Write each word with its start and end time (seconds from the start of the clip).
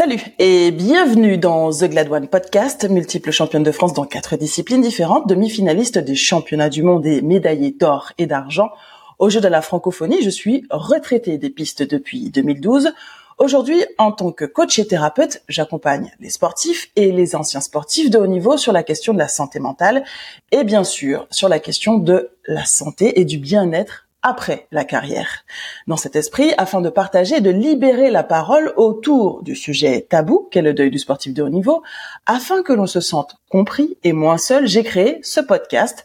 Salut 0.00 0.24
et 0.38 0.70
bienvenue 0.70 1.36
dans 1.36 1.70
The 1.70 1.84
Glad 1.84 2.10
One 2.10 2.26
Podcast, 2.26 2.88
multiple 2.88 3.32
championne 3.32 3.62
de 3.62 3.70
France 3.70 3.92
dans 3.92 4.06
quatre 4.06 4.38
disciplines 4.38 4.80
différentes, 4.80 5.28
demi-finaliste 5.28 5.98
des 5.98 6.14
championnats 6.14 6.70
du 6.70 6.82
monde 6.82 7.04
et 7.04 7.20
médaillée 7.20 7.70
d'or 7.70 8.12
et 8.16 8.26
d'argent. 8.26 8.70
Au 9.18 9.28
jeu 9.28 9.42
de 9.42 9.48
la 9.48 9.60
francophonie, 9.60 10.22
je 10.22 10.30
suis 10.30 10.64
retraitée 10.70 11.36
des 11.36 11.50
pistes 11.50 11.82
depuis 11.82 12.30
2012. 12.30 12.94
Aujourd'hui, 13.36 13.84
en 13.98 14.10
tant 14.10 14.32
que 14.32 14.46
coach 14.46 14.78
et 14.78 14.86
thérapeute, 14.86 15.42
j'accompagne 15.50 16.10
les 16.18 16.30
sportifs 16.30 16.90
et 16.96 17.12
les 17.12 17.36
anciens 17.36 17.60
sportifs 17.60 18.08
de 18.08 18.16
haut 18.16 18.26
niveau 18.26 18.56
sur 18.56 18.72
la 18.72 18.82
question 18.82 19.12
de 19.12 19.18
la 19.18 19.28
santé 19.28 19.60
mentale 19.60 20.02
et 20.50 20.64
bien 20.64 20.82
sûr 20.82 21.26
sur 21.30 21.50
la 21.50 21.58
question 21.58 21.98
de 21.98 22.30
la 22.46 22.64
santé 22.64 23.20
et 23.20 23.26
du 23.26 23.36
bien-être 23.36 24.06
après 24.22 24.66
la 24.70 24.84
carrière. 24.84 25.44
Dans 25.86 25.96
cet 25.96 26.16
esprit, 26.16 26.52
afin 26.58 26.80
de 26.80 26.90
partager 26.90 27.40
de 27.40 27.50
libérer 27.50 28.10
la 28.10 28.22
parole 28.22 28.72
autour 28.76 29.42
du 29.42 29.56
sujet 29.56 30.06
tabou 30.08 30.48
qu'est 30.50 30.62
le 30.62 30.74
deuil 30.74 30.90
du 30.90 30.98
sportif 30.98 31.34
de 31.34 31.42
haut 31.42 31.48
niveau, 31.48 31.82
afin 32.26 32.62
que 32.62 32.72
l'on 32.72 32.86
se 32.86 33.00
sente 33.00 33.36
compris 33.50 33.96
et 34.04 34.12
moins 34.12 34.38
seul, 34.38 34.66
j'ai 34.66 34.82
créé 34.82 35.18
ce 35.22 35.40
podcast. 35.40 36.04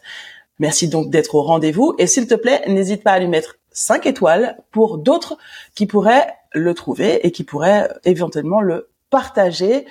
Merci 0.58 0.88
donc 0.88 1.10
d'être 1.10 1.34
au 1.34 1.42
rendez-vous 1.42 1.94
et 1.98 2.06
s'il 2.06 2.26
te 2.26 2.34
plaît, 2.34 2.62
n'hésite 2.66 3.02
pas 3.02 3.12
à 3.12 3.18
lui 3.18 3.28
mettre 3.28 3.56
5 3.72 4.06
étoiles 4.06 4.56
pour 4.72 4.98
d'autres 4.98 5.36
qui 5.74 5.86
pourraient 5.86 6.32
le 6.52 6.72
trouver 6.72 7.26
et 7.26 7.30
qui 7.30 7.44
pourraient 7.44 7.90
éventuellement 8.04 8.62
le 8.62 8.88
partager. 9.10 9.84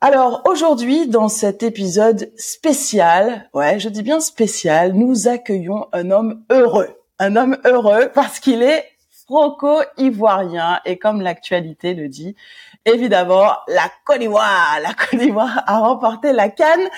Alors 0.00 0.42
aujourd'hui, 0.46 1.06
dans 1.06 1.28
cet 1.28 1.62
épisode 1.62 2.32
spécial, 2.36 3.48
ouais, 3.52 3.78
je 3.78 3.90
dis 3.90 4.02
bien 4.02 4.20
spécial, 4.20 4.94
nous 4.94 5.28
accueillons 5.28 5.86
un 5.92 6.10
homme 6.10 6.42
heureux 6.50 7.03
un 7.18 7.36
homme 7.36 7.56
heureux 7.64 8.10
parce 8.14 8.40
qu'il 8.40 8.62
est 8.62 8.84
franco-ivoirien 9.26 10.80
et 10.84 10.98
comme 10.98 11.22
l'actualité 11.22 11.94
le 11.94 12.08
dit, 12.08 12.36
évidemment, 12.84 13.52
la 13.68 13.90
Côte 14.04 14.18
d'Ivoire, 14.18 14.78
la 14.82 14.92
Côte 14.92 15.18
d'Ivoire 15.18 15.62
a 15.66 15.78
remporté 15.78 16.32
la 16.32 16.48
Cannes. 16.50 16.88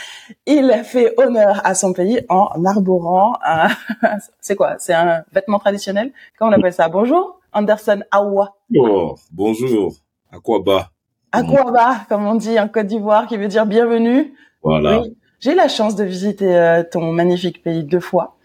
Il 0.46 0.70
a 0.70 0.82
fait 0.82 1.14
honneur 1.18 1.60
à 1.64 1.74
son 1.74 1.92
pays 1.92 2.20
en 2.28 2.64
arborant 2.64 3.34
un, 3.44 3.68
c'est 4.40 4.56
quoi, 4.56 4.76
c'est 4.78 4.94
un 4.94 5.22
vêtement 5.32 5.58
traditionnel? 5.58 6.12
Comment 6.38 6.50
on 6.50 6.54
appelle 6.54 6.72
ça? 6.72 6.88
Bonjour, 6.88 7.38
Anderson 7.52 8.02
Awa. 8.10 8.56
Oh, 8.76 9.14
bonjour, 9.30 9.94
Akwaba. 10.32 10.90
Akwaba, 11.32 12.06
comme 12.08 12.26
on 12.26 12.34
dit 12.34 12.58
en 12.58 12.68
Côte 12.68 12.86
d'Ivoire, 12.86 13.26
qui 13.26 13.36
veut 13.36 13.48
dire 13.48 13.66
bienvenue? 13.66 14.34
Voilà. 14.62 15.02
J'ai 15.38 15.52
eu 15.52 15.54
la 15.54 15.68
chance 15.68 15.94
de 15.94 16.02
visiter 16.02 16.56
euh, 16.56 16.82
ton 16.82 17.12
magnifique 17.12 17.62
pays 17.62 17.84
deux 17.84 18.00
fois. 18.00 18.35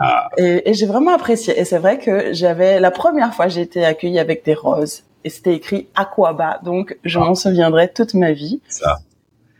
Ah. 0.00 0.28
Et, 0.38 0.70
et 0.70 0.74
j'ai 0.74 0.86
vraiment 0.86 1.12
apprécié. 1.12 1.58
Et 1.60 1.64
c'est 1.64 1.78
vrai 1.78 1.98
que 1.98 2.32
j'avais 2.32 2.80
la 2.80 2.90
première 2.90 3.34
fois 3.34 3.48
j'ai 3.48 3.60
été 3.60 3.84
accueillie 3.84 4.18
avec 4.18 4.44
des 4.44 4.54
roses 4.54 5.02
et 5.24 5.28
c'était 5.28 5.54
écrit 5.54 5.88
Aquaba, 5.94 6.60
donc 6.64 6.98
je 7.04 7.18
ah. 7.18 7.24
m'en 7.24 7.34
souviendrai 7.34 7.92
toute 7.92 8.14
ma 8.14 8.32
vie. 8.32 8.60
Ça. 8.68 8.98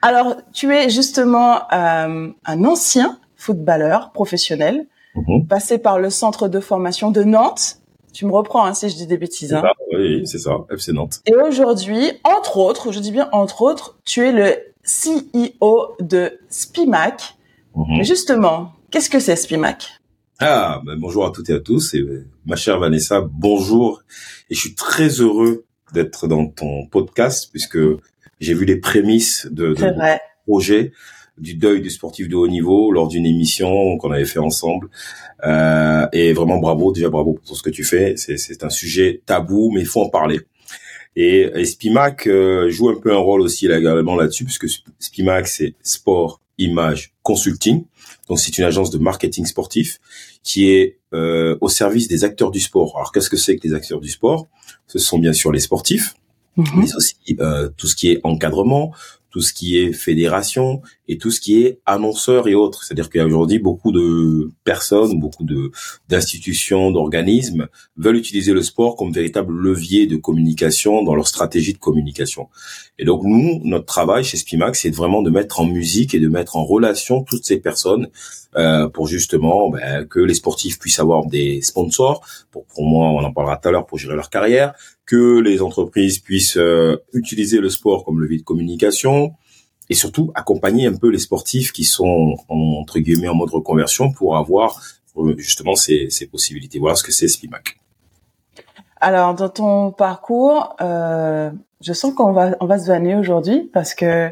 Alors 0.03 0.37
tu 0.53 0.75
es 0.75 0.89
justement 0.89 1.59
euh, 1.73 2.29
un 2.45 2.65
ancien 2.65 3.19
footballeur 3.37 4.13
professionnel, 4.13 4.87
mm-hmm. 5.15 5.47
passé 5.47 5.79
par 5.79 5.99
le 5.99 6.09
centre 6.09 6.49
de 6.49 6.61
formation 6.61 7.11
de 7.11 7.23
Nantes. 7.23 7.77
Tu 8.13 8.27
me 8.27 8.33
reprends 8.33 8.65
hein, 8.65 8.75
si 8.75 8.89
je 8.89 8.97
dis 8.97 9.07
des 9.07 9.19
bêtises. 9.19 9.55
Hein. 9.55 9.63
oui, 9.93 10.27
c'est 10.27 10.39
ça, 10.39 10.53
FC 10.71 10.93
Nantes. 10.93 11.21
Et 11.27 11.35
aujourd'hui, 11.35 12.13
entre 12.25 12.57
autres, 12.57 12.93
je 12.93 12.99
dis 12.99 13.13
bien 13.13 13.29
entre 13.33 13.63
autres, 13.63 13.99
tu 14.05 14.27
es 14.27 14.33
le 14.33 14.57
CEO 14.85 15.97
de 16.01 16.39
Spimac. 16.49 17.37
Mais 17.89 18.05
justement, 18.05 18.73
qu'est-ce 18.91 19.09
que 19.09 19.21
c'est 19.21 19.37
Spimac? 19.37 20.00
Ah, 20.41 20.81
ben 20.85 20.97
bonjour 20.97 21.27
à 21.27 21.31
toutes 21.31 21.51
et 21.51 21.53
à 21.53 21.61
tous. 21.61 21.95
Et 21.95 22.05
ma 22.47 22.57
chère 22.57 22.79
Vanessa, 22.79 23.21
bonjour. 23.21 24.03
Et 24.49 24.55
je 24.55 24.61
suis 24.61 24.75
très 24.75 25.09
heureux 25.09 25.67
d'être 25.93 26.29
dans 26.29 26.47
ton 26.47 26.87
podcast 26.87 27.49
puisque 27.51 27.79
j'ai 28.41 28.55
vu 28.55 28.65
les 28.65 28.77
prémices 28.77 29.47
de, 29.51 29.75
de 29.75 30.19
projet 30.47 30.93
du 31.37 31.55
deuil 31.55 31.83
du 31.83 31.91
sportif 31.91 32.29
de 32.29 32.37
haut 32.37 32.49
niveau 32.49 32.91
lors 32.91 33.09
d'une 33.09 33.27
émission 33.27 33.99
qu'on 33.99 34.11
avait 34.13 34.25
fait 34.25 34.39
ensemble. 34.39 34.89
Euh, 35.45 36.07
et 36.13 36.33
vraiment 36.33 36.59
bravo, 36.59 36.93
déjà 36.93 37.11
bravo 37.11 37.35
pour 37.35 37.45
tout 37.45 37.55
ce 37.55 37.63
que 37.63 37.71
tu 37.71 37.85
fais. 37.85 38.17
C'est 38.17 38.65
un 38.65 38.71
sujet 38.71 39.23
tabou, 39.27 39.71
mais 39.75 39.81
il 39.81 39.87
faut 39.87 40.03
en 40.03 40.09
parler. 40.09 40.41
Et, 41.17 41.51
et 41.55 41.65
Spimac 41.65 42.27
euh, 42.27 42.71
joue 42.71 42.89
un 42.89 42.99
peu 42.99 43.13
un 43.13 43.19
rôle 43.19 43.41
aussi 43.43 43.67
également 43.67 44.17
là-dessus, 44.17 44.45
puisque 44.45 44.69
Spimac, 44.99 45.49
c'est 45.49 45.75
sport, 45.83 46.41
image, 46.57 47.13
consulting. 47.23 47.85
Donc 48.31 48.39
c'est 48.39 48.57
une 48.59 48.65
agence 48.65 48.91
de 48.91 48.99
marketing 48.99 49.45
sportif 49.45 49.99
qui 50.45 50.71
est 50.71 51.01
euh, 51.13 51.59
au 51.61 51.69
service 51.69 52.07
des 52.07 52.23
acteurs 52.23 52.53
du 52.53 52.61
sport. 52.61 52.97
Alors 52.97 53.11
qu'est-ce 53.11 53.29
que 53.29 53.37
c'est 53.37 53.57
que 53.57 53.67
les 53.67 53.75
acteurs 53.75 54.01
du 54.01 54.09
sport? 54.09 54.47
Ce 54.87 55.01
sont 55.01 55.19
bien 55.19 55.33
sûr 55.33 55.51
les 55.51 55.59
sportifs, 55.59 56.15
mhm. 56.57 56.67
mais 56.77 56.95
aussi 56.95 57.17
euh, 57.41 57.69
tout 57.77 57.89
ce 57.89 57.97
qui 57.97 58.09
est 58.13 58.21
encadrement, 58.23 58.95
tout 59.31 59.41
ce 59.41 59.53
qui 59.53 59.79
est 59.79 59.93
fédération 59.93 60.81
et 61.11 61.19
tout 61.19 61.33
ce 61.33 61.41
qui 61.41 61.65
est 61.65 61.81
annonceur 61.87 62.47
et 62.47 62.55
autres. 62.55 62.85
C'est-à-dire 62.85 63.11
qu'il 63.11 63.19
y 63.19 63.23
a 63.23 63.27
aujourd'hui 63.27 63.59
beaucoup 63.59 63.91
de 63.91 64.53
personnes, 64.63 65.19
beaucoup 65.19 65.43
de 65.43 65.73
d'institutions, 66.09 66.93
d'organismes 66.93 67.67
veulent 67.97 68.17
utiliser 68.17 68.53
le 68.53 68.63
sport 68.63 68.95
comme 68.95 69.13
véritable 69.13 69.53
levier 69.53 70.07
de 70.07 70.17
communication 70.17 71.03
dans 71.03 71.17
leur 71.17 71.27
stratégie 71.27 71.73
de 71.73 71.79
communication. 71.79 72.49
Et 72.97 73.05
donc 73.05 73.25
nous, 73.25 73.61
notre 73.65 73.87
travail 73.87 74.23
chez 74.23 74.37
Spimax, 74.37 74.83
c'est 74.83 74.95
vraiment 74.95 75.21
de 75.21 75.31
mettre 75.31 75.59
en 75.59 75.67
musique 75.67 76.15
et 76.15 76.21
de 76.21 76.29
mettre 76.29 76.57
en 76.57 76.65
relation 76.65 77.25
toutes 77.25 77.45
ces 77.45 77.59
personnes 77.59 78.07
euh, 78.57 78.89
pour 78.89 79.09
justement 79.09 79.69
ben, 79.71 80.07
que 80.07 80.21
les 80.21 80.35
sportifs 80.35 80.79
puissent 80.79 81.01
avoir 81.01 81.27
des 81.27 81.61
sponsors. 81.61 82.25
Pour, 82.53 82.67
pour 82.67 82.85
moi, 82.85 83.09
on 83.09 83.25
en 83.25 83.33
parlera 83.33 83.57
tout 83.57 83.69
à 83.69 83.73
l'heure 83.73 83.87
pour 83.87 83.99
gérer 83.99 84.15
leur 84.15 84.31
carrière, 84.31 84.75
que 85.07 85.41
les 85.41 85.61
entreprises 85.61 86.21
puissent 86.21 86.57
euh, 86.57 86.99
utiliser 87.13 87.59
le 87.59 87.69
sport 87.69 88.05
comme 88.05 88.21
levier 88.21 88.39
de 88.39 88.45
communication 88.45 89.33
et 89.91 89.95
surtout 89.95 90.33
accompagner 90.35 90.87
un 90.87 90.95
peu 90.95 91.11
les 91.11 91.19
sportifs 91.19 91.73
qui 91.73 91.85
sont 91.85 92.37
entre 92.49 92.99
guillemets 92.99 93.29
en 93.29 93.35
mode 93.35 93.51
reconversion 93.51 94.13
pour 94.13 94.37
avoir 94.37 94.81
euh, 95.19 95.35
justement 95.37 95.75
ces, 95.75 96.09
ces 96.09 96.27
possibilités. 96.27 96.79
Voilà 96.79 96.97
ce 96.97 97.03
que 97.03 97.13
c'est 97.13 97.29
Spimac. 97.29 97.77
Alors 99.01 99.35
dans 99.35 99.49
ton 99.49 99.93
parcours, 99.93 100.77
euh, 100.81 101.51
je 101.83 101.93
sens 101.93 102.15
qu'on 102.15 102.33
va 102.33 102.57
on 102.61 102.67
va 102.67 102.79
se 102.79 102.87
vanner 102.87 103.17
aujourd'hui 103.17 103.69
parce 103.73 103.95
que 103.95 104.31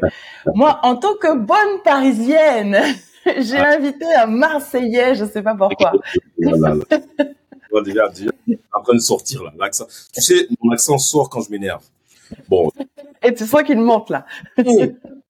moi 0.55 0.79
en 0.83 0.95
tant 0.95 1.15
que 1.15 1.37
bonne 1.37 1.83
parisienne 1.83 2.79
J'ai 3.37 3.57
invité 3.57 4.05
un 4.15 4.27
Marseillais, 4.27 5.15
je 5.15 5.25
sais 5.25 5.41
pas 5.41 5.55
pourquoi. 5.55 5.93
voilà, 6.37 6.75
déjà, 7.83 8.09
déjà, 8.09 8.31
en 8.73 8.81
train 8.81 8.95
de 8.95 8.99
sortir 8.99 9.43
là, 9.43 9.53
l'accent. 9.59 9.85
Tu 10.13 10.21
sais, 10.21 10.47
mon 10.61 10.71
accent 10.71 10.97
sort 10.97 11.29
quand 11.29 11.41
je 11.41 11.51
m'énerve. 11.51 11.83
Bon. 12.47 12.71
Et 13.23 13.33
tu 13.33 13.45
sens 13.45 13.63
qu'il 13.63 13.79
monte 13.79 14.09
là. 14.09 14.25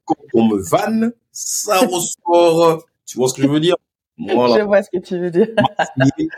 Quand 0.10 0.40
on 0.42 0.48
me 0.48 0.58
vanne, 0.58 1.14
ça 1.32 1.80
ressort. 1.80 2.84
Tu 3.06 3.18
vois 3.18 3.30
ce 3.30 3.34
que 3.34 3.42
je 3.42 3.48
veux 3.48 3.60
dire? 3.60 3.76
Voilà. 4.18 4.60
Je 4.60 4.64
vois 4.64 4.84
ce 4.84 4.90
que 4.90 4.98
tu 4.98 5.18
veux 5.18 5.32
dire. 5.32 5.48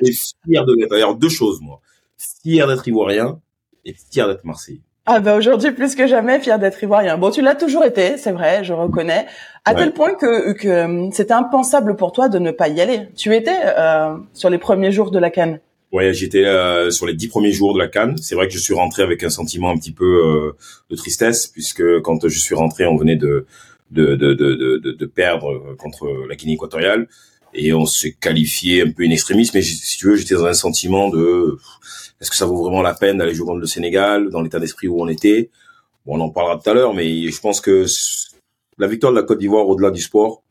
et 0.02 0.12
fier 0.12 0.66
de 0.66 0.76
l'être. 0.76 0.92
D'ailleurs, 0.92 1.16
deux 1.16 1.30
choses, 1.30 1.60
moi. 1.62 1.82
Fier 2.18 2.68
d'être 2.68 2.88
ivoirien 2.88 3.40
et 3.86 3.94
fier 3.94 4.28
d'être 4.28 4.44
marseillais. 4.44 4.82
Ah 5.08 5.20
bah 5.20 5.36
aujourd'hui 5.36 5.72
plus 5.72 5.96
que 5.96 6.06
jamais 6.06 6.40
fier 6.40 6.60
d'être 6.60 6.82
ivoirien. 6.84 7.18
Bon, 7.18 7.32
tu 7.32 7.42
l'as 7.42 7.56
toujours 7.56 7.84
été, 7.84 8.18
c'est 8.18 8.32
vrai, 8.32 8.64
je 8.64 8.72
reconnais, 8.72 9.26
à 9.66 9.74
tel 9.74 9.94
point 9.94 10.14
que, 10.14 10.54
que 10.54 10.68
euh, 10.68 11.10
c'était 11.12 11.34
impensable 11.34 11.96
pour 11.96 12.12
toi 12.12 12.30
de 12.30 12.38
ne 12.38 12.52
pas 12.52 12.68
y 12.68 12.80
aller. 12.82 13.10
Tu 13.16 13.36
étais 13.36 13.58
euh, 13.66 14.16
sur 14.34 14.52
les 14.52 14.60
premiers 14.60 14.92
jours 14.92 15.10
de 15.10 15.18
la 15.18 15.32
Cannes. 15.32 15.60
Ouais, 15.92 16.14
j'étais 16.14 16.46
euh, 16.46 16.90
sur 16.90 17.06
les 17.06 17.14
dix 17.14 17.28
premiers 17.28 17.52
jours 17.52 17.74
de 17.74 17.80
la 17.80 17.90
Cannes. 17.90 18.16
C'est 18.18 18.36
vrai 18.36 18.48
que 18.48 18.54
je 18.54 18.60
suis 18.60 18.74
rentré 18.74 19.04
avec 19.04 19.24
un 19.24 19.30
sentiment 19.30 19.70
un 19.72 19.78
petit 19.78 19.92
peu 19.92 20.06
euh, 20.06 20.52
de 20.90 20.96
tristesse 20.96 21.48
puisque 21.48 21.84
quand 22.02 22.28
je 22.28 22.40
suis 22.40 22.56
rentré, 22.56 22.86
on 22.86 22.96
venait 22.96 23.18
de 23.18 23.46
de 23.92 24.16
de 24.16 24.34
de, 24.34 24.78
de, 24.78 25.06
perdre 25.06 25.76
contre 25.78 26.08
la 26.30 26.36
Guinée 26.36 26.54
équatoriale 26.54 27.10
et 27.54 27.74
on 27.74 27.86
s'est 27.86 28.14
qualifié 28.14 28.84
un 28.84 28.92
peu 28.92 29.04
in 29.04 29.10
extremis. 29.10 29.50
Mais 29.54 29.62
si 29.62 29.98
tu 29.98 30.08
veux, 30.08 30.16
j'étais 30.16 30.36
dans 30.36 30.46
un 30.46 30.54
sentiment 30.54 31.10
de 31.10 31.58
est-ce 32.22 32.30
que 32.30 32.38
ça 32.38 32.46
vaut 32.46 32.64
vraiment 32.64 32.82
la 32.82 32.94
peine 32.94 33.18
d'aller 33.18 33.34
jouer 33.34 33.48
contre 33.48 33.60
le 33.60 33.68
Sénégal 33.68 34.30
dans 34.30 34.42
l'état 34.42 34.60
d'esprit 34.60 34.88
où 34.88 35.02
on 35.02 35.10
était? 35.10 35.50
Bon, 36.06 36.18
on 36.18 36.22
en 36.22 36.30
parlera 36.30 36.58
tout 36.58 36.70
à 36.70 36.74
l'heure, 36.74 36.94
mais 36.94 37.30
je 37.30 37.42
pense 37.42 37.60
que 37.60 37.86
la 38.78 38.88
victoire 38.88 39.12
de 39.12 39.18
la 39.18 39.24
Côte 39.24 39.40
d'Ivoire, 39.40 39.68
au-delà 39.68 39.92
du 39.92 40.02
sport, 40.02 40.44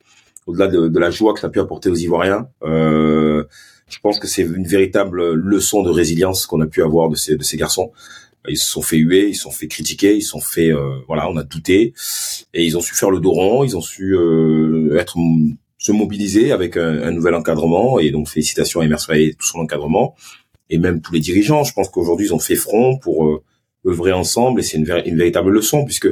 au-delà 0.46 0.66
de, 0.66 0.98
la 0.98 1.10
joie 1.10 1.32
que 1.32 1.40
ça 1.40 1.46
a 1.46 1.50
pu 1.50 1.60
apporter 1.60 1.88
aux 1.88 1.94
Ivoiriens, 1.94 2.48
euh, 2.62 3.44
je 3.90 3.98
pense 4.00 4.18
que 4.18 4.26
c'est 4.26 4.42
une 4.42 4.66
véritable 4.66 5.34
leçon 5.34 5.82
de 5.82 5.90
résilience 5.90 6.46
qu'on 6.46 6.60
a 6.60 6.66
pu 6.66 6.82
avoir 6.82 7.08
de 7.08 7.16
ces, 7.16 7.36
de 7.36 7.42
ces 7.42 7.56
garçons. 7.56 7.92
Ils 8.48 8.56
se 8.56 8.70
sont 8.70 8.82
fait 8.82 8.96
huer, 8.96 9.28
ils 9.28 9.34
se 9.34 9.42
sont 9.42 9.50
fait 9.50 9.68
critiquer, 9.68 10.16
ils 10.16 10.22
se 10.22 10.30
sont 10.30 10.40
fait, 10.40 10.72
euh, 10.72 10.98
voilà, 11.06 11.28
on 11.28 11.36
a 11.36 11.42
douté, 11.42 11.92
et 12.54 12.64
ils 12.64 12.78
ont 12.78 12.80
su 12.80 12.94
faire 12.94 13.10
le 13.10 13.20
dos 13.20 13.32
rond, 13.32 13.64
ils 13.64 13.76
ont 13.76 13.82
su 13.82 14.16
euh, 14.16 14.96
être 14.98 15.18
se 15.80 15.92
mobiliser 15.92 16.52
avec 16.52 16.76
un, 16.76 17.10
nouvel 17.10 17.34
encadrement, 17.34 17.98
et 17.98 18.10
donc 18.10 18.28
félicitations 18.28 18.80
à 18.80 18.84
Emerson 18.84 19.12
et 19.14 19.34
tout 19.38 19.46
son 19.46 19.58
encadrement. 19.60 20.14
Et 20.68 20.78
même 20.78 21.00
tous 21.00 21.12
les 21.12 21.20
dirigeants. 21.20 21.64
Je 21.64 21.72
pense 21.72 21.88
qu'aujourd'hui, 21.88 22.26
ils 22.26 22.34
ont 22.34 22.38
fait 22.38 22.54
front 22.54 22.98
pour 22.98 23.26
euh, 23.26 23.42
œuvrer 23.86 24.12
ensemble. 24.12 24.60
Et 24.60 24.62
c'est 24.62 24.76
une, 24.76 25.02
une, 25.06 25.16
véritable 25.16 25.50
leçon 25.50 25.84
puisque 25.84 26.08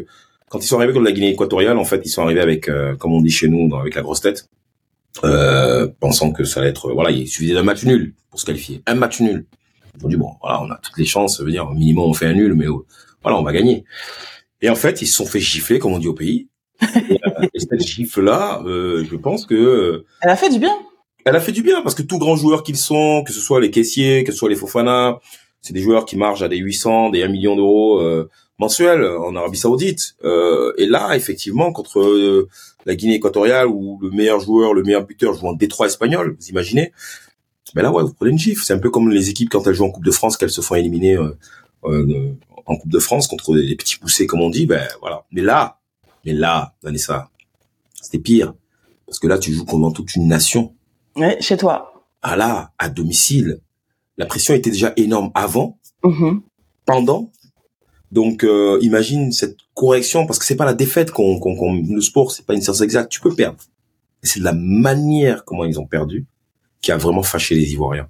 quand 0.48 0.58
ils 0.58 0.66
sont 0.66 0.78
arrivés 0.78 0.94
contre 0.94 1.04
la 1.04 1.12
Guinée 1.12 1.30
équatoriale, 1.30 1.78
en 1.78 1.84
fait, 1.84 2.00
ils 2.04 2.08
sont 2.08 2.22
arrivés 2.22 2.40
avec, 2.40 2.68
euh, 2.68 2.96
comme 2.96 3.12
on 3.12 3.20
dit 3.20 3.30
chez 3.30 3.48
nous, 3.48 3.74
avec 3.76 3.94
la 3.94 4.02
grosse 4.02 4.20
tête, 4.20 4.48
euh, 5.24 5.88
pensant 6.00 6.32
que 6.32 6.44
ça 6.44 6.60
allait 6.60 6.70
être, 6.70 6.92
voilà, 6.92 7.10
il 7.10 7.28
suffisait 7.28 7.54
d'un 7.54 7.62
match 7.62 7.84
nul 7.84 8.14
pour 8.30 8.40
se 8.40 8.46
qualifier. 8.46 8.82
Un 8.86 8.94
match 8.94 9.20
nul. 9.20 9.46
Ils 9.98 10.06
ont 10.06 10.08
dit, 10.08 10.16
bon, 10.16 10.32
voilà, 10.40 10.62
on 10.62 10.70
a 10.70 10.76
toutes 10.76 10.96
les 10.98 11.04
chances, 11.04 11.38
ça 11.38 11.44
veut 11.44 11.50
dire, 11.50 11.68
au 11.68 11.74
minimum, 11.74 12.04
on 12.04 12.14
fait 12.14 12.26
un 12.26 12.34
nul, 12.34 12.54
mais 12.54 12.66
voilà, 13.22 13.38
on 13.38 13.42
va 13.42 13.52
gagner. 13.52 13.84
Et 14.60 14.70
en 14.70 14.76
fait, 14.76 15.02
ils 15.02 15.06
se 15.06 15.16
sont 15.16 15.26
fait 15.26 15.40
gifler, 15.40 15.78
comme 15.78 15.92
on 15.92 15.98
dit 15.98 16.08
au 16.08 16.14
pays. 16.14 16.48
et, 16.82 17.58
cette 17.58 17.80
gifle-là, 17.80 18.62
je 18.64 19.16
pense 19.16 19.46
que... 19.46 20.04
Elle 20.22 20.30
a 20.30 20.36
fait 20.36 20.50
du 20.50 20.58
bien. 20.58 20.76
Elle 21.24 21.36
a 21.36 21.40
fait 21.40 21.52
du 21.52 21.62
bien, 21.62 21.82
parce 21.82 21.94
que 21.94 22.02
tous 22.02 22.18
grands 22.18 22.36
joueurs 22.36 22.62
qu'ils 22.62 22.76
sont, 22.76 23.22
que 23.26 23.32
ce 23.32 23.40
soit 23.40 23.60
les 23.60 23.70
caissiers, 23.70 24.24
que 24.24 24.32
ce 24.32 24.38
soit 24.38 24.48
les 24.48 24.56
Fofana, 24.56 25.18
c'est 25.60 25.72
des 25.72 25.82
joueurs 25.82 26.06
qui 26.06 26.16
marchent 26.16 26.42
à 26.42 26.48
des 26.48 26.56
800, 26.56 27.10
des 27.10 27.22
1 27.22 27.28
million 27.28 27.56
d'euros 27.56 28.00
euh, 28.00 28.30
mensuels 28.58 29.04
en 29.04 29.34
Arabie 29.36 29.58
Saoudite. 29.58 30.16
Euh, 30.24 30.72
et 30.76 30.86
là, 30.86 31.16
effectivement, 31.16 31.72
contre 31.72 32.00
euh, 32.00 32.48
la 32.86 32.94
Guinée 32.94 33.14
équatoriale, 33.14 33.66
où 33.68 33.98
le 34.02 34.10
meilleur 34.10 34.40
joueur, 34.40 34.74
le 34.74 34.82
meilleur 34.82 35.04
buteur 35.04 35.34
joue 35.34 35.46
en 35.46 35.52
Détroit 35.52 35.86
espagnol, 35.86 36.36
vous 36.38 36.48
imaginez 36.48 36.92
Mais 37.74 37.82
là, 37.82 37.92
ouais, 37.92 38.02
vous 38.02 38.14
prenez 38.14 38.32
une 38.32 38.38
gifle. 38.38 38.62
C'est 38.64 38.72
un 38.72 38.78
peu 38.78 38.90
comme 38.90 39.10
les 39.10 39.30
équipes 39.30 39.50
quand 39.50 39.66
elles 39.66 39.74
jouent 39.74 39.86
en 39.86 39.90
Coupe 39.90 40.04
de 40.04 40.10
France, 40.10 40.36
qu'elles 40.36 40.50
se 40.50 40.60
font 40.60 40.74
éliminer 40.74 41.16
en 41.82 42.76
Coupe 42.76 42.90
de 42.90 42.98
France 42.98 43.26
contre 43.26 43.54
les 43.54 43.76
petits 43.76 43.98
poussés, 43.98 44.26
comme 44.26 44.40
on 44.40 44.50
dit. 44.50 44.66
Ben 44.66 44.86
voilà. 45.00 45.24
Mais 45.32 45.42
là, 45.42 45.78
mais 46.24 46.32
là, 46.32 46.74
Vanessa, 46.82 47.30
c'était 48.00 48.18
pire. 48.18 48.54
Parce 49.06 49.18
que 49.18 49.26
là, 49.26 49.38
tu 49.38 49.52
joues 49.52 49.64
comme 49.64 49.92
toute 49.92 50.14
une 50.16 50.28
nation. 50.28 50.74
Ouais, 51.16 51.38
chez 51.40 51.56
toi. 51.56 51.92
Ah 52.20 52.36
là, 52.36 52.72
à 52.78 52.88
domicile 52.88 53.60
la 54.18 54.26
pression 54.26 54.52
était 54.52 54.70
déjà 54.70 54.92
énorme 54.96 55.30
avant, 55.34 55.78
mm-hmm. 56.02 56.40
pendant. 56.84 57.30
Donc 58.10 58.44
euh, 58.44 58.78
imagine 58.80 59.32
cette 59.32 59.58
correction 59.74 60.26
parce 60.26 60.38
que 60.38 60.44
c'est 60.44 60.56
pas 60.56 60.64
la 60.64 60.74
défaite 60.74 61.10
qu'on 61.10 61.38
qu'on 61.38 61.74
le 61.74 62.00
sport 62.00 62.32
c'est 62.32 62.46
pas 62.46 62.54
une 62.54 62.62
science 62.62 62.80
exacte 62.80 63.10
tu 63.10 63.20
peux 63.20 63.34
perdre. 63.34 63.58
C'est 64.22 64.40
la 64.40 64.52
manière 64.52 65.44
comment 65.44 65.64
ils 65.64 65.78
ont 65.78 65.86
perdu 65.86 66.26
qui 66.80 66.90
a 66.92 66.96
vraiment 66.96 67.22
fâché 67.22 67.54
les 67.54 67.72
Ivoiriens. 67.72 68.08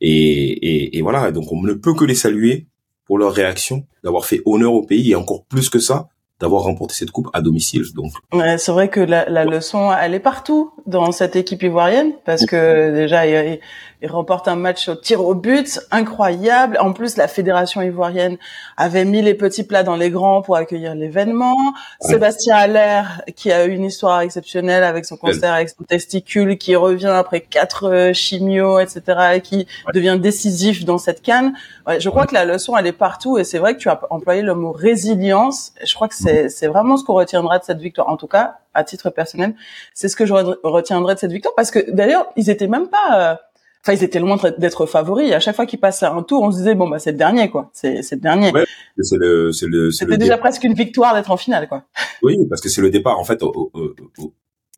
Et, 0.00 0.10
et, 0.10 0.98
et 0.98 1.02
voilà 1.02 1.32
donc 1.32 1.52
on 1.52 1.62
ne 1.62 1.74
peut 1.74 1.94
que 1.94 2.04
les 2.04 2.14
saluer 2.14 2.66
pour 3.04 3.18
leur 3.18 3.32
réaction 3.32 3.86
d'avoir 4.04 4.24
fait 4.24 4.42
honneur 4.44 4.74
au 4.74 4.82
pays 4.82 5.10
et 5.10 5.14
encore 5.16 5.44
plus 5.44 5.68
que 5.70 5.80
ça 5.80 6.08
d'avoir 6.40 6.62
remporté 6.62 6.94
cette 6.94 7.10
coupe 7.10 7.28
à 7.32 7.40
domicile. 7.40 7.82
Donc, 7.94 8.12
ouais, 8.32 8.58
c'est 8.58 8.72
vrai 8.72 8.88
que 8.88 9.00
la, 9.00 9.28
la, 9.28 9.44
leçon, 9.44 9.92
elle 9.92 10.14
est 10.14 10.20
partout 10.20 10.72
dans 10.86 11.10
cette 11.10 11.34
équipe 11.34 11.62
ivoirienne 11.62 12.12
parce 12.24 12.46
que 12.46 12.92
déjà 12.94 13.26
ils, 13.26 13.58
ils 14.00 14.10
remportent 14.10 14.46
un 14.46 14.56
match 14.56 14.88
au 14.88 14.94
tir 14.94 15.24
au 15.24 15.34
but 15.34 15.80
incroyable. 15.90 16.78
En 16.80 16.92
plus, 16.92 17.16
la 17.16 17.26
fédération 17.26 17.82
ivoirienne 17.82 18.36
avait 18.76 19.04
mis 19.04 19.22
les 19.22 19.34
petits 19.34 19.64
plats 19.64 19.82
dans 19.82 19.96
les 19.96 20.10
grands 20.10 20.40
pour 20.40 20.56
accueillir 20.56 20.94
l'événement. 20.94 21.56
Sébastien 22.00 22.56
Aller, 22.56 23.02
qui 23.34 23.50
a 23.50 23.64
eu 23.64 23.72
une 23.72 23.84
histoire 23.84 24.20
exceptionnelle 24.20 24.84
avec 24.84 25.04
son 25.04 25.16
concert 25.16 25.52
avec 25.52 25.70
son 25.70 25.82
testicule, 25.82 26.58
qui 26.58 26.76
revient 26.76 27.06
après 27.06 27.40
quatre 27.40 27.88
euh, 27.88 28.12
chimios, 28.12 28.78
etc., 28.78 29.02
et 29.34 29.40
qui 29.40 29.66
devient 29.92 30.18
décisif 30.20 30.84
dans 30.84 30.98
cette 30.98 31.22
canne. 31.22 31.54
Ouais, 31.86 31.98
je 31.98 32.08
crois 32.08 32.26
que 32.26 32.34
la 32.34 32.44
leçon, 32.44 32.76
elle 32.76 32.86
est 32.86 32.92
partout 32.92 33.38
et 33.38 33.44
c'est 33.44 33.58
vrai 33.58 33.74
que 33.74 33.80
tu 33.80 33.88
as 33.88 34.00
employé 34.10 34.42
le 34.42 34.54
mot 34.54 34.72
résilience. 34.72 35.72
Je 35.84 35.94
crois 35.94 36.06
que 36.08 36.14
c'est 36.14 36.27
vraiment 36.68 36.96
ce 36.96 37.04
qu'on 37.04 37.14
retiendra 37.14 37.58
de 37.58 37.64
cette 37.64 37.78
victoire. 37.78 38.08
En 38.08 38.16
tout 38.16 38.26
cas, 38.26 38.58
à 38.74 38.84
titre 38.84 39.10
personnel, 39.10 39.54
c'est 39.94 40.08
ce 40.08 40.16
que 40.16 40.26
je 40.26 40.32
retiendrai 40.32 41.14
de 41.14 41.20
cette 41.20 41.32
victoire 41.32 41.54
parce 41.56 41.70
que 41.70 41.90
d'ailleurs, 41.90 42.26
ils 42.36 42.50
étaient 42.50 42.68
même 42.68 42.88
pas, 42.88 43.32
euh, 43.32 43.36
enfin, 43.82 43.92
ils 43.92 44.04
étaient 44.04 44.20
loin 44.20 44.36
d'être 44.58 44.86
favoris. 44.86 45.32
À 45.32 45.40
chaque 45.40 45.56
fois 45.56 45.66
qu'ils 45.66 45.80
passaient 45.80 46.06
un 46.06 46.22
tour, 46.22 46.42
on 46.42 46.50
se 46.50 46.58
disait 46.58 46.74
bon 46.74 46.88
bah 46.88 46.98
c'est 46.98 47.12
le 47.12 47.18
dernier 47.18 47.50
quoi, 47.50 47.70
c'est 47.72 48.02
c'est 48.02 48.16
le 48.16 48.20
dernier. 48.20 48.52
Ouais, 48.52 48.64
c'est 49.00 49.16
le 49.16 49.52
c'est 49.52 49.66
le. 49.66 49.90
C'était 49.90 50.18
déjà 50.18 50.38
presque 50.38 50.64
une 50.64 50.74
victoire 50.74 51.14
d'être 51.14 51.30
en 51.30 51.36
finale 51.36 51.68
quoi. 51.68 51.84
Oui, 52.22 52.36
parce 52.48 52.60
que 52.60 52.68
c'est 52.68 52.82
le 52.82 52.90
départ 52.90 53.18
en 53.18 53.24
fait. 53.24 53.42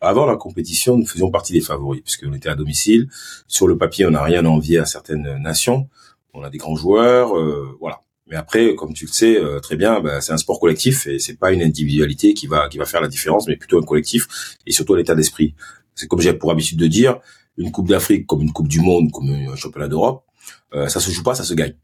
avant 0.01 0.27
la 0.27 0.37
compétition, 0.37 0.97
nous 0.97 1.07
faisions 1.07 1.31
partie 1.31 1.53
des 1.53 1.61
favoris 1.61 2.03
puisqu'on 2.03 2.33
était 2.33 2.49
à 2.49 2.55
domicile. 2.55 3.09
Sur 3.47 3.67
le 3.69 3.77
papier, 3.77 4.07
on 4.07 4.11
n'a 4.11 4.23
rien 4.23 4.45
à 4.45 4.49
envier 4.49 4.79
à 4.79 4.87
certaines 4.87 5.39
nations. 5.43 5.89
On 6.33 6.43
a 6.45 6.51
des 6.51 6.59
grands 6.59 6.77
joueurs, 6.77 7.37
euh, 7.37 7.77
voilà. 7.81 8.01
Mais 8.31 8.37
après, 8.37 8.75
comme 8.75 8.95
tu 8.95 9.07
le 9.07 9.13
sais 9.13 9.37
euh, 9.37 9.61
très 9.61 9.77
bien, 9.77 10.01
bah, 10.01 10.21
c'est 10.21 10.33
un 10.33 10.39
sport 10.39 10.61
collectif 10.61 11.07
et 11.07 11.19
c'est 11.19 11.37
pas 11.37 11.53
une 11.53 11.63
individualité 11.63 12.33
qui 12.33 12.47
va 12.47 12.69
qui 12.69 12.79
va 12.79 12.87
faire 12.87 13.01
la 13.01 13.09
différence, 13.09 13.47
mais 13.49 13.57
plutôt 13.57 13.79
un 13.79 13.83
collectif 13.85 14.57
et 14.67 14.73
surtout 14.73 14.95
l'état 14.95 15.15
d'esprit. 15.15 15.55
C'est 15.95 16.07
comme 16.07 16.21
j'ai 16.21 16.33
pour 16.33 16.51
habitude 16.51 16.79
de 16.79 16.87
dire, 16.87 17.19
une 17.59 17.73
Coupe 17.73 17.89
d'Afrique 17.89 18.27
comme 18.27 18.43
une 18.43 18.53
Coupe 18.53 18.69
du 18.69 18.81
Monde, 18.81 19.11
comme 19.11 19.29
un 19.31 19.57
championnat 19.57 19.89
d'Europe, 19.89 20.25
euh, 20.75 20.89
ça 20.89 21.01
se 21.01 21.11
joue 21.11 21.23
pas, 21.23 21.35
ça 21.35 21.45
se 21.45 21.55
gagne. 21.55 21.75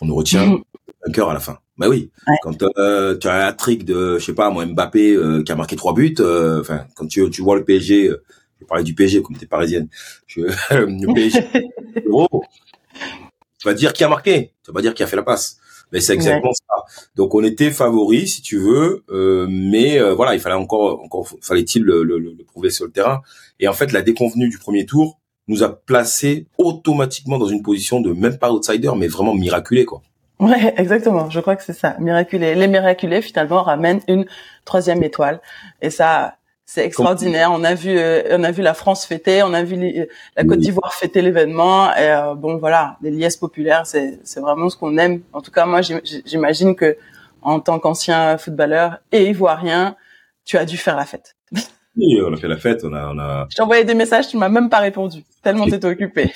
On 0.00 0.06
nous 0.06 0.14
retient 0.14 0.46
mmh. 0.46 0.64
un 1.06 1.12
cœur 1.12 1.30
à 1.30 1.34
la 1.34 1.40
fin. 1.40 1.58
Bah 1.80 1.88
oui, 1.88 2.10
quand 2.42 2.62
euh, 2.76 3.16
tu 3.16 3.26
as 3.26 3.46
un 3.46 3.52
trick 3.54 3.86
de, 3.86 4.18
je 4.18 4.24
sais 4.26 4.34
pas, 4.34 4.50
moi 4.50 4.66
Mbappé 4.66 5.14
euh, 5.14 5.42
qui 5.42 5.50
a 5.50 5.56
marqué 5.56 5.76
trois 5.76 5.94
buts, 5.94 6.14
euh, 6.20 6.60
enfin 6.60 6.84
quand 6.94 7.06
tu 7.06 7.30
tu 7.30 7.40
vois 7.40 7.56
le 7.56 7.64
PSG, 7.64 8.08
je 8.08 8.12
vais 8.60 8.66
parler 8.68 8.84
du 8.84 8.94
PSG 8.94 9.22
comme 9.22 9.34
tu 9.34 9.44
es 9.44 9.48
parisienne, 9.48 9.88
je, 10.26 10.40
le 10.70 11.14
PSG, 11.14 11.42
tu 11.94 13.64
vas 13.64 13.72
dire 13.72 13.94
qui 13.94 14.04
a 14.04 14.10
marqué, 14.10 14.52
tu 14.62 14.72
vas 14.72 14.82
dire 14.82 14.92
qui 14.92 15.02
a 15.02 15.06
fait 15.06 15.16
la 15.16 15.22
passe. 15.22 15.58
Mais 15.92 16.00
c'est 16.00 16.14
exactement 16.14 16.52
ça. 16.52 16.84
Donc 17.16 17.34
on 17.34 17.42
était 17.42 17.70
favoris, 17.70 18.36
si 18.36 18.42
tu 18.42 18.58
veux, 18.58 19.04
euh, 19.10 19.46
mais 19.48 19.98
euh, 19.98 20.14
voilà, 20.14 20.34
il 20.34 20.40
fallait 20.40 20.54
encore, 20.54 21.02
encore 21.02 21.28
fallait-il 21.40 21.82
le, 21.82 22.02
le, 22.02 22.18
le, 22.18 22.36
prouver 22.44 22.70
sur 22.70 22.84
le 22.86 22.92
terrain. 22.92 23.22
Et 23.58 23.68
en 23.68 23.72
fait, 23.72 23.92
la 23.92 24.02
déconvenue 24.02 24.48
du 24.48 24.58
premier 24.58 24.86
tour 24.86 25.18
nous 25.48 25.62
a 25.62 25.68
placé 25.68 26.46
automatiquement 26.58 27.38
dans 27.38 27.46
une 27.46 27.62
position 27.62 28.00
de 28.00 28.12
même 28.12 28.38
pas 28.38 28.52
outsider, 28.52 28.92
mais 28.96 29.08
vraiment 29.08 29.34
miraculé, 29.34 29.84
quoi. 29.84 30.02
Ouais, 30.38 30.72
exactement. 30.78 31.28
Je 31.28 31.40
crois 31.40 31.54
que 31.56 31.62
c'est 31.62 31.74
ça, 31.74 31.96
miraculé. 31.98 32.54
Les 32.54 32.66
miraculés 32.66 33.20
finalement 33.20 33.62
ramènent 33.62 34.00
une 34.08 34.24
troisième 34.64 35.02
étoile, 35.02 35.40
et 35.82 35.90
ça, 35.90 36.36
c'est 36.72 36.86
extraordinaire. 36.86 37.50
On 37.52 37.64
a 37.64 37.74
vu, 37.74 37.98
euh, 37.98 38.38
on 38.38 38.44
a 38.44 38.52
vu 38.52 38.62
la 38.62 38.74
France 38.74 39.04
fêter, 39.04 39.42
on 39.42 39.52
a 39.54 39.64
vu 39.64 40.06
la 40.36 40.44
Côte 40.44 40.60
d'Ivoire 40.60 40.94
fêter 40.94 41.20
l'événement. 41.20 41.92
Et 41.96 42.08
euh, 42.08 42.36
bon, 42.36 42.58
voilà, 42.58 42.96
les 43.02 43.10
liesses 43.10 43.36
populaires, 43.36 43.86
c'est, 43.86 44.20
c'est 44.22 44.38
vraiment 44.38 44.68
ce 44.68 44.76
qu'on 44.76 44.96
aime. 44.96 45.20
En 45.32 45.40
tout 45.40 45.50
cas, 45.50 45.66
moi, 45.66 45.80
j'imagine 46.24 46.76
que 46.76 46.96
en 47.42 47.58
tant 47.58 47.80
qu'ancien 47.80 48.38
footballeur 48.38 48.98
et 49.10 49.26
ivoirien, 49.30 49.96
tu 50.44 50.58
as 50.58 50.64
dû 50.64 50.76
faire 50.76 50.96
la 50.96 51.06
fête. 51.06 51.36
Oui, 51.96 52.20
on 52.24 52.32
a 52.32 52.36
fait 52.36 52.46
la 52.46 52.56
fête. 52.56 52.84
On 52.84 52.94
a, 52.94 53.12
on 53.12 53.18
a. 53.18 53.48
Je 53.50 53.56
t'ai 53.56 53.62
envoyé 53.62 53.82
des 53.82 53.94
messages, 53.94 54.28
tu 54.28 54.36
m'as 54.38 54.48
même 54.48 54.70
pas 54.70 54.78
répondu. 54.78 55.24
Tellement 55.42 55.66
t'étais 55.66 55.88
occupé. 55.88 56.32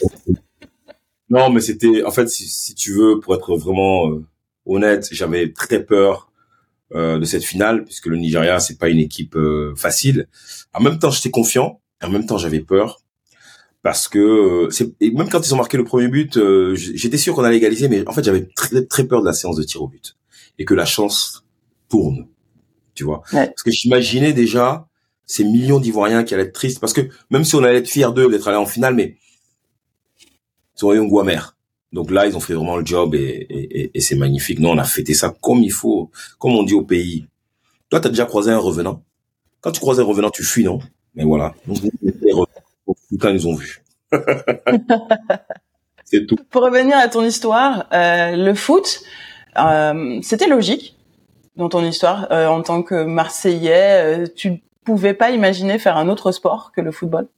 non, 1.30 1.48
mais 1.48 1.60
c'était, 1.60 2.02
en 2.02 2.10
fait, 2.10 2.26
si, 2.28 2.48
si, 2.48 2.74
tu 2.74 2.92
veux, 2.92 3.20
pour 3.20 3.36
être 3.36 3.56
vraiment 3.56 4.10
euh, 4.10 4.24
honnête, 4.66 5.06
j'avais 5.12 5.52
très 5.52 5.78
peur 5.78 6.28
euh, 6.92 7.18
de 7.18 7.24
cette 7.24 7.44
finale, 7.44 7.84
puisque 7.84 8.06
le 8.06 8.16
Nigeria 8.16 8.60
c'est 8.60 8.78
pas 8.78 8.88
une 8.88 8.98
équipe 8.98 9.36
euh, 9.36 9.74
facile. 9.74 10.28
En 10.74 10.80
même 10.82 10.98
temps, 10.98 11.10
j'étais 11.10 11.30
confiant, 11.30 11.80
en 12.02 12.10
même 12.10 12.26
temps 12.26 12.36
j'avais 12.36 12.60
peur 12.60 13.00
parce 13.82 14.06
que 14.06 14.18
euh, 14.18 14.70
c'est 14.70 14.94
même 15.00 15.28
quand 15.30 15.46
ils 15.46 15.54
ont 15.54 15.56
marqué 15.56 15.76
le 15.76 15.84
premier 15.84 16.08
but, 16.08 16.38
j'étais 16.74 17.16
sûr 17.16 17.34
qu'on 17.34 17.44
allait 17.44 17.56
égaliser, 17.56 17.88
mais 17.88 18.06
en 18.06 18.12
fait 18.12 18.22
j'avais 18.22 18.46
très 18.54 18.84
très 18.84 19.04
peur 19.04 19.22
de 19.22 19.26
la 19.26 19.32
séance 19.32 19.56
de 19.56 19.62
tir 19.62 19.82
au 19.82 19.88
but 19.88 20.16
et 20.58 20.64
que 20.64 20.74
la 20.74 20.84
chance 20.84 21.44
tourne, 21.88 22.28
tu 22.94 23.04
vois? 23.04 23.22
Parce 23.30 23.62
que 23.62 23.70
j'imaginais 23.70 24.32
déjà 24.32 24.86
ces 25.26 25.44
millions 25.44 25.80
d'Ivoiriens 25.80 26.22
qui 26.22 26.34
allaient 26.34 26.44
être 26.44 26.52
tristes 26.52 26.80
parce 26.80 26.92
que 26.92 27.08
même 27.30 27.44
si 27.44 27.54
on 27.54 27.64
allait 27.64 27.78
être 27.78 27.88
fiers 27.88 28.12
d'eux 28.14 28.30
d'être 28.30 28.46
allés 28.48 28.58
en 28.58 28.66
finale, 28.66 28.94
mais 28.94 29.16
ils 30.76 30.84
auraient 30.84 30.96
eu 30.96 31.00
un 31.00 31.06
goût 31.06 31.20
amer. 31.20 31.53
Donc 31.94 32.10
là, 32.10 32.26
ils 32.26 32.36
ont 32.36 32.40
fait 32.40 32.54
vraiment 32.54 32.76
le 32.76 32.84
job 32.84 33.14
et, 33.14 33.90
c'est 34.00 34.16
magnifique. 34.16 34.58
Nous, 34.58 34.68
on 34.68 34.78
a 34.78 34.84
fêté 34.84 35.14
ça 35.14 35.32
comme 35.40 35.62
il 35.62 35.70
faut, 35.70 36.10
comme 36.38 36.52
on 36.52 36.64
dit 36.64 36.74
au 36.74 36.82
pays. 36.82 37.28
Toi, 37.88 38.00
tu 38.00 38.08
as 38.08 38.10
déjà 38.10 38.26
croisé 38.26 38.50
un 38.50 38.58
revenant. 38.58 39.04
Quand 39.60 39.70
tu 39.70 39.78
croises 39.78 40.00
un 40.00 40.04
revenant, 40.04 40.30
tu 40.30 40.42
fuis, 40.42 40.64
non? 40.64 40.80
Mais 41.14 41.22
voilà. 41.22 41.54
Donc, 41.68 41.78
quand 43.20 43.28
ils 43.28 43.46
ont 43.46 43.54
vu. 43.54 43.84
c'est 46.04 46.26
tout. 46.26 46.36
Pour 46.50 46.62
revenir 46.62 46.98
à 46.98 47.06
ton 47.06 47.24
histoire, 47.24 47.86
euh, 47.92 48.34
le 48.34 48.54
foot, 48.54 49.02
euh, 49.56 50.18
c'était 50.20 50.48
logique 50.48 50.96
dans 51.54 51.68
ton 51.68 51.84
histoire. 51.84 52.26
Euh, 52.32 52.48
en 52.48 52.62
tant 52.62 52.82
que 52.82 53.04
Marseillais, 53.04 54.24
tu 54.34 54.64
pouvais 54.84 55.14
pas 55.14 55.30
imaginer 55.30 55.78
faire 55.78 55.96
un 55.96 56.08
autre 56.08 56.32
sport 56.32 56.72
que 56.74 56.80
le 56.80 56.90
football? 56.90 57.28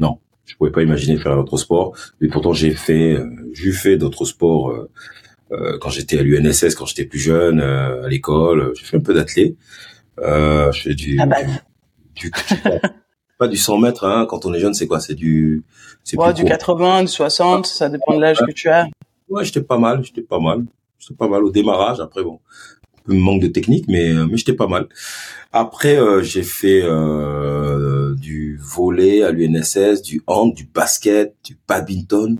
Non, 0.00 0.18
je 0.46 0.56
pouvais 0.56 0.70
pas 0.70 0.82
imaginer 0.82 1.18
faire 1.18 1.32
un 1.32 1.38
autre 1.38 1.56
sport, 1.56 1.94
mais 2.20 2.28
pourtant 2.28 2.52
j'ai 2.52 2.70
fait, 2.70 3.14
euh, 3.14 3.26
j'ai 3.52 3.72
fait 3.72 3.96
d'autres 3.96 4.24
sports 4.24 4.70
euh, 4.70 4.90
euh, 5.52 5.78
quand 5.78 5.90
j'étais 5.90 6.18
à 6.18 6.22
l'UNSS, 6.22 6.74
quand 6.74 6.86
j'étais 6.86 7.04
plus 7.04 7.18
jeune, 7.18 7.60
à 7.60 8.08
l'école. 8.08 8.72
J'ai 8.76 8.84
fait 8.84 8.96
un 8.96 9.00
peu 9.00 9.14
d'athlé. 9.14 9.56
Euh, 10.20 10.72
je 10.72 10.82
fais 10.82 10.94
du, 10.94 11.18
ah 11.20 11.26
bah. 11.26 11.36
du, 12.14 12.30
pas 13.38 13.48
du 13.48 13.56
100 13.56 13.78
mètres. 13.78 14.04
Hein, 14.04 14.26
quand 14.28 14.46
on 14.46 14.54
est 14.54 14.60
jeune, 14.60 14.74
c'est 14.74 14.86
quoi? 14.86 15.00
C'est 15.00 15.14
du, 15.14 15.64
c'est 16.04 16.16
ouais, 16.16 16.32
du 16.32 16.44
80, 16.44 17.02
du 17.02 17.08
60, 17.08 17.66
ça 17.66 17.88
dépend 17.88 18.16
de 18.16 18.20
l'âge 18.20 18.38
que 18.38 18.52
tu 18.52 18.68
as. 18.68 18.86
Ouais, 19.28 19.44
j'étais 19.44 19.62
pas 19.62 19.78
mal, 19.78 20.04
j'étais 20.04 20.22
pas 20.22 20.38
mal, 20.38 20.64
j'étais 20.98 21.14
pas 21.14 21.28
mal 21.28 21.44
au 21.44 21.50
démarrage. 21.50 22.00
Après 22.00 22.22
bon, 22.22 22.40
manque 23.08 23.42
de 23.42 23.48
technique, 23.48 23.86
mais 23.88 24.12
mais 24.12 24.36
j'étais 24.36 24.52
pas 24.52 24.66
mal. 24.66 24.88
Après, 25.52 25.98
j'ai 26.22 26.42
fait 26.42 26.82
du 28.16 28.58
volet 28.62 29.22
à 29.22 29.30
l'UNSS, 29.30 30.02
du 30.02 30.22
hand, 30.26 30.54
du 30.54 30.64
basket, 30.64 31.34
du 31.44 31.56
badminton. 31.68 32.38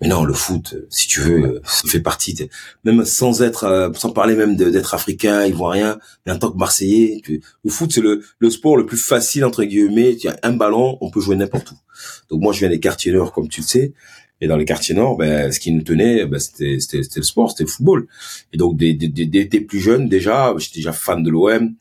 Mais 0.00 0.08
non, 0.08 0.24
le 0.24 0.32
foot, 0.32 0.76
si 0.88 1.08
tu 1.08 1.20
veux, 1.20 1.60
ça 1.64 1.86
fait 1.86 2.00
partie. 2.00 2.48
Même 2.84 3.04
sans 3.04 3.42
être, 3.42 3.64
euh, 3.64 3.90
sans 3.94 4.10
parler 4.10 4.34
même 4.34 4.56
d'être 4.56 4.94
africain, 4.94 5.44
ivoirien, 5.44 5.98
mais 6.24 6.32
en 6.32 6.38
tant 6.38 6.50
que 6.50 6.56
Marseillais, 6.56 7.20
le 7.28 7.70
foot 7.70 7.92
c'est 7.92 8.00
le, 8.00 8.22
le 8.38 8.50
sport 8.50 8.78
le 8.78 8.86
plus 8.86 8.96
facile 8.96 9.44
entre 9.44 9.62
guillemets. 9.62 10.16
Tu 10.16 10.28
as 10.28 10.38
un 10.42 10.52
ballon, 10.52 10.96
on 11.02 11.10
peut 11.10 11.20
jouer 11.20 11.36
n'importe 11.36 11.72
où. 11.72 11.74
Donc 12.30 12.40
moi, 12.40 12.54
je 12.54 12.60
viens 12.60 12.70
des 12.70 12.80
quartiers 12.80 13.12
nord, 13.12 13.32
comme 13.32 13.48
tu 13.48 13.60
le 13.60 13.66
sais. 13.66 13.92
Et 14.40 14.48
dans 14.48 14.56
les 14.56 14.64
quartiers 14.64 14.94
nord, 14.94 15.16
ben, 15.16 15.52
ce 15.52 15.60
qui 15.60 15.72
nous 15.72 15.82
tenait, 15.82 16.24
ben, 16.26 16.38
c'était, 16.38 16.78
c'était, 16.80 17.02
c'était 17.02 17.20
le 17.20 17.24
sport, 17.24 17.50
c'était 17.50 17.64
le 17.64 17.68
football. 17.68 18.06
Et 18.52 18.56
donc, 18.56 18.76
dès, 18.76 18.94
dès, 18.94 19.08
dès, 19.08 19.44
dès 19.44 19.60
plus 19.60 19.80
jeune, 19.80 20.08
déjà, 20.08 20.54
j'étais 20.58 20.78
déjà 20.78 20.92
fan 20.92 21.22
de 21.22 21.30
l'OM. 21.30 21.74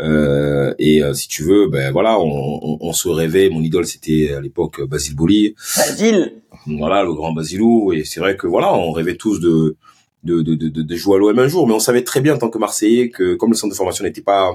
Euh, 0.00 0.74
et 0.78 1.02
euh, 1.02 1.12
si 1.12 1.28
tu 1.28 1.42
veux, 1.42 1.68
ben 1.68 1.92
voilà, 1.92 2.18
on, 2.18 2.24
on, 2.24 2.78
on, 2.80 2.92
se 2.92 3.08
rêvait. 3.08 3.50
Mon 3.50 3.60
idole, 3.60 3.86
c'était 3.86 4.32
à 4.32 4.40
l'époque 4.40 4.82
Basile 4.82 5.14
Boli. 5.14 5.54
Basile. 5.76 6.32
Voilà, 6.66 7.04
le 7.04 7.12
grand 7.12 7.32
Basilou. 7.32 7.92
Et 7.92 8.04
c'est 8.04 8.20
vrai 8.20 8.36
que 8.36 8.46
voilà, 8.46 8.74
on 8.74 8.92
rêvait 8.92 9.16
tous 9.16 9.40
de 9.40 9.76
de, 10.22 10.42
de, 10.42 10.54
de, 10.54 10.68
de 10.68 10.96
jouer 10.96 11.16
à 11.16 11.18
l'OM 11.18 11.38
un 11.38 11.48
jour, 11.48 11.66
mais 11.66 11.72
on 11.72 11.78
savait 11.80 12.04
très 12.04 12.20
bien 12.20 12.34
en 12.34 12.38
tant 12.38 12.50
que 12.50 12.58
Marseillais 12.58 13.08
que 13.08 13.34
comme 13.34 13.50
le 13.50 13.56
centre 13.56 13.72
de 13.72 13.76
formation 13.76 14.04
n'était 14.04 14.20
pas 14.20 14.52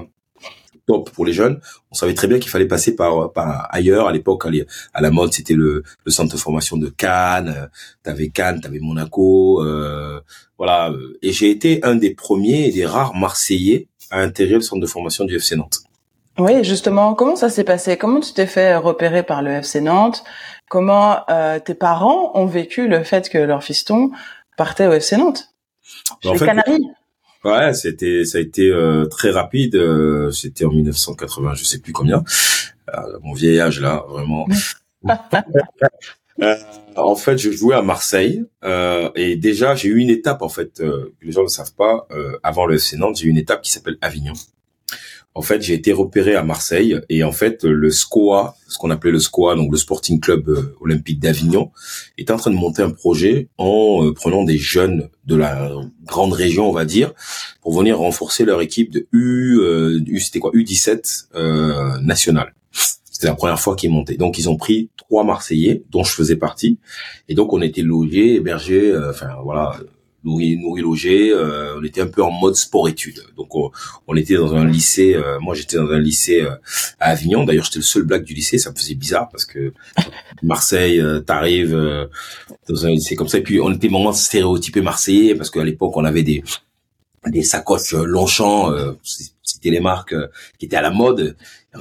top 0.86 1.10
pour 1.10 1.26
les 1.26 1.32
jeunes. 1.32 1.60
On 1.90 1.94
savait 1.94 2.14
très 2.14 2.28
bien 2.28 2.38
qu'il 2.38 2.50
fallait 2.50 2.66
passer 2.66 2.96
par, 2.96 3.32
par 3.32 3.68
ailleurs. 3.70 4.08
À 4.08 4.12
l'époque, 4.12 4.46
à 4.46 5.00
la 5.00 5.10
mode, 5.10 5.32
c'était 5.32 5.54
le, 5.54 5.82
le, 6.04 6.10
centre 6.10 6.34
de 6.34 6.38
formation 6.38 6.76
de 6.76 6.88
Cannes. 6.88 7.54
Euh, 7.56 7.66
t'avais 8.02 8.28
Cannes, 8.28 8.60
t'avais 8.60 8.78
Monaco, 8.78 9.62
euh, 9.62 10.20
voilà. 10.58 10.92
Et 11.22 11.32
j'ai 11.32 11.50
été 11.50 11.80
un 11.84 11.96
des 11.96 12.14
premiers 12.14 12.68
et 12.68 12.72
des 12.72 12.86
rares 12.86 13.14
Marseillais 13.14 13.88
à 14.10 14.20
intégrer 14.20 14.54
le 14.54 14.60
centre 14.60 14.80
de 14.80 14.86
formation 14.86 15.24
du 15.24 15.36
FC 15.36 15.56
Nantes. 15.56 15.80
Oui, 16.38 16.62
justement, 16.64 17.14
comment 17.14 17.36
ça 17.36 17.48
s'est 17.48 17.64
passé? 17.64 17.96
Comment 17.96 18.20
tu 18.20 18.32
t'es 18.34 18.46
fait 18.46 18.76
repérer 18.76 19.22
par 19.22 19.42
le 19.42 19.52
FC 19.52 19.80
Nantes? 19.80 20.22
Comment 20.68 21.20
euh, 21.30 21.58
tes 21.58 21.74
parents 21.74 22.32
ont 22.34 22.46
vécu 22.46 22.88
le 22.88 23.02
fait 23.04 23.30
que 23.30 23.38
leur 23.38 23.64
fiston 23.64 24.10
partait 24.56 24.86
au 24.86 24.92
FC 24.92 25.16
Nantes? 25.16 25.48
Les 26.24 26.38
Canaries? 26.38 26.90
Ouais, 27.46 27.74
c'était 27.74 28.24
ça 28.24 28.38
a 28.38 28.40
été 28.40 28.68
euh, 28.70 29.04
très 29.06 29.30
rapide. 29.30 29.76
Euh, 29.76 30.32
c'était 30.32 30.64
en 30.64 30.72
1980, 30.72 31.54
je 31.54 31.62
sais 31.64 31.78
plus 31.78 31.92
combien. 31.92 32.24
Euh, 32.92 33.18
mon 33.22 33.34
vieillage 33.34 33.80
là, 33.80 34.04
vraiment. 34.08 34.48
en 36.96 37.14
fait, 37.14 37.38
je 37.38 37.52
jouais 37.52 37.76
à 37.76 37.82
Marseille 37.82 38.44
et 39.14 39.36
déjà 39.36 39.76
j'ai 39.76 39.90
eu 39.90 39.98
une 39.98 40.10
étape 40.10 40.42
en 40.42 40.48
fait 40.48 40.78
que 40.78 41.12
les 41.22 41.30
gens 41.30 41.44
ne 41.44 41.48
savent 41.48 41.74
pas. 41.74 42.08
avant 42.42 42.66
le 42.66 42.74
FC 42.74 42.96
Nantes, 42.96 43.18
j'ai 43.18 43.26
eu 43.26 43.30
une 43.30 43.38
étape 43.38 43.62
qui 43.62 43.70
s'appelle 43.70 43.96
Avignon 44.00 44.34
en 45.36 45.42
fait, 45.42 45.60
j'ai 45.60 45.74
été 45.74 45.92
repéré 45.92 46.34
à 46.34 46.42
Marseille 46.42 46.98
et 47.10 47.22
en 47.22 47.30
fait, 47.30 47.64
le 47.64 47.90
SCOA, 47.90 48.56
ce 48.68 48.78
qu'on 48.78 48.90
appelait 48.90 49.10
le 49.10 49.18
SCOA, 49.18 49.54
donc 49.54 49.70
le 49.70 49.76
Sporting 49.76 50.18
Club 50.18 50.48
euh, 50.48 50.74
Olympique 50.80 51.20
d'Avignon, 51.20 51.72
était 52.16 52.32
en 52.32 52.38
train 52.38 52.50
de 52.50 52.56
monter 52.56 52.80
un 52.80 52.90
projet 52.90 53.48
en 53.58 54.02
euh, 54.02 54.14
prenant 54.14 54.44
des 54.44 54.56
jeunes 54.56 55.10
de 55.26 55.36
la 55.36 55.70
grande 56.06 56.32
région, 56.32 56.70
on 56.70 56.72
va 56.72 56.86
dire, 56.86 57.12
pour 57.60 57.78
venir 57.78 57.98
renforcer 57.98 58.46
leur 58.46 58.62
équipe 58.62 58.90
de 58.90 59.08
U, 59.12 59.58
euh, 59.60 60.00
c'était 60.20 60.38
quoi, 60.38 60.52
U17 60.52 61.26
euh, 61.34 62.00
nationale. 62.00 62.54
C'était 62.72 63.26
la 63.26 63.34
première 63.34 63.60
fois 63.60 63.76
qu'ils 63.76 63.90
montaient. 63.90 64.16
Donc 64.16 64.38
ils 64.38 64.48
ont 64.48 64.56
pris 64.56 64.88
trois 64.96 65.22
Marseillais, 65.22 65.82
dont 65.90 66.02
je 66.02 66.14
faisais 66.14 66.36
partie, 66.36 66.78
et 67.28 67.34
donc 67.34 67.52
on 67.52 67.60
était 67.60 67.82
logés, 67.82 68.36
hébergés, 68.36 68.96
enfin 69.10 69.28
voilà, 69.44 69.76
nourri, 70.26 70.82
logé. 70.82 71.30
Euh, 71.30 71.78
on 71.78 71.84
était 71.84 72.00
un 72.00 72.06
peu 72.06 72.22
en 72.22 72.30
mode 72.30 72.56
sport-études. 72.56 73.22
Donc 73.36 73.54
on, 73.54 74.16
était 74.16 74.34
dans 74.34 74.54
un 74.54 74.66
lycée. 74.66 75.14
Euh, 75.14 75.38
moi 75.40 75.54
j'étais 75.54 75.76
dans 75.76 75.90
un 75.90 75.98
lycée 75.98 76.42
euh, 76.42 76.56
à 76.98 77.10
Avignon. 77.10 77.44
D'ailleurs 77.44 77.64
j'étais 77.64 77.78
le 77.78 77.84
seul 77.84 78.02
black 78.02 78.24
du 78.24 78.34
lycée. 78.34 78.58
Ça 78.58 78.70
me 78.70 78.76
faisait 78.76 78.94
bizarre 78.94 79.28
parce 79.30 79.44
que 79.44 79.72
Marseille, 80.42 81.02
t'arrives 81.24 82.08
dans 82.68 82.86
un 82.86 82.90
lycée 82.90 83.14
comme 83.14 83.28
ça. 83.28 83.38
Et 83.38 83.42
puis 83.42 83.60
on 83.60 83.72
était 83.72 83.88
vraiment 83.88 84.12
stéréotypé 84.12 84.82
marseillais 84.82 85.34
parce 85.34 85.50
qu'à 85.50 85.64
l'époque 85.64 85.96
on 85.96 86.04
avait 86.04 86.24
des 86.24 86.42
des 87.26 87.42
sacoches 87.42 87.92
Longchamp. 87.92 88.72
c'était 89.42 89.70
les 89.70 89.80
marques 89.80 90.14
qui 90.58 90.66
étaient 90.66 90.76
à 90.76 90.82
la 90.82 90.90
mode. 90.90 91.36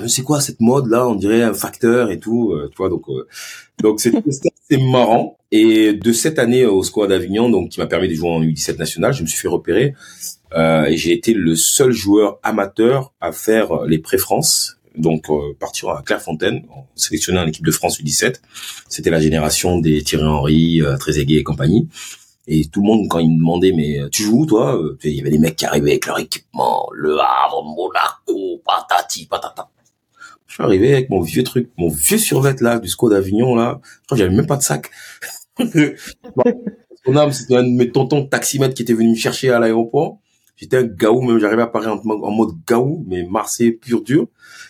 C'est 0.07 0.23
quoi 0.23 0.41
cette 0.41 0.61
mode 0.61 0.87
là 0.87 1.07
On 1.07 1.15
dirait 1.15 1.43
un 1.43 1.53
facteur 1.53 2.11
et 2.11 2.19
tout. 2.19 2.55
tu 2.71 2.77
vois 2.77 2.89
donc 2.89 3.05
donc 3.81 3.99
c'était 3.99 4.17
assez 4.19 4.81
marrant. 4.81 5.37
Et 5.51 5.93
de 5.93 6.11
cette 6.11 6.39
année 6.39 6.65
au 6.65 6.83
Squad 6.83 7.09
d'Avignon, 7.09 7.49
donc 7.49 7.69
qui 7.69 7.79
m'a 7.79 7.87
permis 7.87 8.07
de 8.07 8.13
jouer 8.13 8.29
en 8.29 8.41
U17 8.41 8.77
national, 8.77 9.13
je 9.13 9.21
me 9.21 9.27
suis 9.27 9.39
fait 9.39 9.47
repérer 9.47 9.93
euh, 10.53 10.85
et 10.85 10.97
j'ai 10.97 11.13
été 11.13 11.33
le 11.33 11.55
seul 11.55 11.91
joueur 11.91 12.39
amateur 12.43 13.13
à 13.21 13.31
faire 13.31 13.83
les 13.85 13.99
pré-France. 13.99 14.77
Donc 14.97 15.29
euh, 15.29 15.53
partir 15.59 15.89
à 15.89 16.01
Clairefontaine, 16.03 16.65
sélectionné 16.95 17.39
en 17.39 17.47
équipe 17.47 17.65
de 17.65 17.71
France 17.71 17.99
U17. 17.99 18.35
C'était 18.87 19.09
la 19.09 19.19
génération 19.19 19.79
des 19.79 20.01
Thierry 20.03 20.23
Henry, 20.23 20.81
euh, 20.81 20.97
Trezeguet 20.97 21.35
et 21.35 21.43
compagnie. 21.43 21.89
Et 22.47 22.65
tout 22.65 22.81
le 22.81 22.87
monde, 22.87 23.07
quand 23.09 23.19
il 23.19 23.31
me 23.31 23.37
demandait, 23.39 23.73
mais 23.73 23.99
tu 24.11 24.23
joues 24.23 24.41
où, 24.41 24.45
toi 24.45 24.77
euh, 24.77 24.97
Il 25.03 25.15
y 25.15 25.19
avait 25.19 25.31
des 25.31 25.39
mecs 25.39 25.55
qui 25.55 25.65
arrivaient 25.65 25.91
avec 25.91 26.05
leur 26.05 26.19
équipement, 26.19 26.87
le 26.93 27.19
Havre, 27.19 27.63
Monaco, 27.63 28.61
patati, 28.65 29.25
patata. 29.25 29.67
Je 30.55 30.63
suis 30.63 30.63
arrivé 30.63 30.93
avec 30.93 31.09
mon 31.09 31.19
vieux 31.19 31.43
truc, 31.43 31.69
mon 31.77 31.89
vieux 31.89 32.17
survêt 32.17 32.55
là, 32.62 32.79
du 32.79 32.88
SCO 32.88 33.09
d'Avignon 33.09 33.55
là. 33.55 33.81
Je 33.83 34.05
crois 34.05 34.17
que 34.17 34.24
j'avais 34.24 34.33
même 34.33 34.47
pas 34.47 34.55
de 34.55 34.62
sac. 34.62 34.89
Son 35.59 37.17
âme, 37.17 37.33
c'était 37.33 37.57
un 37.57 37.63
de 37.63 37.71
mes 37.71 37.91
tontons 37.91 38.25
taximètres 38.25 38.74
qui 38.74 38.83
était 38.83 38.93
venu 38.93 39.09
me 39.09 39.15
chercher 39.15 39.50
à 39.50 39.59
l'aéroport. 39.59 40.17
J'étais 40.55 40.77
un 40.77 40.83
gaou, 40.83 41.19
même 41.24 41.39
j'arrivais 41.39 41.63
à 41.63 41.67
parler 41.67 41.89
en, 41.89 42.01
mode 42.01 42.55
gaou, 42.65 43.03
mais 43.05 43.24
Marseille 43.24 43.74
pur 43.74 44.01
dur. 44.01 44.27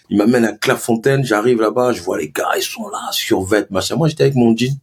Il 0.09 0.17
m'amène 0.17 0.43
à 0.45 0.53
Clairefontaine, 0.53 1.23
j'arrive 1.23 1.61
là-bas, 1.61 1.91
je 1.91 2.01
vois 2.01 2.17
les 2.17 2.29
gars, 2.29 2.49
ils 2.57 2.63
sont 2.63 2.89
là, 2.89 3.11
survêt, 3.11 3.67
machin. 3.69 3.95
Moi, 3.95 4.07
j'étais 4.07 4.23
avec 4.23 4.33
mon 4.33 4.57
jean, 4.57 4.75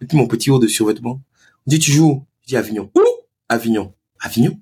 et 0.00 0.06
puis 0.06 0.16
mon 0.16 0.26
petit 0.26 0.50
haut 0.50 0.58
de 0.58 0.66
survêtement. 0.66 1.20
On 1.66 1.70
dit, 1.70 1.78
tu 1.78 1.92
joues? 1.92 2.24
Je 2.44 2.48
dis 2.48 2.56
Avignon. 2.56 2.90
Où? 2.94 3.04
Avignon. 3.50 3.92
Avignon? 4.18 4.58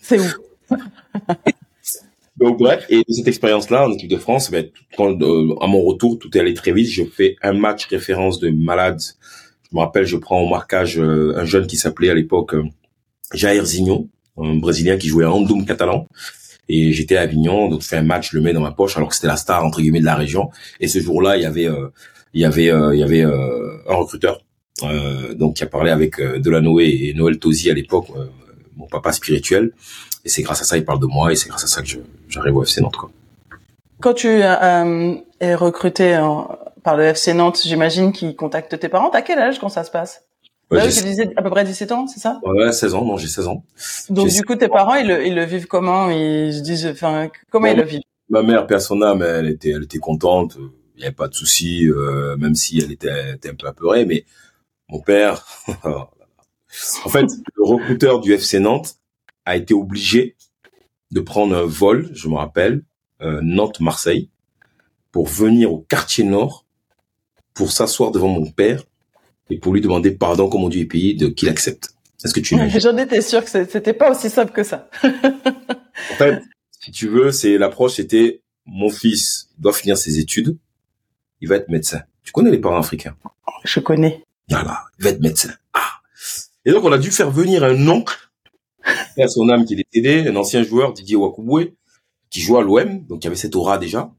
C'est 0.00 0.18
où? 0.18 0.24
Donc 2.38 2.58
bref, 2.58 2.84
et 2.90 2.98
de 2.98 3.12
cette 3.12 3.28
expérience-là 3.28 3.88
en 3.88 3.92
équipe 3.92 4.10
de 4.10 4.18
France, 4.18 4.50
ben, 4.50 4.66
quand, 4.96 5.22
euh, 5.22 5.54
à 5.60 5.66
mon 5.66 5.82
retour, 5.82 6.18
tout 6.18 6.36
est 6.36 6.40
allé 6.40 6.52
très 6.52 6.72
vite. 6.72 6.90
Je 6.90 7.04
fais 7.04 7.36
un 7.42 7.54
match 7.54 7.86
référence 7.86 8.40
de 8.40 8.50
malade 8.50 9.00
je 9.70 9.76
me 9.76 9.80
rappelle, 9.80 10.06
je 10.06 10.16
prends 10.16 10.40
au 10.40 10.48
marquage 10.48 10.98
euh, 10.98 11.34
un 11.36 11.44
jeune 11.44 11.66
qui 11.66 11.76
s'appelait 11.76 12.10
à 12.10 12.14
l'époque 12.14 12.54
euh, 12.54 12.64
Jair 13.34 13.64
Zinho, 13.64 14.08
un 14.38 14.54
Brésilien 14.56 14.96
qui 14.96 15.08
jouait 15.08 15.24
à 15.24 15.30
Andoum 15.30 15.64
catalan. 15.64 16.06
Et 16.68 16.92
j'étais 16.92 17.16
à 17.16 17.22
Avignon, 17.22 17.68
donc 17.68 17.82
je 17.82 17.86
fais 17.86 17.96
un 17.96 18.02
match, 18.02 18.30
je 18.32 18.36
le 18.36 18.42
mets 18.42 18.52
dans 18.52 18.60
ma 18.60 18.72
poche, 18.72 18.96
alors 18.96 19.08
que 19.08 19.14
c'était 19.14 19.28
la 19.28 19.36
star 19.36 19.64
entre 19.64 19.80
guillemets 19.80 20.00
de 20.00 20.04
la 20.04 20.16
région. 20.16 20.50
Et 20.80 20.88
ce 20.88 20.98
jour-là, 20.98 21.36
il 21.36 21.42
y 21.42 21.46
avait, 21.46 21.68
euh, 21.68 21.88
il 22.34 22.40
y 22.40 22.44
avait, 22.44 22.66
il 22.66 22.98
y 22.98 23.02
avait 23.02 23.22
un 23.22 23.94
recruteur, 23.94 24.40
donc 25.36 25.56
qui 25.56 25.62
a 25.62 25.66
parlé 25.66 25.90
avec 25.90 26.20
Delanoé 26.20 27.08
et 27.08 27.14
Noël 27.14 27.38
Tosi 27.38 27.70
à 27.70 27.74
l'époque, 27.74 28.08
mon 28.76 28.86
papa 28.88 29.12
spirituel. 29.12 29.72
Et 30.26 30.28
c'est 30.28 30.42
grâce 30.42 30.60
à 30.60 30.64
ça, 30.64 30.76
il 30.76 30.84
parle 30.84 30.98
de 30.98 31.06
moi, 31.06 31.30
et 31.30 31.36
c'est 31.36 31.48
grâce 31.48 31.62
à 31.62 31.68
ça 31.68 31.82
que 31.82 31.88
j'arrive 32.28 32.56
au 32.56 32.64
FC 32.64 32.80
Nantes. 32.80 32.96
Quoi. 32.96 33.10
Quand 34.00 34.12
tu 34.12 34.28
es 34.28 35.54
recruté 35.54 36.18
en, 36.18 36.58
par 36.82 36.96
le 36.96 37.04
FC 37.04 37.32
Nantes, 37.32 37.60
j'imagine, 37.64 38.12
qui 38.12 38.34
contacte 38.34 38.76
tes 38.76 38.88
parents. 38.88 39.08
T'as 39.08 39.22
quel 39.22 39.38
âge 39.38 39.60
quand 39.60 39.68
ça 39.68 39.84
se 39.84 39.90
passe? 39.92 40.24
Ouais, 40.72 40.78
Là, 40.78 40.88
tu 40.88 41.04
disais 41.04 41.30
à 41.36 41.42
peu 41.42 41.50
près 41.50 41.64
17 41.64 41.92
ans, 41.92 42.08
c'est 42.08 42.18
ça? 42.18 42.40
Ouais, 42.42 42.72
16 42.72 42.94
ans. 42.94 43.04
Non, 43.04 43.16
j'ai 43.16 43.28
16 43.28 43.46
ans. 43.46 43.62
Donc 44.10 44.30
du 44.30 44.44
coup, 44.44 44.56
tes 44.56 44.66
parents, 44.66 44.96
ils 44.96 45.06
le, 45.06 45.24
ils 45.24 45.34
le 45.36 45.44
vivent 45.44 45.68
comment? 45.68 46.10
Ils 46.10 46.54
se 46.54 46.60
disent, 46.60 46.86
enfin, 46.86 47.28
comment 47.50 47.66
ils 47.66 47.76
le 47.76 47.84
vivent? 47.84 48.02
Ma 48.28 48.42
mère, 48.42 48.66
personne, 48.66 49.04
mais 49.16 49.26
elle 49.26 49.48
était, 49.48 49.70
elle 49.70 49.84
était 49.84 49.98
contente. 49.98 50.56
Il 50.96 50.98
n'y 50.98 51.04
avait 51.04 51.14
pas 51.14 51.28
de 51.28 51.34
souci, 51.34 51.86
euh, 51.86 52.36
même 52.36 52.56
si 52.56 52.80
elle 52.80 52.90
était, 52.90 53.34
était, 53.34 53.50
un 53.50 53.54
peu 53.54 53.68
apeurée. 53.68 54.04
Mais 54.04 54.24
mon 54.88 55.00
père, 55.00 55.46
en 55.84 57.08
fait, 57.08 57.26
le 57.54 57.64
recruteur 57.64 58.18
du 58.18 58.32
FC 58.32 58.58
Nantes 58.58 58.96
a 59.46 59.56
été 59.56 59.72
obligé 59.72 60.36
de 61.12 61.20
prendre 61.20 61.56
un 61.56 61.64
vol, 61.64 62.10
je 62.12 62.28
me 62.28 62.34
rappelle, 62.34 62.82
euh, 63.22 63.40
Nantes-Marseille, 63.42 64.28
pour 65.12 65.26
venir 65.26 65.72
au 65.72 65.78
quartier 65.78 66.24
nord 66.24 66.66
pour 67.54 67.72
s'asseoir 67.72 68.10
devant 68.10 68.28
mon 68.28 68.50
père 68.50 68.82
et 69.48 69.58
pour 69.58 69.72
lui 69.72 69.80
demander 69.80 70.10
pardon 70.10 70.50
comme 70.50 70.64
on 70.64 70.68
dit 70.68 70.84
pays 70.84 71.14
de 71.14 71.28
qu'il 71.28 71.48
accepte. 71.48 71.94
Est-ce 72.22 72.34
que 72.34 72.40
tu 72.40 72.54
imagines? 72.56 72.80
J'en 72.80 72.96
étais 72.98 73.22
sûr 73.22 73.42
que 73.42 73.50
c'était 73.50 73.94
pas 73.94 74.10
aussi 74.10 74.28
simple 74.28 74.52
que 74.52 74.62
ça. 74.64 74.90
en 75.04 76.14
fait, 76.18 76.42
si 76.80 76.90
tu 76.90 77.08
veux, 77.08 77.30
c'est 77.30 77.56
l'approche 77.56 77.94
c'était 77.94 78.42
mon 78.66 78.90
fils 78.90 79.48
doit 79.58 79.72
finir 79.72 79.96
ses 79.96 80.18
études, 80.18 80.58
il 81.40 81.48
va 81.48 81.56
être 81.56 81.68
médecin. 81.68 82.02
Tu 82.24 82.32
connais 82.32 82.50
les 82.50 82.58
parents 82.58 82.80
africains? 82.80 83.16
Je 83.64 83.78
connais. 83.78 84.22
Voilà, 84.50 84.82
il 84.98 85.04
va 85.04 85.10
être 85.10 85.20
médecin. 85.20 85.54
Ah. 85.72 86.00
Et 86.64 86.72
donc 86.72 86.84
on 86.84 86.92
a 86.92 86.98
dû 86.98 87.12
faire 87.12 87.30
venir 87.30 87.62
un 87.62 87.88
oncle 87.88 88.25
à 89.18 89.28
son 89.28 89.48
âme 89.48 89.64
qui 89.64 89.74
est 89.74 89.84
décédé, 89.92 90.28
un 90.28 90.36
ancien 90.36 90.62
joueur 90.62 90.92
Didier 90.92 91.16
Wakubwe 91.16 91.72
qui 92.30 92.40
joue 92.40 92.56
à 92.56 92.62
l'OM, 92.62 93.04
donc 93.06 93.22
il 93.22 93.24
y 93.24 93.26
avait 93.28 93.36
cette 93.36 93.56
aura 93.56 93.78
déjà. 93.78 94.12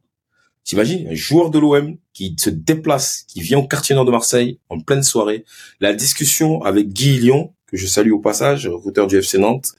T'imagines 0.63 1.07
un 1.07 1.15
joueur 1.15 1.50
de 1.50 1.59
l'OM 1.59 1.97
qui 2.13 2.36
se 2.38 2.50
déplace, 2.50 3.24
qui 3.27 3.41
vient 3.41 3.59
au 3.59 3.67
quartier 3.67 3.95
nord 3.95 4.05
de 4.05 4.12
Marseille 4.12 4.59
en 4.69 4.79
pleine 4.79 5.03
soirée. 5.03 5.45
La 5.79 5.93
discussion 5.93 6.62
avec 6.63 6.89
Guy 6.89 7.19
Lyon, 7.19 7.53
que 7.67 7.77
je 7.77 7.88
salue 7.88 8.12
au 8.12 8.19
passage, 8.19 8.67
recruteur 8.67 9.07
du 9.07 9.17
FC 9.17 9.38
Nantes, 9.38 9.74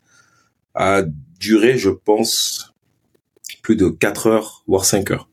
a 0.74 1.02
duré, 1.38 1.76
je 1.76 1.90
pense, 1.90 2.74
plus 3.62 3.76
de 3.76 3.88
4 3.88 4.26
heures, 4.28 4.64
voire 4.66 4.84
5 4.84 5.10
heures. 5.10 5.28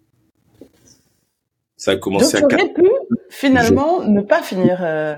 Ça 1.77 1.91
a 1.91 1.95
commencé 1.97 2.41
Donc, 2.41 2.53
à 2.53 2.57
tu 2.57 2.73
pu 2.73 2.89
finalement 3.29 4.01
ne 4.03 4.21
pas 4.21 4.41
finir 4.41 4.79
euh, 4.81 5.15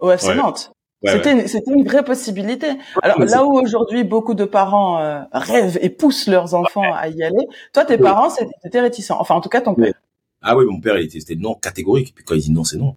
au 0.00 0.10
FC 0.10 0.34
Nantes 0.34 0.72
c'était 1.04 1.46
c'était 1.48 1.72
une 1.72 1.84
vraie 1.84 2.04
possibilité. 2.04 2.68
Alors 3.02 3.20
là 3.20 3.44
où 3.44 3.58
aujourd'hui 3.58 4.04
beaucoup 4.04 4.34
de 4.34 4.44
parents 4.44 5.00
euh, 5.00 5.20
rêvent 5.32 5.78
et 5.80 5.90
poussent 5.90 6.28
leurs 6.28 6.54
enfants 6.54 6.92
à 6.94 7.08
y 7.08 7.22
aller, 7.22 7.46
toi 7.72 7.84
tes 7.84 7.98
parents 7.98 8.30
c'était 8.62 8.80
réticent. 8.80 9.10
Enfin 9.10 9.34
en 9.34 9.40
tout 9.40 9.48
cas 9.48 9.60
ton 9.60 9.74
père. 9.74 9.94
Ah 10.42 10.56
oui, 10.56 10.64
mon 10.68 10.80
père 10.80 10.98
il 10.98 11.04
était, 11.04 11.36
non 11.36 11.54
catégorique. 11.54 12.14
Puis 12.14 12.24
quand 12.24 12.34
il 12.34 12.42
dit 12.42 12.50
non, 12.50 12.64
c'est 12.64 12.76
non. 12.76 12.96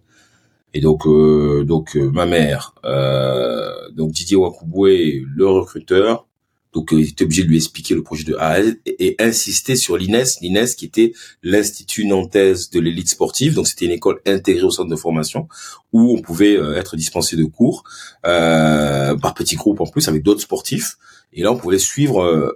Et 0.74 0.82
donc, 0.82 1.08
euh, 1.08 1.64
donc 1.64 1.96
euh, 1.96 2.10
ma 2.10 2.26
mère, 2.26 2.76
euh, 2.84 3.72
donc 3.92 4.12
Didier 4.12 4.36
Wakubwe, 4.36 5.24
le 5.36 5.48
recruteur, 5.48 6.28
donc 6.76 6.90
il 6.92 7.10
était 7.10 7.24
obligé 7.24 7.44
de 7.44 7.48
lui 7.48 7.56
expliquer 7.56 7.96
le 7.96 8.04
projet 8.04 8.24
de 8.24 8.36
A 8.36 8.60
et, 8.86 9.16
insister 9.20 9.76
sur 9.76 9.98
l'INES, 9.98 10.26
l'INES 10.42 10.76
qui 10.78 10.86
était 10.86 11.14
l'Institut 11.42 12.06
Nantaise 12.06 12.70
de 12.70 12.80
l'élite 12.80 13.10
sportive. 13.10 13.56
Donc 13.56 13.68
c'était 13.68 13.86
une 13.86 13.92
école 13.92 14.22
intégrée 14.28 14.66
au 14.66 14.70
centre 14.70 14.90
de 14.90 14.96
formation 14.96 15.48
où 15.94 16.16
on 16.16 16.22
pouvait 16.22 16.56
être 16.78 16.96
dispensé 16.96 17.36
de 17.38 17.46
cours 17.46 17.84
par 18.22 19.34
petits 19.34 19.56
groupes 19.56 19.82
en 19.82 19.88
plus 19.88 20.08
avec 20.08 20.22
d'autres 20.22 20.42
sportifs. 20.42 20.98
Et 21.34 21.42
là 21.42 21.52
on 21.52 21.58
pouvait 21.58 21.80
suivre 21.80 22.54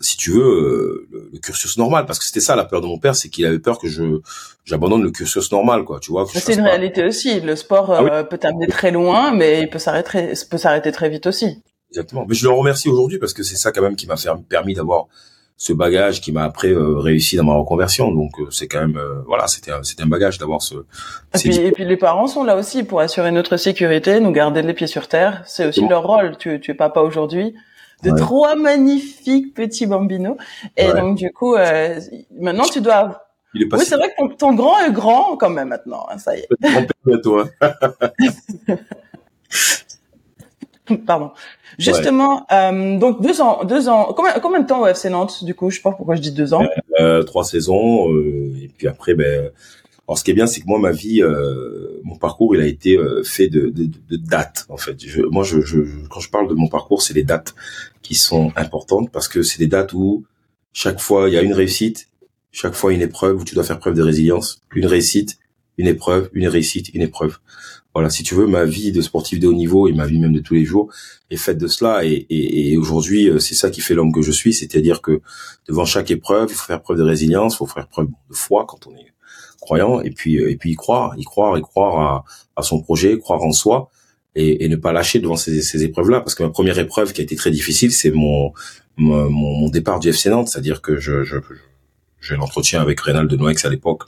si 0.00 0.16
tu 0.16 0.30
veux, 0.30 0.42
euh, 0.42 1.28
le, 1.32 1.38
cursus 1.38 1.78
normal, 1.78 2.06
parce 2.06 2.18
que 2.18 2.24
c'était 2.24 2.40
ça 2.40 2.56
la 2.56 2.64
peur 2.64 2.80
de 2.80 2.86
mon 2.86 2.98
père, 2.98 3.14
c'est 3.14 3.28
qu'il 3.28 3.46
avait 3.46 3.58
peur 3.58 3.78
que 3.78 3.88
je 3.88 4.20
j'abandonne 4.64 5.02
le 5.02 5.10
cursus 5.10 5.50
normal, 5.52 5.84
quoi. 5.84 6.00
Tu 6.00 6.10
vois. 6.10 6.26
C'est 6.32 6.54
une 6.54 6.60
réalité 6.60 7.04
aussi. 7.04 7.40
Le 7.40 7.56
sport 7.56 7.92
ah 7.92 8.02
euh, 8.02 8.24
peut 8.24 8.38
t'amener 8.38 8.66
très 8.66 8.90
loin, 8.90 9.32
mais 9.32 9.62
il 9.62 9.70
peut 9.70 9.78
s'arrêter, 9.78 10.32
peut 10.50 10.58
s'arrêter 10.58 10.92
très 10.92 11.08
vite 11.08 11.26
aussi. 11.26 11.62
Exactement. 11.92 12.24
Mais 12.28 12.34
je 12.34 12.46
le 12.46 12.52
remercie 12.52 12.88
aujourd'hui 12.88 13.18
parce 13.18 13.34
que 13.34 13.42
c'est 13.42 13.56
ça 13.56 13.72
quand 13.72 13.82
même 13.82 13.96
qui 13.96 14.06
m'a 14.06 14.14
permis 14.48 14.74
d'avoir 14.74 15.06
ce 15.56 15.72
bagage 15.72 16.20
qui 16.20 16.32
m'a 16.32 16.44
après 16.44 16.70
euh, 16.70 16.98
réussi 16.98 17.36
dans 17.36 17.44
ma 17.44 17.54
reconversion. 17.54 18.10
Donc 18.10 18.32
c'est 18.50 18.66
quand 18.66 18.80
même 18.80 19.00
voilà, 19.26 19.46
c'était 19.46 19.72
c'était 19.82 20.02
un 20.02 20.06
bagage 20.06 20.38
d'avoir 20.38 20.62
ce. 20.62 20.74
Et 20.74 21.38
puis, 21.38 21.56
et 21.56 21.72
puis, 21.72 21.84
les 21.84 21.96
parents 21.96 22.26
sont 22.26 22.44
là 22.44 22.56
aussi 22.56 22.82
pour 22.82 23.00
assurer 23.00 23.30
notre 23.30 23.56
sécurité, 23.56 24.20
nous 24.20 24.32
garder 24.32 24.62
les 24.62 24.74
pieds 24.74 24.86
sur 24.86 25.08
terre. 25.08 25.42
C'est 25.46 25.66
aussi 25.66 25.86
leur 25.86 26.04
rôle. 26.04 26.36
Tu 26.38 26.60
tu 26.60 26.70
es 26.70 26.74
papa 26.74 27.00
aujourd'hui 27.00 27.54
de 28.02 28.10
trois 28.16 28.54
magnifiques 28.54 29.54
petits 29.54 29.86
bambinos. 29.86 30.36
Et 30.76 30.92
donc 30.92 31.16
du 31.16 31.32
coup, 31.32 31.54
euh, 31.54 31.98
maintenant 32.38 32.64
tu 32.64 32.80
dois. 32.80 33.26
Il 33.54 33.62
est 33.62 33.66
oui, 33.70 33.84
c'est 33.84 33.96
vrai 33.96 34.08
que 34.08 34.34
ton, 34.34 34.54
grand 34.54 34.78
est 34.78 34.92
grand 34.92 35.36
quand 35.36 35.50
même 35.50 35.68
maintenant. 35.68 36.06
Hein, 36.10 36.16
ça 36.16 36.34
y 36.34 36.40
est. 36.40 36.48
Grand 37.04 37.18
toi. 37.18 37.46
Pardon. 41.06 41.32
Justement, 41.78 42.46
euh, 42.52 42.98
donc 42.98 43.22
deux 43.22 43.40
ans, 43.40 43.64
deux 43.64 43.88
ans. 43.88 44.12
Combien, 44.16 44.38
combien 44.40 44.60
de 44.60 44.66
temps 44.66 44.82
au 44.82 44.86
FC 44.86 45.10
Nantes 45.10 45.44
du 45.44 45.54
coup 45.54 45.70
Je 45.70 45.76
sais 45.76 45.82
pas 45.82 45.92
pourquoi 45.92 46.14
je 46.14 46.20
dis 46.20 46.32
deux 46.32 46.54
ans. 46.54 46.66
Euh, 47.00 47.22
trois 47.22 47.44
saisons. 47.44 48.12
Euh, 48.12 48.54
et 48.62 48.68
puis 48.68 48.88
après, 48.88 49.14
ben 49.14 49.50
alors 50.08 50.18
ce 50.18 50.24
qui 50.24 50.32
est 50.32 50.34
bien, 50.34 50.46
c'est 50.46 50.60
que 50.60 50.66
moi, 50.66 50.78
ma 50.78 50.90
vie, 50.90 51.22
euh, 51.22 52.00
mon 52.02 52.16
parcours, 52.16 52.54
il 52.56 52.60
a 52.60 52.66
été 52.66 52.96
euh, 52.98 53.22
fait 53.22 53.48
de, 53.48 53.70
de, 53.70 53.84
de, 53.86 54.16
dates, 54.16 54.66
en 54.68 54.76
fait. 54.76 54.96
Je, 54.98 55.22
moi, 55.22 55.44
je, 55.44 55.60
je, 55.60 55.80
quand 56.10 56.20
je 56.20 56.28
parle 56.28 56.48
de 56.48 56.54
mon 56.54 56.68
parcours, 56.68 57.02
c'est 57.02 57.14
les 57.14 57.22
dates 57.22 57.54
qui 58.02 58.14
sont 58.16 58.52
importantes 58.56 59.10
parce 59.12 59.28
que 59.28 59.42
c'est 59.42 59.58
des 59.58 59.68
dates 59.68 59.92
où 59.92 60.24
chaque 60.72 61.00
fois, 61.00 61.28
il 61.28 61.34
y 61.34 61.38
a 61.38 61.42
une 61.42 61.52
réussite, 61.54 62.08
chaque 62.50 62.74
fois 62.74 62.92
une 62.92 63.00
épreuve 63.00 63.40
où 63.40 63.44
tu 63.44 63.54
dois 63.54 63.64
faire 63.64 63.78
preuve 63.78 63.94
de 63.94 64.02
résilience, 64.02 64.60
une 64.74 64.86
réussite, 64.86 65.38
une 65.78 65.86
épreuve, 65.86 66.28
une 66.32 66.48
réussite, 66.48 66.88
une 66.94 67.02
épreuve. 67.02 67.38
Voilà, 67.94 68.08
si 68.08 68.22
tu 68.22 68.34
veux, 68.34 68.46
ma 68.46 68.64
vie 68.64 68.90
de 68.90 69.02
sportif 69.02 69.38
de 69.38 69.46
haut 69.46 69.52
niveau 69.52 69.86
et 69.86 69.92
ma 69.92 70.06
vie 70.06 70.18
même 70.18 70.32
de 70.32 70.40
tous 70.40 70.54
les 70.54 70.64
jours 70.64 70.92
est 71.30 71.36
faite 71.36 71.58
de 71.58 71.66
cela. 71.66 72.04
Et, 72.04 72.26
et, 72.30 72.72
et 72.72 72.76
aujourd'hui, 72.78 73.28
euh, 73.28 73.38
c'est 73.38 73.54
ça 73.54 73.70
qui 73.70 73.80
fait 73.80 73.94
l'homme 73.94 74.12
que 74.12 74.22
je 74.22 74.32
suis, 74.32 74.54
c'est-à-dire 74.54 75.02
que 75.02 75.20
devant 75.68 75.84
chaque 75.84 76.10
épreuve, 76.10 76.48
il 76.50 76.54
faut 76.54 76.66
faire 76.66 76.80
preuve 76.80 76.98
de 76.98 77.02
résilience, 77.02 77.54
il 77.54 77.58
faut 77.58 77.66
faire 77.66 77.88
preuve 77.88 78.08
de 78.08 78.34
foi 78.34 78.64
quand 78.66 78.86
on 78.86 78.94
est 78.96 79.12
croyant 79.60 80.00
et 80.00 80.10
puis 80.10 80.38
euh, 80.38 80.50
et 80.50 80.56
puis 80.56 80.72
y 80.72 80.74
croire, 80.74 81.14
y 81.16 81.24
croire, 81.24 81.56
y 81.56 81.62
croire 81.62 81.98
à, 82.00 82.24
à 82.56 82.62
son 82.62 82.82
projet, 82.82 83.18
croire 83.18 83.42
en 83.42 83.52
soi 83.52 83.90
et, 84.34 84.64
et 84.64 84.68
ne 84.68 84.76
pas 84.76 84.92
lâcher 84.92 85.20
devant 85.20 85.36
ces, 85.36 85.62
ces 85.62 85.84
épreuves-là. 85.84 86.20
Parce 86.20 86.34
que 86.34 86.42
ma 86.42 86.50
première 86.50 86.78
épreuve 86.78 87.12
qui 87.12 87.20
a 87.20 87.24
été 87.24 87.36
très 87.36 87.50
difficile, 87.50 87.92
c'est 87.92 88.10
mon, 88.10 88.52
mon, 88.96 89.30
mon 89.30 89.68
départ 89.68 90.00
du 90.00 90.08
FC 90.08 90.30
Nantes, 90.30 90.48
c'est-à-dire 90.48 90.80
que 90.80 90.96
je, 90.96 91.24
je 91.24 91.36
j'ai 92.20 92.36
l'entretien 92.36 92.80
avec 92.80 93.00
Rénal 93.00 93.26
de 93.26 93.36
Noex 93.36 93.64
à 93.64 93.68
l'époque, 93.68 94.04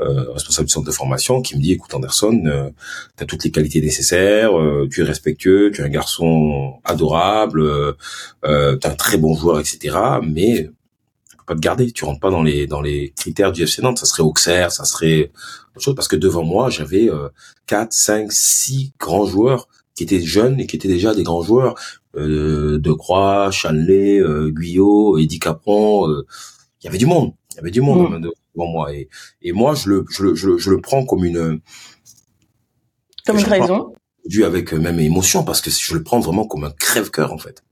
responsable 0.00 0.66
du 0.66 0.72
centre 0.72 0.86
de 0.86 0.92
formation, 0.92 1.42
qui 1.42 1.56
me 1.56 1.62
dit 1.62 1.72
écoute 1.72 1.94
Anderson, 1.94 2.42
euh, 2.46 2.70
tu 3.16 3.24
as 3.24 3.26
toutes 3.26 3.44
les 3.44 3.50
qualités 3.50 3.80
nécessaires, 3.80 4.58
euh, 4.58 4.88
tu 4.90 5.00
es 5.00 5.04
respectueux, 5.04 5.70
tu 5.72 5.80
es 5.80 5.84
un 5.84 5.88
garçon 5.88 6.74
adorable, 6.84 7.62
euh, 7.62 7.94
tu 8.42 8.86
es 8.86 8.90
un 8.90 8.94
très 8.94 9.18
bon 9.18 9.34
joueur, 9.34 9.60
etc. 9.60 9.96
Mais 10.22 10.70
pas 11.46 11.54
te 11.54 11.60
garder. 11.60 11.90
Tu 11.92 12.04
rentres 12.04 12.20
pas 12.20 12.30
dans 12.30 12.42
les 12.42 12.66
dans 12.66 12.82
les 12.82 13.12
critères 13.16 13.52
du 13.52 13.62
FC 13.62 13.80
Nantes. 13.82 13.98
Ça 13.98 14.06
serait 14.06 14.22
Auxerre, 14.22 14.72
ça 14.72 14.84
serait 14.84 15.30
autre 15.74 15.84
chose 15.84 15.94
parce 15.94 16.08
que 16.08 16.16
devant 16.16 16.42
moi 16.42 16.70
j'avais 16.70 17.08
euh, 17.08 17.28
quatre, 17.66 17.92
cinq, 17.92 18.32
six 18.32 18.92
grands 18.98 19.26
joueurs 19.26 19.68
qui 19.94 20.02
étaient 20.02 20.20
jeunes 20.20 20.60
et 20.60 20.66
qui 20.66 20.76
étaient 20.76 20.88
déjà 20.88 21.14
des 21.14 21.22
grands 21.22 21.42
joueurs. 21.42 21.76
Euh, 22.16 22.78
de 22.78 22.92
Croix, 22.92 23.50
Chanley, 23.50 24.18
euh, 24.18 24.50
Guyot, 24.50 25.18
Eddie 25.18 25.38
Capron. 25.38 26.08
Euh, 26.08 26.26
il 26.80 26.86
y 26.86 26.88
avait 26.88 26.98
du 26.98 27.04
monde. 27.04 27.34
Il 27.52 27.56
y 27.56 27.60
avait 27.60 27.70
du 27.70 27.82
monde 27.82 28.10
mmh. 28.10 28.30
Devant 28.56 28.70
moi 28.70 28.92
et 28.92 29.08
et 29.42 29.52
moi 29.52 29.74
je 29.74 29.88
le 29.90 30.04
je 30.10 30.22
le 30.24 30.34
je, 30.34 30.70
le 30.70 30.80
prends 30.80 31.04
comme 31.04 31.24
une 31.24 31.60
comme 33.26 33.38
une 33.38 33.44
trahison. 33.44 33.92
Dû 34.24 34.44
avec 34.44 34.72
même 34.72 34.98
émotion 34.98 35.44
parce 35.44 35.60
que 35.60 35.70
je 35.70 35.94
le 35.94 36.02
prends 36.02 36.18
vraiment 36.18 36.46
comme 36.46 36.64
un 36.64 36.72
crève-cœur 36.72 37.32
en 37.32 37.38
fait 37.38 37.62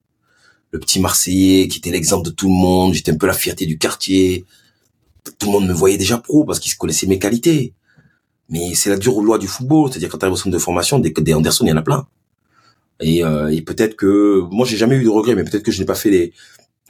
le 0.75 0.81
petit 0.81 0.99
Marseillais 0.99 1.68
qui 1.68 1.79
était 1.79 1.92
l'exemple 1.92 2.27
de 2.27 2.31
tout 2.33 2.49
le 2.49 2.53
monde. 2.53 2.94
J'étais 2.94 3.12
un 3.12 3.16
peu 3.16 3.29
la 3.29 3.33
fierté 3.33 3.64
du 3.64 3.79
quartier. 3.79 4.44
Tout 5.38 5.47
le 5.47 5.53
monde 5.53 5.68
me 5.68 5.73
voyait 5.73 5.97
déjà 5.97 6.18
pro 6.18 6.44
parce 6.44 6.59
qu'ils 6.59 6.77
connaissaient 6.77 7.07
mes 7.07 7.20
qualités. 7.20 7.75
Mais 8.49 8.75
c'est 8.75 8.90
la 8.90 8.97
dure 8.97 9.20
loi 9.23 9.38
du 9.38 9.47
football, 9.47 9.88
c'est-à-dire 9.88 10.09
quand 10.09 10.18
tu 10.18 10.25
arrives 10.25 10.35
au 10.35 10.37
centre 10.37 10.51
de 10.51 10.59
formation, 10.59 10.99
des, 10.99 11.11
des 11.11 11.33
Anderson, 11.33 11.64
il 11.64 11.68
y 11.68 11.73
en 11.73 11.77
a 11.77 11.83
plein. 11.83 12.09
Et, 13.01 13.25
euh, 13.25 13.53
et 13.53 13.62
peut-être 13.62 13.94
que 13.94 14.40
moi 14.51 14.66
j'ai 14.66 14.77
jamais 14.77 14.97
eu 14.97 15.05
de 15.05 15.09
regrets, 15.09 15.37
mais 15.37 15.44
peut-être 15.44 15.62
que 15.62 15.70
je 15.70 15.79
n'ai 15.79 15.87
pas 15.87 15.94
fait 15.94 16.11
les 16.11 16.33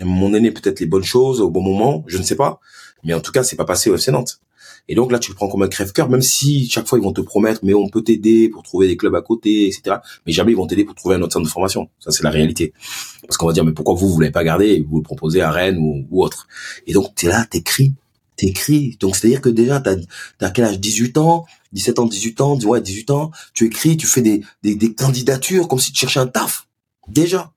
mon 0.01 0.35
aîné 0.35 0.51
peut-être 0.51 0.81
les 0.81 0.87
bonnes 0.87 1.05
choses 1.05 1.41
au 1.41 1.51
bon 1.51 1.63
moment, 1.63 2.05
je 2.09 2.19
ne 2.19 2.25
sais 2.25 2.37
pas. 2.37 2.59
Mais 3.05 3.15
en 3.15 3.21
tout 3.21 3.33
cas, 3.33 3.43
c'est 3.43 3.57
pas 3.57 3.65
passé 3.65 3.91
au 3.91 3.95
FC 3.97 4.11
Nantes. 4.11 4.41
Et 4.89 4.95
donc 4.95 5.11
là, 5.13 5.19
tu 5.19 5.31
le 5.31 5.35
prends 5.35 5.49
comme 5.49 5.63
un 5.63 5.69
crève-cœur, 5.69 6.11
même 6.11 6.21
si 6.21 6.69
chaque 6.69 6.87
fois 6.87 6.99
ils 6.99 7.03
vont 7.03 7.13
te 7.13 7.23
promettre, 7.23 7.61
mais 7.63 7.73
on 7.73 7.89
peut 7.89 8.03
t'aider 8.03 8.51
pour 8.51 8.63
trouver 8.63 8.87
des 8.87 8.97
clubs 8.97 9.15
à 9.15 9.23
côté, 9.23 9.67
etc. 9.67 9.97
Mais 10.27 10.33
jamais 10.33 10.53
ils 10.53 10.57
vont 10.57 10.67
t'aider 10.67 10.85
pour 10.85 10.95
trouver 10.95 11.15
un 11.15 11.23
autre 11.23 11.33
centre 11.33 11.47
de 11.47 11.51
formation. 11.51 11.89
Ça, 12.01 12.11
c'est 12.11 12.23
la 12.23 12.31
réalité. 12.31 12.75
Parce 13.23 13.39
qu'on 13.39 13.47
va 13.47 13.55
dire, 13.55 13.65
mais 13.65 13.73
pourquoi 13.73 13.95
vous, 13.95 14.09
vous 14.09 14.21
l'avez 14.21 14.33
pas 14.33 14.45
gardé 14.45 14.67
et 14.67 14.81
vous 14.83 14.99
le 14.99 15.03
proposez 15.03 15.41
à 15.41 15.51
Rennes 15.51 15.79
ou, 15.79 16.07
ou 16.11 16.23
autre? 16.23 16.49
Et 16.87 16.93
donc, 16.93 17.15
t'es 17.15 17.29
là, 17.29 17.47
t'écris, 17.47 17.95
t'écris. 18.37 18.99
Donc, 19.01 19.17
c'est-à-dire 19.17 19.41
que 19.41 19.49
déjà, 19.49 19.81
t'as, 19.81 19.97
t'as 20.39 20.51
quel 20.51 20.67
âge? 20.67 20.79
18 20.79 21.17
ans? 21.17 21.47
17 21.73 21.99
ans, 21.99 22.07
18 22.07 22.41
ans, 22.43 22.59
ouais, 22.61 22.81
18 22.81 23.11
ans, 23.11 23.31
tu 23.53 23.67
écris, 23.67 23.97
tu 23.97 24.07
fais 24.07 24.23
des, 24.23 24.43
des, 24.63 24.77
des 24.77 24.95
candidatures 24.95 25.67
comme 25.67 25.81
si 25.81 25.93
tu 25.93 26.01
cherchais 26.01 26.21
un 26.21 26.27
taf. 26.27 26.69
Déjà. 27.09 27.53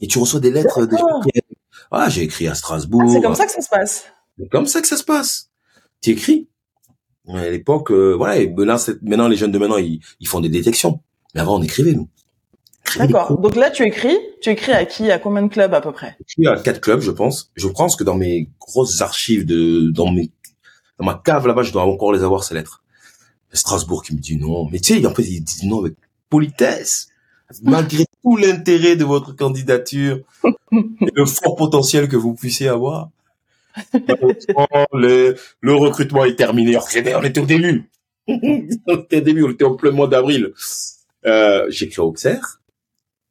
Et 0.00 0.06
tu 0.06 0.18
reçois 0.18 0.40
des 0.40 0.50
lettres. 0.50 0.86
Des... 0.86 0.96
Ah, 1.90 2.08
j'ai 2.08 2.22
écrit 2.22 2.48
à 2.48 2.54
Strasbourg. 2.54 3.02
Ah, 3.04 3.12
c'est 3.12 3.22
comme 3.22 3.34
ça 3.34 3.46
que 3.46 3.52
ça 3.52 3.60
se 3.60 3.68
passe. 3.68 4.04
C'est 4.38 4.48
comme 4.48 4.66
ça 4.66 4.80
que 4.80 4.88
ça 4.88 4.96
se 4.96 5.04
passe. 5.04 5.50
Tu 6.00 6.10
écris. 6.10 6.48
À 7.28 7.50
l'époque, 7.50 7.90
euh, 7.90 8.14
voilà, 8.16 8.38
et 8.38 8.48
maintenant, 8.48 9.28
les 9.28 9.36
jeunes 9.36 9.52
de 9.52 9.58
maintenant, 9.58 9.76
ils, 9.76 10.00
ils, 10.20 10.26
font 10.26 10.40
des 10.40 10.48
détections. 10.48 11.00
Mais 11.34 11.42
avant, 11.42 11.58
on 11.58 11.62
écrivait, 11.62 11.92
nous. 11.92 12.08
D'accord. 12.96 13.38
Donc 13.38 13.54
là, 13.56 13.70
tu 13.70 13.84
écris. 13.84 14.16
Tu 14.40 14.50
écris 14.50 14.72
à 14.72 14.86
qui? 14.86 15.10
À 15.10 15.18
combien 15.18 15.42
de 15.42 15.48
clubs 15.48 15.74
à 15.74 15.80
peu 15.80 15.92
près? 15.92 16.16
J'écris 16.26 16.46
à 16.46 16.58
quatre 16.58 16.80
clubs, 16.80 17.00
je 17.00 17.10
pense. 17.10 17.50
Je 17.54 17.68
pense 17.68 17.96
que 17.96 18.04
dans 18.04 18.14
mes 18.14 18.48
grosses 18.58 19.02
archives 19.02 19.44
de, 19.44 19.90
dans 19.90 20.10
mes, 20.10 20.30
dans 20.98 21.04
ma 21.04 21.20
cave 21.22 21.46
là-bas, 21.46 21.62
je 21.62 21.72
dois 21.72 21.82
encore 21.82 22.12
les 22.12 22.22
avoir 22.22 22.44
ces 22.44 22.54
lettres. 22.54 22.82
Strasbourg 23.52 24.02
qui 24.02 24.14
me 24.14 24.20
dit 24.20 24.36
non. 24.36 24.68
Mais 24.70 24.78
tu 24.78 24.94
sais, 24.94 25.06
en 25.06 25.14
fait, 25.14 25.22
il 25.22 25.40
dit 25.42 25.66
non 25.66 25.80
avec 25.80 25.94
politesse. 26.30 27.08
Malgré 27.62 28.04
tout 28.22 28.36
l'intérêt 28.36 28.96
de 28.96 29.04
votre 29.04 29.34
candidature 29.34 30.20
et 30.44 31.12
le 31.14 31.24
fort 31.24 31.56
potentiel 31.56 32.08
que 32.08 32.16
vous 32.16 32.34
puissiez 32.34 32.68
avoir, 32.68 33.08
le, 34.92 35.36
le 35.60 35.74
recrutement 35.74 36.24
est 36.24 36.36
terminé. 36.36 36.76
On 36.76 37.22
était 37.22 37.40
au 37.40 37.46
début. 37.46 37.90
on 38.28 38.96
était 38.96 39.18
au 39.18 39.20
début, 39.20 39.44
on 39.44 39.50
était 39.50 39.64
en 39.64 39.74
plein 39.74 39.90
mois 39.90 40.08
d'avril. 40.08 40.52
Euh, 41.26 41.66
J'écris 41.68 42.00
à 42.00 42.04
Auxerre. 42.04 42.60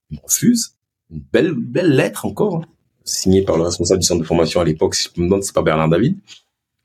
Il 0.09 0.17
me 0.17 0.23
refuse. 0.23 0.75
Une 1.11 1.21
belle, 1.31 1.53
belle 1.53 1.95
lettre 1.95 2.25
encore, 2.25 2.57
hein, 2.57 2.65
signée 3.03 3.41
par 3.41 3.57
le 3.57 3.63
responsable 3.63 4.01
du 4.01 4.05
centre 4.05 4.21
de 4.21 4.27
formation 4.27 4.59
à 4.59 4.65
l'époque. 4.65 4.95
Si 4.95 5.09
je 5.15 5.21
me 5.21 5.27
demande, 5.27 5.43
c'est 5.43 5.53
pas 5.53 5.61
Bernard 5.61 5.89
David. 5.89 6.17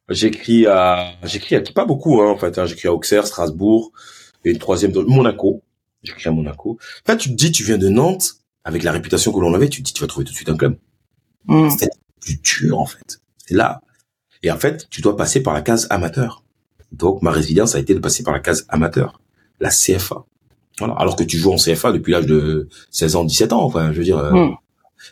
J'écris 0.08 0.66
à, 0.66 1.12
j'écris 1.24 1.56
à 1.56 1.62
pas 1.74 1.84
beaucoup, 1.84 2.20
hein, 2.20 2.30
en 2.30 2.36
fait. 2.36 2.58
Hein. 2.58 2.66
J'écris 2.66 2.88
à 2.88 2.92
Auxerre, 2.92 3.26
Strasbourg, 3.26 3.92
et 4.44 4.50
une 4.50 4.58
troisième 4.58 4.92
Monaco. 4.92 5.62
J'écris 6.02 6.28
à 6.28 6.32
Monaco. 6.32 6.78
En 7.06 7.12
fait, 7.12 7.18
tu 7.18 7.30
te 7.30 7.34
dis, 7.34 7.52
tu 7.52 7.64
viens 7.64 7.78
de 7.78 7.88
Nantes, 7.88 8.34
avec 8.64 8.82
la 8.82 8.92
réputation 8.92 9.32
que 9.32 9.40
l'on 9.40 9.54
avait, 9.54 9.68
tu 9.68 9.82
te 9.82 9.86
dis, 9.86 9.92
tu 9.92 10.00
vas 10.02 10.08
trouver 10.08 10.24
tout 10.24 10.32
de 10.32 10.36
suite 10.36 10.48
un 10.48 10.56
club. 10.56 10.76
Mmh. 11.46 11.70
C'était 11.70 11.90
plus 12.20 12.40
dur, 12.40 12.78
en 12.78 12.86
fait. 12.86 13.21
C'est 13.46 13.54
là. 13.54 13.80
Et 14.42 14.50
en 14.50 14.58
fait, 14.58 14.88
tu 14.90 15.00
dois 15.00 15.16
passer 15.16 15.42
par 15.42 15.54
la 15.54 15.62
case 15.62 15.86
amateur. 15.90 16.42
Donc, 16.90 17.22
ma 17.22 17.30
résilience 17.30 17.74
a 17.74 17.78
été 17.78 17.94
de 17.94 17.98
passer 17.98 18.22
par 18.22 18.34
la 18.34 18.40
case 18.40 18.66
amateur, 18.68 19.20
la 19.60 19.70
CFA. 19.70 20.24
Voilà. 20.78 20.94
Alors 20.94 21.16
que 21.16 21.22
tu 21.22 21.38
joues 21.38 21.52
en 21.52 21.56
CFA 21.56 21.92
depuis 21.92 22.12
l'âge 22.12 22.26
de 22.26 22.68
16 22.90 23.16
ans, 23.16 23.24
17 23.24 23.52
ans, 23.52 23.62
enfin, 23.64 23.92
je 23.92 23.98
veux 23.98 24.04
dire. 24.04 24.18
Euh, 24.18 24.32
hmm. 24.32 24.56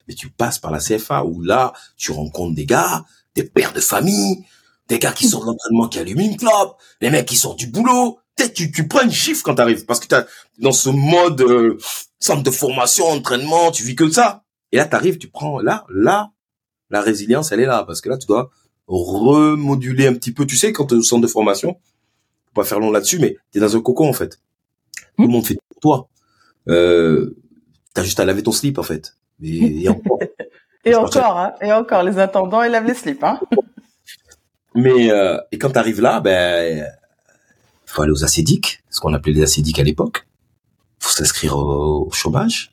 Mais 0.09 0.15
tu 0.15 0.31
passes 0.31 0.59
par 0.59 0.71
la 0.71 0.79
CFA 0.79 1.25
où 1.25 1.43
là, 1.43 1.73
tu 1.97 2.13
rencontres 2.13 2.55
des 2.55 2.67
gars, 2.67 3.05
des 3.35 3.45
pères 3.45 3.73
de 3.73 3.81
famille, 3.81 4.45
des 4.89 4.99
gars 4.99 5.13
qui 5.13 5.27
sortent 5.29 5.47
d'entraînement 5.47 5.89
qui 5.89 5.99
allument 5.99 6.23
une 6.23 6.37
clope, 6.37 6.77
les 7.01 7.11
mecs 7.11 7.27
qui 7.27 7.37
sortent 7.37 7.59
du 7.59 7.67
boulot. 7.67 8.19
Tu, 8.55 8.73
tu 8.73 8.89
prends 8.89 9.03
une 9.03 9.13
chiffre 9.13 9.43
quand 9.43 9.57
t'arrives 9.57 9.85
parce 9.85 10.01
que 10.01 10.07
t'as 10.07 10.25
dans 10.59 10.73
ce 10.73 10.89
mode 10.89 11.43
euh, 11.43 11.77
centre 12.19 12.43
de 12.43 12.51
formation, 12.51 13.07
entraînement, 13.07 13.71
tu 13.71 13.83
vis 13.85 13.97
que 13.97 14.09
ça. 14.11 14.45
Et 14.73 14.77
là, 14.77 14.87
t'arrives, 14.87 15.19
tu 15.19 15.29
prends 15.29 15.59
là, 15.59 15.85
là, 15.93 16.31
la 16.91 17.01
résilience, 17.01 17.53
elle 17.53 17.61
est 17.61 17.67
là, 17.67 17.85
parce 17.85 18.01
que 18.01 18.09
là, 18.09 18.19
tu 18.19 18.27
dois 18.27 18.51
remoduler 18.87 20.07
un 20.07 20.15
petit 20.15 20.33
peu. 20.33 20.47
Tu 20.47 20.57
sais, 20.57 20.73
quand 20.73 20.87
tu 20.87 20.95
es 20.95 20.99
au 20.99 21.03
centre 21.03 21.23
de 21.23 21.29
formation, 21.29 21.75
faut 22.47 22.55
pas 22.55 22.65
faire 22.65 22.81
long 22.81 22.91
là-dessus, 22.91 23.19
mais 23.19 23.37
tu 23.53 23.59
es 23.59 23.61
dans 23.61 23.77
un 23.77 23.81
cocon, 23.81 24.09
en 24.09 24.13
fait. 24.13 24.41
Tout 25.17 25.27
le 25.27 25.29
monde 25.29 25.47
fait 25.47 25.57
pour 25.69 25.81
toi. 25.81 26.09
Euh, 26.69 27.37
T'as 27.95 28.03
juste 28.05 28.21
à 28.21 28.25
laver 28.25 28.43
ton 28.43 28.53
slip 28.53 28.79
en 28.79 28.83
fait. 28.83 29.17
Et, 29.43 29.89
encore. 29.89 30.19
et 30.85 30.95
encore, 30.95 31.39
hein, 31.39 31.55
et 31.61 31.73
encore, 31.73 32.03
les 32.03 32.19
intendants 32.19 32.63
ils 32.63 32.71
lavent 32.71 32.87
les 32.87 32.95
slips. 32.95 33.23
Hein. 33.25 33.41
Mais 34.75 35.11
euh, 35.11 35.39
et 35.51 35.59
quand 35.59 35.71
t'arrives 35.71 36.01
là, 36.01 36.21
ben 36.21 36.87
faut 37.87 38.03
aller 38.03 38.13
aux 38.13 38.25
acédiques, 38.25 38.85
ce 38.89 39.01
qu'on 39.01 39.13
appelait 39.15 39.33
les 39.33 39.43
acédiques 39.43 39.81
à 39.81 39.83
l'époque. 39.83 40.27
Faut 41.01 41.11
s'inscrire 41.11 41.57
au, 41.57 42.07
au, 42.07 42.11
chômage. 42.13 42.73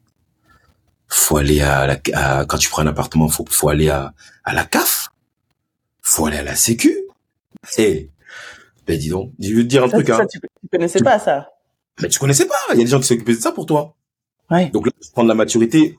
Faut 1.07 1.37
aller 1.37 1.61
à, 1.61 1.87
la, 1.87 1.97
à, 2.13 2.45
quand 2.45 2.57
tu 2.57 2.69
prends 2.69 2.81
un 2.81 2.87
appartement, 2.87 3.27
faut 3.29 3.45
faut 3.49 3.69
aller 3.69 3.89
à, 3.89 4.13
à 4.43 4.53
la 4.53 4.65
CAF. 4.65 5.09
Faut 6.01 6.25
aller 6.25 6.37
à 6.37 6.43
la 6.43 6.55
Sécu. 6.55 6.95
Et 7.77 8.09
ben 8.85 8.97
dis 8.97 9.09
donc, 9.09 9.31
je 9.39 9.53
veux 9.53 9.63
te 9.63 9.67
dire 9.67 9.83
un 9.83 9.89
truc. 9.89 10.07
Ça, 10.07 10.17
hein. 10.17 10.27
tu, 10.29 10.39
tu 10.39 10.67
connaissais 10.71 10.99
pas 10.99 11.19
ça. 11.19 11.49
Mais 12.01 12.09
tu 12.09 12.19
connaissais 12.19 12.45
pas. 12.45 12.55
Il 12.73 12.77
y 12.77 12.81
a 12.81 12.83
des 12.83 12.89
gens 12.89 12.99
qui 12.99 13.07
s'occupaient 13.07 13.35
de 13.35 13.41
ça 13.41 13.51
pour 13.51 13.65
toi. 13.65 13.95
Ouais. 14.49 14.69
Donc 14.69 14.85
là, 14.85 14.91
tu 15.01 15.11
prends 15.11 15.23
de 15.23 15.27
la 15.29 15.35
maturité. 15.35 15.97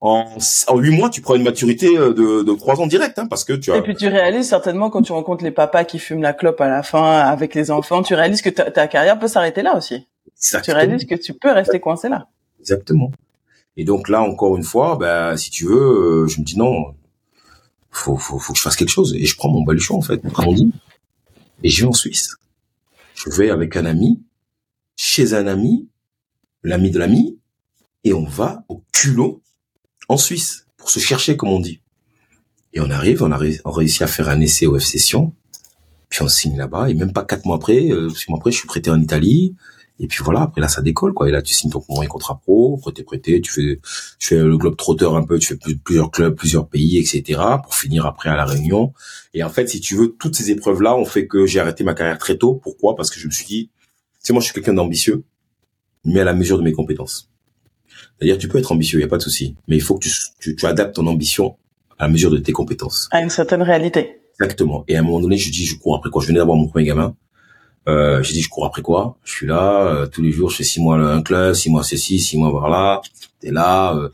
En, 0.00 0.36
en 0.68 0.78
8 0.78 0.90
mois, 0.92 1.10
tu 1.10 1.20
prends 1.20 1.34
une 1.34 1.42
maturité 1.42 1.96
euh, 1.96 2.14
de, 2.14 2.42
de 2.44 2.54
3 2.54 2.80
ans 2.80 2.86
direct, 2.86 3.18
hein, 3.18 3.26
parce 3.26 3.44
que 3.44 3.52
tu 3.52 3.72
as... 3.72 3.78
Et 3.78 3.82
puis 3.82 3.96
tu 3.96 4.06
réalises 4.06 4.48
certainement 4.48 4.90
quand 4.90 5.02
tu 5.02 5.10
rencontres 5.10 5.42
les 5.42 5.50
papas 5.50 5.82
qui 5.82 5.98
fument 5.98 6.22
la 6.22 6.32
clope 6.32 6.60
à 6.60 6.68
la 6.68 6.84
fin 6.84 7.18
avec 7.18 7.56
les 7.56 7.72
enfants, 7.72 8.02
tu 8.02 8.14
réalises 8.14 8.40
que 8.40 8.50
ta, 8.50 8.70
ta 8.70 8.86
carrière 8.86 9.18
peut 9.18 9.26
s'arrêter 9.26 9.62
là 9.62 9.76
aussi. 9.76 10.06
Exactement. 10.36 10.62
Tu 10.62 10.86
réalises 10.86 11.04
que 11.04 11.16
tu 11.16 11.34
peux 11.34 11.50
rester 11.50 11.80
coincé 11.80 12.08
là. 12.08 12.28
Exactement. 12.60 13.10
Et 13.78 13.84
donc 13.84 14.08
là, 14.08 14.22
encore 14.22 14.56
une 14.56 14.64
fois, 14.64 14.96
bah, 14.96 15.36
si 15.36 15.50
tu 15.50 15.64
veux, 15.64 16.24
euh, 16.24 16.26
je 16.26 16.40
me 16.40 16.44
dis 16.44 16.58
non, 16.58 16.96
faut, 17.92 18.16
faut, 18.16 18.40
faut 18.40 18.52
que 18.52 18.58
je 18.58 18.62
fasse 18.62 18.74
quelque 18.74 18.90
chose. 18.90 19.14
Et 19.14 19.24
je 19.24 19.36
prends 19.36 19.48
mon 19.48 19.62
baluchon, 19.62 19.94
en 19.94 20.02
fait, 20.02 20.20
comme 20.32 20.48
on 20.48 20.52
dit, 20.52 20.72
et 21.62 21.70
je 21.70 21.82
vais 21.82 21.88
en 21.88 21.92
Suisse. 21.92 22.36
Je 23.14 23.30
vais 23.30 23.50
avec 23.50 23.76
un 23.76 23.84
ami, 23.84 24.20
chez 24.96 25.32
un 25.32 25.46
ami, 25.46 25.88
l'ami 26.64 26.90
de 26.90 26.98
l'ami, 26.98 27.38
et 28.02 28.12
on 28.12 28.24
va 28.24 28.64
au 28.68 28.82
culot 28.92 29.42
en 30.08 30.16
Suisse 30.16 30.66
pour 30.76 30.90
se 30.90 30.98
chercher, 30.98 31.36
comme 31.36 31.50
on 31.50 31.60
dit. 31.60 31.80
Et 32.72 32.80
on 32.80 32.90
arrive, 32.90 33.22
on 33.22 33.30
a, 33.30 33.38
réussi 33.38 34.02
à 34.02 34.08
faire 34.08 34.28
un 34.28 34.40
essai 34.40 34.66
au 34.66 34.76
F 34.76 34.82
Session, 34.82 35.32
puis 36.08 36.22
on 36.22 36.28
signe 36.28 36.56
là-bas, 36.56 36.90
et 36.90 36.94
même 36.94 37.12
pas 37.12 37.24
quatre 37.24 37.44
mois 37.44 37.56
après, 37.56 37.92
euh, 37.92 38.10
six 38.10 38.28
mois 38.28 38.38
après, 38.40 38.50
je 38.50 38.58
suis 38.58 38.66
prêté 38.66 38.90
en 38.90 39.00
Italie, 39.00 39.54
et 40.00 40.06
puis 40.06 40.22
voilà, 40.22 40.42
après 40.42 40.60
là, 40.60 40.68
ça 40.68 40.80
décolle, 40.80 41.12
quoi. 41.12 41.28
Et 41.28 41.32
là, 41.32 41.42
tu 41.42 41.54
signes 41.54 41.70
ton 41.70 41.80
premier 41.80 42.06
contrat 42.06 42.38
pro, 42.40 42.76
après 42.78 42.92
t'es 42.92 43.02
prêté, 43.02 43.40
tu 43.40 43.50
fais, 43.50 43.80
tu 44.18 44.28
fais 44.28 44.36
le 44.36 44.56
globe 44.56 44.76
trotteur 44.76 45.16
un 45.16 45.24
peu, 45.24 45.38
tu 45.38 45.48
fais 45.48 45.74
plusieurs 45.82 46.10
clubs, 46.10 46.34
plusieurs 46.34 46.68
pays, 46.68 46.98
etc. 46.98 47.40
pour 47.62 47.74
finir 47.74 48.06
après 48.06 48.30
à 48.30 48.36
la 48.36 48.44
Réunion. 48.44 48.92
Et 49.34 49.42
en 49.42 49.48
fait, 49.48 49.68
si 49.68 49.80
tu 49.80 49.96
veux, 49.96 50.14
toutes 50.18 50.36
ces 50.36 50.50
épreuves-là 50.50 50.96
ont 50.96 51.04
fait 51.04 51.26
que 51.26 51.46
j'ai 51.46 51.58
arrêté 51.58 51.82
ma 51.82 51.94
carrière 51.94 52.18
très 52.18 52.36
tôt. 52.36 52.54
Pourquoi? 52.54 52.94
Parce 52.94 53.10
que 53.10 53.18
je 53.18 53.26
me 53.26 53.32
suis 53.32 53.46
dit, 53.46 53.70
tu 53.72 54.18
sais, 54.20 54.32
moi, 54.32 54.40
je 54.40 54.46
suis 54.46 54.54
quelqu'un 54.54 54.74
d'ambitieux, 54.74 55.24
mais 56.04 56.20
à 56.20 56.24
la 56.24 56.34
mesure 56.34 56.58
de 56.58 56.62
mes 56.62 56.72
compétences. 56.72 57.30
C'est-à-dire, 58.18 58.38
tu 58.38 58.48
peux 58.48 58.58
être 58.58 58.72
ambitieux, 58.72 58.98
il 59.00 59.02
y 59.02 59.04
a 59.04 59.08
pas 59.08 59.18
de 59.18 59.22
souci, 59.22 59.56
mais 59.66 59.76
il 59.76 59.82
faut 59.82 59.96
que 59.96 60.04
tu, 60.06 60.10
tu, 60.40 60.56
tu 60.56 60.66
adaptes 60.66 60.94
ton 60.96 61.06
ambition 61.06 61.56
à 61.98 62.06
la 62.06 62.12
mesure 62.12 62.30
de 62.30 62.38
tes 62.38 62.52
compétences. 62.52 63.08
À 63.10 63.20
une 63.20 63.30
certaine 63.30 63.62
réalité. 63.62 64.20
Exactement. 64.40 64.84
Et 64.86 64.96
à 64.96 65.00
un 65.00 65.02
moment 65.02 65.20
donné, 65.20 65.36
je 65.36 65.50
dis, 65.50 65.66
je 65.66 65.76
cours 65.76 65.96
après 65.96 66.10
quoi? 66.10 66.22
Je 66.22 66.28
venais 66.28 66.38
d'avoir 66.38 66.56
mon 66.56 66.68
premier 66.68 66.84
gamin. 66.86 67.16
Euh, 67.88 68.22
j'ai 68.22 68.34
dit 68.34 68.42
je 68.42 68.48
cours 68.50 68.66
après 68.66 68.82
quoi? 68.82 69.16
Je 69.24 69.32
suis 69.32 69.46
là 69.46 69.82
euh, 69.86 70.06
tous 70.06 70.22
les 70.22 70.30
jours, 70.30 70.50
je 70.50 70.56
fais 70.56 70.64
six 70.64 70.80
mois 70.80 70.96
un 70.98 71.22
club, 71.22 71.54
six 71.54 71.70
mois 71.70 71.82
ceci, 71.82 72.18
six 72.18 72.36
mois 72.36 72.52
par 72.52 72.68
là. 72.68 73.00
T'es 73.40 73.50
là, 73.50 73.96
euh, 73.96 74.10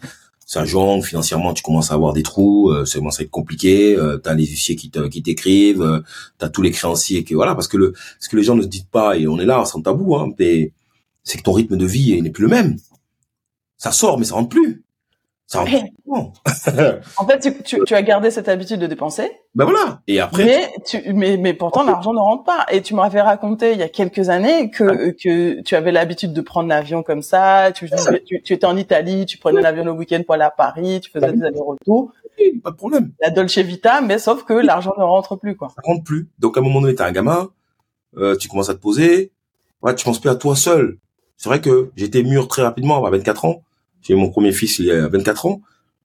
ça 0.46 0.64
jongle 0.64 1.04
financièrement, 1.04 1.54
tu 1.54 1.62
commences 1.62 1.90
à 1.90 1.94
avoir 1.94 2.12
des 2.12 2.22
trous, 2.22 2.70
euh, 2.70 2.84
ça 2.84 2.98
commence 2.98 3.18
à 3.18 3.24
être 3.24 3.30
compliqué. 3.30 3.96
Euh, 3.96 4.18
t'as 4.18 4.34
les 4.34 4.46
huissiers 4.46 4.76
qui 4.76 4.90
te, 4.90 5.08
qui 5.08 5.22
t'écrivent, 5.22 5.82
euh, 5.82 6.00
t'as 6.38 6.48
tous 6.48 6.62
les 6.62 6.70
créanciers 6.70 7.24
qui 7.24 7.34
voilà 7.34 7.54
parce 7.54 7.66
que 7.68 7.76
le 7.76 7.94
ce 8.20 8.28
que 8.28 8.36
les 8.36 8.44
gens 8.44 8.54
ne 8.54 8.62
se 8.62 8.68
disent 8.68 8.86
pas 8.90 9.16
et 9.16 9.26
on 9.26 9.38
est 9.40 9.46
là 9.46 9.64
sans 9.64 9.82
tabou, 9.82 10.14
hein, 10.16 10.28
c'est 10.38 11.38
que 11.38 11.42
ton 11.42 11.52
rythme 11.52 11.76
de 11.76 11.86
vie 11.86 12.20
n'est 12.22 12.30
plus 12.30 12.42
le 12.44 12.50
même. 12.50 12.76
Ça 13.76 13.90
sort 13.90 14.18
mais 14.18 14.24
ça 14.24 14.36
rentre 14.36 14.50
plus. 14.50 14.83
Ça 15.46 15.60
en 15.60 15.66
fait, 17.26 17.38
tu, 17.38 17.62
tu, 17.62 17.84
tu, 17.84 17.94
as 17.94 18.02
gardé 18.02 18.30
cette 18.30 18.48
habitude 18.48 18.80
de 18.80 18.86
dépenser. 18.86 19.30
Ben 19.54 19.64
voilà. 19.64 20.00
Et 20.06 20.18
après. 20.18 20.44
Mais, 20.44 20.72
tu, 20.86 21.12
mais, 21.12 21.36
mais 21.36 21.52
pourtant, 21.52 21.82
l'argent 21.82 22.14
ne 22.14 22.18
rentre 22.18 22.44
pas. 22.44 22.64
Et 22.70 22.80
tu 22.80 22.94
m'avais 22.94 23.20
raconté 23.20 23.72
il 23.72 23.78
y 23.78 23.82
a 23.82 23.90
quelques 23.90 24.30
années 24.30 24.70
que, 24.70 25.10
que 25.10 25.60
tu 25.60 25.76
avais 25.76 25.92
l'habitude 25.92 26.32
de 26.32 26.40
prendre 26.40 26.68
l'avion 26.70 27.02
comme 27.02 27.20
ça. 27.20 27.72
Tu, 27.72 27.90
tu, 28.24 28.42
tu, 28.42 28.52
étais 28.54 28.66
en 28.66 28.76
Italie, 28.76 29.26
tu 29.26 29.36
prenais 29.36 29.60
l'avion 29.60 29.84
le 29.84 29.92
week-end 29.92 30.22
pour 30.24 30.34
aller 30.34 30.44
à 30.44 30.50
Paris, 30.50 31.00
tu 31.02 31.10
faisais 31.10 31.32
des 31.32 31.44
allers-retours. 31.44 32.12
Pas 32.62 32.70
de 32.70 32.76
problème. 32.76 33.12
La 33.20 33.30
Dolce 33.30 33.58
Vita, 33.58 34.00
mais 34.00 34.18
sauf 34.18 34.44
que 34.44 34.54
l'argent 34.54 34.94
ne 34.98 35.04
rentre 35.04 35.36
plus, 35.36 35.56
quoi. 35.56 35.68
Ça 35.68 35.82
rentre 35.84 36.04
plus. 36.04 36.28
Donc, 36.38 36.56
à 36.56 36.60
un 36.60 36.62
moment 36.64 36.80
donné, 36.80 36.94
t'es 36.94 37.02
un 37.02 37.12
gamin, 37.12 37.50
euh, 38.16 38.34
tu 38.36 38.48
commences 38.48 38.70
à 38.70 38.74
te 38.74 38.80
poser. 38.80 39.30
Ouais, 39.82 39.94
tu 39.94 40.04
penses 40.04 40.20
plus 40.20 40.30
à 40.30 40.36
toi 40.36 40.56
seul. 40.56 40.96
C'est 41.36 41.48
vrai 41.48 41.60
que 41.60 41.90
j'étais 41.96 42.22
mûr 42.22 42.48
très 42.48 42.62
rapidement 42.62 43.04
à 43.04 43.10
24 43.10 43.44
ans. 43.44 43.62
J'ai 44.04 44.14
eu 44.14 44.16
mon 44.16 44.30
premier 44.30 44.52
fils 44.52 44.78
il 44.78 44.86
y 44.86 44.92
a 44.92 45.08
24 45.08 45.46
ans. 45.46 45.60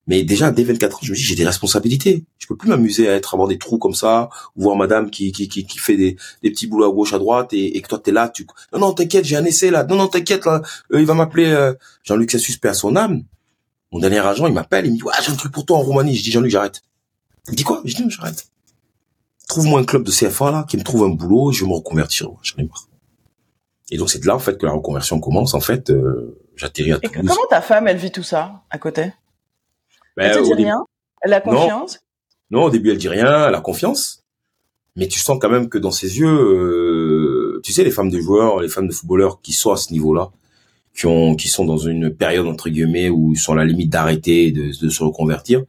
Mais 0.08 0.24
déjà, 0.24 0.50
dès 0.50 0.64
24 0.64 0.96
ans, 0.96 1.00
je 1.04 1.12
me 1.12 1.16
dis, 1.16 1.22
j'ai 1.22 1.36
des 1.36 1.46
responsabilités. 1.46 2.26
Je 2.40 2.48
peux 2.48 2.58
plus 2.58 2.68
m'amuser 2.68 3.08
à 3.08 3.14
être, 3.14 3.36
avoir 3.36 3.48
des 3.48 3.60
trous 3.60 3.78
comme 3.78 3.94
ça, 3.94 4.30
ou 4.56 4.64
voir 4.64 4.76
madame 4.76 5.12
qui, 5.12 5.32
qui, 5.32 5.48
qui, 5.48 5.66
qui 5.66 5.78
fait 5.78 5.98
des, 5.98 6.18
des 6.42 6.50
petits 6.50 6.66
boulots 6.66 6.90
à 6.90 6.92
gauche, 6.92 7.14
à 7.14 7.20
droite, 7.20 7.54
et, 7.54 7.78
et 7.78 7.82
que 7.84 7.88
toi, 7.88 8.00
t'es 8.00 8.12
là, 8.12 8.28
tu, 8.28 8.48
non, 8.74 8.80
non, 8.80 8.94
t'inquiète, 8.94 9.26
j'ai 9.26 9.36
un 9.36 9.46
essai, 9.46 9.70
là. 9.70 9.84
Non, 9.84 9.96
non, 9.96 10.08
t'inquiète, 10.08 10.46
là. 10.46 10.64
Euh, 10.94 11.00
il 11.00 11.06
va 11.06 11.14
m'appeler, 11.14 11.46
euh, 11.46 11.76
Jean-Luc, 12.04 12.32
c'est 12.32 12.40
suspect 12.40 12.70
à 12.70 12.74
son 12.74 12.96
âme. 12.96 13.22
Mon 13.92 14.00
dernier 14.00 14.18
agent, 14.18 14.48
il 14.48 14.54
m'appelle, 14.54 14.88
il 14.88 14.94
me 14.94 14.98
dit, 14.98 15.04
ouais, 15.04 15.14
j'ai 15.22 15.32
un 15.32 15.36
truc 15.36 15.52
pour 15.52 15.66
toi 15.66 15.78
en 15.78 15.82
Roumanie. 15.82 16.16
Je 16.16 16.24
dis, 16.24 16.32
Jean-Luc, 16.32 16.50
j'arrête. 16.50 16.82
Il 17.50 17.56
dit 17.56 17.64
quoi? 17.64 17.84
Je 17.86 17.96
dis, 17.96 18.02
non, 18.02 18.10
j'arrête. 18.10 18.48
Trouve-moi 19.48 19.80
un 19.80 19.84
club 19.84 20.04
de 20.04 20.12
CFA, 20.12 20.50
là, 20.50 20.66
qui 20.68 20.78
me 20.78 20.84
trouve 20.84 21.04
un 21.04 21.10
boulot, 21.10 21.52
je 21.52 21.64
vais 21.64 21.70
me 21.70 21.76
reconvertir. 21.76 22.30
J'en 22.42 22.58
ai 22.58 22.64
marre. 22.64 22.88
Et 23.92 23.98
donc, 23.98 24.10
c'est 24.10 24.20
de 24.20 24.26
là, 24.26 24.36
en 24.36 24.40
fait, 24.40 24.58
que 24.58 24.66
la 24.66 24.72
reconversion 24.72 25.20
commence. 25.20 25.54
En 25.54 25.60
fait, 25.60 25.92
euh, 25.92 26.39
j'atterris 26.60 26.94
à 26.94 27.00
Et 27.02 27.08
comment 27.08 27.36
ta 27.50 27.62
femme, 27.62 27.88
elle 27.88 27.98
vit 27.98 28.12
tout 28.12 28.24
ça, 28.24 28.64
à 28.70 28.78
côté? 28.78 29.12
Ben, 30.18 30.32
elle 30.32 30.38
te 30.38 30.44
dit 30.44 30.54
rien? 30.54 30.86
Elle 31.22 31.34
a 31.34 31.42
confiance? 31.42 32.00
Non. 32.52 32.64
au 32.64 32.70
début, 32.70 32.92
elle 32.92 32.98
dit 32.98 33.10
rien, 33.10 33.48
elle 33.48 33.56
a 33.56 33.62
confiance. 33.62 34.24
Mais 34.96 35.08
tu 35.08 35.20
sens 35.20 35.38
quand 35.40 35.50
même 35.50 35.70
que 35.70 35.78
dans 35.78 35.92
ses 35.92 36.20
yeux, 36.20 36.28
euh, 36.28 37.62
tu 37.64 37.72
sais, 37.72 37.84
les 37.84 37.92
femmes 37.92 38.10
de 38.10 38.20
joueurs, 38.20 38.60
les 38.60 38.70
femmes 38.70 38.88
de 38.88 38.94
footballeurs 38.94 39.42
qui 39.42 39.54
sont 39.54 39.72
à 39.72 39.78
ce 39.78 39.94
niveau-là, 39.94 40.32
qui 40.94 41.06
ont, 41.06 41.36
qui 41.36 41.48
sont 41.48 41.64
dans 41.64 41.78
une 41.78 42.14
période 42.14 42.48
entre 42.48 42.70
guillemets 42.70 43.10
où 43.10 43.32
ils 43.34 43.40
sont 43.40 43.54
à 43.54 43.56
la 43.56 43.66
limite 43.66 43.90
d'arrêter, 43.90 44.52
de, 44.52 44.72
de 44.78 44.90
se 44.90 45.04
reconvertir, 45.04 45.64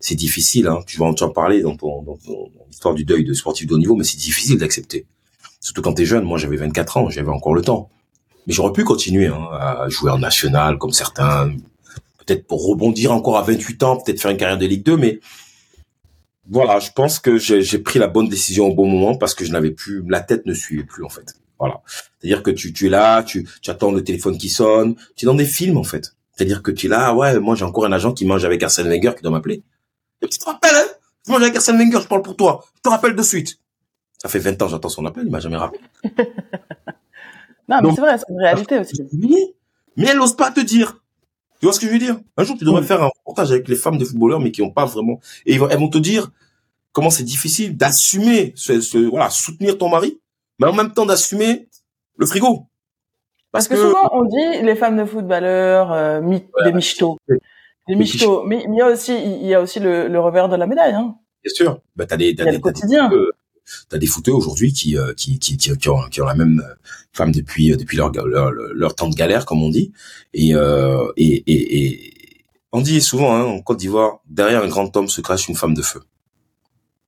c'est 0.00 0.14
difficile. 0.14 0.68
Hein. 0.68 0.80
Tu 0.86 0.98
vas 0.98 1.06
en, 1.06 1.14
tu 1.14 1.24
parler 1.34 1.62
dans 1.62 1.76
ton, 1.76 2.02
dans 2.02 2.16
ton 2.16 2.50
histoire 2.70 2.94
du 2.94 3.04
deuil 3.04 3.24
de 3.24 3.32
sportif 3.32 3.66
de 3.66 3.74
haut 3.74 3.78
niveau, 3.78 3.96
mais 3.96 4.04
c'est 4.04 4.18
difficile 4.18 4.58
d'accepter. 4.58 5.06
Surtout 5.60 5.82
quand 5.82 5.94
t'es 5.94 6.04
jeune. 6.04 6.24
Moi, 6.24 6.38
j'avais 6.38 6.56
24 6.56 6.96
ans, 6.98 7.10
j'avais 7.10 7.30
encore 7.30 7.54
le 7.54 7.62
temps. 7.62 7.90
Mais 8.48 8.54
j'aurais 8.54 8.72
pu 8.72 8.82
continuer 8.82 9.26
hein, 9.26 9.48
à 9.52 9.88
jouer 9.90 10.10
en 10.10 10.18
national 10.18 10.78
comme 10.78 10.92
certains, 10.92 11.54
peut-être 12.24 12.46
pour 12.46 12.66
rebondir 12.66 13.12
encore 13.12 13.36
à 13.36 13.42
28 13.42 13.82
ans, 13.82 13.98
peut-être 13.98 14.22
faire 14.22 14.30
une 14.30 14.38
carrière 14.38 14.56
de 14.56 14.64
Ligue 14.64 14.82
2, 14.82 14.96
mais 14.96 15.20
voilà, 16.50 16.78
je 16.78 16.90
pense 16.90 17.18
que 17.18 17.36
j'ai 17.36 17.78
pris 17.78 17.98
la 17.98 18.08
bonne 18.08 18.28
décision 18.30 18.68
au 18.68 18.74
bon 18.74 18.86
moment 18.86 19.16
parce 19.16 19.34
que 19.34 19.44
je 19.44 19.52
n'avais 19.52 19.70
plus, 19.70 20.02
la 20.08 20.20
tête 20.20 20.46
ne 20.46 20.54
suivait 20.54 20.82
plus 20.82 21.04
en 21.04 21.10
fait. 21.10 21.34
Voilà. 21.58 21.82
C'est-à-dire 22.18 22.42
que 22.42 22.50
tu, 22.50 22.72
tu 22.72 22.86
es 22.86 22.88
là, 22.88 23.22
tu, 23.22 23.46
tu 23.60 23.70
attends 23.70 23.92
le 23.92 24.02
téléphone 24.02 24.38
qui 24.38 24.48
sonne, 24.48 24.96
tu 25.14 25.24
es 25.24 25.26
dans 25.26 25.34
des 25.34 25.44
films 25.44 25.76
en 25.76 25.84
fait. 25.84 26.14
C'est-à-dire 26.34 26.62
que 26.62 26.70
tu 26.70 26.86
es 26.86 26.88
là, 26.88 27.12
ouais, 27.14 27.38
moi 27.40 27.54
j'ai 27.54 27.66
encore 27.66 27.84
un 27.84 27.92
agent 27.92 28.14
qui 28.14 28.24
mange 28.24 28.46
avec 28.46 28.62
Arsène 28.62 28.88
Wenger 28.88 29.12
qui 29.14 29.22
doit 29.22 29.32
m'appeler. 29.32 29.62
Tu 30.22 30.38
te 30.38 30.44
rappelles, 30.46 30.74
hein? 30.74 30.86
Tu 31.22 31.32
manges 31.32 31.42
avec 31.42 31.56
Arsène 31.56 31.76
Wenger, 31.76 32.00
je 32.00 32.08
parle 32.08 32.22
pour 32.22 32.34
toi. 32.34 32.64
Je 32.76 32.80
te 32.80 32.88
rappelle 32.88 33.14
de 33.14 33.22
suite. 33.22 33.58
Ça 34.16 34.30
fait 34.30 34.38
20 34.38 34.62
ans, 34.62 34.68
j'attends 34.68 34.88
son 34.88 35.04
appel, 35.04 35.24
il 35.26 35.30
m'a 35.30 35.40
jamais 35.40 35.58
rappelé. 35.58 35.80
non, 37.68 37.80
mais 37.82 37.94
c'est 37.94 38.00
vrai, 38.00 38.18
c'est 38.18 38.32
une 38.32 38.40
réalité 38.40 38.78
aussi. 38.78 39.02
Mais 39.96 40.06
elle 40.06 40.18
n'ose 40.18 40.36
pas 40.36 40.50
te 40.50 40.60
dire. 40.60 41.02
Tu 41.60 41.66
vois 41.66 41.72
ce 41.72 41.80
que 41.80 41.86
je 41.86 41.92
veux 41.92 41.98
dire? 41.98 42.20
Un 42.36 42.44
jour, 42.44 42.56
tu 42.56 42.64
devrais 42.64 42.82
faire 42.82 43.02
un 43.02 43.08
reportage 43.08 43.50
avec 43.50 43.68
les 43.68 43.74
femmes 43.74 43.98
de 43.98 44.04
footballeurs, 44.04 44.40
mais 44.40 44.52
qui 44.52 44.62
n'ont 44.62 44.70
pas 44.70 44.84
vraiment. 44.84 45.20
Et 45.44 45.54
elles 45.54 45.78
vont 45.78 45.88
te 45.88 45.98
dire 45.98 46.30
comment 46.92 47.10
c'est 47.10 47.24
difficile 47.24 47.76
d'assumer, 47.76 48.52
ce, 48.56 49.08
voilà, 49.08 49.28
soutenir 49.30 49.76
ton 49.76 49.88
mari, 49.88 50.20
mais 50.58 50.66
en 50.66 50.72
même 50.72 50.92
temps 50.92 51.06
d'assumer 51.06 51.68
le 52.16 52.26
frigo. 52.26 52.66
Parce, 53.50 53.66
que, 53.66 53.76
souvent, 53.76 54.10
on 54.12 54.24
dit 54.24 54.62
les 54.62 54.76
femmes 54.76 54.96
de 54.96 55.04
footballeurs, 55.04 55.90
euh, 55.92 56.20
des 56.64 56.72
michtos. 56.72 57.18
Des 57.88 57.96
michtos. 57.96 58.44
Mais 58.44 58.64
il 58.68 58.74
y 58.74 58.82
a 58.82 58.88
aussi, 58.88 59.14
il 59.16 59.46
y 59.46 59.54
a 59.54 59.60
aussi 59.60 59.80
le, 59.80 60.18
revers 60.20 60.48
de 60.48 60.56
la 60.56 60.66
médaille. 60.66 60.92
Hein. 60.92 61.16
Bien 61.42 61.54
sûr. 61.54 61.80
Bah, 61.96 62.06
t'as 62.06 62.16
des, 62.16 62.34
t'as 62.34 62.44
des, 62.44 62.52
le 62.52 62.58
quotidien. 62.58 63.10
T'as 63.88 63.98
des 63.98 64.06
footeux 64.06 64.32
aujourd'hui 64.32 64.72
qui, 64.72 64.96
euh, 64.96 65.12
qui, 65.14 65.38
qui, 65.38 65.56
qui, 65.56 65.76
qui, 65.76 65.88
ont, 65.88 66.02
qui 66.10 66.20
ont 66.20 66.26
la 66.26 66.34
même 66.34 66.62
femme 67.12 67.32
depuis 67.32 67.76
depuis 67.76 67.96
leur, 67.96 68.12
leur, 68.12 68.50
leur 68.52 68.94
temps 68.94 69.08
de 69.08 69.14
galère 69.14 69.46
comme 69.46 69.62
on 69.62 69.70
dit. 69.70 69.92
Et 70.34 70.54
euh, 70.54 71.10
et, 71.16 71.42
et, 71.46 71.84
et, 71.84 72.14
on 72.72 72.80
dit 72.80 73.00
souvent 73.00 73.34
hein, 73.34 73.44
en 73.44 73.60
Côte 73.60 73.78
d'Ivoire 73.78 74.20
derrière 74.28 74.62
un 74.62 74.68
grand 74.68 74.94
homme 74.96 75.08
se 75.08 75.20
cache 75.20 75.48
une 75.48 75.56
femme 75.56 75.74
de 75.74 75.82
feu. 75.82 76.00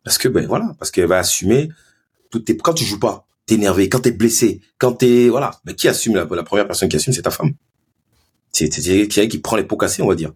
Parce 0.04 0.18
que 0.18 0.28
ben 0.28 0.46
voilà 0.46 0.74
parce 0.78 0.90
qu'elle 0.90 1.06
va 1.06 1.18
assumer 1.18 1.68
toutes 2.30 2.46
tes 2.46 2.56
quand 2.56 2.74
tu 2.74 2.84
joues 2.84 3.00
pas 3.00 3.26
t'es 3.46 3.54
énervé 3.54 3.88
quand 3.88 4.00
t'es 4.00 4.12
blessé 4.12 4.60
quand 4.78 4.92
t'es 4.92 5.28
voilà. 5.28 5.52
Ben 5.64 5.74
qui 5.74 5.88
assume 5.88 6.14
la, 6.14 6.26
la 6.30 6.42
première 6.42 6.66
personne 6.66 6.88
qui 6.88 6.96
assume 6.96 7.12
c'est 7.12 7.22
ta 7.22 7.30
femme. 7.30 7.52
C'est 8.52 8.72
c'est 8.72 9.06
qui 9.08 9.28
qui 9.28 9.38
prend 9.38 9.56
les 9.56 9.64
pots 9.64 9.76
cassés 9.76 10.02
on 10.02 10.08
va 10.08 10.14
dire. 10.14 10.32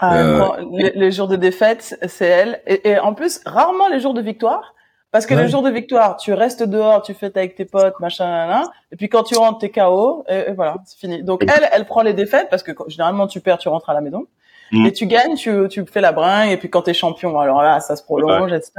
Ah, 0.00 0.18
euh, 0.18 0.90
les, 0.94 1.12
jours 1.12 1.28
de 1.28 1.36
défaite 1.36 1.98
c'est 2.08 2.26
elle. 2.26 2.62
Et, 2.66 2.90
et 2.90 2.98
en 2.98 3.14
plus 3.14 3.40
rarement 3.46 3.88
les 3.88 4.00
jours 4.00 4.12
de 4.12 4.20
victoire 4.20 4.73
Parce 5.14 5.26
que 5.26 5.34
le 5.34 5.46
jour 5.46 5.62
de 5.62 5.70
victoire, 5.70 6.16
tu 6.16 6.32
restes 6.32 6.64
dehors, 6.64 7.00
tu 7.00 7.14
fêtes 7.14 7.36
avec 7.36 7.54
tes 7.54 7.64
potes, 7.64 8.00
machin, 8.00 8.24
là, 8.24 8.64
et 8.90 8.96
puis 8.96 9.08
quand 9.08 9.22
tu 9.22 9.36
rentres, 9.36 9.60
t'es 9.60 9.70
KO, 9.70 10.24
et, 10.28 10.50
voilà, 10.56 10.74
c'est 10.86 10.98
fini. 10.98 11.22
Donc 11.22 11.44
elle, 11.44 11.68
elle 11.70 11.84
prend 11.84 12.02
les 12.02 12.14
défaites 12.14 12.48
parce 12.50 12.64
que 12.64 12.72
généralement 12.88 13.28
tu 13.28 13.38
perds, 13.38 13.58
tu 13.58 13.68
rentres 13.68 13.88
à 13.88 13.94
la 13.94 14.00
maison, 14.00 14.26
mm. 14.72 14.86
et 14.86 14.92
tu 14.92 15.06
gagnes, 15.06 15.36
tu, 15.36 15.68
tu 15.70 15.84
fais 15.86 16.00
la 16.00 16.10
bringue, 16.10 16.50
et 16.50 16.56
puis 16.56 16.68
quand 16.68 16.82
t'es 16.82 16.94
champion, 16.94 17.38
alors 17.38 17.62
là, 17.62 17.78
ça 17.78 17.94
se 17.94 18.02
prolonge, 18.02 18.52
etc. 18.52 18.72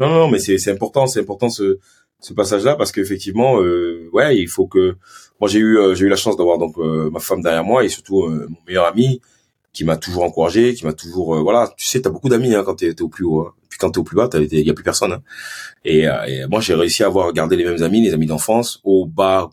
Non, 0.00 0.08
non, 0.08 0.28
mais 0.28 0.38
c'est 0.38 0.70
important, 0.70 1.06
c'est 1.06 1.20
important 1.20 1.50
ce 1.50 1.80
ce 2.20 2.32
passage-là 2.32 2.76
parce 2.76 2.92
qu'effectivement, 2.92 3.60
euh, 3.60 4.08
ouais, 4.14 4.38
il 4.38 4.48
faut 4.48 4.66
que 4.66 4.96
moi 5.38 5.50
j'ai 5.50 5.58
eu 5.58 5.78
euh, 5.78 5.94
j'ai 5.94 6.06
eu 6.06 6.08
la 6.08 6.16
chance 6.16 6.36
d'avoir 6.38 6.56
donc 6.56 6.78
euh, 6.78 7.10
ma 7.10 7.20
femme 7.20 7.42
derrière 7.42 7.62
moi 7.62 7.84
et 7.84 7.88
surtout 7.88 8.22
euh, 8.22 8.46
mon 8.48 8.56
meilleur 8.66 8.86
ami 8.86 9.20
qui 9.76 9.84
m'a 9.84 9.98
toujours 9.98 10.24
encouragé, 10.24 10.74
qui 10.74 10.86
m'a 10.86 10.94
toujours 10.94 11.36
voilà, 11.42 11.70
tu 11.76 11.86
sais, 11.86 12.00
t'as 12.00 12.08
beaucoup 12.08 12.30
d'amis 12.30 12.54
hein, 12.54 12.62
quand 12.64 12.76
t'es 12.76 12.88
es 12.88 13.02
au 13.02 13.08
plus 13.08 13.26
haut, 13.26 13.42
hein. 13.42 13.52
puis 13.68 13.78
quand 13.78 13.90
t'es 13.90 13.98
au 13.98 14.04
plus 14.04 14.16
bas, 14.16 14.30
il 14.32 14.66
y 14.66 14.70
a 14.70 14.74
plus 14.74 14.82
personne. 14.82 15.12
Hein. 15.12 15.22
Et, 15.84 16.04
et, 16.28 16.46
moi 16.48 16.60
j'ai 16.60 16.74
réussi 16.74 17.02
à 17.02 17.06
avoir 17.06 17.30
gardé 17.34 17.56
les 17.56 17.64
mêmes 17.64 17.82
amis, 17.82 18.00
les 18.00 18.14
amis 18.14 18.26
d'enfance, 18.26 18.80
au 18.84 19.04
bas 19.04 19.50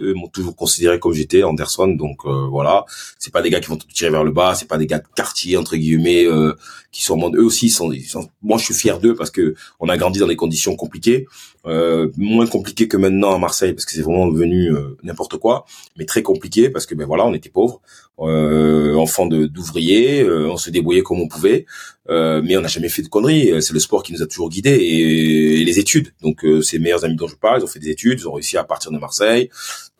eux 0.00 0.14
m'ont 0.14 0.28
toujours 0.28 0.56
considéré 0.56 0.98
comme 0.98 1.12
j'étais 1.12 1.42
Anderson 1.42 1.88
donc 1.88 2.24
euh, 2.24 2.46
voilà 2.48 2.84
c'est 3.18 3.32
pas 3.32 3.42
des 3.42 3.50
gars 3.50 3.60
qui 3.60 3.68
vont 3.68 3.76
te 3.76 3.86
tirer 3.86 4.10
vers 4.10 4.24
le 4.24 4.32
bas 4.32 4.54
c'est 4.54 4.68
pas 4.68 4.78
des 4.78 4.86
gars 4.86 4.98
de 4.98 5.06
quartier 5.14 5.56
entre 5.56 5.76
guillemets 5.76 6.26
euh, 6.26 6.54
qui 6.90 7.02
sont 7.02 7.18
eux 7.34 7.44
aussi 7.44 7.70
sont, 7.70 7.92
sont, 8.06 8.28
moi 8.42 8.58
je 8.58 8.64
suis 8.64 8.74
fier 8.74 8.98
d'eux 8.98 9.14
parce 9.14 9.30
que 9.30 9.54
on 9.80 9.88
a 9.88 9.96
grandi 9.96 10.18
dans 10.18 10.26
des 10.26 10.36
conditions 10.36 10.76
compliquées 10.76 11.26
euh, 11.64 12.10
moins 12.16 12.48
compliquées 12.48 12.88
que 12.88 12.96
maintenant 12.96 13.32
à 13.32 13.38
Marseille 13.38 13.72
parce 13.72 13.84
que 13.84 13.92
c'est 13.92 14.02
vraiment 14.02 14.26
devenu 14.26 14.72
euh, 14.72 14.96
n'importe 15.04 15.36
quoi 15.36 15.64
mais 15.96 16.04
très 16.04 16.22
compliqué 16.22 16.70
parce 16.70 16.86
que 16.86 16.96
ben 16.96 17.06
voilà 17.06 17.24
on 17.24 17.34
était 17.34 17.50
pauvres. 17.50 17.80
Euh, 18.18 18.94
enfants 18.94 19.26
d'ouvriers 19.26 20.28
on 20.28 20.56
se 20.56 20.70
débrouillait 20.70 21.02
comme 21.02 21.20
on 21.20 21.28
pouvait. 21.28 21.66
Mais 22.08 22.56
on 22.56 22.60
n'a 22.60 22.68
jamais 22.68 22.88
fait 22.88 23.02
de 23.02 23.08
conneries. 23.08 23.62
C'est 23.62 23.72
le 23.72 23.78
sport 23.80 24.02
qui 24.02 24.12
nous 24.12 24.22
a 24.22 24.26
toujours 24.26 24.50
guidés 24.50 24.76
et, 24.76 25.64
les 25.64 25.78
études. 25.78 26.12
Donc 26.20 26.44
ces 26.62 26.78
meilleurs 26.78 27.04
amis 27.04 27.16
dont 27.16 27.28
je 27.28 27.36
parle 27.36 27.60
ils 27.60 27.64
ont 27.64 27.68
fait 27.68 27.78
des 27.78 27.90
études 27.90 28.20
ils 28.20 28.28
ont 28.28 28.32
réussi 28.32 28.56
à 28.56 28.64
partir 28.64 28.90
de 28.90 28.98
Marseille 28.98 29.48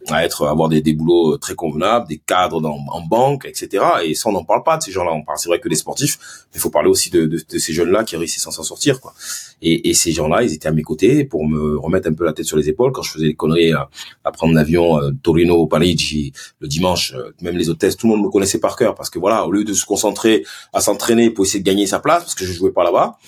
à 0.09 0.25
être 0.25 0.47
avoir 0.47 0.69
des, 0.69 0.81
des 0.81 0.93
boulots 0.93 1.39
très 1.39 1.55
convenables, 1.55 2.09
des 2.09 2.19
cadres 2.19 2.61
dans, 2.61 2.79
en 2.89 3.01
banque, 3.03 3.45
etc. 3.47 3.85
Et 4.05 4.15
ça, 4.15 4.29
on 4.29 4.33
n'en 4.33 4.45
parle 4.45 4.63
pas 4.63 4.77
de 4.77 4.83
ces 4.83 4.93
gens-là. 4.93 5.13
On 5.13 5.23
parle, 5.23 5.39
c'est 5.39 5.49
vrai 5.49 5.61
que 5.61 5.69
des 5.69 5.77
sportifs, 5.77 6.19
mais 6.53 6.59
il 6.59 6.61
faut 6.61 6.71
parler 6.71 6.89
aussi 6.89 7.11
de, 7.11 7.27
de, 7.27 7.41
de 7.49 7.59
ces 7.59 7.73
jeunes-là 7.73 8.05
qui 8.05 8.17
réussissent 8.17 8.47
à 8.47 8.51
s'en 8.51 8.63
sortir, 8.63 9.01
quoi. 9.01 9.15
Et, 9.61 9.91
et 9.91 9.95
ces 9.95 10.13
gens-là, 10.13 10.43
ils 10.43 10.53
étaient 10.53 10.69
à 10.69 10.73
mes 10.73 10.83
côtés 10.83 11.25
pour 11.25 11.47
me 11.47 11.79
remettre 11.79 12.09
un 12.09 12.15
peu 12.15 12.25
la 12.25 12.33
tête 12.33 12.47
sur 12.47 12.57
les 12.57 12.69
épaules 12.69 12.93
quand 12.93 13.03
je 13.03 13.13
faisais 13.13 13.27
des 13.27 13.35
conneries 13.35 13.73
à, 13.73 13.89
à 14.25 14.33
prendre 14.33 14.55
l'avion 14.55 14.99
euh, 15.01 15.11
Torino, 15.23 15.67
Parigi 15.67 16.33
le 16.61 16.69
dimanche. 16.69 17.15
Euh, 17.15 17.33
même 17.41 17.57
les 17.57 17.71
hôtesses, 17.71 17.97
tout 17.97 18.07
le 18.09 18.15
monde 18.15 18.25
me 18.25 18.31
connaissait 18.31 18.59
par 18.59 18.77
cœur 18.77 18.95
parce 18.95 19.11
que 19.11 19.19
voilà, 19.19 19.47
au 19.47 19.53
lieu 19.53 19.65
de 19.65 19.73
se 19.73 19.85
concentrer 19.85 20.45
à 20.73 20.81
s'entraîner 20.81 21.31
pour 21.31 21.45
essayer 21.45 21.61
de 21.61 21.65
gagner 21.65 21.87
sa 21.87 22.01
place, 22.01 22.23
parce 22.25 22.35
que 22.35 22.45
je 22.45 22.53
jouais 22.53 22.73
pas 22.73 22.85
là-bas, 22.85 23.19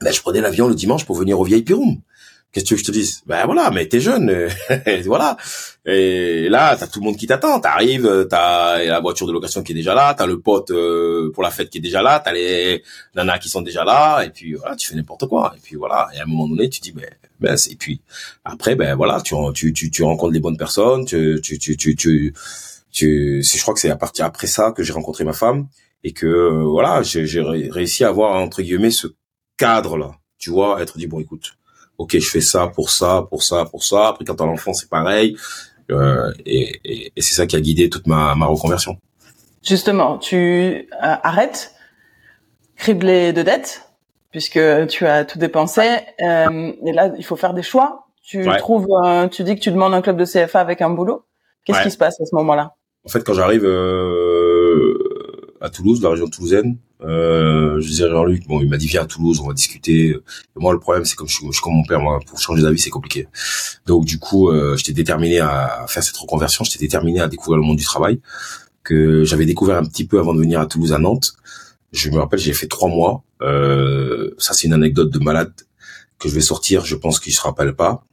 ben, 0.00 0.12
je 0.12 0.20
prenais 0.20 0.40
l'avion 0.40 0.68
le 0.68 0.74
dimanche 0.74 1.04
pour 1.04 1.16
venir 1.16 1.38
au 1.38 1.44
VIP 1.44 1.70
Room. 1.70 2.00
Qu'est-ce 2.52 2.64
que 2.64 2.68
tu 2.68 2.74
veux 2.74 2.78
que 2.78 2.86
je 2.86 2.90
te 2.90 2.92
dise? 2.92 3.22
Ben 3.26 3.46
voilà, 3.46 3.70
mais 3.70 3.86
t'es 3.86 4.00
jeune, 4.00 4.28
euh, 4.28 4.48
voilà. 5.06 5.36
Et 5.86 6.48
là, 6.48 6.74
t'as 6.76 6.88
tout 6.88 6.98
le 6.98 7.04
monde 7.04 7.16
qui 7.16 7.28
t'attend. 7.28 7.60
T'arrives, 7.60 8.06
euh, 8.06 8.24
t'as 8.24 8.82
la 8.82 8.98
voiture 8.98 9.28
de 9.28 9.32
location 9.32 9.62
qui 9.62 9.70
est 9.70 9.74
déjà 9.76 9.94
là, 9.94 10.14
t'as 10.14 10.26
le 10.26 10.40
pote 10.40 10.72
euh, 10.72 11.30
pour 11.32 11.44
la 11.44 11.52
fête 11.52 11.70
qui 11.70 11.78
est 11.78 11.80
déjà 11.80 12.02
là, 12.02 12.18
t'as 12.18 12.32
les 12.32 12.82
nanas 13.14 13.38
qui 13.38 13.48
sont 13.48 13.62
déjà 13.62 13.84
là, 13.84 14.22
et 14.24 14.30
puis 14.30 14.54
voilà, 14.54 14.74
tu 14.74 14.88
fais 14.88 14.96
n'importe 14.96 15.28
quoi. 15.28 15.54
Et 15.56 15.60
puis 15.60 15.76
voilà, 15.76 16.08
et 16.12 16.18
à 16.18 16.24
un 16.24 16.26
moment 16.26 16.48
donné, 16.48 16.68
tu 16.68 16.80
dis 16.80 16.90
ben, 16.90 17.08
ben 17.38 17.56
et 17.70 17.76
puis 17.76 18.00
après 18.44 18.74
ben 18.74 18.96
voilà, 18.96 19.20
tu 19.20 19.36
tu 19.54 19.72
tu, 19.72 19.88
tu 19.92 20.02
rencontres 20.02 20.32
les 20.32 20.40
bonnes 20.40 20.58
personnes, 20.58 21.04
tu 21.04 21.40
tu 21.40 21.56
tu 21.56 21.76
tu 21.76 21.94
tu, 21.94 22.34
tu 22.90 23.42
je 23.44 23.62
crois 23.62 23.74
que 23.74 23.80
c'est 23.80 23.90
à 23.90 23.96
partir 23.96 24.24
après 24.24 24.48
ça 24.48 24.72
que 24.72 24.82
j'ai 24.82 24.92
rencontré 24.92 25.22
ma 25.22 25.34
femme 25.34 25.68
et 26.02 26.12
que 26.12 26.64
voilà, 26.64 27.02
j'ai 27.04 27.24
réussi 27.70 28.02
à 28.02 28.08
avoir 28.08 28.34
entre 28.42 28.60
guillemets 28.62 28.90
ce 28.90 29.06
cadre 29.56 29.96
là, 29.96 30.10
tu 30.38 30.50
vois, 30.50 30.82
être 30.82 30.98
dit 30.98 31.06
bon 31.06 31.20
écoute 31.20 31.54
ok, 32.00 32.18
je 32.18 32.30
fais 32.30 32.40
ça 32.40 32.66
pour 32.66 32.90
ça, 32.90 33.26
pour 33.28 33.42
ça, 33.42 33.66
pour 33.66 33.84
ça. 33.84 34.08
Après, 34.08 34.24
quand 34.24 34.34
t'as 34.34 34.46
l'enfant, 34.46 34.72
c'est 34.72 34.88
pareil. 34.88 35.36
Euh, 35.90 36.32
et, 36.46 36.80
et, 36.84 37.12
et 37.14 37.20
c'est 37.20 37.34
ça 37.34 37.46
qui 37.46 37.56
a 37.56 37.60
guidé 37.60 37.90
toute 37.90 38.06
ma, 38.06 38.34
ma 38.34 38.46
reconversion. 38.46 38.96
Justement, 39.62 40.16
tu 40.16 40.36
euh, 40.36 40.78
arrêtes, 41.00 41.74
criblé 42.76 43.34
de 43.34 43.42
dettes, 43.42 43.82
puisque 44.30 44.60
tu 44.88 45.06
as 45.06 45.26
tout 45.26 45.38
dépensé. 45.38 45.82
Euh, 46.22 46.72
et 46.86 46.92
là, 46.92 47.12
il 47.18 47.24
faut 47.24 47.36
faire 47.36 47.52
des 47.52 47.62
choix. 47.62 48.06
Tu 48.22 48.48
trouves, 48.58 48.86
tu 49.30 49.42
dis 49.42 49.56
que 49.56 49.60
tu 49.60 49.70
demandes 49.70 49.92
un 49.92 50.00
club 50.00 50.16
de 50.16 50.24
CFA 50.24 50.60
avec 50.60 50.80
un 50.80 50.90
boulot. 50.90 51.24
Qu'est-ce 51.64 51.82
qui 51.82 51.90
se 51.90 51.98
passe 51.98 52.18
à 52.20 52.24
ce 52.24 52.34
moment-là? 52.36 52.74
En 53.04 53.08
fait, 53.08 53.24
quand 53.24 53.34
j'arrive 53.34 53.64
euh, 53.64 54.29
à 55.60 55.70
Toulouse, 55.70 56.02
la 56.02 56.10
région 56.10 56.28
toulousaine, 56.28 56.78
euh, 57.02 57.80
je 57.80 57.86
disais 57.86 58.04
à 58.04 58.10
Jean-Luc, 58.10 58.46
bon, 58.46 58.60
il 58.60 58.68
m'a 58.68 58.76
dit 58.76 58.86
viens 58.86 59.02
à 59.02 59.06
Toulouse, 59.06 59.40
on 59.40 59.48
va 59.48 59.54
discuter. 59.54 60.16
moi, 60.56 60.72
le 60.72 60.78
problème, 60.78 61.04
c'est 61.04 61.16
comme 61.16 61.28
je, 61.28 61.34
suis 61.34 61.62
comme 61.62 61.74
mon 61.74 61.84
père, 61.84 62.00
moi, 62.00 62.20
pour 62.26 62.38
changer 62.38 62.62
d'avis, 62.62 62.78
c'est 62.78 62.90
compliqué. 62.90 63.28
Donc, 63.86 64.04
du 64.04 64.18
coup, 64.18 64.50
euh, 64.50 64.76
j'étais 64.76 64.92
déterminé 64.92 65.40
à 65.40 65.86
faire 65.88 66.02
cette 66.02 66.16
reconversion. 66.16 66.64
J'étais 66.64 66.78
déterminé 66.78 67.20
à 67.20 67.28
découvrir 67.28 67.58
le 67.58 67.64
monde 67.66 67.78
du 67.78 67.84
travail 67.84 68.20
que 68.82 69.24
j'avais 69.24 69.46
découvert 69.46 69.76
un 69.76 69.84
petit 69.84 70.06
peu 70.06 70.18
avant 70.18 70.34
de 70.34 70.40
venir 70.40 70.60
à 70.60 70.66
Toulouse, 70.66 70.92
à 70.92 70.98
Nantes. 70.98 71.34
Je 71.92 72.10
me 72.10 72.18
rappelle, 72.18 72.38
j'ai 72.38 72.52
fait 72.52 72.68
trois 72.68 72.88
mois. 72.88 73.24
Euh, 73.42 74.34
ça, 74.38 74.52
c'est 74.52 74.66
une 74.66 74.72
anecdote 74.72 75.10
de 75.10 75.18
malade 75.18 75.52
que 76.18 76.28
je 76.28 76.34
vais 76.34 76.40
sortir. 76.40 76.84
Je 76.84 76.96
pense 76.96 77.18
qu'il 77.18 77.32
se 77.32 77.40
rappelle 77.40 77.74
pas. 77.74 78.04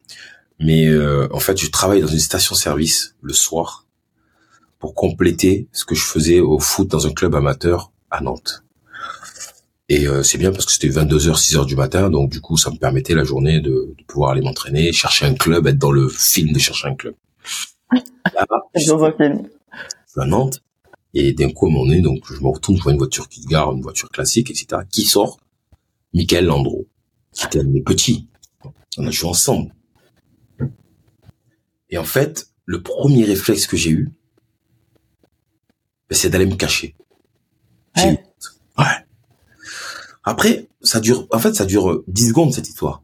Mais 0.59 0.87
euh, 0.87 1.27
en 1.31 1.39
fait, 1.39 1.59
je 1.59 1.69
travaille 1.69 2.01
dans 2.01 2.07
une 2.07 2.19
station-service 2.19 3.15
le 3.21 3.33
soir 3.33 3.85
pour 4.79 4.93
compléter 4.93 5.67
ce 5.71 5.85
que 5.85 5.95
je 5.95 6.03
faisais 6.03 6.39
au 6.39 6.59
foot 6.59 6.87
dans 6.87 7.07
un 7.07 7.11
club 7.11 7.35
amateur 7.35 7.91
à 8.11 8.21
Nantes. 8.21 8.63
Et 9.89 10.05
euh, 10.05 10.21
c'est 10.21 10.37
bien 10.37 10.51
parce 10.51 10.65
que 10.65 10.71
c'était 10.71 10.89
22h, 10.89 11.33
6h 11.35 11.65
du 11.65 11.75
matin, 11.75 12.09
donc 12.09 12.29
du 12.29 12.41
coup, 12.41 12.57
ça 12.57 12.69
me 12.71 12.77
permettait 12.77 13.15
la 13.15 13.23
journée 13.23 13.61
de, 13.61 13.95
de 13.97 14.03
pouvoir 14.05 14.31
aller 14.31 14.41
m'entraîner, 14.41 14.91
chercher 14.91 15.25
un 15.25 15.33
club, 15.33 15.65
être 15.67 15.77
dans 15.77 15.91
le 15.91 16.09
film 16.09 16.51
de 16.51 16.59
chercher 16.59 16.89
un 16.89 16.95
club. 16.95 17.15
dans 18.87 19.03
un 19.03 19.11
film. 19.13 19.47
à 20.17 20.25
Nantes, 20.25 20.61
et 21.13 21.33
d'un 21.33 21.51
coup, 21.51 21.67
à 21.67 21.69
moment 21.69 21.85
donné, 21.85 22.01
donc, 22.01 22.31
je 22.31 22.39
me 22.41 22.49
retourne, 22.49 22.77
je 22.77 22.83
vois 22.83 22.91
une 22.91 22.97
voiture 22.97 23.29
qui 23.29 23.45
gare, 23.45 23.71
une 23.71 23.81
voiture 23.81 24.09
classique, 24.09 24.51
etc. 24.51 24.81
Qui 24.91 25.03
sort 25.03 25.39
Michael 26.13 26.45
Landreau, 26.45 26.85
qui 27.31 27.45
était 27.45 27.59
un 27.59 27.63
de 27.63 27.69
mes 27.69 27.81
petits. 27.81 28.27
On 28.97 29.07
a 29.07 29.11
joué 29.11 29.29
ensemble. 29.29 29.73
Et 31.89 31.97
en 31.97 32.03
fait, 32.03 32.49
le 32.65 32.81
premier 32.81 33.23
réflexe 33.23 33.67
que 33.67 33.77
j'ai 33.77 33.91
eu, 33.91 34.11
ben, 36.09 36.15
c'est 36.15 36.29
d'aller 36.29 36.45
me 36.45 36.55
cacher. 36.55 36.95
Ouais. 37.95 38.23
ouais. 38.77 38.85
Après, 40.23 40.67
ça 40.81 40.99
dure, 40.99 41.27
en 41.31 41.39
fait, 41.39 41.53
ça 41.53 41.65
dure 41.65 42.03
10 42.07 42.25
euh, 42.25 42.27
secondes, 42.29 42.53
cette 42.53 42.67
histoire. 42.67 43.03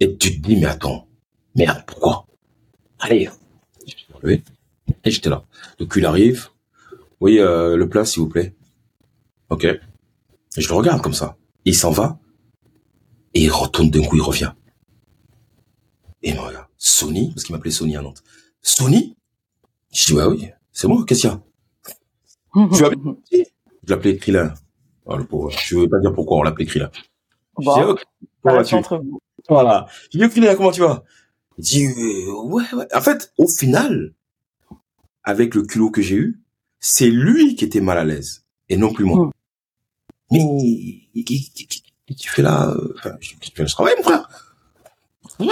Et 0.00 0.16
tu 0.16 0.40
te 0.40 0.46
dis, 0.46 0.56
mais 0.56 0.66
attends, 0.66 1.08
merde, 1.54 1.84
pourquoi? 1.86 2.26
Allez. 2.98 3.28
Et 4.24 5.10
j'étais 5.10 5.28
là. 5.28 5.44
Donc, 5.78 5.94
il 5.96 6.06
arrive. 6.06 6.48
Oui, 7.20 7.38
euh, 7.38 7.76
le 7.76 7.88
plat, 7.88 8.04
s'il 8.04 8.22
vous 8.22 8.28
plaît. 8.28 8.54
Ok. 9.50 9.64
Et 9.64 9.80
je 10.56 10.68
le 10.68 10.74
regarde 10.74 11.02
comme 11.02 11.14
ça. 11.14 11.36
il 11.64 11.74
s'en 11.74 11.90
va. 11.90 12.18
Et 13.34 13.42
il 13.44 13.50
retourne 13.50 13.90
d'un 13.90 14.02
coup, 14.02 14.16
il 14.16 14.22
revient. 14.22 14.52
Et 16.22 16.30
il 16.30 16.34
me 16.36 16.40
regarde. 16.40 16.66
Sony, 16.76 17.30
parce 17.30 17.44
qu'il 17.44 17.54
m'appelait 17.54 17.70
Sony 17.70 17.96
à 17.96 18.02
Nantes. 18.02 18.22
Sony? 18.62 19.16
Je 19.92 20.06
dis, 20.06 20.14
bah 20.14 20.28
oui, 20.28 20.48
c'est 20.72 20.86
moi, 20.88 21.04
qu'est-ce 21.06 21.22
qu'il 21.22 21.30
y 21.30 21.32
a? 21.32 21.42
Tu 22.74 22.82
vas 22.82 22.90
Je 23.30 23.90
l'appelais 23.90 24.16
Krillin. 24.16 24.54
Oh, 25.04 25.16
le 25.16 25.24
pauvre. 25.24 25.50
Je 25.50 25.76
veux 25.76 25.88
pas 25.88 25.98
dire 26.00 26.12
pourquoi 26.12 26.38
on 26.38 26.42
l'appelait 26.42 26.66
Krilla. 26.66 26.90
Bon, 27.56 27.74
je 27.74 27.94
dis, 27.94 28.00
comment 28.42 28.62
tu 28.62 28.76
Voilà. 29.48 29.86
Je 30.12 30.18
dis, 30.18 30.56
comment 30.56 30.70
tu 30.70 30.80
vas 30.80 31.02
Il 31.56 31.64
dit, 31.64 31.86
euh, 31.86 32.32
ouais, 32.44 32.64
ouais. 32.74 32.86
En 32.94 33.00
fait, 33.00 33.32
au 33.38 33.48
final, 33.48 34.14
avec 35.24 35.54
le 35.54 35.62
culot 35.62 35.90
que 35.90 36.02
j'ai 36.02 36.16
eu, 36.16 36.42
c'est 36.78 37.10
lui 37.10 37.56
qui 37.56 37.64
était 37.64 37.80
mal 37.80 37.98
à 37.98 38.04
l'aise 38.04 38.44
et 38.68 38.76
non 38.76 38.92
plus 38.92 39.04
moi. 39.04 39.30
Hmm. 40.30 40.38
Mais 42.08 42.14
tu 42.14 42.28
fais 42.28 42.42
là 42.42 42.74
enfin, 42.96 43.16
je, 43.20 43.34
je 43.40 43.74
travaille, 43.74 43.94
mon 43.96 44.02
frère. 44.02 44.28
Ouais. 45.40 45.46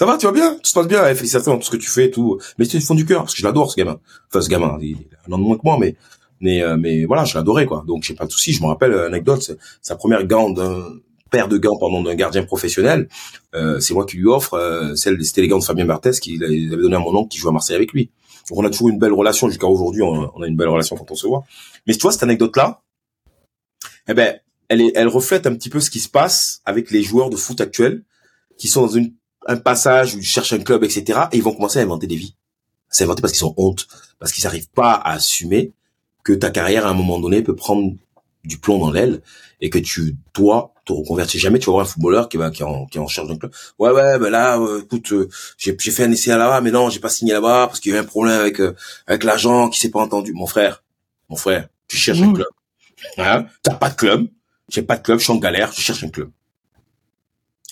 Ça 0.00 0.06
va, 0.06 0.16
tu 0.16 0.24
vas 0.24 0.32
bien, 0.32 0.54
tout 0.54 0.60
se 0.64 0.72
passe 0.72 0.86
bien, 0.88 1.14
félicitations 1.14 1.58
tout 1.58 1.66
ce 1.66 1.70
que 1.70 1.76
tu 1.76 1.90
fais, 1.90 2.10
tout. 2.10 2.40
Mais 2.56 2.64
c'est 2.64 2.78
du 2.78 2.84
fond 2.86 2.94
du 2.94 3.04
cœur, 3.04 3.20
parce 3.20 3.34
que 3.34 3.40
je 3.42 3.46
l'adore, 3.46 3.70
ce 3.70 3.76
gamin. 3.76 4.00
Enfin, 4.28 4.40
ce 4.40 4.48
gamin, 4.48 4.78
il 4.80 4.96
a 4.96 5.28
un 5.28 5.32
an 5.34 5.36
de 5.36 5.42
moins 5.42 5.58
que 5.58 5.62
moi, 5.62 5.76
mais 5.78 5.94
mais 6.40 6.62
euh, 6.62 6.78
mais 6.78 7.04
voilà, 7.04 7.26
je 7.26 7.36
l'adorais 7.36 7.66
quoi. 7.66 7.84
Donc 7.86 8.02
j'ai 8.04 8.14
pas 8.14 8.24
de 8.24 8.30
souci. 8.30 8.54
Je 8.54 8.62
me 8.62 8.68
rappelle 8.68 8.94
euh, 8.94 9.08
anecdote, 9.08 9.58
sa 9.82 9.96
première 9.96 10.26
gant 10.26 10.48
d'un 10.48 10.86
paire 11.30 11.48
de 11.48 11.58
gants 11.58 11.76
pardon 11.76 12.02
d'un 12.02 12.14
gardien 12.14 12.44
professionnel, 12.44 13.10
euh, 13.54 13.78
c'est 13.78 13.92
moi 13.92 14.06
qui 14.06 14.16
lui 14.16 14.26
offre 14.26 14.54
euh, 14.54 14.94
celle 14.94 15.22
c'était 15.22 15.42
les 15.42 15.48
gants 15.48 15.58
de 15.58 15.64
Fabien 15.64 15.84
Barthez 15.84 16.12
qu'il 16.12 16.42
avait 16.44 16.64
donné 16.64 16.96
à 16.96 16.98
mon 16.98 17.14
oncle 17.14 17.28
qui 17.28 17.36
joue 17.36 17.50
à 17.50 17.52
Marseille 17.52 17.76
avec 17.76 17.92
lui. 17.92 18.10
Donc 18.48 18.58
on 18.58 18.64
a 18.64 18.70
toujours 18.70 18.88
une 18.88 18.98
belle 18.98 19.12
relation 19.12 19.50
jusqu'à 19.50 19.66
aujourd'hui. 19.66 20.00
On, 20.00 20.40
a 20.40 20.46
une 20.46 20.56
belle 20.56 20.68
relation 20.68 20.96
quand 20.96 21.10
on 21.10 21.14
se 21.14 21.26
voit. 21.26 21.44
Mais 21.86 21.92
tu 21.92 22.00
vois 22.00 22.12
cette 22.12 22.22
anecdote 22.22 22.56
là, 22.56 22.80
eh 24.08 24.14
ben 24.14 24.38
elle 24.70 24.92
elle 24.94 25.08
reflète 25.08 25.46
un 25.46 25.54
petit 25.54 25.68
peu 25.68 25.78
ce 25.78 25.90
qui 25.90 26.00
se 26.00 26.08
passe 26.08 26.62
avec 26.64 26.90
les 26.90 27.02
joueurs 27.02 27.28
de 27.28 27.36
foot 27.36 27.60
actuels 27.60 28.02
qui 28.56 28.68
sont 28.68 28.80
dans 28.80 28.88
une 28.88 29.12
un 29.50 29.56
passage 29.56 30.14
où 30.14 30.18
ils 30.18 30.24
cherchent 30.24 30.52
un 30.52 30.60
club, 30.60 30.84
etc. 30.84 31.22
Et 31.32 31.38
ils 31.38 31.42
vont 31.42 31.52
commencer 31.52 31.80
à 31.80 31.82
inventer 31.82 32.06
des 32.06 32.16
vies. 32.16 32.36
C'est 32.88 33.04
inventé 33.04 33.20
parce 33.20 33.32
qu'ils 33.32 33.44
ont 33.44 33.54
honte, 33.56 33.86
parce 34.18 34.32
qu'ils 34.32 34.44
n'arrivent 34.44 34.70
pas 34.70 34.92
à 34.92 35.14
assumer 35.14 35.72
que 36.22 36.32
ta 36.32 36.50
carrière 36.50 36.86
à 36.86 36.90
un 36.90 36.94
moment 36.94 37.18
donné 37.18 37.42
peut 37.42 37.56
prendre 37.56 37.94
du 38.44 38.58
plomb 38.58 38.78
dans 38.78 38.90
l'aile 38.90 39.22
et 39.60 39.68
que 39.68 39.78
tu 39.78 40.16
dois 40.34 40.72
te 40.84 40.92
reconvertir. 40.92 41.40
Jamais 41.40 41.58
tu 41.58 41.66
vas 41.66 41.72
voir 41.72 41.86
un 41.86 41.88
footballeur 41.88 42.28
qui 42.28 42.36
va 42.36 42.50
qui 42.50 42.62
est 42.62 42.64
en, 42.64 42.86
qui 42.86 42.98
est 42.98 43.00
en 43.00 43.08
charge 43.08 43.28
d'un 43.28 43.36
club. 43.36 43.52
Ouais 43.78 43.90
ouais, 43.90 44.18
ben 44.18 44.30
là, 44.30 44.58
euh, 44.58 44.82
écoute, 44.82 45.12
euh, 45.12 45.28
j'ai 45.58 45.76
j'ai 45.78 45.90
fait 45.90 46.04
un 46.04 46.12
essai 46.12 46.30
là-bas, 46.30 46.60
mais 46.60 46.70
non, 46.70 46.88
j'ai 46.88 47.00
pas 47.00 47.10
signé 47.10 47.32
là-bas 47.32 47.66
parce 47.66 47.80
qu'il 47.80 47.92
y 47.92 47.94
a 47.94 47.98
eu 47.98 48.00
un 48.00 48.04
problème 48.04 48.38
avec 48.38 48.60
euh, 48.60 48.74
avec 49.06 49.24
l'agent 49.24 49.68
qui 49.68 49.80
s'est 49.80 49.90
pas 49.90 50.00
entendu. 50.00 50.32
Mon 50.32 50.46
frère, 50.46 50.84
mon 51.28 51.36
frère, 51.36 51.68
tu 51.88 51.96
cherches 51.96 52.22
un 52.22 52.32
club. 52.32 52.48
Hein? 53.18 53.46
T'as 53.62 53.74
pas 53.74 53.90
de 53.90 53.96
club, 53.96 54.28
j'ai 54.68 54.82
pas 54.82 54.96
de 54.96 55.02
club, 55.02 55.18
je 55.18 55.24
suis 55.24 55.32
en 55.32 55.36
galère, 55.36 55.72
je 55.72 55.80
cherche 55.80 56.04
un 56.04 56.08
club. 56.08 56.30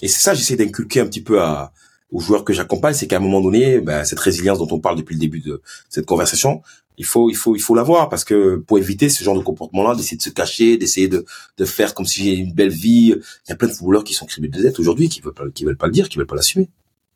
Et 0.02 0.08
c'est 0.08 0.20
ça, 0.20 0.34
j'essaie 0.34 0.56
d'inculquer 0.56 1.00
un 1.00 1.06
petit 1.06 1.22
peu 1.22 1.40
à 1.40 1.72
aux 2.10 2.20
joueurs 2.20 2.44
que 2.44 2.52
j'accompagne, 2.52 2.94
c'est 2.94 3.06
qu'à 3.06 3.16
un 3.16 3.20
moment 3.20 3.40
donné, 3.40 3.80
ben, 3.80 4.04
cette 4.04 4.20
résilience 4.20 4.58
dont 4.58 4.68
on 4.70 4.80
parle 4.80 4.96
depuis 4.96 5.14
le 5.14 5.20
début 5.20 5.40
de 5.40 5.60
cette 5.90 6.06
conversation, 6.06 6.62
il 6.96 7.04
faut, 7.04 7.30
il 7.30 7.36
faut, 7.36 7.54
il 7.54 7.60
faut 7.60 7.74
l'avoir 7.74 8.08
parce 8.08 8.24
que 8.24 8.56
pour 8.56 8.78
éviter 8.78 9.08
ce 9.08 9.22
genre 9.22 9.36
de 9.36 9.42
comportement-là, 9.42 9.94
d'essayer 9.94 10.16
de 10.16 10.22
se 10.22 10.30
cacher, 10.30 10.76
d'essayer 10.76 11.06
de, 11.06 11.24
de 11.56 11.64
faire 11.64 11.94
comme 11.94 12.06
si 12.06 12.24
j'ai 12.24 12.34
une 12.34 12.52
belle 12.52 12.70
vie. 12.70 13.14
Il 13.14 13.50
y 13.50 13.52
a 13.52 13.56
plein 13.56 13.68
de 13.68 13.72
footballeurs 13.72 14.04
qui 14.04 14.14
sont 14.14 14.26
criblés 14.26 14.48
de 14.48 14.60
dettes 14.60 14.80
aujourd'hui, 14.80 15.08
qui 15.08 15.20
veulent 15.20 15.34
pas, 15.34 15.48
qui 15.50 15.64
veulent 15.64 15.76
pas 15.76 15.86
le 15.86 15.92
dire, 15.92 16.08
qui 16.08 16.18
veulent 16.18 16.26
pas 16.26 16.34
l'assumer. 16.34 16.68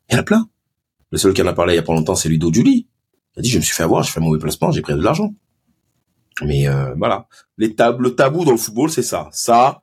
Il 0.09 0.13
y 0.13 0.15
en 0.17 0.21
a 0.21 0.23
plein. 0.23 0.47
Le 1.11 1.17
seul 1.17 1.33
qui 1.33 1.41
en 1.41 1.47
a 1.47 1.53
parlé 1.53 1.73
il 1.73 1.77
y 1.77 1.79
a 1.79 1.83
pas 1.83 1.93
longtemps, 1.93 2.15
c'est 2.15 2.29
Ludo 2.29 2.51
Julie. 2.53 2.87
Il 3.35 3.39
a 3.39 3.41
dit, 3.41 3.49
je 3.49 3.57
me 3.57 3.63
suis 3.63 3.75
fait 3.75 3.83
avoir, 3.83 4.03
j'ai 4.03 4.11
fait 4.11 4.19
un 4.19 4.23
mauvais 4.23 4.39
placement, 4.39 4.71
j'ai 4.71 4.81
pris 4.81 4.93
de 4.93 5.01
l'argent. 5.01 5.33
Mais 6.43 6.67
euh, 6.67 6.93
voilà, 6.95 7.27
les 7.57 7.75
tab 7.75 7.99
le 8.01 8.15
tabou 8.15 8.45
dans 8.45 8.51
le 8.51 8.57
football, 8.57 8.89
c'est 8.89 9.03
ça. 9.03 9.29
Ça, 9.31 9.82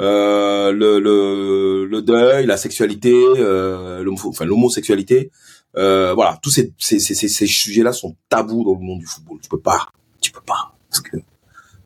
euh, 0.00 0.72
le, 0.72 0.98
le, 0.98 1.84
le, 1.84 2.02
deuil, 2.02 2.46
la 2.46 2.56
sexualité, 2.56 3.12
euh, 3.14 4.02
l'homosexualité, 4.02 5.30
euh, 5.76 6.14
voilà, 6.14 6.38
tous 6.42 6.50
ces, 6.50 6.72
ces, 6.78 6.98
ces, 6.98 7.14
ces 7.14 7.46
sujets-là 7.46 7.92
sont 7.92 8.16
tabous 8.28 8.64
dans 8.64 8.74
le 8.74 8.84
monde 8.84 9.00
du 9.00 9.06
football. 9.06 9.38
Tu 9.42 9.48
peux 9.48 9.60
pas, 9.60 9.88
tu 10.20 10.32
peux 10.32 10.40
pas, 10.40 10.74
parce 10.88 11.02
que 11.02 11.18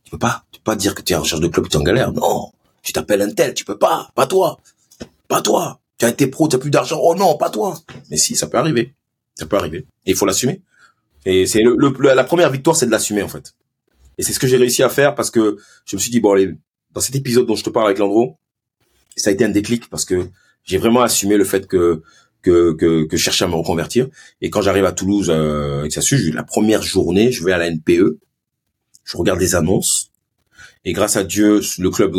tu 0.05 0.11
peux 0.11 0.19
pas, 0.19 0.45
tu 0.53 0.61
peux 0.61 0.65
pas 0.65 0.77
dire 0.77 0.95
que 0.95 1.03
tu 1.03 1.13
es 1.13 1.17
en 1.17 1.21
recherche 1.21 1.41
de 1.41 1.49
club, 1.49 1.69
tu 1.69 1.77
es 1.77 1.81
en 1.81 1.83
galère. 1.83 2.13
Non, 2.13 2.53
tu 2.83 2.93
t'appelles 2.93 3.23
un 3.23 3.33
tel, 3.33 3.53
tu 3.53 3.65
peux 3.65 3.79
pas, 3.79 4.11
pas 4.15 4.27
toi, 4.27 4.61
pas 5.29 5.43
toi. 5.43 5.81
Tu 5.99 6.05
as 6.05 6.09
été 6.09 6.27
pro, 6.27 6.49
tu 6.49 6.57
as 6.57 6.59
plus 6.59 6.71
d'argent, 6.71 6.99
oh 7.03 7.15
non, 7.15 7.37
pas 7.37 7.51
toi. 7.51 7.79
Mais 8.11 8.17
si, 8.17 8.37
ça 8.37 8.47
peut 8.47 8.59
arriver, 8.59 8.95
ça 9.35 9.47
peut 9.47 9.57
arriver, 9.57 9.87
et 10.07 10.11
il 10.11 10.17
faut 10.17 10.27
l'assumer. 10.27 10.63
Et 11.27 11.47
c'est 11.47 11.63
le, 11.63 11.77
le, 11.77 12.15
la 12.15 12.25
première 12.25 12.51
victoire, 12.51 12.77
c'est 12.77 12.87
de 12.87 12.91
l'assumer 12.91 13.23
en 13.23 13.29
fait. 13.29 13.55
Et 14.19 14.23
c'est 14.23 14.33
ce 14.33 14.39
que 14.39 14.47
j'ai 14.47 14.57
réussi 14.57 14.83
à 14.83 14.89
faire 14.89 15.15
parce 15.15 15.31
que 15.31 15.57
je 15.85 15.97
me 15.97 16.01
suis 16.01 16.11
dit 16.11 16.21
bon 16.21 16.33
allez, 16.33 16.55
dans 16.95 17.01
cet 17.01 17.15
épisode 17.17 17.47
dont 17.47 17.57
je 17.57 17.65
te 17.65 17.71
parle 17.71 17.87
avec 17.87 17.99
Landro, 17.99 18.39
ça 19.17 19.31
a 19.31 19.33
été 19.33 19.45
un 19.45 19.51
déclic 19.51 19.89
parce 19.91 20.05
que 20.05 20.29
j'ai 20.65 20.79
vraiment 20.79 21.03
assumé 21.03 21.37
le 21.37 21.45
fait 21.45 21.67
que 21.67 22.03
que, 22.43 22.75
que, 22.75 23.05
que 23.05 23.17
je 23.17 23.23
cherchais 23.23 23.47
à 23.47 23.49
me 23.49 23.55
reconvertir. 23.55 24.07
Et 24.43 24.51
quand 24.51 24.61
j'arrive 24.61 24.85
à 24.85 24.93
Toulouse 24.93 25.31
euh, 25.31 25.81
avec 25.81 25.93
ça 25.93 26.03
la 26.35 26.43
première 26.43 26.83
journée, 26.83 27.33
je 27.33 27.43
vais 27.43 27.53
à 27.53 27.59
la 27.59 27.71
NPE, 27.71 28.19
je 29.05 29.17
regarde 29.17 29.41
les 29.41 29.55
annonces, 29.55 30.13
et 30.85 30.93
grâce 30.93 31.17
à 31.17 31.25
Dieu, 31.25 31.63
le 31.79 31.91
club 31.91 32.15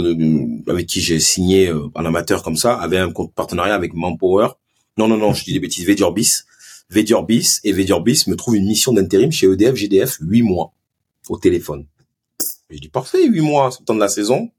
avec 0.67 0.87
qui 0.87 0.99
j'ai 0.99 1.19
signé 1.19 1.67
euh, 1.67 1.87
en 1.93 2.05
amateur 2.05 2.41
comme 2.41 2.55
ça 2.55 2.75
avait 2.75 2.97
un 2.97 3.11
partenariat 3.35 3.75
avec 3.75 3.93
Manpower. 3.93 4.49
Non, 4.97 5.07
non, 5.07 5.17
non, 5.17 5.33
je 5.33 5.43
dis 5.43 5.53
des 5.53 5.59
bêtises. 5.59 5.85
Vediorbis, 5.85 6.41
Vediorbis 6.89 7.59
et 7.63 7.71
Vediorbis 7.71 8.23
me 8.27 8.35
trouve 8.35 8.55
une 8.55 8.65
mission 8.65 8.91
d'intérim 8.93 9.31
chez 9.31 9.45
EDF 9.45 9.75
GDF, 9.75 10.17
huit 10.21 10.41
mois 10.41 10.73
au 11.29 11.37
téléphone. 11.37 11.85
Je 12.71 12.79
dis 12.79 12.89
parfait, 12.89 13.27
huit 13.27 13.41
mois, 13.41 13.69
c'est 13.71 13.81
le 13.81 13.85
temps 13.85 13.93
de 13.93 13.99
la 13.99 14.07
saison. 14.07 14.49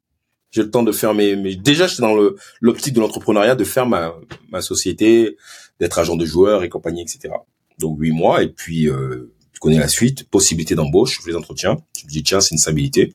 J'ai 0.57 0.63
le 0.63 0.71
temps 0.71 0.83
de 0.83 0.91
faire 0.91 1.13
mes, 1.13 1.37
mais 1.37 1.55
déjà 1.55 1.87
j'étais 1.87 2.01
dans 2.01 2.15
le 2.15 2.37
l'optique 2.63 2.95
de 2.95 3.01
l'entrepreneuriat, 3.01 3.57
de 3.57 3.65
faire 3.65 3.85
ma 3.85 4.15
ma 4.49 4.63
société, 4.63 5.37
d'être 5.81 5.99
agent 5.99 6.17
de 6.17 6.25
joueurs 6.25 6.63
et 6.63 6.71
compagnie, 6.71 7.03
etc. 7.03 7.35
Donc 7.79 8.01
huit 8.01 8.13
mois 8.13 8.43
et 8.43 8.49
puis 8.49 8.89
euh, 8.89 9.35
tu 9.53 9.61
connais 9.61 9.79
la 9.79 9.89
suite, 9.89 10.31
possibilité 10.31 10.75
d'embauche, 10.75 11.19
je 11.19 11.23
fais 11.23 11.33
les 11.33 11.37
entretiens. 11.37 11.77
Je 11.99 12.07
me 12.07 12.11
dis 12.11 12.23
tiens 12.23 12.41
c'est 12.41 12.53
une 12.53 12.59
stabilité. 12.59 13.13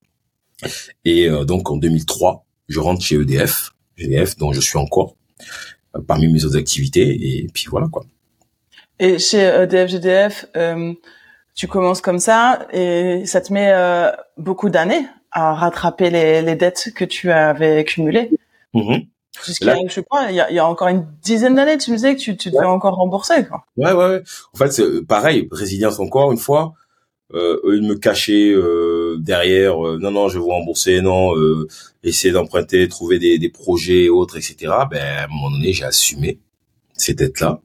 Et 1.03 1.27
euh, 1.27 1.43
donc 1.43 1.71
en 1.71 1.77
2003, 1.77 2.45
je 2.67 2.79
rentre 2.79 3.03
chez 3.03 3.15
EDF, 3.15 3.71
EDF 3.97 4.37
dont 4.37 4.53
je 4.53 4.61
suis 4.61 4.77
encore 4.77 5.15
euh, 5.95 6.01
parmi 6.07 6.27
mes 6.27 6.45
autres 6.45 6.59
activités 6.59 7.09
et 7.09 7.47
puis 7.51 7.65
voilà 7.71 7.87
quoi. 7.91 8.05
Et 8.99 9.17
chez 9.17 9.41
EDF 9.41 9.89
GDF, 9.89 10.45
euh, 10.55 10.93
tu 11.55 11.65
commences 11.65 12.01
comme 12.01 12.19
ça 12.19 12.67
et 12.71 13.25
ça 13.25 13.41
te 13.41 13.51
met 13.51 13.73
beaucoup 14.37 14.69
d'années 14.69 15.07
à 15.31 15.53
rattraper 15.53 16.09
les, 16.09 16.41
les, 16.41 16.55
dettes 16.55 16.91
que 16.95 17.05
tu 17.05 17.31
avais 17.31 17.79
accumulées. 17.79 18.31
Mmh. 18.73 18.97
Jusqu'à, 19.45 19.75
je 19.87 20.01
crois, 20.01 20.29
il 20.29 20.35
y 20.35 20.41
a, 20.41 20.51
y 20.51 20.59
a, 20.59 20.65
encore 20.65 20.89
une 20.89 21.07
dizaine 21.21 21.55
d'années, 21.55 21.77
tu 21.77 21.91
me 21.91 21.95
disais 21.95 22.15
que 22.15 22.19
tu, 22.19 22.35
tu 22.35 22.51
devais 22.51 22.65
encore 22.65 22.95
rembourser. 22.95 23.45
Quoi. 23.47 23.65
Ouais, 23.77 23.93
ouais, 23.93 24.09
ouais. 24.09 24.23
En 24.53 24.57
fait, 24.57 24.71
c'est 24.71 25.05
pareil, 25.07 25.47
résilience 25.51 25.99
encore 25.99 26.31
une 26.31 26.37
fois. 26.37 26.73
Euh, 27.33 27.61
eux, 27.63 27.77
ils 27.77 27.87
me 27.87 27.95
cachaient 27.95 28.51
euh, 28.51 29.17
derrière. 29.19 29.85
Euh, 29.85 29.97
non, 29.99 30.11
non, 30.11 30.27
je 30.27 30.33
vais 30.37 30.43
vous 30.43 30.49
rembourser. 30.49 31.01
Non, 31.01 31.35
euh, 31.37 31.67
essayer 32.03 32.33
d'emprunter, 32.33 32.87
trouver 32.89 33.19
des, 33.19 33.39
des 33.39 33.49
projets 33.49 34.03
et 34.03 34.09
autres, 34.09 34.37
etc. 34.37 34.73
Ben, 34.89 35.01
à 35.01 35.23
un 35.23 35.27
moment 35.27 35.51
donné, 35.51 35.71
j'ai 35.71 35.85
assumé 35.85 36.39
ces 36.93 37.13
dettes-là 37.13 37.61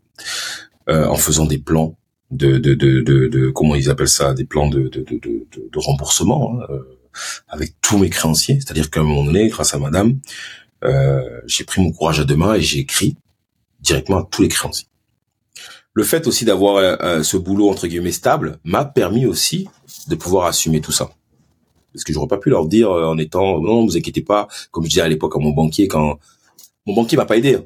euh, 0.88 1.06
en 1.06 1.16
faisant 1.16 1.46
des 1.46 1.58
plans 1.58 1.96
de, 2.30 2.58
de, 2.58 2.74
de, 2.74 3.00
de, 3.00 3.26
de, 3.26 3.50
comment 3.50 3.74
ils 3.74 3.90
appellent 3.90 4.08
ça, 4.08 4.34
des 4.34 4.44
plans 4.44 4.68
de, 4.68 4.88
de, 4.88 5.00
de, 5.00 5.18
de, 5.18 5.46
de 5.52 5.78
remboursement. 5.78 6.60
Hein, 6.60 6.78
avec 7.48 7.74
tous 7.80 7.98
mes 7.98 8.10
créanciers. 8.10 8.56
C'est-à-dire 8.56 8.90
qu'à 8.90 9.00
un 9.00 9.04
moment 9.04 9.24
donné, 9.24 9.48
grâce 9.48 9.74
à 9.74 9.78
madame, 9.78 10.18
euh, 10.84 11.40
j'ai 11.46 11.64
pris 11.64 11.80
mon 11.80 11.92
courage 11.92 12.20
à 12.20 12.24
deux 12.24 12.36
mains 12.36 12.54
et 12.54 12.60
j'ai 12.60 12.80
écrit 12.80 13.16
directement 13.80 14.18
à 14.18 14.28
tous 14.30 14.42
les 14.42 14.48
créanciers. 14.48 14.88
Le 15.94 16.04
fait 16.04 16.26
aussi 16.26 16.44
d'avoir 16.44 16.76
euh, 16.76 16.96
euh, 17.00 17.22
ce 17.22 17.36
boulot 17.36 17.70
entre 17.70 17.86
guillemets 17.86 18.12
stable 18.12 18.58
m'a 18.64 18.84
permis 18.84 19.26
aussi 19.26 19.68
de 20.08 20.14
pouvoir 20.14 20.46
assumer 20.46 20.80
tout 20.80 20.92
ça. 20.92 21.10
Parce 21.92 22.04
que 22.04 22.12
j'aurais 22.12 22.28
pas 22.28 22.36
pu 22.36 22.50
leur 22.50 22.66
dire 22.66 22.90
en 22.90 23.16
étant 23.16 23.58
non, 23.60 23.86
vous 23.86 23.96
inquiétez 23.96 24.20
pas, 24.20 24.48
comme 24.70 24.84
je 24.84 24.90
disais 24.90 25.00
à 25.00 25.08
l'époque 25.08 25.34
à 25.34 25.38
mon 25.38 25.52
banquier 25.52 25.88
quand 25.88 26.18
mon 26.84 26.94
banquier 26.94 27.16
m'a 27.16 27.24
pas 27.24 27.38
aidé. 27.38 27.58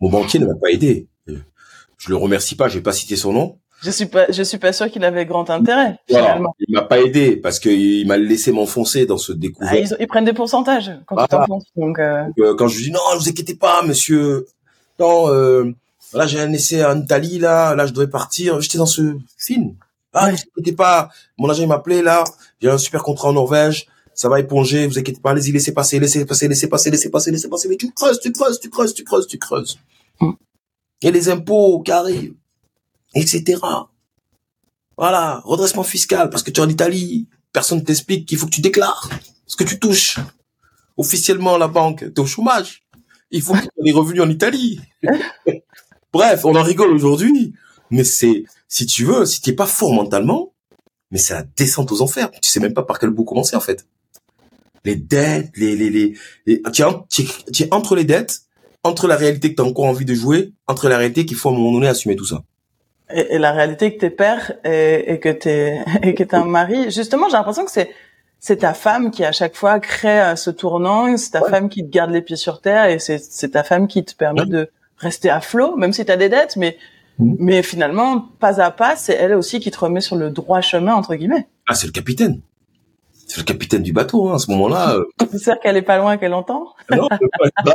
Mon 0.00 0.08
banquier 0.08 0.38
ne 0.38 0.46
m'a 0.46 0.54
pas 0.54 0.70
aidé. 0.70 1.06
Je 1.26 2.08
le 2.08 2.16
remercie 2.16 2.56
pas, 2.56 2.68
je 2.68 2.74
vais 2.74 2.82
pas 2.82 2.92
citer 2.92 3.14
son 3.14 3.32
nom, 3.32 3.60
je 3.82 3.90
suis 3.90 4.06
pas, 4.06 4.26
je 4.30 4.42
suis 4.42 4.58
pas 4.58 4.72
sûr 4.72 4.90
qu'il 4.90 5.04
avait 5.04 5.26
grand 5.26 5.50
intérêt. 5.50 5.98
Voilà. 6.08 6.40
Il 6.60 6.72
m'a 6.72 6.82
pas 6.82 7.00
aidé 7.00 7.36
parce 7.36 7.58
qu'il 7.58 8.06
m'a 8.06 8.16
laissé 8.16 8.52
m'enfoncer 8.52 9.06
dans 9.06 9.18
ce 9.18 9.32
découvert. 9.32 9.72
Ah, 9.72 9.96
ils, 9.98 10.06
prennent 10.06 10.24
des 10.24 10.32
pourcentages 10.32 10.92
quand 11.06 11.16
tu 11.16 11.28
t'enfonces. 11.28 11.64
Donc, 11.76 11.98
euh... 11.98 12.24
euh 12.38 12.54
quand 12.54 12.68
je 12.68 12.78
dis 12.78 12.92
non, 12.92 13.00
ne 13.14 13.18
vous 13.18 13.28
inquiétez 13.28 13.56
pas, 13.56 13.82
monsieur. 13.82 14.46
Non, 15.00 15.28
euh, 15.32 15.74
là 16.14 16.26
j'ai 16.26 16.40
un 16.40 16.52
essai 16.52 16.84
en 16.84 17.00
Italie, 17.00 17.40
là, 17.40 17.74
là 17.74 17.86
je 17.86 17.92
devrais 17.92 18.10
partir. 18.10 18.60
J'étais 18.60 18.78
dans 18.78 18.86
ce 18.86 19.16
film. 19.36 19.74
Ah, 20.12 20.30
ne 20.30 20.36
vous 20.36 20.42
inquiétez 20.58 20.76
pas. 20.76 21.08
Mon 21.36 21.50
agent 21.50 21.66
m'appelait 21.66 22.02
là. 22.02 22.22
J'ai 22.60 22.70
un 22.70 22.78
super 22.78 23.02
contrat 23.02 23.30
en 23.30 23.32
Norvège. 23.32 23.86
Ça 24.14 24.28
va 24.28 24.38
éponger. 24.38 24.86
Vous 24.86 24.98
inquiétez 24.98 25.20
pas. 25.20 25.30
Allez-y, 25.30 25.50
laissez 25.50 25.74
passer, 25.74 25.98
laissez 25.98 26.24
passer, 26.24 26.46
laissez 26.46 26.68
passer, 26.68 26.90
laissez 26.90 27.10
passer, 27.10 27.32
laissez 27.32 27.48
passer. 27.48 27.68
Mais 27.68 27.76
tu 27.76 27.90
creuses, 27.90 28.20
tu 28.20 28.30
creuses, 28.30 28.60
tu 28.60 28.70
creuses, 28.70 28.94
tu 28.94 29.02
creuses, 29.02 29.26
tu 29.26 29.38
creuses. 29.38 29.78
Mm. 30.20 30.32
Et 31.00 31.10
les 31.10 31.28
impôts 31.30 31.80
qui 31.80 31.90
arrivent 31.90 32.34
etc. 33.14 33.60
Voilà, 34.96 35.42
redressement 35.44 35.82
fiscal, 35.82 36.30
parce 36.30 36.42
que 36.42 36.50
tu 36.50 36.60
es 36.60 36.64
en 36.64 36.68
Italie, 36.68 37.28
personne 37.52 37.82
t'explique 37.82 38.26
qu'il 38.26 38.38
faut 38.38 38.46
que 38.46 38.52
tu 38.52 38.60
déclares 38.60 39.08
ce 39.46 39.56
que 39.56 39.64
tu 39.64 39.78
touches. 39.78 40.18
Officiellement, 40.96 41.56
la 41.56 41.68
banque, 41.68 42.00
tu 42.00 42.06
es 42.06 42.20
au 42.20 42.26
chômage. 42.26 42.84
Il 43.30 43.40
faut 43.42 43.54
que 43.54 43.60
tu 43.60 43.66
aies 43.66 43.84
des 43.84 43.92
revenus 43.92 44.22
en 44.22 44.28
Italie. 44.28 44.80
Bref, 46.12 46.44
on 46.44 46.54
en 46.54 46.62
rigole 46.62 46.90
aujourd'hui, 46.90 47.54
mais 47.90 48.04
c'est, 48.04 48.44
si 48.68 48.86
tu 48.86 49.04
veux, 49.04 49.24
si 49.24 49.40
tu 49.40 49.50
n'es 49.50 49.56
pas 49.56 49.66
fort 49.66 49.92
mentalement, 49.92 50.52
mais 51.10 51.18
c'est 51.18 51.34
la 51.34 51.42
descente 51.42 51.90
aux 51.92 52.02
enfers. 52.02 52.30
Tu 52.42 52.50
sais 52.50 52.60
même 52.60 52.74
pas 52.74 52.82
par 52.82 52.98
quel 52.98 53.10
bout 53.10 53.24
commencer, 53.24 53.56
en 53.56 53.60
fait. 53.60 53.86
Les 54.84 54.96
dettes, 54.96 55.50
les, 55.56 55.76
les, 55.76 55.90
les, 55.90 56.62
tu, 56.72 56.82
es, 56.82 57.68
entre 57.72 57.96
les 57.96 58.04
dettes, 58.04 58.42
entre 58.82 59.06
la 59.06 59.16
réalité 59.16 59.50
que 59.50 59.56
tu 59.56 59.62
as 59.62 59.64
encore 59.64 59.86
envie 59.86 60.04
de 60.04 60.14
jouer, 60.14 60.52
entre 60.66 60.88
la 60.88 60.98
réalité 60.98 61.24
qu'il 61.24 61.36
faut 61.36 61.48
à 61.48 61.52
un 61.52 61.54
moment 61.54 61.72
donné 61.72 61.88
assumer 61.88 62.16
tout 62.16 62.26
ça 62.26 62.42
et, 63.14 63.38
la 63.38 63.52
réalité 63.52 63.94
que 63.94 64.00
t'es 64.00 64.10
père 64.10 64.52
et, 64.64 65.12
et 65.12 65.20
que 65.20 65.28
t'es 65.28 65.80
et 66.02 66.14
que 66.14 66.24
t'es 66.24 66.36
un 66.36 66.44
mari. 66.44 66.90
Justement, 66.90 67.28
j'ai 67.28 67.36
l'impression 67.36 67.64
que 67.64 67.70
c'est 67.70 67.90
c'est 68.38 68.58
ta 68.58 68.74
femme 68.74 69.12
qui 69.12 69.24
à 69.24 69.30
chaque 69.30 69.54
fois 69.54 69.78
crée 69.78 70.20
euh, 70.20 70.36
ce 70.36 70.50
tournant, 70.50 71.16
c'est 71.16 71.30
ta 71.30 71.42
femme 71.42 71.68
qui 71.68 71.84
te 71.84 71.90
garde 71.90 72.10
les 72.10 72.22
pieds 72.22 72.36
sur 72.36 72.60
terre 72.60 72.86
et 72.86 72.98
c'est 72.98 73.18
c'est 73.18 73.50
ta 73.50 73.62
femme 73.62 73.86
qui 73.86 74.04
te 74.04 74.16
permet 74.16 74.46
de 74.46 74.68
rester 74.96 75.30
à 75.30 75.40
flot, 75.40 75.76
même 75.76 75.92
si 75.92 76.04
t'as 76.04 76.16
des 76.16 76.28
dettes, 76.28 76.56
mais 76.56 76.76
mm. 77.18 77.34
mais 77.38 77.62
finalement 77.62 78.28
pas 78.40 78.60
à 78.60 78.70
pas, 78.70 78.96
c'est 78.96 79.14
elle 79.14 79.34
aussi 79.34 79.60
qui 79.60 79.70
te 79.70 79.78
remet 79.78 80.00
sur 80.00 80.16
le 80.16 80.30
droit 80.30 80.60
chemin 80.60 80.94
entre 80.94 81.14
guillemets. 81.14 81.46
Ah, 81.68 81.74
c'est 81.74 81.86
le 81.86 81.92
capitaine. 81.92 82.40
C'est 83.28 83.38
le 83.38 83.44
capitaine 83.44 83.82
du 83.82 83.92
bateau 83.92 84.28
hein, 84.28 84.34
à 84.34 84.38
ce 84.38 84.50
moment-là. 84.50 84.96
C'est 85.30 85.38
sûr 85.38 85.58
qu'elle 85.60 85.76
est 85.76 85.82
pas 85.82 85.96
loin, 85.96 86.18
qu'elle 86.18 86.34
entend. 86.34 86.74
non, 86.90 87.08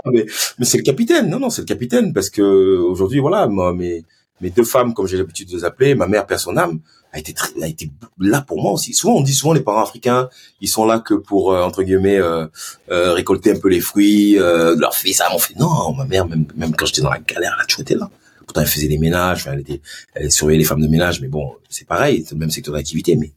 mais, 0.06 0.26
mais 0.60 0.66
c'est 0.66 0.78
le 0.78 0.84
capitaine. 0.84 1.30
Non, 1.30 1.40
non, 1.40 1.50
c'est 1.50 1.62
le 1.62 1.66
capitaine 1.66 2.14
parce 2.14 2.30
que 2.30 2.78
aujourd'hui, 2.78 3.20
voilà, 3.20 3.48
moi, 3.48 3.74
mais 3.74 4.04
mes 4.42 4.50
deux 4.50 4.64
femmes, 4.64 4.94
comme 4.94 5.08
j'ai 5.08 5.18
l'habitude 5.18 5.50
de 5.50 5.58
les 5.58 5.66
appeler, 5.66 5.96
ma 5.96 6.08
mère, 6.08 6.26
père, 6.26 6.40
son 6.40 6.58
âme, 6.58 6.80
a 7.12 7.20
été 7.20 7.34
très, 7.34 7.52
a 7.62 7.68
été 7.68 7.90
là 8.20 8.42
pour 8.42 8.62
moi 8.62 8.72
aussi. 8.74 8.94
Souvent, 8.94 9.16
on 9.16 9.22
dit 9.22 9.34
souvent 9.34 9.54
les 9.54 9.62
parents 9.62 9.82
africains, 9.84 10.30
ils 10.62 10.68
sont 10.68 10.86
là 10.86 11.00
que 11.00 11.14
pour 11.14 11.54
euh, 11.54 11.64
entre 11.64 11.84
guillemets 11.84 12.18
euh, 12.18 12.46
euh, 12.92 13.14
récolter 13.14 13.52
un 13.52 13.60
peu 13.60 13.70
les 13.70 13.80
fruits 13.80 14.36
de 14.36 14.80
leur 14.80 14.94
fils. 14.94 15.22
Ah, 15.22 15.30
mon 15.32 15.40
fait 15.40 15.56
non, 15.58 15.94
ma 15.94 16.06
mère, 16.06 16.28
même 16.28 16.46
même 16.56 16.76
quand 16.76 16.86
j'étais 16.86 17.02
dans 17.02 17.10
la 17.10 17.20
galère, 17.20 17.54
elle 17.58 17.64
a 17.64 17.66
toujours 17.66 17.82
été 17.82 17.96
là. 17.96 18.10
Pourtant, 18.46 18.62
elle 18.62 18.68
faisait 18.68 18.88
les 18.88 18.98
ménages, 18.98 19.48
elle 19.52 19.60
était, 19.60 19.82
elle 20.14 20.32
surveillait 20.32 20.60
les 20.60 20.66
femmes 20.66 20.82
de 20.82 20.88
ménage, 20.88 21.20
mais 21.20 21.28
bon, 21.28 21.54
c'est 21.70 21.86
pareil, 21.86 22.24
c'est 22.26 22.34
le 22.34 22.40
même 22.40 22.52
secteur 22.52 22.74
d'activité. 22.74 23.18
Mais 23.18 23.34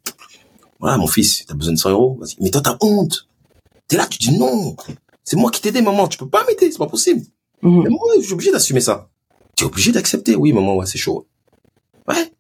voilà, 0.79 0.97
mon 0.99 1.09
fils, 1.09 1.45
t'as 1.47 1.55
besoin 1.55 1.75
de 1.75 1.79
100 1.79 1.91
euros, 1.91 2.17
vas-y. 2.21 2.37
Mais 2.41 2.51
toi, 2.51 2.61
t'as 2.61 2.77
honte. 2.81 3.27
T'es 3.89 3.97
là, 3.97 4.07
tu 4.07 4.19
dis 4.19 4.39
non, 4.39 4.77
c'est 5.25 5.37
moi 5.37 5.51
qui 5.51 5.61
t'ai 5.61 5.71
aidé, 5.71 5.83
maman, 5.83 6.07
tu 6.07 6.17
peux 6.17 6.29
pas 6.29 6.45
m'aider, 6.47 6.71
c'est 6.71 6.79
pas 6.79 6.87
possible. 6.87 7.23
Mhm. 7.63 7.83
Mais 7.83 7.91
moi, 7.91 8.01
je 8.19 8.25
suis 8.25 8.33
obligé 8.33 8.53
d'assumer 8.53 8.81
ça. 8.81 9.10
Tu 9.61 9.65
es 9.65 9.67
obligé 9.67 9.93
d'accepter, 9.93 10.37
oui, 10.37 10.55
maman, 10.55 10.75
ouais, 10.77 10.87
c'est 10.87 10.97
chaud. 10.97 11.29
Ouais. 12.09 12.33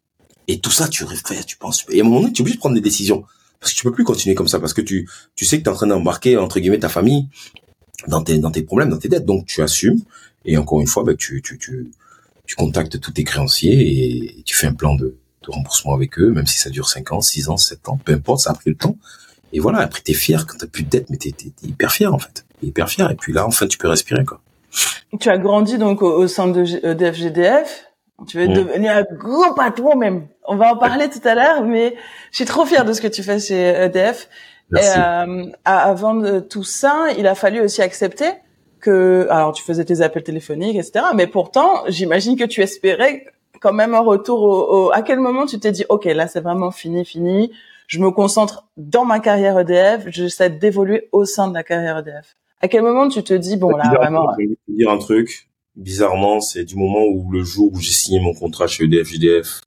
Et 0.48 0.58
tout 0.58 0.70
ça, 0.70 0.88
tu 0.88 1.04
réfléchis, 1.04 1.44
tu 1.44 1.58
penses. 1.58 1.84
Et 1.90 2.00
à 2.00 2.02
un 2.02 2.08
moment 2.08 2.22
donné, 2.22 2.32
tu 2.32 2.40
es 2.40 2.40
obligé 2.40 2.56
de 2.56 2.60
prendre 2.60 2.74
des 2.74 2.80
décisions. 2.80 3.24
Parce 3.60 3.72
que 3.72 3.76
tu 3.76 3.84
peux 3.84 3.92
plus 3.92 4.04
continuer 4.04 4.34
comme 4.34 4.48
ça, 4.48 4.58
parce 4.58 4.72
que 4.72 4.80
tu, 4.80 5.06
tu 5.34 5.44
sais 5.44 5.58
que 5.58 5.62
tu 5.62 5.68
es 5.68 5.70
en 5.70 5.76
train 5.76 5.86
d'embarquer, 5.86 6.38
entre 6.38 6.60
guillemets, 6.60 6.78
ta 6.78 6.88
famille 6.88 7.28
dans 8.08 8.22
tes, 8.22 8.38
dans 8.38 8.50
tes 8.50 8.62
problèmes, 8.62 8.88
dans 8.88 8.96
tes 8.96 9.10
dettes. 9.10 9.26
Donc, 9.26 9.44
tu 9.44 9.60
assumes. 9.60 10.00
Et 10.46 10.56
encore 10.56 10.80
une 10.80 10.86
fois, 10.86 11.04
ben, 11.04 11.14
tu, 11.14 11.42
tu, 11.42 11.58
tu, 11.58 11.90
tu 12.46 12.56
contactes 12.56 12.98
tous 12.98 13.12
tes 13.12 13.22
créanciers 13.22 14.38
et 14.38 14.42
tu 14.44 14.56
fais 14.56 14.68
un 14.68 14.72
plan 14.72 14.94
de, 14.94 15.18
remboursement 15.46 15.92
avec 15.92 16.18
eux, 16.18 16.30
même 16.30 16.46
si 16.46 16.56
ça 16.56 16.70
dure 16.70 16.88
5 16.88 17.12
ans, 17.12 17.20
6 17.20 17.50
ans, 17.50 17.58
7 17.58 17.86
ans, 17.90 18.00
peu 18.02 18.14
importe, 18.14 18.40
ça 18.40 18.52
a 18.52 18.54
pris 18.54 18.70
le 18.70 18.76
temps. 18.76 18.96
Et 19.52 19.60
voilà, 19.60 19.80
après 19.80 20.00
t'es 20.00 20.14
fier 20.14 20.46
quand 20.46 20.56
t'as 20.56 20.68
plus 20.68 20.84
de 20.84 20.88
dettes, 20.88 21.10
mais 21.10 21.18
t'es, 21.18 21.32
t'es, 21.32 21.52
hyper 21.64 21.92
fier 21.92 22.14
en 22.14 22.18
fait, 22.18 22.46
hyper 22.62 22.88
fier. 22.88 23.10
Et 23.10 23.16
puis 23.16 23.34
là, 23.34 23.46
enfin, 23.46 23.66
tu 23.66 23.76
peux 23.76 23.88
respirer 23.88 24.24
quoi. 24.24 24.40
Tu 25.18 25.28
as 25.28 25.38
grandi 25.38 25.78
donc 25.78 26.02
au, 26.02 26.26
sein 26.28 26.48
de 26.48 26.64
EDF-GDF. 26.64 27.86
Tu 28.28 28.38
veux 28.38 28.48
mm. 28.48 28.54
devenir 28.54 28.96
un 28.96 29.04
gros 29.16 29.54
patron 29.54 29.96
même. 29.96 30.28
On 30.46 30.56
va 30.56 30.72
en 30.72 30.76
parler 30.76 31.08
tout 31.08 31.26
à 31.26 31.34
l'heure, 31.34 31.64
mais 31.64 31.96
je 32.30 32.36
suis 32.36 32.44
trop 32.44 32.64
fier 32.64 32.84
de 32.84 32.92
ce 32.92 33.00
que 33.00 33.08
tu 33.08 33.22
fais 33.22 33.38
chez 33.38 33.68
EDF. 33.68 34.28
Et, 34.76 34.78
euh, 34.96 35.46
avant 35.64 36.14
de 36.14 36.38
tout 36.38 36.62
ça, 36.62 37.06
il 37.18 37.26
a 37.26 37.34
fallu 37.34 37.60
aussi 37.60 37.82
accepter 37.82 38.30
que, 38.80 39.26
alors 39.30 39.52
tu 39.52 39.62
faisais 39.62 39.84
tes 39.84 40.00
appels 40.00 40.22
téléphoniques, 40.22 40.76
etc. 40.76 41.06
Mais 41.14 41.26
pourtant, 41.26 41.82
j'imagine 41.88 42.36
que 42.36 42.44
tu 42.44 42.62
espérais 42.62 43.26
quand 43.60 43.72
même 43.72 43.94
un 43.94 44.00
retour 44.00 44.42
au, 44.42 44.90
à 44.92 45.02
quel 45.02 45.20
moment 45.20 45.46
tu 45.46 45.58
t'es 45.58 45.72
dit, 45.72 45.84
OK, 45.88 46.04
là, 46.04 46.26
c'est 46.28 46.40
vraiment 46.40 46.70
fini, 46.70 47.04
fini. 47.04 47.52
Je 47.86 47.98
me 47.98 48.10
concentre 48.10 48.68
dans 48.76 49.04
ma 49.04 49.18
carrière 49.20 49.58
EDF. 49.58 50.04
J'essaie 50.08 50.50
d'évoluer 50.50 51.08
au 51.12 51.24
sein 51.24 51.48
de 51.48 51.54
la 51.54 51.62
carrière 51.62 51.98
EDF. 51.98 52.36
À 52.60 52.68
quel 52.68 52.82
moment 52.82 53.08
tu 53.08 53.22
te 53.22 53.32
dis, 53.34 53.56
bon, 53.56 53.70
là, 53.76 53.90
vraiment. 53.94 54.26
Je 54.38 54.46
vais 54.48 54.54
te 54.54 54.72
dire 54.72 54.90
un 54.90 54.98
truc. 54.98 55.48
Bizarrement, 55.76 56.40
c'est 56.40 56.64
du 56.64 56.76
moment 56.76 57.04
où 57.06 57.30
le 57.32 57.42
jour 57.42 57.72
où 57.72 57.80
j'ai 57.80 57.92
signé 57.92 58.20
mon 58.20 58.34
contrat 58.34 58.66
chez 58.66 58.84
EDF 58.84 59.08
GDF, 59.08 59.60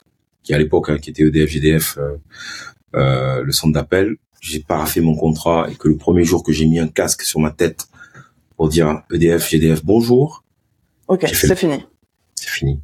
qui 0.43 0.53
à 0.53 0.59
l'époque, 0.59 0.89
hein, 0.89 0.97
qui 0.97 1.09
était 1.09 1.23
EDF 1.23 1.49
GDF, 1.49 1.97
euh, 1.97 2.17
euh, 2.95 3.41
le 3.41 3.51
centre 3.51 3.73
d'appel, 3.73 4.17
j'ai 4.41 4.59
paraffé 4.59 5.01
mon 5.01 5.15
contrat 5.15 5.67
et 5.71 5.75
que 5.75 5.87
le 5.87 5.97
premier 5.97 6.25
jour 6.25 6.43
que 6.43 6.51
j'ai 6.51 6.65
mis 6.65 6.77
un 6.77 6.87
casque 6.87 7.23
sur 7.23 7.39
ma 7.39 7.49
tête 7.49 7.87
pour 8.57 8.67
dire 8.67 9.01
EDF 9.11 9.49
GDF 9.49 9.83
bonjour. 9.83 10.43
Ok, 11.07 11.25
c'est 11.33 11.55
fini. 11.55 11.85
C'est 12.35 12.49
fini. 12.49 12.81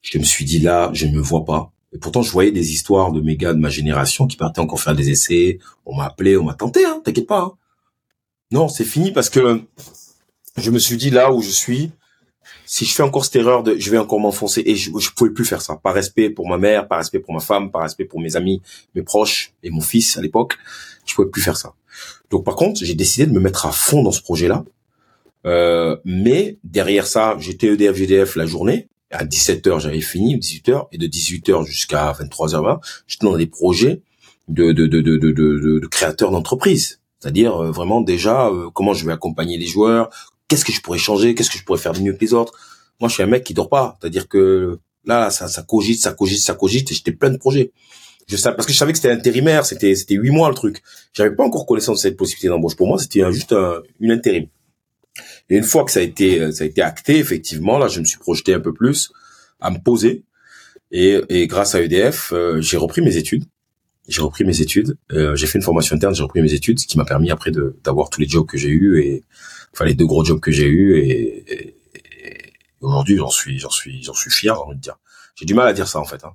Je 0.00 0.18
me 0.18 0.24
suis 0.24 0.44
dit 0.44 0.60
là, 0.60 0.90
je 0.94 1.06
ne 1.06 1.12
me 1.12 1.20
vois 1.20 1.44
pas. 1.44 1.72
Et 1.92 1.98
pourtant, 1.98 2.22
je 2.22 2.30
voyais 2.30 2.52
des 2.52 2.72
histoires 2.72 3.12
de 3.12 3.20
méga 3.20 3.52
de 3.52 3.58
ma 3.58 3.68
génération 3.68 4.28
qui 4.28 4.36
partaient 4.36 4.60
encore 4.60 4.80
faire 4.80 4.94
des 4.94 5.10
essais. 5.10 5.58
On 5.84 5.96
m'a 5.96 6.06
appelé, 6.06 6.36
on 6.36 6.44
m'a 6.44 6.54
tenté, 6.54 6.84
hein, 6.84 7.02
t'inquiète 7.04 7.26
pas. 7.26 7.40
Hein. 7.40 7.52
Non, 8.52 8.68
c'est 8.68 8.84
fini 8.84 9.12
parce 9.12 9.30
que 9.30 9.62
je 10.56 10.70
me 10.70 10.78
suis 10.78 10.96
dit 10.96 11.10
là 11.10 11.32
où 11.32 11.40
je 11.40 11.50
suis, 11.50 11.92
si 12.66 12.84
je 12.84 12.94
fais 12.94 13.02
encore 13.02 13.24
cette 13.24 13.36
erreur, 13.36 13.62
de, 13.62 13.76
je 13.78 13.90
vais 13.90 13.98
encore 13.98 14.20
m'enfoncer 14.20 14.62
et 14.66 14.76
je, 14.76 14.90
je 14.98 15.10
pouvais 15.10 15.30
plus 15.30 15.44
faire 15.44 15.62
ça. 15.62 15.76
Par 15.76 15.94
respect 15.94 16.30
pour 16.30 16.48
ma 16.48 16.58
mère, 16.58 16.88
par 16.88 16.98
respect 16.98 17.20
pour 17.20 17.34
ma 17.34 17.40
femme, 17.40 17.70
par 17.70 17.82
respect 17.82 18.04
pour 18.04 18.20
mes 18.20 18.36
amis, 18.36 18.60
mes 18.94 19.02
proches 19.02 19.52
et 19.62 19.70
mon 19.70 19.80
fils 19.80 20.16
à 20.16 20.20
l'époque, 20.20 20.56
je 21.06 21.14
pouvais 21.14 21.28
plus 21.28 21.42
faire 21.42 21.56
ça. 21.56 21.74
Donc 22.30 22.44
par 22.44 22.56
contre, 22.56 22.84
j'ai 22.84 22.94
décidé 22.94 23.26
de 23.26 23.32
me 23.32 23.40
mettre 23.40 23.66
à 23.66 23.72
fond 23.72 24.02
dans 24.02 24.12
ce 24.12 24.22
projet-là. 24.22 24.64
Euh, 25.46 25.96
mais 26.04 26.58
derrière 26.64 27.06
ça, 27.06 27.36
j'étais 27.38 27.68
EDF 27.68 27.96
GDF 27.96 28.36
la 28.36 28.46
journée. 28.46 28.88
À 29.10 29.24
17h, 29.24 29.80
j'avais 29.80 30.00
fini, 30.00 30.36
18h, 30.36 30.86
et 30.92 30.98
de 30.98 31.06
18h 31.06 31.66
jusqu'à 31.66 32.12
23h20, 32.12 32.80
j'étais 33.08 33.26
dans 33.26 33.36
des 33.36 33.48
projets 33.48 34.02
de, 34.46 34.70
de, 34.70 34.86
de, 34.86 35.00
de, 35.00 35.16
de, 35.16 35.32
de, 35.32 35.86
créateurs 35.88 36.30
d'entreprise. 36.30 36.99
C'est-à-dire 37.20 37.62
euh, 37.62 37.70
vraiment 37.70 38.00
déjà 38.00 38.48
euh, 38.48 38.70
comment 38.72 38.94
je 38.94 39.04
vais 39.04 39.12
accompagner 39.12 39.58
les 39.58 39.66
joueurs, 39.66 40.10
qu'est-ce 40.48 40.64
que 40.64 40.72
je 40.72 40.80
pourrais 40.80 40.98
changer, 40.98 41.34
qu'est-ce 41.34 41.50
que 41.50 41.58
je 41.58 41.64
pourrais 41.64 41.78
faire 41.78 41.92
de 41.92 42.00
mieux 42.00 42.14
que 42.14 42.20
les 42.20 42.34
autres. 42.34 42.54
Moi, 43.00 43.08
je 43.08 43.14
suis 43.14 43.22
un 43.22 43.26
mec 43.26 43.44
qui 43.44 43.54
dort 43.54 43.68
pas. 43.68 43.98
C'est-à-dire 44.00 44.28
que 44.28 44.78
là, 45.04 45.30
ça, 45.30 45.48
ça 45.48 45.62
cogite, 45.62 46.00
ça 46.00 46.12
cogite, 46.12 46.40
ça 46.40 46.54
cogite, 46.54 46.90
et 46.90 46.94
j'étais 46.94 47.12
plein 47.12 47.30
de 47.30 47.36
projets. 47.36 47.72
Je 48.26 48.36
sais 48.36 48.52
parce 48.52 48.66
que 48.66 48.72
je 48.72 48.78
savais 48.78 48.92
que 48.92 48.98
c'était 48.98 49.12
intérimaire, 49.12 49.66
c'était 49.66 49.94
c'était 49.96 50.14
huit 50.14 50.30
mois 50.30 50.48
le 50.48 50.54
truc. 50.54 50.82
J'avais 51.12 51.34
pas 51.34 51.44
encore 51.44 51.66
connaissance 51.66 51.98
de 51.98 52.02
cette 52.02 52.16
possibilité 52.16 52.48
d'embauche. 52.48 52.76
Pour 52.76 52.86
moi, 52.86 52.98
c'était 52.98 53.30
juste 53.32 53.54
une 53.98 54.12
intérim. 54.12 54.46
Et 55.48 55.56
une 55.56 55.64
fois 55.64 55.84
que 55.84 55.90
ça 55.90 55.98
a 55.98 56.04
été 56.04 56.52
ça 56.52 56.62
a 56.62 56.66
été 56.68 56.80
acté, 56.80 57.18
effectivement, 57.18 57.76
là, 57.78 57.88
je 57.88 57.98
me 57.98 58.04
suis 58.04 58.18
projeté 58.18 58.54
un 58.54 58.60
peu 58.60 58.72
plus 58.72 59.10
à 59.60 59.70
me 59.70 59.78
poser. 59.78 60.22
Et, 60.92 61.20
et 61.28 61.46
grâce 61.46 61.74
à 61.74 61.82
EDF, 61.82 62.32
euh, 62.32 62.60
j'ai 62.60 62.76
repris 62.76 63.00
mes 63.02 63.16
études 63.16 63.44
j'ai 64.10 64.22
repris 64.22 64.44
mes 64.44 64.60
études. 64.60 64.96
Euh, 65.12 65.36
j'ai 65.36 65.46
fait 65.46 65.58
une 65.58 65.64
formation 65.64 65.96
interne, 65.96 66.14
j'ai 66.14 66.22
repris 66.22 66.42
mes 66.42 66.52
études, 66.52 66.80
ce 66.80 66.86
qui 66.86 66.98
m'a 66.98 67.04
permis 67.04 67.30
après 67.30 67.50
de 67.50 67.76
d'avoir 67.84 68.10
tous 68.10 68.20
les 68.20 68.28
jobs 68.28 68.46
que 68.46 68.58
j'ai 68.58 68.68
eu 68.68 69.00
et 69.00 69.24
enfin 69.72 69.84
les 69.84 69.94
deux 69.94 70.06
gros 70.06 70.24
jobs 70.24 70.40
que 70.40 70.50
j'ai 70.50 70.66
eu 70.66 70.98
et, 70.98 71.76
aujourd'hui 72.80 73.18
j'en 73.18 73.28
suis 73.28 73.58
j'en 73.58 73.70
suis 73.70 74.02
j'en 74.02 74.14
suis 74.14 74.30
fier, 74.30 74.54
j'ai 74.54 74.62
envie 74.62 74.76
de 74.76 74.80
dire. 74.80 74.98
J'ai 75.36 75.46
du 75.46 75.54
mal 75.54 75.68
à 75.68 75.72
dire 75.72 75.86
ça 75.86 76.00
en 76.00 76.04
fait. 76.04 76.24
Hein. 76.24 76.34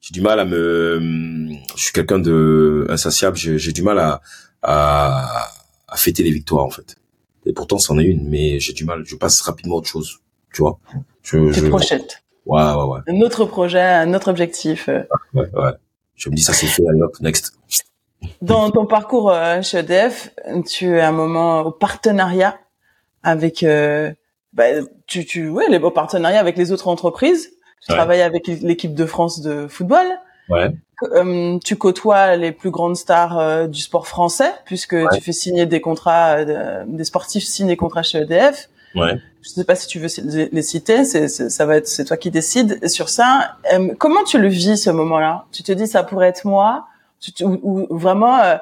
J'ai 0.00 0.12
du 0.12 0.20
mal 0.20 0.40
à 0.40 0.44
me, 0.44 1.48
je 1.74 1.82
suis 1.82 1.92
quelqu'un 1.92 2.18
de 2.18 2.86
insatiable. 2.90 3.36
J'ai 3.36 3.72
du 3.72 3.82
mal 3.82 3.98
à, 3.98 4.20
à 4.62 5.48
à 5.88 5.96
fêter 5.96 6.22
les 6.22 6.32
victoires 6.32 6.64
en 6.64 6.70
fait. 6.70 6.96
Et 7.46 7.52
pourtant 7.52 7.78
c'en 7.78 7.98
est 7.98 8.04
une, 8.04 8.28
mais 8.28 8.58
j'ai 8.58 8.72
du 8.72 8.84
mal. 8.84 9.04
Je 9.06 9.14
passe 9.14 9.40
rapidement 9.42 9.76
à 9.76 9.78
autre 9.78 9.88
chose, 9.88 10.18
tu 10.52 10.62
vois. 10.62 10.80
Je, 11.22 11.52
je... 11.52 11.66
projettes. 11.68 12.24
Ouais, 12.44 12.62
ouais, 12.62 12.84
ouais. 12.84 13.00
Un 13.08 13.20
autre 13.20 13.44
projet, 13.44 13.80
un 13.80 14.12
autre 14.14 14.28
objectif. 14.28 14.88
Ouais, 14.88 15.48
ouais. 15.52 15.72
Je 16.16 16.30
me 16.30 16.34
dis 16.34 16.42
ça 16.42 16.52
c'est 16.52 16.66
fait, 16.66 16.82
hop, 16.82 17.20
next. 17.20 17.52
Dans 18.42 18.70
ton 18.70 18.86
parcours 18.86 19.30
euh, 19.30 19.62
chez 19.62 19.78
EDF, 19.78 20.30
tu 20.66 20.96
es 20.96 21.00
à 21.00 21.08
un 21.08 21.12
moment 21.12 21.60
au 21.60 21.70
partenariat 21.70 22.58
avec, 23.22 23.62
euh, 23.62 24.12
bah, 24.52 24.64
tu, 25.06 25.24
tu, 25.24 25.48
ouais, 25.48 25.68
les 25.68 25.78
beaux 25.78 25.90
partenariats 25.90 26.40
avec 26.40 26.56
les 26.56 26.72
autres 26.72 26.88
entreprises. 26.88 27.50
Tu 27.86 27.92
travailles 27.92 28.22
avec 28.22 28.46
l'équipe 28.46 28.94
de 28.94 29.06
France 29.06 29.40
de 29.40 29.68
football. 29.68 30.06
Ouais. 30.48 30.70
Euh, 31.12 31.58
tu 31.64 31.76
côtoies 31.76 32.36
les 32.36 32.52
plus 32.52 32.70
grandes 32.70 32.96
stars 32.96 33.38
euh, 33.38 33.66
du 33.66 33.80
sport 33.80 34.08
français 34.08 34.50
puisque 34.64 34.96
tu 35.12 35.20
fais 35.20 35.32
signer 35.32 35.66
des 35.66 35.80
contrats, 35.80 36.44
des 36.44 37.04
sportifs 37.04 37.44
signent 37.44 37.66
des 37.66 37.76
contrats 37.76 38.02
chez 38.02 38.18
EDF. 38.18 38.70
Ouais. 38.96 39.20
Je 39.42 39.50
sais 39.50 39.64
pas 39.64 39.76
si 39.76 39.86
tu 39.86 40.00
veux 40.00 40.08
les 40.50 40.62
citer, 40.62 41.04
c'est, 41.04 41.28
ça 41.28 41.66
va 41.66 41.76
être, 41.76 41.86
c'est 41.86 42.04
toi 42.04 42.16
qui 42.16 42.30
décides 42.30 42.88
sur 42.88 43.08
ça. 43.08 43.56
Euh, 43.72 43.94
comment 43.96 44.24
tu 44.24 44.38
le 44.38 44.48
vis 44.48 44.76
ce 44.76 44.90
moment-là? 44.90 45.44
Tu 45.52 45.62
te 45.62 45.70
dis 45.70 45.86
ça 45.86 46.02
pourrait 46.02 46.28
être 46.28 46.44
moi, 46.44 46.86
ou, 47.42 47.86
vraiment 47.90 48.40
euh, 48.40 48.56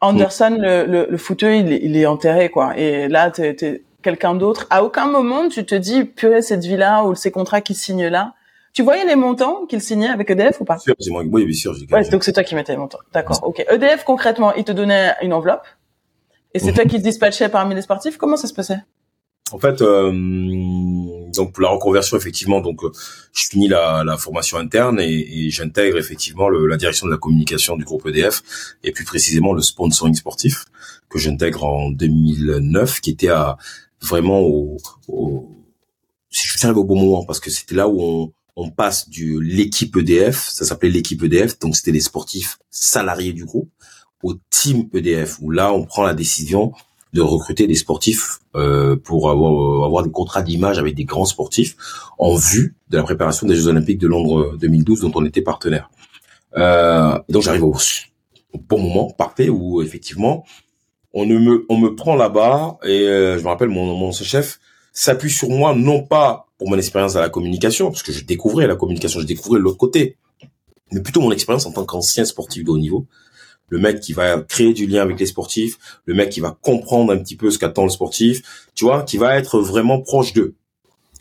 Anderson 0.00 0.56
le, 0.58 0.84
le, 0.86 1.06
le 1.10 1.16
fauteuil 1.16 1.60
il, 1.60 1.72
il, 1.72 1.96
est 1.96 2.06
enterré 2.06 2.48
quoi. 2.48 2.76
Et 2.76 3.08
là 3.08 3.30
t'es, 3.30 3.56
es 3.60 3.82
quelqu'un 4.02 4.34
d'autre. 4.34 4.66
À 4.70 4.84
aucun 4.84 5.06
moment 5.06 5.48
tu 5.48 5.64
te 5.64 5.74
dis 5.74 6.04
purée 6.04 6.42
cette 6.42 6.64
vie-là 6.64 7.04
ou 7.04 7.16
ces 7.16 7.32
contrats 7.32 7.60
qui 7.60 7.74
signent 7.74 8.08
là. 8.08 8.34
Tu 8.72 8.82
voyais 8.82 9.04
les 9.04 9.16
montants 9.16 9.66
qu'il 9.66 9.80
signait 9.80 10.10
avec 10.10 10.30
EDF 10.30 10.60
ou 10.60 10.64
pas? 10.64 10.78
Sûr, 10.78 10.94
moi, 11.08 11.24
oui, 11.28 11.44
bien 11.44 11.54
sûr. 11.54 11.74
Ouais, 11.90 12.08
donc 12.08 12.22
c'est 12.22 12.32
toi 12.32 12.44
qui 12.44 12.54
mettais 12.54 12.70
les 12.70 12.78
montants. 12.78 13.00
D'accord. 13.12 13.40
Ok. 13.42 13.64
EDF 13.68 14.04
concrètement, 14.04 14.54
il 14.54 14.62
te 14.62 14.70
donnait 14.70 15.14
une 15.22 15.32
enveloppe 15.32 15.66
et 16.54 16.60
c'est 16.60 16.68
mhm. 16.68 16.74
toi 16.74 16.84
qui 16.84 16.98
te 16.98 17.02
dispatchais 17.02 17.48
parmi 17.48 17.74
les 17.74 17.82
sportifs. 17.82 18.16
Comment 18.16 18.36
ça 18.36 18.46
se 18.46 18.54
passait? 18.54 18.78
En 19.52 19.58
fait, 19.58 19.82
euh, 19.82 20.10
donc 21.34 21.52
pour 21.52 21.62
la 21.62 21.70
reconversion, 21.70 22.16
effectivement, 22.16 22.60
donc 22.60 22.84
euh, 22.84 22.90
je 23.32 23.46
finis 23.48 23.68
la, 23.68 24.16
formation 24.18 24.58
interne 24.58 25.00
et, 25.00 25.50
j'intègre 25.50 25.98
effectivement 25.98 26.48
la 26.48 26.76
direction 26.76 27.06
de 27.06 27.12
la 27.12 27.18
communication 27.18 27.76
du 27.76 27.84
groupe 27.84 28.06
EDF 28.06 28.42
et 28.84 28.92
plus 28.92 29.04
précisément 29.04 29.52
le 29.52 29.62
sponsoring 29.62 30.14
sportif 30.14 30.64
que 31.08 31.18
j'intègre 31.18 31.64
en 31.64 31.90
2009, 31.90 33.00
qui 33.00 33.10
était 33.10 33.28
à 33.28 33.56
vraiment 34.00 34.40
au, 34.40 34.78
au 35.08 35.56
si 36.30 36.46
je 36.46 36.58
suis 36.58 36.68
au 36.68 36.84
bon 36.84 36.96
moment 37.00 37.24
parce 37.24 37.40
que 37.40 37.50
c'était 37.50 37.74
là 37.74 37.88
où 37.88 38.00
on, 38.00 38.32
on 38.56 38.70
passe 38.70 39.08
du 39.08 39.42
l'équipe 39.42 39.96
EDF, 39.96 40.48
ça 40.48 40.64
s'appelait 40.64 40.90
l'équipe 40.90 41.22
EDF, 41.22 41.58
donc 41.58 41.76
c'était 41.76 41.92
les 41.92 42.00
sportifs 42.00 42.58
salariés 42.70 43.32
du 43.32 43.44
groupe, 43.44 43.70
au 44.22 44.34
team 44.50 44.88
EDF 44.92 45.38
où 45.40 45.50
là 45.50 45.72
on 45.72 45.84
prend 45.84 46.04
la 46.04 46.14
décision 46.14 46.72
de 47.12 47.20
recruter 47.20 47.66
des 47.66 47.74
sportifs 47.74 48.38
euh, 48.54 48.96
pour 48.96 49.30
avoir, 49.30 49.84
avoir 49.84 50.02
des 50.04 50.10
contrats 50.10 50.42
d'image 50.42 50.78
avec 50.78 50.94
des 50.94 51.04
grands 51.04 51.24
sportifs 51.24 51.76
en 52.18 52.34
vue 52.34 52.76
de 52.88 52.96
la 52.96 53.02
préparation 53.02 53.46
des 53.46 53.54
Jeux 53.54 53.68
Olympiques 53.68 53.98
de 53.98 54.06
Londres 54.06 54.56
2012 54.58 55.00
dont 55.00 55.12
on 55.14 55.24
était 55.24 55.42
partenaire. 55.42 55.90
Euh, 56.56 57.18
donc 57.28 57.42
j'arrive 57.42 57.64
au, 57.64 57.74
bon 58.68 58.80
moment, 58.80 59.10
parfait, 59.10 59.48
où 59.48 59.82
effectivement 59.82 60.44
on 61.12 61.26
me 61.26 61.66
on 61.68 61.76
me 61.76 61.94
prend 61.96 62.14
là-bas 62.14 62.78
et 62.84 63.08
euh, 63.08 63.36
je 63.36 63.42
me 63.42 63.48
rappelle 63.48 63.68
mon 63.68 63.96
mon 63.96 64.12
chef 64.12 64.60
s'appuie 64.92 65.30
sur 65.30 65.48
moi 65.48 65.74
non 65.74 66.02
pas 66.02 66.46
pour 66.56 66.70
mon 66.70 66.78
expérience 66.78 67.16
à 67.16 67.20
la 67.20 67.28
communication 67.28 67.90
parce 67.90 68.04
que 68.04 68.12
je 68.12 68.24
découvrais 68.24 68.68
la 68.68 68.76
communication, 68.76 69.18
je 69.18 69.26
découvrais 69.26 69.58
l'autre 69.58 69.76
côté, 69.76 70.16
mais 70.92 71.00
plutôt 71.00 71.20
mon 71.20 71.32
expérience 71.32 71.66
en 71.66 71.72
tant 71.72 71.84
qu'ancien 71.84 72.24
sportif 72.24 72.64
de 72.64 72.70
haut 72.70 72.78
niveau 72.78 73.06
le 73.70 73.78
mec 73.78 74.00
qui 74.00 74.12
va 74.12 74.40
créer 74.40 74.74
du 74.74 74.86
lien 74.86 75.02
avec 75.02 75.18
les 75.18 75.26
sportifs, 75.26 75.78
le 76.04 76.14
mec 76.14 76.28
qui 76.28 76.40
va 76.40 76.56
comprendre 76.60 77.12
un 77.12 77.18
petit 77.18 77.36
peu 77.36 77.50
ce 77.50 77.58
qu'attend 77.58 77.84
le 77.84 77.90
sportif, 77.90 78.42
tu 78.74 78.84
vois, 78.84 79.02
qui 79.02 79.16
va 79.16 79.36
être 79.36 79.60
vraiment 79.60 80.00
proche 80.00 80.34
d'eux. 80.34 80.54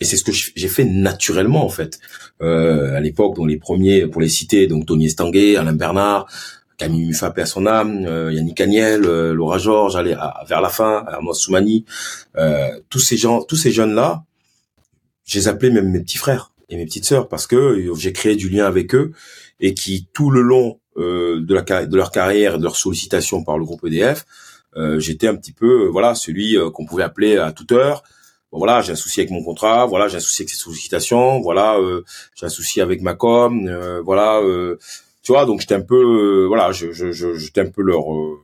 Et 0.01 0.05
c'est 0.05 0.17
ce 0.17 0.23
que 0.23 0.31
j'ai 0.33 0.67
fait 0.67 0.85
naturellement 0.85 1.65
en 1.65 1.69
fait. 1.69 1.99
Euh, 2.41 2.95
à 2.95 2.99
l'époque, 2.99 3.35
dans 3.35 3.45
les 3.45 3.57
premiers, 3.57 4.07
pour 4.07 4.21
les 4.21 4.29
citer, 4.29 4.67
donc 4.67 4.85
Tony 4.85 5.07
Estanguet, 5.07 5.57
Alain 5.57 5.73
Bernard, 5.73 6.27
Camille 6.79 7.05
Mufa 7.05 7.33
à 7.35 7.45
son 7.45 7.67
âme, 7.67 8.05
euh, 8.07 8.31
Yannick 8.31 8.59
Agnel, 8.61 9.03
euh, 9.03 9.33
Laura 9.33 9.57
Georges, 9.57 9.97
allez 9.97 10.15
vers 10.47 10.61
la 10.61 10.69
fin, 10.69 11.03
Arnaud 11.05 11.33
Soumani, 11.33 11.85
euh, 12.37 12.69
tous 12.89 12.99
ces 12.99 13.17
gens, 13.17 13.43
tous 13.43 13.57
ces 13.57 13.71
jeunes 13.71 13.93
là, 13.93 14.23
les 15.35 15.47
appelais 15.47 15.69
même 15.69 15.89
mes 15.89 15.99
petits 15.99 16.17
frères 16.17 16.53
et 16.69 16.77
mes 16.77 16.85
petites 16.85 17.05
sœurs 17.05 17.27
parce 17.27 17.45
que 17.45 17.93
j'ai 17.97 18.13
créé 18.13 18.35
du 18.35 18.49
lien 18.49 18.65
avec 18.65 18.95
eux 18.95 19.11
et 19.59 19.73
qui 19.73 20.07
tout 20.13 20.31
le 20.31 20.41
long 20.41 20.79
de, 20.99 21.53
la, 21.53 21.85
de 21.85 21.95
leur 21.97 22.11
carrière 22.11 22.55
et 22.55 22.57
de 22.57 22.63
leur 22.63 22.75
sollicitation 22.75 23.43
par 23.43 23.57
le 23.57 23.65
groupe 23.65 23.85
EDF, 23.85 24.25
j'étais 24.97 25.27
un 25.27 25.35
petit 25.35 25.53
peu 25.53 25.87
voilà 25.87 26.13
celui 26.13 26.57
qu'on 26.73 26.85
pouvait 26.85 27.03
appeler 27.03 27.37
à 27.37 27.51
toute 27.51 27.71
heure. 27.71 28.03
voilà, 28.51 28.81
j'ai 28.81 28.91
un 28.91 28.95
souci 28.95 29.21
avec 29.21 29.31
mon 29.31 29.43
contrat, 29.43 29.85
voilà, 29.85 30.07
j'ai 30.07 30.17
un 30.17 30.21
souci 30.21 30.41
avec 30.43 30.49
ces 30.49 30.57
sollicitations, 30.57 31.39
voilà, 31.41 31.77
j'ai 32.35 32.45
un 32.45 32.49
souci 32.49 32.81
avec 32.81 33.01
ma 33.01 33.15
com, 33.15 33.69
voilà 34.03 34.41
tu 35.29 35.33
vois, 35.33 35.45
donc 35.45 35.61
j'étais 35.61 35.75
un 35.75 35.81
peu, 35.81 35.95
euh, 35.95 36.47
voilà, 36.47 36.71
je, 36.71 36.87
un 36.87 37.69
peu 37.69 37.81
leur, 37.81 38.13
euh, 38.13 38.39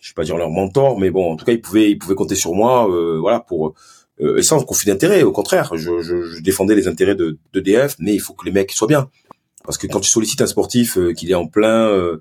je 0.00 0.10
vais 0.10 0.14
pas 0.14 0.24
dire 0.24 0.36
leur 0.36 0.50
mentor, 0.50 0.98
mais 0.98 1.10
bon, 1.10 1.32
en 1.32 1.36
tout 1.36 1.44
cas, 1.44 1.52
ils 1.52 1.60
pouvaient, 1.60 1.90
ils 1.90 1.98
pouvaient 1.98 2.14
compter 2.14 2.36
sur 2.36 2.54
moi, 2.54 2.88
euh, 2.88 3.18
voilà, 3.20 3.40
pour 3.40 3.74
euh, 4.20 4.40
sans 4.42 4.62
conflit 4.62 4.90
d'intérêt. 4.90 5.22
Au 5.24 5.32
contraire, 5.32 5.72
je, 5.76 6.40
défendais 6.40 6.74
les 6.74 6.88
intérêts 6.88 7.14
de, 7.14 7.38
de 7.52 7.60
DF, 7.60 7.96
mais 7.98 8.14
il 8.14 8.20
faut 8.20 8.34
que 8.34 8.46
les 8.46 8.52
mecs 8.52 8.72
soient 8.72 8.88
bien. 8.88 9.10
Parce 9.70 9.78
que 9.78 9.86
quand 9.86 10.00
tu 10.00 10.10
sollicites 10.10 10.40
un 10.40 10.48
sportif 10.48 10.98
qu'il 11.14 11.30
est 11.30 11.34
en 11.34 11.46
plein 11.46 12.18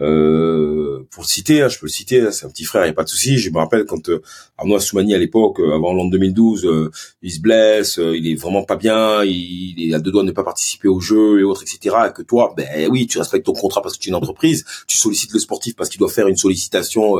euh, 0.00 1.06
pour 1.10 1.22
le 1.22 1.28
citer, 1.28 1.62
hein, 1.62 1.68
je 1.68 1.78
peux 1.78 1.86
le 1.86 1.90
citer, 1.90 2.20
hein, 2.20 2.30
c'est 2.30 2.46
un 2.46 2.48
petit 2.48 2.64
frère, 2.64 2.82
il 2.82 2.86
n'y 2.86 2.90
a 2.90 2.94
pas 2.94 3.04
de 3.04 3.08
souci. 3.08 3.38
Je 3.38 3.50
me 3.50 3.58
rappelle 3.58 3.84
quand 3.84 4.08
euh, 4.08 4.22
Arnaud 4.56 4.76
Assoumani 4.76 5.14
à 5.14 5.18
l'époque, 5.18 5.60
euh, 5.60 5.74
avant 5.74 5.92
l'an 5.92 6.06
2012, 6.06 6.64
euh, 6.64 6.90
il 7.22 7.30
se 7.30 7.40
blesse, 7.40 7.98
il 7.98 8.26
est 8.26 8.34
vraiment 8.34 8.62
pas 8.62 8.76
bien, 8.76 9.22
il, 9.24 9.78
il, 9.78 9.94
a 9.94 9.98
deux 9.98 10.10
doigts 10.10 10.22
de 10.22 10.28
ne 10.28 10.32
pas 10.32 10.44
participer 10.44 10.88
au 10.88 11.00
jeu 11.00 11.40
et 11.40 11.42
autres, 11.42 11.62
etc. 11.62 11.96
Et 12.08 12.12
que 12.12 12.22
toi, 12.22 12.54
ben 12.56 12.88
oui, 12.90 13.06
tu 13.06 13.18
respectes 13.18 13.46
ton 13.46 13.52
contrat 13.52 13.82
parce 13.82 13.96
que 13.96 14.02
tu 14.02 14.08
es 14.08 14.10
une 14.10 14.16
entreprise, 14.16 14.64
tu 14.86 14.96
sollicites 14.96 15.32
le 15.32 15.38
sportif 15.38 15.76
parce 15.76 15.90
qu'il 15.90 15.98
doit 15.98 16.08
faire 16.10 16.28
une 16.28 16.36
sollicitation 16.36 17.16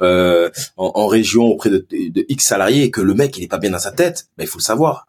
en, 0.00 0.50
en, 0.76 1.06
région 1.06 1.44
auprès 1.44 1.70
de, 1.70 1.86
de, 1.90 2.26
X 2.28 2.44
salariés 2.44 2.84
et 2.84 2.90
que 2.90 3.00
le 3.00 3.14
mec 3.14 3.36
il 3.38 3.44
est 3.44 3.48
pas 3.48 3.58
bien 3.58 3.70
dans 3.70 3.78
sa 3.78 3.92
tête, 3.92 4.28
ben 4.36 4.44
il 4.44 4.48
faut 4.48 4.58
le 4.58 4.64
savoir. 4.64 5.06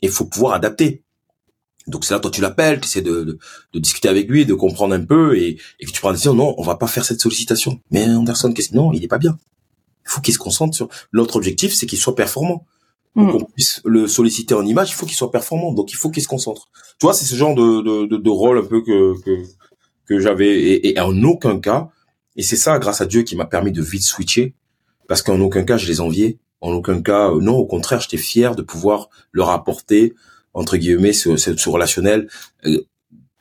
Il 0.00 0.10
faut 0.10 0.24
pouvoir 0.24 0.54
adapter. 0.54 1.03
Donc 1.86 2.04
c'est 2.04 2.14
là 2.14 2.20
toi 2.20 2.30
tu 2.30 2.40
l'appelles, 2.40 2.80
tu 2.80 2.86
essaies 2.86 3.02
de, 3.02 3.24
de, 3.24 3.38
de, 3.72 3.78
discuter 3.78 4.08
avec 4.08 4.28
lui, 4.28 4.46
de 4.46 4.54
comprendre 4.54 4.94
un 4.94 5.04
peu 5.04 5.36
et, 5.36 5.58
et 5.80 5.86
que 5.86 5.90
tu 5.90 6.00
prends 6.00 6.08
la 6.10 6.14
décision 6.14 6.34
non 6.34 6.54
on 6.56 6.62
va 6.62 6.76
pas 6.76 6.86
faire 6.86 7.04
cette 7.04 7.20
sollicitation. 7.20 7.80
Mais 7.90 8.06
Anderson 8.06 8.52
qu'est-ce 8.52 8.74
non 8.74 8.92
il 8.92 9.04
est 9.04 9.08
pas 9.08 9.18
bien. 9.18 9.38
Il 10.06 10.10
faut 10.10 10.20
qu'il 10.20 10.34
se 10.34 10.38
concentre 10.38 10.74
sur 10.74 10.88
l'autre 11.12 11.36
objectif 11.36 11.74
c'est 11.74 11.86
qu'il 11.86 11.98
soit 11.98 12.14
performant. 12.14 12.66
Pour 13.14 13.22
mm. 13.22 13.32
qu'on 13.32 13.44
puisse 13.44 13.80
le 13.84 14.08
solliciter 14.08 14.54
en 14.54 14.64
image 14.64 14.90
il 14.90 14.94
faut 14.94 15.06
qu'il 15.06 15.14
soit 15.14 15.30
performant 15.30 15.72
donc 15.72 15.92
il 15.92 15.96
faut 15.96 16.10
qu'il 16.10 16.22
se 16.22 16.28
concentre. 16.28 16.68
Tu 16.98 17.06
vois 17.06 17.12
c'est 17.12 17.26
ce 17.26 17.34
genre 17.34 17.54
de, 17.54 18.06
de, 18.06 18.16
de, 18.16 18.30
rôle 18.30 18.58
un 18.58 18.64
peu 18.64 18.82
que 18.82 19.20
que, 19.22 19.42
que 20.06 20.18
j'avais 20.20 20.58
et, 20.58 20.88
et, 20.88 21.00
en 21.00 21.22
aucun 21.22 21.60
cas 21.60 21.90
et 22.36 22.42
c'est 22.42 22.56
ça 22.56 22.78
grâce 22.78 23.02
à 23.02 23.06
Dieu 23.06 23.22
qui 23.22 23.36
m'a 23.36 23.46
permis 23.46 23.72
de 23.72 23.82
vite 23.82 24.02
switcher 24.02 24.54
parce 25.06 25.20
qu'en 25.22 25.38
aucun 25.40 25.64
cas 25.64 25.76
je 25.76 25.86
les 25.86 26.00
enviais 26.00 26.38
en 26.62 26.72
aucun 26.72 27.02
cas 27.02 27.30
euh, 27.30 27.40
non 27.40 27.56
au 27.56 27.66
contraire 27.66 28.00
j'étais 28.00 28.16
fier 28.16 28.56
de 28.56 28.62
pouvoir 28.62 29.10
leur 29.32 29.50
apporter 29.50 30.14
entre 30.54 30.76
guillemets 30.76 31.12
ce, 31.12 31.36
ce, 31.36 31.68
relationnel 31.68 32.28
euh, 32.66 32.86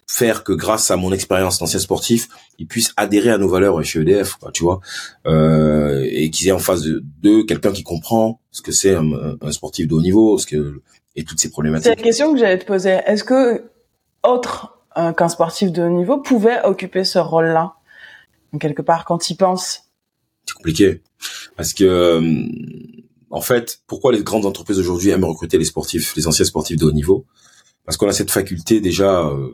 faire 0.07 0.43
que 0.43 0.51
grâce 0.53 0.91
à 0.91 0.97
mon 0.97 1.11
expérience 1.11 1.59
d'ancien 1.59 1.80
sportif, 1.80 2.28
ils 2.59 2.68
puissent 2.68 2.93
adhérer 2.97 3.32
à 3.32 3.38
nos 3.38 3.47
valeurs 3.47 3.84
chez 3.84 4.01
EDF, 4.01 4.36
quoi, 4.36 4.51
tu 4.51 4.64
vois, 4.64 4.80
euh, 5.26 6.05
et 6.11 6.30
qu'ils 6.30 6.47
aient 6.49 6.51
en 6.51 6.59
face 6.59 6.84
d'eux 6.84 7.43
quelqu'un 7.45 7.72
qui 7.72 7.84
comprend 7.84 8.39
ce 8.51 8.61
que 8.61 8.72
c'est 8.72 8.93
un, 8.93 9.38
un, 9.41 9.51
sportif 9.51 9.88
de 9.88 9.93
haut 9.95 10.01
niveau, 10.01 10.38
ce 10.38 10.45
que 10.45 10.82
et 11.16 11.24
toutes 11.24 11.39
ces 11.39 11.49
problématiques. 11.49 11.86
C'est 11.86 11.95
la 11.95 12.03
question 12.03 12.34
que 12.34 12.39
j'allais 12.39 12.59
te 12.59 12.66
poser. 12.66 12.99
Est-ce 13.05 13.24
que 13.24 13.64
autre 14.24 14.80
euh, 14.97 15.14
qu'un 15.14 15.30
sportif 15.30 15.72
de 15.72 15.84
haut 15.84 15.89
niveau 15.89 16.18
pouvait 16.18 16.61
occuper 16.64 17.03
ce 17.03 17.20
rôle-là, 17.20 17.74
quelque 18.59 18.82
part, 18.82 19.05
quand 19.05 19.30
il 19.30 19.36
pense 19.36 19.84
C'est 20.45 20.55
compliqué 20.55 21.01
parce 21.55 21.74
que 21.74 21.84
euh, 21.84 22.47
en 23.34 23.41
fait, 23.41 23.81
pourquoi 23.88 24.11
les 24.11 24.21
grandes 24.21 24.45
entreprises 24.45 24.77
aujourd'hui 24.77 25.09
aiment 25.09 25.25
recruter 25.25 25.57
les 25.57 25.65
sportifs, 25.65 26.15
les 26.15 26.27
anciens 26.27 26.45
sportifs 26.45 26.77
de 26.77 26.86
haut 26.86 26.91
niveau? 26.91 27.25
Parce 27.84 27.97
qu'on 27.97 28.07
a 28.07 28.13
cette 28.13 28.29
faculté 28.29 28.79
déjà 28.79 29.25
euh, 29.25 29.49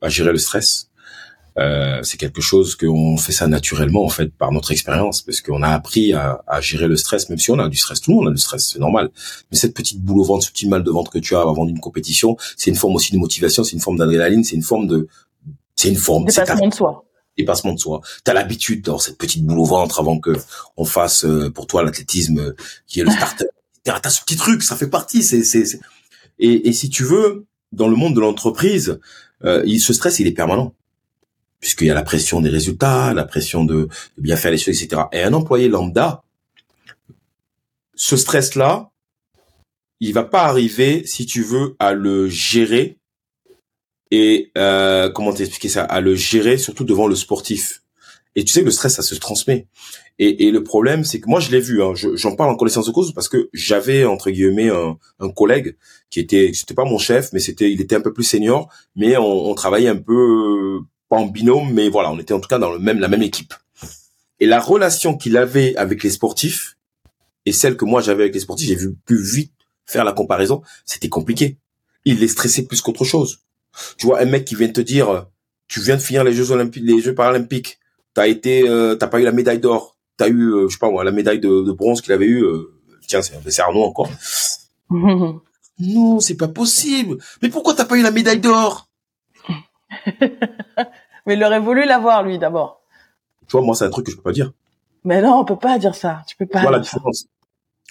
à 0.00 0.08
gérer 0.08 0.30
le 0.30 0.38
stress. 0.38 0.88
Euh, 1.58 2.00
c'est 2.04 2.16
quelque 2.16 2.40
chose 2.40 2.76
qu'on 2.76 3.16
fait 3.16 3.32
ça 3.32 3.48
naturellement 3.48 4.04
en 4.04 4.08
fait 4.08 4.32
par 4.32 4.50
notre 4.50 4.70
expérience 4.72 5.22
parce 5.22 5.40
qu'on 5.40 5.62
a 5.62 5.68
appris 5.68 6.12
à, 6.12 6.42
à, 6.48 6.60
gérer 6.60 6.88
le 6.88 6.96
stress 6.96 7.28
même 7.28 7.38
si 7.38 7.52
on 7.52 7.58
a 7.60 7.68
du 7.68 7.76
stress 7.76 8.00
tout 8.00 8.10
le 8.10 8.16
monde 8.16 8.26
a 8.26 8.32
du 8.32 8.40
stress 8.40 8.72
c'est 8.72 8.80
normal. 8.80 9.10
Mais 9.52 9.56
cette 9.56 9.72
petite 9.72 10.00
boule 10.00 10.18
au 10.18 10.24
ventre 10.24 10.44
ce 10.44 10.50
petit 10.50 10.68
mal 10.68 10.82
de 10.82 10.90
ventre 10.90 11.12
que 11.12 11.20
tu 11.20 11.36
as 11.36 11.42
avant 11.42 11.64
d'une 11.64 11.78
compétition 11.78 12.36
c'est 12.56 12.70
une 12.70 12.76
forme 12.76 12.96
aussi 12.96 13.12
de 13.12 13.18
motivation 13.18 13.62
c'est 13.62 13.74
une 13.74 13.80
forme 13.80 13.98
d'adrénaline 13.98 14.42
c'est 14.42 14.56
une 14.56 14.64
forme 14.64 14.88
de 14.88 15.06
c'est 15.76 15.90
une 15.90 15.96
forme 15.96 16.24
dépassement 16.24 16.66
de 16.66 16.74
soi 16.74 17.04
dépassement 17.36 17.72
de 17.72 17.78
soi. 17.78 18.00
Tu 18.24 18.30
as 18.30 18.34
l'habitude 18.34 18.84
d'avoir 18.84 19.02
cette 19.02 19.18
petite 19.18 19.44
boule 19.44 19.58
au 19.58 19.64
ventre 19.64 20.00
avant 20.00 20.18
que 20.18 20.32
on 20.76 20.84
fasse 20.84 21.24
euh, 21.24 21.50
pour 21.50 21.66
toi 21.66 21.82
l'athlétisme 21.82 22.38
euh, 22.38 22.56
qui 22.86 23.00
est 23.00 23.04
le 23.04 23.10
starter. 23.10 23.46
T'as 23.84 24.08
ce 24.08 24.22
petit 24.22 24.36
truc, 24.36 24.62
ça 24.62 24.76
fait 24.76 24.88
partie. 24.88 25.22
C'est 25.22 25.44
c'est 25.44 25.78
et, 26.38 26.68
et 26.68 26.72
si 26.72 26.88
tu 26.88 27.04
veux, 27.04 27.46
dans 27.72 27.88
le 27.88 27.96
monde 27.96 28.14
de 28.14 28.20
l'entreprise, 28.20 28.98
euh, 29.44 29.62
il, 29.66 29.80
ce 29.80 29.92
stress 29.92 30.18
il 30.18 30.26
est 30.26 30.32
permanent 30.32 30.74
puisqu'il 31.60 31.86
y 31.86 31.90
a 31.90 31.94
la 31.94 32.02
pression 32.02 32.42
des 32.42 32.50
résultats, 32.50 33.14
la 33.14 33.24
pression 33.24 33.64
de, 33.64 33.88
de 34.18 34.22
bien 34.22 34.36
faire 34.36 34.50
les 34.50 34.58
choses, 34.58 34.82
etc. 34.82 35.04
Et 35.12 35.22
un 35.22 35.32
employé 35.32 35.68
lambda, 35.68 36.22
ce 37.94 38.18
stress-là, 38.18 38.90
il 40.00 40.12
va 40.12 40.24
pas 40.24 40.42
arriver, 40.42 41.06
si 41.06 41.24
tu 41.24 41.42
veux, 41.42 41.74
à 41.78 41.94
le 41.94 42.28
gérer 42.28 42.98
et 44.10 44.50
euh, 44.58 45.10
comment 45.10 45.32
t'expliquer 45.32 45.68
ça 45.68 45.84
à 45.84 46.00
le 46.00 46.14
gérer 46.14 46.58
surtout 46.58 46.84
devant 46.84 47.06
le 47.06 47.14
sportif. 47.14 47.82
Et 48.36 48.44
tu 48.44 48.52
sais 48.52 48.62
le 48.62 48.70
stress 48.70 48.94
ça 48.94 49.02
se 49.02 49.14
transmet. 49.14 49.66
Et, 50.18 50.46
et 50.46 50.50
le 50.50 50.62
problème 50.62 51.04
c'est 51.04 51.20
que 51.20 51.28
moi 51.28 51.40
je 51.40 51.50
l'ai 51.50 51.60
vu 51.60 51.82
hein, 51.82 51.92
j'en 51.94 52.36
parle 52.36 52.50
en 52.50 52.56
connaissance 52.56 52.86
de 52.86 52.92
cause 52.92 53.12
parce 53.12 53.28
que 53.28 53.48
j'avais 53.52 54.04
entre 54.04 54.30
guillemets 54.30 54.70
un, 54.70 54.96
un 55.18 55.28
collègue 55.30 55.76
qui 56.08 56.20
était 56.20 56.52
c'était 56.54 56.74
pas 56.74 56.84
mon 56.84 56.98
chef 56.98 57.32
mais 57.32 57.40
c'était 57.40 57.72
il 57.72 57.80
était 57.80 57.96
un 57.96 58.00
peu 58.00 58.12
plus 58.12 58.22
senior 58.22 58.68
mais 58.94 59.16
on, 59.16 59.50
on 59.50 59.54
travaillait 59.54 59.88
un 59.88 59.96
peu 59.96 60.78
pas 61.08 61.16
en 61.16 61.26
binôme 61.26 61.72
mais 61.72 61.88
voilà 61.88 62.12
on 62.12 62.18
était 62.20 62.32
en 62.32 62.38
tout 62.38 62.48
cas 62.48 62.60
dans 62.60 62.70
le 62.70 62.78
même 62.78 63.00
la 63.00 63.08
même 63.08 63.22
équipe. 63.22 63.54
Et 64.38 64.46
la 64.46 64.60
relation 64.60 65.16
qu'il 65.16 65.36
avait 65.36 65.74
avec 65.76 66.04
les 66.04 66.10
sportifs 66.10 66.76
et 67.46 67.52
celle 67.52 67.76
que 67.76 67.84
moi 67.84 68.00
j'avais 68.00 68.24
avec 68.24 68.34
les 68.34 68.40
sportifs 68.40 68.68
j'ai 68.68 68.76
vu 68.76 68.94
plus 69.04 69.20
vite 69.20 69.52
faire 69.84 70.04
la 70.04 70.12
comparaison 70.12 70.62
c'était 70.84 71.08
compliqué. 71.08 71.58
Il 72.04 72.20
les 72.20 72.28
stressait 72.28 72.66
plus 72.66 72.80
qu'autre 72.82 73.04
chose 73.04 73.43
tu 73.96 74.06
vois, 74.06 74.20
un 74.20 74.24
mec 74.24 74.44
qui 74.44 74.54
vient 74.54 74.68
te 74.68 74.80
dire, 74.80 75.26
tu 75.68 75.80
viens 75.80 75.96
de 75.96 76.00
finir 76.00 76.24
les 76.24 76.32
Jeux 76.32 76.50
Olympiques, 76.50 76.84
les 76.84 77.00
Jeux 77.00 77.14
Paralympiques, 77.14 77.78
t'as 78.14 78.28
été, 78.28 78.68
euh, 78.68 78.94
t'as 78.94 79.08
pas 79.08 79.20
eu 79.20 79.24
la 79.24 79.32
médaille 79.32 79.58
d'or, 79.58 79.96
t'as 80.16 80.28
eu, 80.28 80.52
euh, 80.52 80.68
je 80.68 80.74
sais 80.74 80.78
pas 80.78 80.90
moi, 80.90 81.04
la 81.04 81.10
médaille 81.10 81.40
de, 81.40 81.62
de 81.62 81.72
bronze 81.72 82.00
qu'il 82.00 82.12
avait 82.12 82.26
eu. 82.26 82.42
Euh, 82.42 82.72
tiens, 83.06 83.20
c'est 83.22 83.62
Arnaud 83.62 83.84
encore. 83.84 84.08
non, 84.90 86.20
c'est 86.20 86.36
pas 86.36 86.48
possible. 86.48 87.18
Mais 87.42 87.48
pourquoi 87.48 87.74
t'as 87.74 87.84
pas 87.84 87.96
eu 87.96 88.02
la 88.02 88.10
médaille 88.10 88.40
d'or? 88.40 88.88
Mais 91.26 91.34
il 91.34 91.44
aurait 91.44 91.60
voulu 91.60 91.84
l'avoir 91.86 92.22
lui 92.22 92.38
d'abord. 92.38 92.82
Tu 93.48 93.52
vois, 93.56 93.62
moi 93.62 93.74
c'est 93.74 93.84
un 93.84 93.90
truc 93.90 94.06
que 94.06 94.12
je 94.12 94.16
peux 94.16 94.22
pas 94.22 94.32
dire. 94.32 94.52
Mais 95.04 95.20
non, 95.20 95.38
on 95.38 95.44
peut 95.44 95.56
pas 95.56 95.78
dire 95.78 95.94
ça. 95.94 96.22
Tu 96.26 96.36
peux 96.36 96.46
pas. 96.46 96.62
Voilà 96.62 96.78
la 96.78 96.82
différence. 96.82 97.26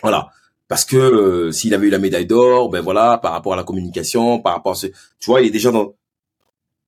Voilà 0.01 0.31
parce 0.73 0.85
que 0.85 0.97
euh, 0.97 1.51
s'il 1.51 1.75
avait 1.75 1.85
eu 1.85 1.91
la 1.91 1.99
médaille 1.99 2.25
d'or, 2.25 2.67
ben 2.71 2.81
voilà, 2.81 3.19
par 3.19 3.33
rapport 3.33 3.53
à 3.53 3.55
la 3.55 3.63
communication, 3.63 4.39
par 4.39 4.53
rapport 4.53 4.71
à 4.71 4.75
ce, 4.75 4.87
tu 4.87 5.27
vois, 5.27 5.41
il 5.41 5.49
est 5.49 5.51
déjà 5.51 5.69
dans. 5.69 5.93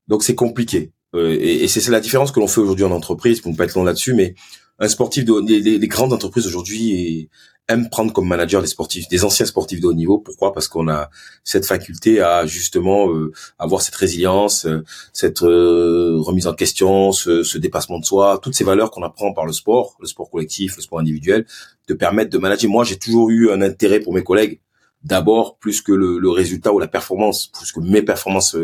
Donc 0.08 0.24
c'est 0.24 0.34
compliqué. 0.34 0.92
Euh, 1.14 1.38
et, 1.40 1.64
et 1.64 1.68
c'est 1.68 1.92
la 1.92 2.00
différence 2.00 2.32
que 2.32 2.40
l'on 2.40 2.48
fait 2.48 2.62
aujourd'hui 2.62 2.84
en 2.84 2.90
entreprise, 2.90 3.42
pour 3.42 3.52
ne 3.52 3.56
pas 3.56 3.66
être 3.66 3.76
long 3.76 3.84
là-dessus, 3.84 4.16
mais 4.16 4.34
un 4.80 4.88
sportif 4.88 5.26
de 5.26 5.34
les, 5.48 5.88
grandes 5.88 6.14
entreprises 6.14 6.48
aujourd'hui 6.48 7.30
aiment 7.68 7.90
prendre 7.90 8.14
comme 8.14 8.28
manager 8.28 8.62
des 8.62 8.68
sportifs, 8.68 9.08
des 9.08 9.24
anciens 9.24 9.46
sportifs 9.46 9.80
de 9.82 9.88
haut 9.88 9.94
niveau. 9.94 10.20
Pourquoi? 10.20 10.54
Parce 10.54 10.68
qu'on 10.68 10.88
a 10.88 11.10
cette 11.44 11.66
faculté 11.66 12.22
à 12.22 12.46
justement 12.46 13.10
euh, 13.12 13.32
avoir 13.58 13.82
cette 13.82 13.96
résilience, 13.96 14.66
euh, 14.66 14.84
cette 15.14 15.42
euh, 15.42 16.18
remise 16.20 16.46
en 16.46 16.54
question, 16.54 17.12
ce, 17.12 17.42
ce, 17.42 17.58
dépassement 17.58 18.00
de 18.00 18.06
soi, 18.06 18.40
toutes 18.42 18.54
ces 18.54 18.64
valeurs 18.64 18.92
qu'on 18.92 19.02
apprend 19.02 19.34
par 19.34 19.46
le 19.46 19.52
sport, 19.52 19.98
le 20.00 20.06
sport 20.06 20.30
collectif, 20.30 20.76
le 20.76 20.84
sport 20.84 21.00
individuel, 21.00 21.48
de 21.88 21.94
permettre 21.96 22.30
de 22.30 22.38
manager. 22.38 22.70
Moi, 22.70 22.84
j'ai 22.84 22.98
toujours 22.98 23.32
eu 23.32 23.52
un 23.52 23.62
intérêt 23.62 24.00
pour 24.00 24.14
mes 24.14 24.24
collègues, 24.24 24.60
d'abord 25.04 25.58
plus 25.58 25.82
que 25.82 25.92
le, 25.92 26.20
le, 26.20 26.30
résultat 26.30 26.72
ou 26.72 26.78
la 26.78 26.88
performance, 26.88 27.48
plus 27.48 27.72
que 27.72 27.80
mes 27.80 28.04
performances 28.04 28.56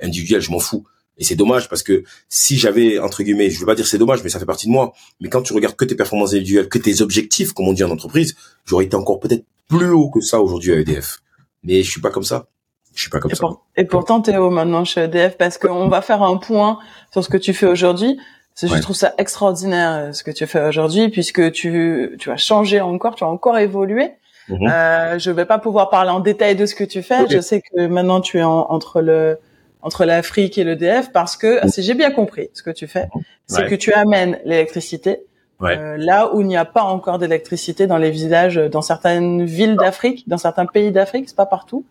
individuelles, 0.00 0.42
je 0.42 0.50
m'en 0.50 0.58
fous. 0.58 0.84
Et 1.16 1.24
c'est 1.24 1.36
dommage 1.36 1.68
parce 1.68 1.82
que 1.82 2.02
si 2.28 2.56
j'avais, 2.56 2.98
entre 2.98 3.22
guillemets, 3.22 3.50
je 3.50 3.60
veux 3.60 3.66
pas 3.66 3.74
dire 3.74 3.86
c'est 3.86 3.98
dommage, 3.98 4.22
mais 4.24 4.30
ça 4.30 4.38
fait 4.38 4.46
partie 4.46 4.66
de 4.66 4.72
moi. 4.72 4.92
Mais 5.20 5.28
quand 5.28 5.42
tu 5.42 5.52
regardes 5.52 5.76
que 5.76 5.84
tes 5.84 5.94
performances 5.94 6.32
individuelles, 6.32 6.68
que 6.68 6.78
tes 6.78 7.02
objectifs, 7.02 7.52
comme 7.52 7.68
on 7.68 7.72
dit 7.72 7.84
en 7.84 7.90
entreprise, 7.90 8.34
j'aurais 8.64 8.84
été 8.86 8.96
encore 8.96 9.20
peut-être 9.20 9.44
plus 9.68 9.90
haut 9.90 10.10
que 10.10 10.20
ça 10.20 10.40
aujourd'hui 10.40 10.72
à 10.72 10.76
EDF. 10.76 11.18
Mais 11.62 11.82
je 11.82 11.90
suis 11.90 12.00
pas 12.00 12.10
comme 12.10 12.24
ça. 12.24 12.46
Je 12.94 13.02
suis 13.02 13.10
pas 13.10 13.18
comme 13.18 13.32
ça. 13.32 13.46
et 13.76 13.84
pourtant, 13.84 14.20
t'es 14.20 14.36
haut 14.36 14.50
maintenant 14.50 14.84
chez 14.84 15.02
EDF 15.02 15.36
parce 15.36 15.58
qu'on 15.58 15.88
va 15.88 16.00
faire 16.00 16.22
un 16.22 16.36
point 16.36 16.78
sur 17.12 17.24
ce 17.24 17.28
que 17.28 17.36
tu 17.36 17.52
fais 17.52 17.66
aujourd'hui. 17.66 18.18
Je 18.60 18.80
trouve 18.80 18.94
ça 18.94 19.14
extraordinaire 19.18 19.92
euh, 19.92 20.12
ce 20.12 20.22
que 20.22 20.30
tu 20.30 20.46
fais 20.46 20.64
aujourd'hui 20.64 21.08
puisque 21.08 21.50
tu, 21.50 22.14
tu 22.20 22.30
as 22.30 22.36
changé 22.36 22.80
encore, 22.80 23.16
tu 23.16 23.24
as 23.24 23.28
encore 23.28 23.58
évolué. 23.58 24.12
Mhm. 24.48 24.68
Euh, 24.70 25.18
je 25.18 25.30
vais 25.32 25.46
pas 25.46 25.58
pouvoir 25.58 25.90
parler 25.90 26.10
en 26.10 26.20
détail 26.20 26.54
de 26.54 26.66
ce 26.66 26.76
que 26.76 26.84
tu 26.84 27.02
fais. 27.02 27.26
Je 27.28 27.40
sais 27.40 27.62
que 27.62 27.86
maintenant 27.86 28.20
tu 28.20 28.38
es 28.38 28.44
entre 28.44 29.00
le 29.00 29.38
entre 29.84 30.04
l'Afrique 30.06 30.58
et 30.58 30.64
l'EDF 30.64 31.12
parce 31.12 31.36
que, 31.36 31.60
si 31.68 31.82
j'ai 31.82 31.94
bien 31.94 32.10
compris 32.10 32.48
ce 32.54 32.62
que 32.62 32.70
tu 32.70 32.88
fais, 32.88 33.06
c'est 33.46 33.68
que 33.68 33.74
tu 33.76 33.92
amènes 33.92 34.40
l'électricité 34.44 35.20
euh, 35.62 35.96
là 35.96 36.34
où 36.34 36.40
il 36.40 36.46
n'y 36.46 36.56
a 36.56 36.64
pas 36.64 36.82
encore 36.82 37.18
d'électricité 37.18 37.86
dans 37.86 37.96
les 37.96 38.10
villages, 38.10 38.56
dans 38.56 38.82
certaines 38.82 39.44
villes 39.44 39.76
d'Afrique, 39.76 40.28
dans 40.28 40.36
certains 40.36 40.66
pays 40.66 40.90
d'Afrique, 40.90 41.28
c'est 41.28 41.36
pas 41.36 41.46
partout. 41.46 41.84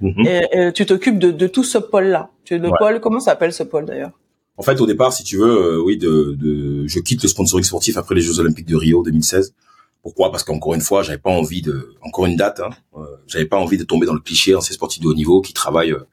Mhm. 0.00 0.26
et, 0.26 0.72
tu 0.72 0.86
t'occupes 0.86 1.18
de, 1.18 1.30
de, 1.30 1.46
tout 1.46 1.64
ce 1.64 1.76
pôle-là. 1.76 2.30
Tu 2.44 2.58
le 2.58 2.70
pôle, 2.78 3.00
comment 3.00 3.20
s'appelle 3.20 3.52
ce 3.52 3.62
pôle 3.62 3.84
d'ailleurs? 3.84 4.12
En 4.56 4.62
fait, 4.62 4.80
au 4.80 4.86
départ, 4.86 5.12
si 5.12 5.24
tu 5.24 5.36
veux, 5.36 5.76
euh, 5.76 5.82
oui, 5.82 5.98
de, 5.98 6.36
de, 6.38 6.86
je 6.86 7.00
quitte 7.00 7.22
le 7.22 7.28
sponsoring 7.28 7.64
sportif 7.64 7.98
après 7.98 8.14
les 8.14 8.20
Jeux 8.22 8.40
Olympiques 8.40 8.66
de 8.66 8.76
Rio 8.76 9.02
2016 9.02 9.54
pourquoi? 10.02 10.30
Parce 10.30 10.44
qu'encore 10.44 10.74
une 10.74 10.80
fois, 10.80 11.02
j'avais 11.02 11.18
pas 11.18 11.30
envie 11.30 11.62
de, 11.62 11.94
encore 12.02 12.26
une 12.26 12.36
date, 12.36 12.60
hein, 12.60 12.70
euh, 12.96 13.04
j'avais 13.26 13.44
pas 13.44 13.58
envie 13.58 13.76
de 13.76 13.84
tomber 13.84 14.06
dans 14.06 14.14
le 14.14 14.20
cliché 14.20 14.54
ces 14.60 14.72
sportifs 14.72 15.02
de 15.02 15.08
haut 15.08 15.14
niveau 15.14 15.42
qui 15.42 15.52
travaillent 15.52 15.92
euh, 15.92 16.06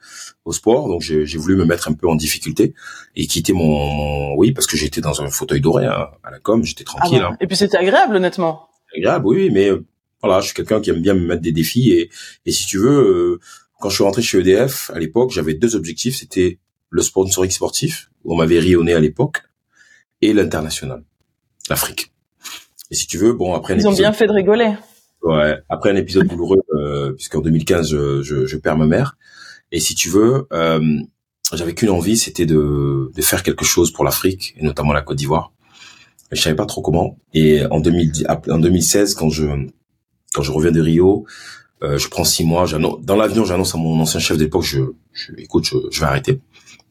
au 0.46 0.52
sport. 0.52 0.88
Donc 0.88 1.02
j'ai 1.02 1.38
voulu 1.38 1.56
me 1.56 1.66
mettre 1.66 1.88
un 1.88 1.94
peu 1.94 2.08
en 2.08 2.16
difficulté 2.16 2.74
et 3.16 3.28
quitter 3.28 3.54
mon, 3.54 4.36
oui, 4.36 4.52
parce 4.52 4.68
que 4.68 4.76
j'étais 4.76 5.02
dans 5.02 5.22
un 5.22 5.30
fauteuil 5.30 5.62
doré 5.62 5.86
hein, 5.86 6.10
à 6.24 6.32
la 6.32 6.40
com, 6.40 6.64
j'étais 6.64 6.84
ah 6.88 6.98
tranquille. 6.98 7.22
hein. 7.22 7.38
Et 7.40 7.48
puis 7.48 7.56
c'était 7.56 7.78
agréable, 7.78 8.16
honnêtement. 8.16 8.68
Agréable, 8.96 9.26
oui, 9.28 9.50
mais 9.52 9.70
euh, 9.70 9.86
voilà, 10.22 10.42
je 10.42 10.48
suis 10.48 10.56
quelqu'un 10.56 10.82
qui 10.82 10.90
aime 10.90 11.02
bien 11.02 11.14
me 11.14 11.26
mettre 11.26 11.42
des 11.42 11.52
défis 11.52 11.92
et, 11.92 12.10
et 12.46 12.52
si 12.52 12.66
tu 12.66 12.78
veux, 12.78 12.90
euh, 12.90 13.40
quand 13.80 13.90
je 13.90 13.96
suis 13.96 14.04
rentré 14.04 14.22
chez 14.22 14.40
EDF 14.40 14.90
à 14.94 15.00
l'époque, 15.00 15.32
j'avais 15.32 15.54
deux 15.54 15.76
objectifs, 15.76 16.18
c'était 16.18 16.60
le 16.90 17.02
sponsoring 17.02 17.52
sportif, 17.52 18.10
où 18.24 18.34
on 18.34 18.38
m'avait 18.38 18.60
rayonné 18.60 18.94
à 18.94 19.00
l'époque, 19.00 19.44
et 20.22 20.34
l'international, 20.34 21.04
l'Afrique. 21.70 22.12
Et 22.92 22.96
si 22.96 23.08
tu 23.08 23.18
veux, 23.18 23.34
bon 23.34 23.54
après 23.54 23.76
ils 23.76 23.88
ont 23.88 23.94
bien 23.94 24.14
fait 24.14 24.28
de 24.28 24.34
rigoler. 24.34 24.74
Ouais, 25.24 25.58
après 25.68 25.92
un 25.92 25.96
épisode 25.96 26.28
douloureux, 26.28 26.62
euh, 26.76 27.14
puisqu'en 27.14 27.42
2015 27.42 27.90
je, 27.90 28.22
je, 28.22 28.46
je, 28.46 28.58
perds 28.58 28.78
ma 28.78 28.86
mère. 28.86 29.18
Et 29.72 29.80
si 29.80 29.96
tu 29.96 30.10
veux, 30.10 30.48
euh, 30.54 31.00
j'avais 31.54 31.74
qu'une 31.74 31.90
envie, 31.90 32.18
c'était 32.18 32.46
de, 32.46 33.12
de 33.14 33.22
faire 33.22 33.44
quelque 33.44 33.66
chose 33.66 33.92
pour 33.92 34.06
l'Afrique 34.06 34.54
et 34.58 34.64
notamment 34.64 34.94
la 34.94 35.02
Côte 35.02 35.18
d'Ivoire. 35.18 35.52
Je 36.32 36.42
savais 36.42 36.56
pas 36.56 36.66
trop 36.66 36.82
comment. 36.82 37.18
Et 37.34 37.66
en, 37.72 37.80
2010, 37.80 38.26
en 38.50 38.60
2016, 38.60 39.16
quand 39.16 39.30
je 39.30 39.46
quand 40.34 40.44
je 40.44 40.52
reviens 40.52 40.72
de 40.72 40.82
Rio, 40.82 41.26
euh, 41.84 41.98
je 41.98 42.08
prends 42.10 42.24
six 42.24 42.46
mois. 42.46 42.66
Dans 43.02 43.16
l'avion, 43.16 43.46
j'annonce 43.46 43.76
à 43.76 43.78
mon 43.78 44.00
ancien 44.00 44.20
chef 44.20 44.38
d'époque, 44.38 44.64
je, 44.64 44.80
je, 45.14 45.32
écoute, 45.38 45.66
je, 45.66 45.76
je 45.92 46.00
vais 46.00 46.06
arrêter. 46.06 46.42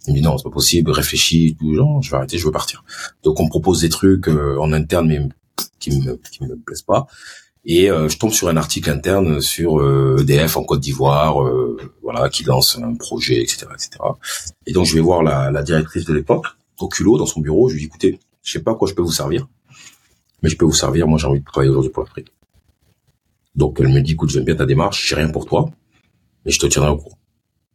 Il 0.07 0.13
me 0.13 0.19
dit 0.19 0.23
non, 0.23 0.39
c'est 0.39 0.45
pas 0.45 0.51
possible, 0.51 0.91
réfléchis, 0.91 1.57
tout, 1.59 1.75
genre, 1.75 2.01
je 2.03 2.11
vais 2.11 2.17
arrêter, 2.17 2.39
je 2.39 2.45
veux 2.45 2.53
partir. 2.53 2.85
Donc 3.25 3.41
on 3.41 3.45
me 3.45 3.49
propose 3.49 3.81
des 3.81 3.89
trucs 3.89 4.29
euh, 4.29 4.57
en 4.61 4.73
interne, 4.73 5.09
mais 5.09 5.21
qui 5.79 5.91
me 5.91 6.17
qui 6.17 6.45
me 6.45 6.57
plaisent 6.57 6.83
pas. 6.83 7.07
Et 7.65 7.91
euh, 7.91 8.09
je 8.09 8.17
tombe 8.17 8.33
sur 8.33 8.49
un 8.49 8.57
article 8.57 8.91
interne 8.91 9.41
sur 9.41 9.81
EDF 10.21 10.57
euh, 10.57 10.59
e 10.59 10.61
en 10.61 10.65
Côte 10.65 10.81
d'Ivoire 10.81 11.43
euh, 11.43 11.77
voilà 12.03 12.29
qui 12.29 12.45
lance 12.45 12.79
un 12.79 12.95
projet 12.95 13.43
etc 13.43 13.67
etc 13.75 13.91
et 14.67 14.73
donc 14.73 14.87
je 14.87 14.95
vais 14.95 15.01
voir 15.01 15.25
la, 15.25 15.51
la 15.51 15.65
directrice 15.65 16.05
de 16.05 16.15
l'époque 16.15 16.47
au 16.79 16.89
culot 16.89 17.19
dans 17.19 17.27
son 17.27 17.41
bureau. 17.41 17.69
Je 17.69 17.75
lui 17.75 17.81
dis 17.81 17.87
écoutez 17.87 18.21
je 18.43 18.53
sais 18.53 18.63
pas 18.63 18.75
quoi 18.75 18.87
je 18.89 18.95
peux 18.95 19.03
vous 19.03 19.13
servir 19.13 19.49
mais 20.43 20.49
je 20.49 20.57
peux 20.57 20.65
vous 20.65 20.73
servir. 20.73 21.09
Moi 21.09 21.19
j'ai 21.19 21.27
envie 21.27 21.41
de 21.41 21.45
travailler 21.45 21.71
aujourd'hui 21.71 21.91
pour 21.91 22.05
l'Afrique 22.05 22.33
donc 23.57 23.79
elle 23.81 23.89
me 23.89 24.01
dit 24.01 24.13
écoute 24.13 24.31
j'aime 24.31 24.45
bien 24.45 24.55
ta 24.55 24.67
démarche 24.67 25.09
j'ai 25.09 25.17
rien 25.17 25.31
pour 25.31 25.47
toi 25.47 25.69
mais 26.45 26.53
je 26.53 26.61
te 26.61 26.67
tiendrai 26.67 26.93
au 26.93 26.99
courant 26.99 27.19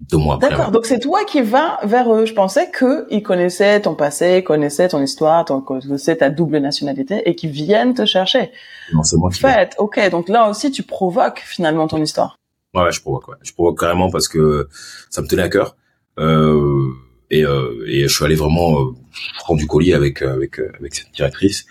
deux 0.09 0.17
mois 0.17 0.35
après. 0.35 0.49
D'accord. 0.49 0.71
Donc 0.71 0.85
c'est 0.85 0.99
toi 0.99 1.23
qui 1.25 1.41
vas 1.41 1.79
vers 1.83 2.13
eux. 2.13 2.25
Je 2.25 2.33
pensais 2.33 2.69
que 2.71 3.05
ils 3.09 3.23
connaissaient 3.23 3.81
ton 3.81 3.95
passé, 3.95 4.43
connaissaient 4.43 4.89
ton 4.89 5.01
histoire, 5.01 5.45
ton, 5.45 5.61
connaissaient 5.61 6.17
ta 6.17 6.29
double 6.29 6.57
nationalité 6.57 7.29
et 7.29 7.35
qu'ils 7.35 7.51
viennent 7.51 7.93
te 7.93 8.05
chercher. 8.05 8.51
Non, 8.93 9.03
c'est 9.03 9.17
moi 9.17 9.29
qui. 9.29 9.39
Fait. 9.39 9.75
Ok. 9.77 9.99
Donc 10.09 10.27
là 10.29 10.49
aussi, 10.49 10.71
tu 10.71 10.83
provoques 10.83 11.41
finalement 11.45 11.87
ton 11.87 12.01
histoire. 12.01 12.37
Ouais, 12.73 12.91
je 12.91 13.01
provoque. 13.01 13.27
Ouais. 13.27 13.35
Je 13.43 13.53
provoque 13.53 13.79
carrément 13.79 14.09
parce 14.09 14.27
que 14.27 14.67
ça 15.09 15.21
me 15.21 15.27
tenait 15.27 15.43
à 15.43 15.49
cœur. 15.49 15.75
Euh, 16.19 16.89
et, 17.29 17.45
euh, 17.45 17.85
et 17.87 18.03
je 18.07 18.13
suis 18.13 18.25
allé 18.25 18.35
vraiment 18.35 18.79
euh, 18.81 18.91
prendre 19.39 19.59
du 19.59 19.67
collier 19.67 19.93
avec 19.93 20.21
euh, 20.21 20.33
avec 20.33 20.59
euh, 20.59 20.71
avec 20.79 20.95
cette 20.95 21.11
directrice. 21.13 21.65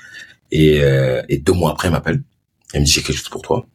Et, 0.53 0.83
euh, 0.83 1.23
et 1.29 1.39
deux 1.39 1.53
mois 1.53 1.71
après, 1.73 1.89
elle 1.89 1.95
m'appelle. 1.95 2.23
Elle 2.73 2.81
me 2.81 2.87
dit 2.87 2.93
j'ai 2.93 3.03
quelque 3.03 3.17
chose 3.17 3.29
pour 3.29 3.43
toi. 3.43 3.67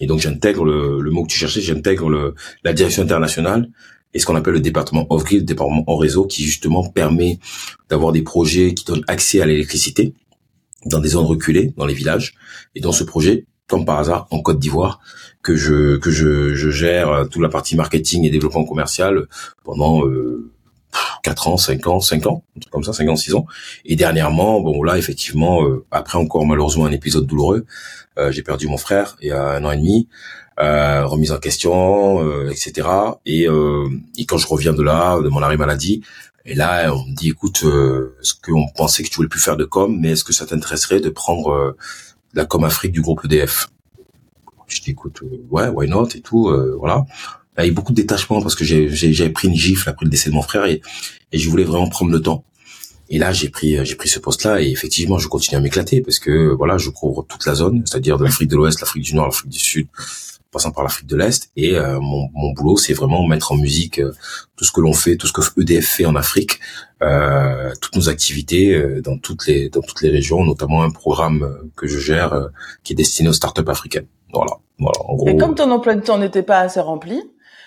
Et 0.00 0.06
donc 0.06 0.20
j'intègre 0.20 0.64
le, 0.64 1.00
le 1.00 1.10
mot 1.10 1.22
que 1.24 1.28
tu 1.28 1.38
cherchais, 1.38 1.60
j'intègre 1.60 2.08
le 2.08 2.34
la 2.64 2.72
direction 2.72 3.02
internationale 3.02 3.68
et 4.14 4.18
ce 4.18 4.26
qu'on 4.26 4.36
appelle 4.36 4.54
le 4.54 4.60
département 4.60 5.06
off-grid, 5.10 5.40
le 5.40 5.46
département 5.46 5.84
en 5.86 5.96
réseau, 5.96 6.26
qui 6.26 6.44
justement 6.44 6.88
permet 6.88 7.38
d'avoir 7.88 8.12
des 8.12 8.22
projets 8.22 8.74
qui 8.74 8.84
donnent 8.84 9.04
accès 9.08 9.40
à 9.40 9.46
l'électricité 9.46 10.14
dans 10.86 10.98
des 10.98 11.10
zones 11.10 11.24
reculées, 11.24 11.72
dans 11.76 11.86
les 11.86 11.94
villages. 11.94 12.34
Et 12.74 12.80
dans 12.80 12.92
ce 12.92 13.04
projet, 13.04 13.46
comme 13.68 13.84
par 13.84 13.98
hasard, 13.98 14.26
en 14.30 14.40
Côte 14.40 14.58
d'Ivoire, 14.58 15.00
que 15.42 15.56
je 15.56 15.96
que 15.96 16.10
je, 16.10 16.54
je 16.54 16.70
gère 16.70 17.26
toute 17.30 17.42
la 17.42 17.48
partie 17.48 17.74
marketing 17.74 18.24
et 18.24 18.30
développement 18.30 18.64
commercial 18.64 19.26
pendant 19.64 20.06
euh, 20.06 20.52
4 21.22 21.48
ans, 21.48 21.56
5 21.56 21.86
ans, 21.86 22.00
5 22.00 22.26
ans, 22.26 22.44
comme 22.70 22.84
ça, 22.84 22.92
5 22.92 23.08
ans, 23.08 23.16
6 23.16 23.34
ans. 23.34 23.46
Et 23.84 23.96
dernièrement, 23.96 24.60
bon 24.60 24.82
là, 24.82 24.98
effectivement, 24.98 25.64
euh, 25.66 25.84
après 25.90 26.18
encore 26.18 26.44
malheureusement 26.46 26.86
un 26.86 26.92
épisode 26.92 27.26
douloureux, 27.26 27.64
euh, 28.18 28.30
j'ai 28.30 28.42
perdu 28.42 28.68
mon 28.68 28.76
frère 28.76 29.16
il 29.22 29.28
y 29.28 29.32
a 29.32 29.42
un 29.42 29.64
an 29.64 29.70
et 29.70 29.76
demi 29.76 30.08
euh, 30.60 31.06
remise 31.06 31.32
en 31.32 31.38
question, 31.38 32.26
euh, 32.26 32.50
etc. 32.50 32.88
Et, 33.26 33.48
euh, 33.48 33.88
et 34.16 34.26
quand 34.26 34.38
je 34.38 34.46
reviens 34.46 34.72
de 34.72 34.82
là, 34.82 35.20
de 35.20 35.28
mon 35.28 35.42
arrêt 35.42 35.56
maladie, 35.56 36.02
et 36.44 36.54
là, 36.54 36.92
on 36.92 37.06
me 37.06 37.14
dit, 37.14 37.28
écoute, 37.28 37.62
euh, 37.64 38.16
est-ce 38.20 38.34
qu'on 38.34 38.68
pensait 38.68 39.02
que 39.04 39.08
tu 39.08 39.16
voulais 39.16 39.28
plus 39.28 39.40
faire 39.40 39.56
de 39.56 39.64
com, 39.64 39.96
mais 40.00 40.10
est-ce 40.10 40.24
que 40.24 40.32
ça 40.32 40.44
t'intéresserait 40.44 41.00
de 41.00 41.08
prendre 41.08 41.50
euh, 41.52 41.76
la 42.34 42.44
com 42.44 42.64
Afrique 42.64 42.92
du 42.92 43.00
groupe 43.00 43.24
EDF 43.24 43.68
Je 44.66 44.80
dis, 44.80 44.90
écoute, 44.90 45.20
euh, 45.22 45.46
ouais, 45.50 45.68
why 45.68 45.88
not 45.88 46.08
et 46.14 46.20
tout, 46.20 46.52
voilà. 46.78 47.04
Il 47.58 47.64
y 47.64 47.66
a 47.66 47.68
eu 47.68 47.72
beaucoup 47.72 47.92
de 47.92 47.96
détachement 47.96 48.40
parce 48.40 48.54
que 48.54 48.64
j'avais 48.64 49.30
pris 49.30 49.46
une 49.46 49.54
gifle 49.54 49.88
après 49.88 50.06
le 50.06 50.10
décès 50.10 50.30
de 50.30 50.34
mon 50.34 50.42
frère 50.42 50.64
et, 50.64 50.80
et 51.32 51.38
je 51.38 51.50
voulais 51.50 51.64
vraiment 51.64 51.88
prendre 51.88 52.10
le 52.10 52.20
temps. 52.20 52.44
Et 53.10 53.18
là, 53.18 53.30
j'ai 53.30 53.50
pris, 53.50 53.84
j'ai 53.84 53.94
pris 53.94 54.08
ce 54.08 54.18
poste-là 54.18 54.62
et 54.62 54.70
effectivement, 54.70 55.18
je 55.18 55.28
continue 55.28 55.58
à 55.58 55.60
m'éclater 55.60 56.00
parce 56.00 56.18
que 56.18 56.54
voilà, 56.54 56.78
je 56.78 56.88
couvre 56.88 57.26
toute 57.28 57.44
la 57.44 57.54
zone, 57.54 57.82
c'est-à-dire 57.84 58.16
de 58.16 58.24
l'Afrique 58.24 58.48
de 58.48 58.56
l'Ouest, 58.56 58.80
l'Afrique 58.80 59.02
du 59.02 59.14
Nord, 59.14 59.26
l'Afrique 59.26 59.50
du 59.50 59.58
Sud, 59.58 59.86
passant 60.52 60.70
par 60.70 60.84
l'Afrique 60.84 61.08
de 61.08 61.16
l'Est. 61.16 61.50
Et 61.56 61.74
euh, 61.74 61.98
mon, 61.98 62.28
mon, 62.34 62.52
boulot, 62.52 62.76
c'est 62.76 62.92
vraiment 62.92 63.26
mettre 63.26 63.52
en 63.52 63.56
musique 63.56 63.98
euh, 63.98 64.12
tout 64.56 64.64
ce 64.64 64.70
que 64.70 64.80
l'on 64.80 64.92
fait, 64.92 65.16
tout 65.16 65.26
ce 65.26 65.32
que 65.32 65.60
EDF 65.60 65.86
fait 65.86 66.04
en 66.04 66.14
Afrique, 66.14 66.60
euh, 67.02 67.72
toutes 67.80 67.96
nos 67.96 68.08
activités 68.08 68.74
euh, 68.74 69.00
dans 69.00 69.18
toutes 69.18 69.46
les 69.46 69.70
dans 69.70 69.80
toutes 69.80 70.02
les 70.02 70.10
régions, 70.10 70.44
notamment 70.44 70.82
un 70.82 70.90
programme 70.90 71.70
que 71.74 71.88
je 71.88 71.98
gère 71.98 72.50
qui 72.84 72.92
est 72.92 72.96
destiné 72.96 73.30
aux 73.30 73.32
startups 73.32 73.68
africaines. 73.68 74.06
Voilà, 74.32 74.52
voilà. 74.78 75.00
En 75.04 75.16
gros. 75.16 75.28
Et 75.28 75.36
comme 75.36 75.54
ton 75.54 75.70
emploi 75.70 75.94
de 75.94 76.02
temps 76.02 76.18
n'était 76.18 76.42
pas 76.42 76.60
assez 76.60 76.80
rempli, 76.80 77.22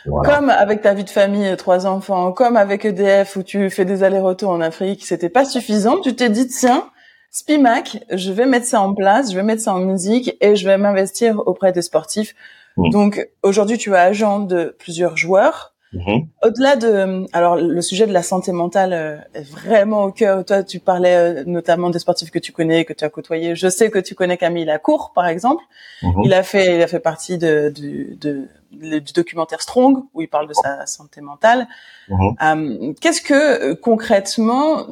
Comme 0.05 0.49
avec 0.49 0.81
ta 0.81 0.93
vie 0.93 1.03
de 1.03 1.09
famille 1.09 1.47
et 1.47 1.57
trois 1.57 1.87
enfants, 1.87 2.31
comme 2.31 2.55
avec 2.55 2.85
EDF 2.85 3.35
où 3.35 3.43
tu 3.43 3.69
fais 3.71 3.85
des 3.85 4.03
allers-retours 4.03 4.51
en 4.51 4.61
Afrique, 4.61 5.03
c'était 5.05 5.29
pas 5.29 5.45
suffisant. 5.45 5.99
Tu 6.01 6.15
t'es 6.15 6.29
dit 6.29 6.47
tiens, 6.47 6.85
Spimac, 7.31 7.97
je 8.11 8.31
vais 8.31 8.45
mettre 8.45 8.67
ça 8.67 8.79
en 8.81 8.93
place, 8.93 9.31
je 9.31 9.35
vais 9.35 9.43
mettre 9.43 9.63
ça 9.63 9.73
en 9.73 9.79
musique 9.79 10.37
et 10.41 10.55
je 10.55 10.67
vais 10.67 10.77
m'investir 10.77 11.41
auprès 11.47 11.71
des 11.71 11.81
sportifs 11.81 12.35
Mm. 12.77 12.89
Donc 12.89 13.29
aujourd'hui, 13.43 13.77
tu 13.77 13.93
es 13.93 13.97
agent 13.97 14.39
de 14.39 14.75
plusieurs 14.77 15.17
joueurs. 15.17 15.73
Mm-hmm. 15.93 16.27
Au-delà 16.43 16.75
de, 16.75 17.25
alors 17.31 17.55
le 17.55 17.81
sujet 17.81 18.05
de 18.05 18.11
la 18.11 18.21
santé 18.21 18.51
mentale 18.51 18.91
euh, 18.91 19.17
est 19.33 19.49
vraiment 19.49 20.03
au 20.03 20.11
cœur. 20.11 20.43
Toi, 20.43 20.61
tu 20.61 20.79
parlais 20.79 21.15
euh, 21.15 21.43
notamment 21.45 21.89
des 21.89 21.99
sportifs 21.99 22.31
que 22.31 22.39
tu 22.39 22.51
connais, 22.51 22.83
que 22.83 22.91
tu 22.91 23.05
as 23.05 23.09
côtoyés. 23.09 23.55
Je 23.55 23.69
sais 23.69 23.89
que 23.89 23.99
tu 23.99 24.13
connais 24.13 24.35
Camille 24.35 24.65
Lacour, 24.65 25.13
par 25.15 25.27
exemple. 25.27 25.63
Mm-hmm. 26.01 26.21
Il 26.25 26.33
a 26.33 26.43
fait, 26.43 26.75
il 26.75 26.81
a 26.81 26.87
fait 26.87 26.99
partie 26.99 27.37
de, 27.37 27.71
du, 27.73 28.17
de, 28.19 28.49
du 28.71 29.13
documentaire 29.13 29.61
Strong 29.61 30.03
où 30.13 30.21
il 30.21 30.27
parle 30.27 30.47
de 30.49 30.53
sa 30.53 30.85
santé 30.85 31.21
mentale. 31.21 31.65
Mm-hmm. 32.09 32.89
Euh, 32.89 32.93
qu'est-ce 32.99 33.21
que 33.21 33.73
concrètement, 33.75 34.85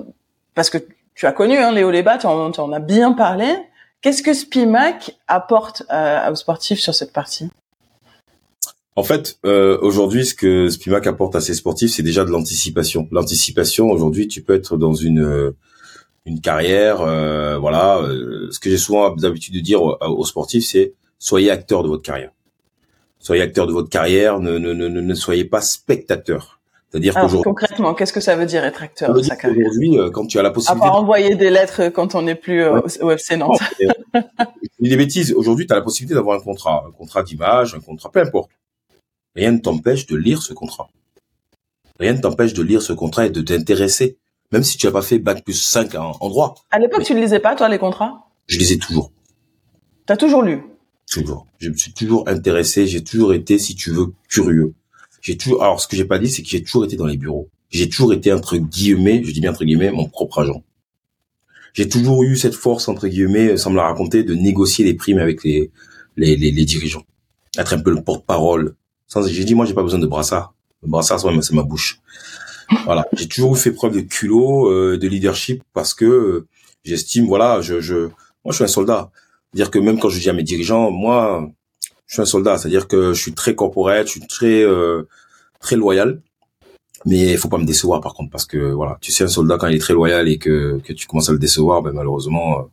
parce 0.56 0.70
que 0.70 0.78
tu 1.16 1.26
as 1.26 1.34
connu 1.34 1.58
hein, 1.58 1.74
Léo 1.74 1.92
Lébat, 1.92 2.20
tu 2.20 2.28
en, 2.28 2.50
en 2.50 2.72
as 2.72 2.80
bien 2.80 3.12
parlé. 3.12 3.54
Qu'est-ce 4.02 4.24
que 4.24 4.34
Spimac 4.34 5.16
apporte 5.28 5.84
aux 6.30 6.36
sportifs 6.36 6.80
sur 6.80 6.96
cette 6.96 7.12
partie? 7.12 7.50
En 8.96 9.04
fait, 9.04 9.40
euh, 9.46 9.78
aujourd'hui, 9.82 10.26
ce 10.26 10.36
que 10.36 10.70
Spimac 10.70 11.08
apporte 11.08 11.36
à 11.36 11.42
ses 11.42 11.56
sportifs, 11.56 11.92
c'est 11.92 12.04
déjà 12.04 12.26
de 12.26 12.30
l'anticipation. 12.30 13.08
L'anticipation, 13.12 13.90
aujourd'hui, 13.90 14.28
tu 14.28 14.44
peux 14.44 14.54
être 14.54 14.78
dans 14.78 14.94
une 14.94 15.24
euh, 15.24 15.56
une 16.26 16.40
carrière, 16.40 17.02
euh, 17.02 17.58
voilà. 17.58 18.00
ce 18.50 18.58
que 18.58 18.70
j'ai 18.70 18.78
souvent 18.78 19.14
l'habitude 19.16 19.54
de 19.56 19.60
dire 19.60 19.82
aux, 19.82 20.26
sportifs, 20.26 20.66
c'est 20.66 20.94
soyez 21.20 21.52
acteur 21.52 21.84
de 21.84 21.90
votre 21.90 22.04
carrière. 22.04 22.32
Soyez 23.20 23.42
acteur 23.42 23.68
de 23.68 23.74
votre 23.74 23.90
carrière, 23.90 24.40
ne 24.40 24.58
ne 24.58 24.74
ne, 24.74 24.88
ne 24.88 25.14
soyez 25.16 25.44
pas 25.44 25.60
spectateur. 25.60 26.62
C'est-à-dire 26.90 27.16
qu'aujourd'hui. 27.16 27.44
Concrètement, 27.44 27.94
qu'est-ce 27.94 28.14
que 28.14 28.22
ça 28.22 28.36
veut 28.36 28.46
dire 28.46 28.64
être 28.64 28.84
acteur 28.84 29.14
de 29.14 29.22
sa 29.22 29.36
carrière? 29.36 29.68
Aujourd'hui, 29.68 29.98
quand 30.14 30.28
tu 30.28 30.40
as 30.40 30.44
la 30.44 30.52
possibilité. 30.52 30.86
À 30.86 30.90
part 30.90 31.00
envoyer 31.00 31.36
des 31.36 31.50
lettres 31.50 31.90
quand 31.90 32.16
on 32.16 32.22
n'est 32.22 32.36
plus 32.36 32.64
au 32.66 33.12
FC 33.12 33.36
Nantes. 33.36 33.60
dis 34.80 34.90
des 34.90 34.96
bêtises. 34.96 35.34
Aujourd'hui, 35.34 35.66
tu 35.66 35.74
as 35.74 35.78
la 35.78 35.82
possibilité 35.82 36.14
d'avoir 36.14 36.40
un 36.40 36.42
contrat, 36.44 36.86
un 36.88 36.92
contrat 36.92 37.24
d'image, 37.24 37.74
un 37.74 37.80
contrat, 37.82 38.12
peu 38.12 38.22
importe 38.22 38.52
Rien 39.36 39.52
ne 39.52 39.60
t'empêche 39.60 40.06
de 40.06 40.16
lire 40.16 40.42
ce 40.42 40.54
contrat. 40.54 40.90
Rien 42.00 42.14
ne 42.14 42.22
t'empêche 42.22 42.54
de 42.54 42.62
lire 42.62 42.82
ce 42.82 42.94
contrat 42.94 43.26
et 43.26 43.30
de 43.30 43.42
t'intéresser, 43.42 44.18
même 44.52 44.64
si 44.64 44.78
tu 44.78 44.86
n'as 44.86 44.92
pas 44.92 45.02
fait 45.02 45.20
bac 45.20 45.44
plus 45.44 45.62
5 45.62 45.96
en, 45.96 46.30
droit. 46.30 46.56
À 46.72 46.80
l'époque, 46.80 47.04
tu 47.04 47.14
ne 47.14 47.20
lisais 47.20 47.40
pas, 47.40 47.56
toi, 47.56 47.70
les 47.70 47.80
contrats? 47.80 48.30
Je 48.48 48.58
lisais 48.60 48.78
toujours. 48.78 49.12
T'as 50.06 50.18
toujours 50.18 50.44
lu? 50.44 50.62
Toujours. 51.10 51.48
Je 51.60 51.70
me 51.70 51.76
suis 51.76 51.94
toujours 51.94 52.28
intéressé, 52.28 52.88
j'ai 52.88 53.04
toujours 53.04 53.34
été, 53.34 53.58
si 53.58 53.76
tu 53.76 53.92
veux, 53.92 54.14
curieux. 54.30 54.74
J'ai 55.22 55.38
toujours, 55.38 55.64
alors 55.64 55.80
ce 55.80 55.88
que 55.88 55.96
j'ai 55.96 56.06
pas 56.06 56.20
dit, 56.20 56.30
c'est 56.30 56.44
que 56.44 56.50
j'ai 56.50 56.64
toujours 56.64 56.86
été 56.86 56.96
dans 56.96 57.06
les 57.06 57.18
bureaux. 57.18 57.50
j'ai 57.70 57.90
toujours 57.90 58.14
été 58.14 58.32
entre 58.34 58.58
guillemets, 58.58 59.24
je 59.24 59.32
dis 59.32 59.40
bien 59.40 59.52
entre 59.52 59.64
guillemets, 59.64 59.92
mon 59.92 60.08
propre 60.08 60.40
agent. 60.40 60.64
J'ai 61.74 61.90
toujours 61.90 62.24
eu 62.24 62.36
cette 62.36 62.54
force 62.54 62.88
entre 62.88 63.08
guillemets, 63.08 63.58
sans 63.58 63.72
me 63.72 63.78
la 63.78 63.84
raconter, 63.84 64.24
de 64.24 64.36
négocier 64.36 64.86
les 64.86 64.94
primes 64.94 65.20
avec 65.20 65.44
les 65.44 65.72
les, 66.18 66.36
les, 66.36 66.52
les 66.52 66.66
dirigeants, 66.66 67.04
être 67.58 67.74
un 67.74 67.80
peu 67.80 67.92
le 67.92 68.04
porte-parole. 68.04 68.76
J'ai 69.26 69.44
dit 69.44 69.56
moi 69.56 69.66
j'ai 69.66 69.74
pas 69.74 69.84
besoin 69.84 70.00
de 70.00 70.08
brassard. 70.08 70.54
Le 70.82 70.90
brassard 70.90 71.20
c'est 71.20 71.54
ma 71.54 71.64
bouche. 71.64 72.00
Voilà, 72.86 73.06
j'ai 73.14 73.28
toujours 73.28 73.58
fait 73.58 73.72
preuve 73.72 73.96
de 73.96 74.02
culot, 74.02 74.70
euh, 74.70 74.98
de 74.98 75.08
leadership 75.08 75.64
parce 75.74 75.94
que 75.94 76.06
euh, 76.06 76.48
j'estime 76.84 77.26
voilà, 77.28 77.62
je 77.62 77.80
je 77.80 78.08
moi 78.44 78.52
je 78.52 78.56
suis 78.56 78.64
un 78.64 78.68
soldat. 78.68 79.12
Dire 79.54 79.70
que 79.70 79.80
même 79.80 80.00
quand 80.00 80.10
je 80.10 80.20
dis 80.20 80.30
à 80.30 80.34
mes 80.34 80.44
dirigeants, 80.44 80.92
moi 80.92 81.48
je 82.08 82.16
suis 82.16 82.22
un 82.22 82.26
soldat, 82.26 82.58
c'est-à-dire 82.58 82.88
que 82.88 83.14
je 83.14 83.22
suis 83.22 83.34
très 83.34 83.56
corporate, 83.56 84.08
je 84.08 84.12
suis 84.14 84.28
très 84.28 84.64
euh, 84.64 85.04
très 85.60 85.76
loyal. 85.76 86.22
Mais 87.06 87.34
il 87.34 87.38
faut 87.38 87.50
pas 87.50 87.58
me 87.58 87.66
décevoir 87.66 88.00
par 88.02 88.14
contre 88.14 88.32
parce 88.32 88.46
que 88.46 88.58
voilà, 88.72 88.98
tu 89.02 89.12
sais 89.12 89.26
un 89.26 89.28
soldat 89.28 89.58
quand 89.58 89.68
il 89.68 89.76
est 89.76 89.80
très 89.80 89.94
loyal 89.94 90.30
et 90.30 90.38
que 90.38 90.80
que 90.84 90.94
tu 90.94 91.06
commences 91.08 91.30
à 91.30 91.34
le 91.34 91.40
décevoir, 91.40 91.82
ben 91.82 91.92
malheureusement 91.92 92.60
euh, 92.60 92.64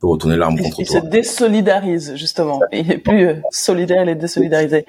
peut 0.00 0.06
retourner 0.06 0.36
l'arme 0.36 0.58
contre 0.58 0.76
toi. 0.76 0.84
Il 0.84 0.86
se 0.86 1.06
désolidarise 1.06 2.14
justement. 2.16 2.60
Il 2.72 2.90
est 2.90 2.98
plus 2.98 3.26
euh, 3.26 3.34
solidaire, 3.50 4.04
il 4.04 4.10
est 4.10 4.14
désolidarisé. 4.14 4.86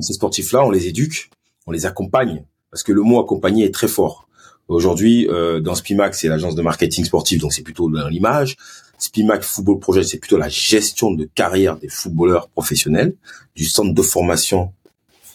Ces 0.00 0.12
sportifs-là, 0.12 0.64
on 0.64 0.70
les 0.70 0.88
éduque, 0.88 1.30
on 1.66 1.72
les 1.72 1.86
accompagne 1.86 2.44
parce 2.70 2.82
que 2.82 2.92
le 2.92 3.02
mot 3.02 3.20
accompagner 3.20 3.64
est 3.64 3.74
très 3.74 3.88
fort. 3.88 4.28
Aujourd'hui, 4.68 5.28
euh, 5.28 5.60
dans 5.60 5.74
Spimac, 5.74 6.14
c'est 6.14 6.28
l'agence 6.28 6.54
de 6.54 6.62
marketing 6.62 7.04
sportif, 7.04 7.40
donc 7.40 7.52
c'est 7.52 7.62
plutôt 7.62 7.90
dans 7.90 8.08
l'image. 8.08 8.56
Spimac 8.98 9.42
Football 9.42 9.80
Project, 9.80 10.08
c'est 10.08 10.18
plutôt 10.18 10.38
la 10.38 10.48
gestion 10.48 11.10
de 11.10 11.24
carrière 11.24 11.76
des 11.76 11.88
footballeurs 11.88 12.48
professionnels, 12.48 13.14
du 13.56 13.66
centre 13.66 13.92
de 13.92 14.02
formation 14.02 14.72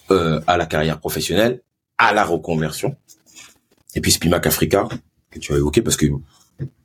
euh, 0.09 0.39
à 0.47 0.57
la 0.57 0.65
carrière 0.65 0.99
professionnelle, 0.99 1.61
à 1.97 2.13
la 2.13 2.23
reconversion. 2.23 2.95
Et 3.93 4.01
puis 4.01 4.11
Spimac 4.11 4.47
Africa, 4.47 4.87
que 5.29 5.39
tu 5.39 5.53
as 5.53 5.57
évoqué, 5.57 5.81
parce 5.81 5.97
que 5.97 6.05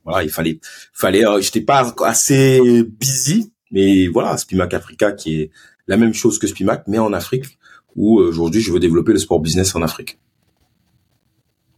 voilà, 0.03 0.23
il 0.23 0.29
fallait, 0.29 0.59
fallait, 0.93 1.25
euh, 1.25 1.41
j'étais 1.41 1.61
pas 1.61 1.93
assez 2.03 2.83
busy, 2.83 3.53
mais 3.71 4.07
voilà, 4.07 4.37
Spimac 4.37 4.73
Africa 4.73 5.11
qui 5.11 5.41
est 5.41 5.51
la 5.87 5.97
même 5.97 6.13
chose 6.13 6.39
que 6.39 6.47
Spimac, 6.47 6.83
mais 6.87 6.99
en 6.99 7.13
Afrique, 7.13 7.57
où 7.95 8.19
euh, 8.19 8.27
aujourd'hui 8.27 8.61
je 8.61 8.71
veux 8.71 8.79
développer 8.79 9.13
le 9.13 9.19
sport 9.19 9.39
business 9.39 9.75
en 9.75 9.81
Afrique. 9.81 10.19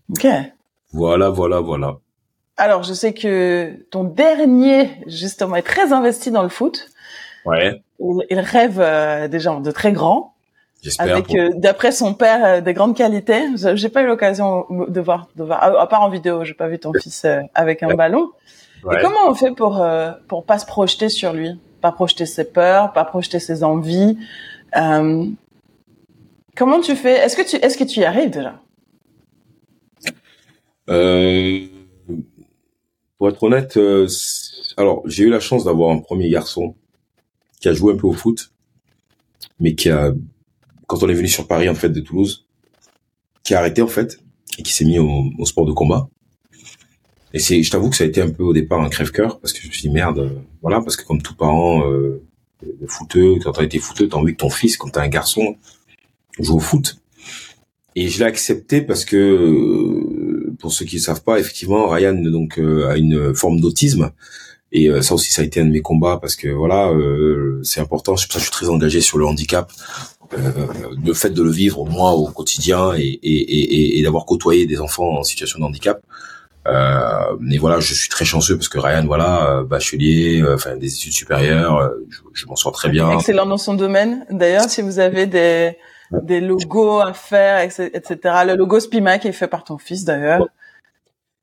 Ok. 0.09 0.27
Voilà, 0.91 1.29
voilà, 1.29 1.59
voilà. 1.59 1.97
Alors, 2.57 2.83
je 2.83 2.93
sais 2.93 3.13
que 3.13 3.75
ton 3.91 4.05
dernier, 4.05 4.89
justement, 5.07 5.57
est 5.57 5.61
très 5.61 5.91
investi 5.91 6.31
dans 6.31 6.43
le 6.43 6.49
foot. 6.49 6.87
Ouais. 7.45 7.81
Il, 7.99 8.39
rêve 8.39 8.79
euh, 8.79 9.27
déjà 9.27 9.59
de 9.59 9.71
très 9.71 9.91
grand. 9.91 10.34
Avec, 10.99 11.33
euh, 11.35 11.49
d'après 11.55 11.91
son 11.91 12.13
père, 12.13 12.45
euh, 12.45 12.61
des 12.61 12.73
grandes 12.73 12.95
qualités. 12.95 13.41
J'ai 13.75 13.89
pas 13.89 14.03
eu 14.03 14.07
l'occasion 14.07 14.65
de 14.69 15.01
voir, 15.01 15.27
de 15.35 15.43
voir, 15.43 15.63
à, 15.63 15.87
part 15.87 16.01
en 16.01 16.09
vidéo, 16.09 16.43
j'ai 16.43 16.53
pas 16.53 16.67
vu 16.67 16.79
ton 16.79 16.91
fils 16.93 17.25
avec 17.53 17.83
un 17.83 17.93
ballon. 17.95 18.31
Et 18.91 18.97
comment 19.01 19.27
on 19.27 19.33
fait 19.33 19.51
pour 19.51 19.83
pour 20.27 20.45
pas 20.45 20.59
se 20.59 20.65
projeter 20.65 21.09
sur 21.09 21.33
lui, 21.33 21.59
pas 21.81 21.91
projeter 21.91 22.25
ses 22.25 22.45
peurs, 22.45 22.93
pas 22.93 23.03
projeter 23.03 23.39
ses 23.39 23.63
envies 23.63 24.17
Comment 26.55 26.79
tu 26.79 26.95
fais? 26.95 27.17
Est-ce 27.17 27.35
que 27.35 27.41
tu 27.41 27.57
est-ce 27.57 27.77
que 27.77 27.83
tu 27.83 27.99
y 27.99 28.05
arrives 28.05 28.29
déjà? 28.29 28.61
Euh, 30.89 31.65
pour 33.17 33.29
être 33.29 33.43
honnête, 33.43 33.75
euh, 33.77 34.07
alors 34.77 35.01
j'ai 35.05 35.23
eu 35.23 35.29
la 35.29 35.39
chance 35.39 35.65
d'avoir 35.65 35.89
un 35.89 35.99
premier 35.99 36.29
garçon 36.29 36.75
qui 37.59 37.67
a 37.67 37.73
joué 37.73 37.93
un 37.93 37.97
peu 37.97 38.07
au 38.07 38.13
foot, 38.13 38.53
mais 39.59 39.75
qui 39.75 39.89
a, 39.89 40.13
quand 40.87 41.03
on 41.03 41.09
est 41.09 41.13
venu 41.13 41.27
sur 41.27 41.47
Paris 41.47 41.69
en 41.69 41.75
fait 41.75 41.89
de 41.89 41.99
Toulouse, 41.99 42.45
qui 43.43 43.53
a 43.53 43.59
arrêté 43.59 43.81
en 43.81 43.87
fait 43.87 44.19
et 44.57 44.63
qui 44.63 44.73
s'est 44.73 44.85
mis 44.85 44.99
au, 44.99 45.45
sport 45.45 45.65
de 45.65 45.73
combat. 45.73 46.07
Et 47.33 47.39
c'est, 47.39 47.61
je 47.61 47.69
t'avoue 47.69 47.89
que 47.89 47.97
ça 47.97 48.05
a 48.05 48.07
été 48.07 48.21
un 48.21 48.29
peu 48.29 48.43
au 48.43 48.53
départ 48.53 48.81
un 48.81 48.89
crève-cœur 48.89 49.39
parce 49.39 49.53
que 49.53 49.61
je 49.61 49.67
me 49.67 49.71
suis 49.73 49.81
dit 49.81 49.89
merde, 49.89 50.19
euh, 50.19 50.29
voilà, 50.61 50.79
parce 50.81 50.95
que 50.95 51.03
comme 51.03 51.21
tout 51.21 51.35
parent 51.35 51.85
euh, 51.89 52.23
footeux, 52.87 53.35
quand 53.43 53.51
t'as 53.51 53.63
été 53.63 53.79
footeux, 53.79 54.07
t'as 54.07 54.17
envie 54.17 54.33
que 54.33 54.37
ton 54.37 54.49
fils, 54.49 54.77
quand 54.77 54.89
t'as 54.89 55.01
un 55.01 55.09
garçon, 55.09 55.57
joue 56.39 56.55
au 56.55 56.59
foot. 56.59 56.97
Et 57.95 58.09
je 58.09 58.19
l'ai 58.19 58.25
accepté 58.25 58.81
parce 58.81 59.05
que, 59.05 59.15
euh, 59.15 60.55
pour 60.59 60.73
ceux 60.73 60.85
qui 60.85 60.97
ne 60.97 61.01
savent 61.01 61.23
pas, 61.23 61.39
effectivement, 61.39 61.87
Ryan 61.87 62.13
donc 62.13 62.59
euh, 62.59 62.89
a 62.89 62.97
une 62.97 63.33
forme 63.33 63.61
d'autisme. 63.61 64.11
Et 64.71 64.89
euh, 64.89 65.01
ça 65.01 65.13
aussi, 65.15 65.31
ça 65.31 65.41
a 65.41 65.45
été 65.45 65.61
un 65.61 65.65
de 65.65 65.71
mes 65.71 65.81
combats 65.81 66.17
parce 66.19 66.35
que 66.35 66.49
voilà, 66.49 66.91
c'est 67.63 67.79
important. 67.79 68.17
Je, 68.17 68.27
je 68.29 68.39
suis 68.39 68.51
très 68.51 68.67
engagé 68.67 68.99
sur 68.99 69.17
le 69.17 69.25
handicap, 69.25 69.71
le 71.05 71.13
fait 71.13 71.29
de 71.29 71.41
le 71.41 71.51
vivre 71.51 71.85
moi 71.85 72.13
au 72.13 72.27
quotidien 72.27 72.93
et, 72.95 73.01
et, 73.01 73.19
et, 73.23 73.99
et 73.99 74.03
d'avoir 74.03 74.25
côtoyé 74.25 74.65
des 74.65 74.79
enfants 74.79 75.17
en 75.19 75.23
situation 75.23 75.59
de 75.59 75.65
handicap. 75.65 76.01
Euh, 76.67 77.35
mais 77.39 77.57
voilà, 77.57 77.79
je 77.79 77.93
suis 77.93 78.09
très 78.09 78.25
chanceux 78.25 78.57
parce 78.57 78.69
que 78.69 78.79
Ryan, 78.79 79.05
voilà, 79.05 79.63
bachelier, 79.67 80.43
enfin 80.47 80.75
des 80.77 80.93
études 80.93 81.13
supérieures, 81.13 81.91
je, 82.09 82.19
je 82.33 82.47
m'en 82.47 82.55
sors 82.55 82.71
très 82.71 82.89
bien. 82.89 83.11
Excellent 83.11 83.45
dans 83.45 83.57
son 83.57 83.75
domaine. 83.75 84.25
D'ailleurs, 84.31 84.69
si 84.69 84.81
vous 84.81 84.99
avez 84.99 85.27
des 85.27 85.77
des 86.11 86.39
logos 86.39 86.99
à 86.99 87.13
faire, 87.13 87.59
etc. 87.61 88.17
Le 88.45 88.55
logo 88.55 88.79
Spimac 88.79 89.25
est 89.25 89.31
fait 89.31 89.47
par 89.47 89.63
ton 89.63 89.77
fils 89.77 90.03
d'ailleurs. 90.03 90.47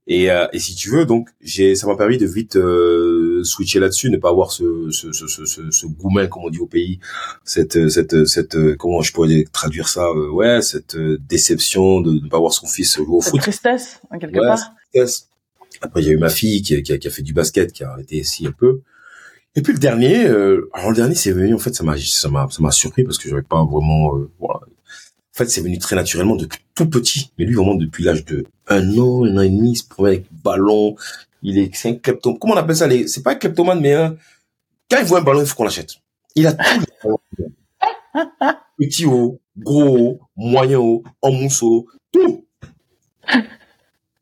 Et, 0.06 0.30
euh, 0.30 0.46
et 0.52 0.58
si 0.58 0.74
tu 0.74 0.90
veux, 0.90 1.06
donc 1.06 1.28
j'ai, 1.40 1.74
ça 1.76 1.86
m'a 1.86 1.96
permis 1.96 2.18
de 2.18 2.26
vite 2.26 2.56
euh, 2.56 3.21
switcher 3.44 3.80
là-dessus, 3.80 4.10
ne 4.10 4.16
pas 4.16 4.30
avoir 4.30 4.52
ce 4.52 4.90
ce 4.90 5.12
ce 5.12 5.26
ce, 5.26 5.70
ce, 5.70 5.86
goumin 5.86 6.26
comme 6.26 6.44
on 6.44 6.50
dit 6.50 6.58
au 6.58 6.66
pays, 6.66 6.98
cette 7.44 7.88
cette 7.88 8.26
cette 8.26 8.76
comment 8.76 9.02
je 9.02 9.12
pourrais 9.12 9.44
traduire 9.52 9.88
ça, 9.88 10.04
euh, 10.04 10.30
ouais, 10.30 10.62
cette 10.62 10.96
euh, 10.96 11.18
déception 11.28 12.00
de 12.00 12.12
ne 12.12 12.28
pas 12.28 12.38
voir 12.38 12.52
son 12.52 12.66
fils 12.66 12.96
jouer 12.96 13.06
au 13.08 13.20
cette 13.20 13.30
foot. 13.30 13.40
Tristesse, 13.40 14.00
en 14.10 14.18
quelque 14.18 14.38
part. 14.38 14.60
Tristesse. 14.92 15.28
Après, 15.80 16.02
il 16.02 16.06
y 16.06 16.10
a 16.10 16.12
eu 16.12 16.18
ma 16.18 16.28
fille 16.28 16.62
qui, 16.62 16.80
qui, 16.82 16.92
a, 16.92 16.98
qui, 16.98 17.08
a, 17.08 17.10
fait 17.10 17.22
du 17.22 17.32
basket, 17.32 17.72
qui 17.72 17.82
a 17.82 17.90
arrêté 17.90 18.16
ici 18.16 18.46
un 18.46 18.52
peu. 18.52 18.82
Et 19.54 19.62
puis 19.62 19.72
le 19.72 19.78
dernier, 19.78 20.26
euh, 20.26 20.70
alors 20.72 20.90
le 20.90 20.96
dernier 20.96 21.14
c'est 21.14 21.32
venu 21.32 21.52
en 21.54 21.58
fait 21.58 21.74
ça 21.74 21.84
m'a 21.84 21.96
ça 21.98 22.30
m'a 22.30 22.48
ça 22.50 22.62
m'a 22.62 22.70
surpris 22.70 23.04
parce 23.04 23.18
que 23.18 23.28
j'avais 23.28 23.42
pas 23.42 23.62
vraiment 23.64 24.16
euh, 24.16 24.30
voilà. 24.38 24.60
En 24.64 25.34
fait 25.34 25.50
c'est 25.50 25.60
venu 25.60 25.78
très 25.78 25.94
naturellement 25.94 26.36
depuis 26.36 26.60
tout 26.74 26.88
petit, 26.88 27.32
mais 27.38 27.44
lui 27.44 27.54
vraiment 27.54 27.74
depuis 27.74 28.02
l'âge 28.02 28.24
de 28.24 28.46
un 28.68 28.98
an, 28.98 29.24
un 29.24 29.36
an 29.36 29.40
et 29.40 29.50
demi, 29.50 29.72
il 29.72 29.76
se 29.76 29.84
promène 29.86 30.14
avec 30.14 30.26
ballon. 30.42 30.96
Il 31.42 31.58
est 31.58 31.74
c'est 31.74 31.90
un 31.90 31.94
kleptomane. 31.94 32.38
Comment 32.38 32.54
on 32.54 32.56
appelle 32.56 32.76
ça 32.76 32.86
les 32.86 33.08
c'est 33.08 33.22
pas 33.22 33.32
un 33.32 33.36
kleptomane 33.36 33.80
mais 33.80 33.94
un... 33.94 34.16
quand 34.90 34.98
il 34.98 35.04
voit 35.04 35.20
un 35.20 35.22
ballon 35.22 35.40
il 35.40 35.46
faut 35.46 35.56
qu'on 35.56 35.64
l'achète. 35.64 35.94
Il 36.34 36.46
a 36.46 36.52
tout. 36.52 37.18
petit 38.78 39.06
haut, 39.06 39.40
gros 39.56 39.98
haut, 39.98 40.20
moyen 40.36 40.78
haut, 40.78 41.02
en 41.20 41.32
mousseau, 41.32 41.86
tout. 42.10 42.46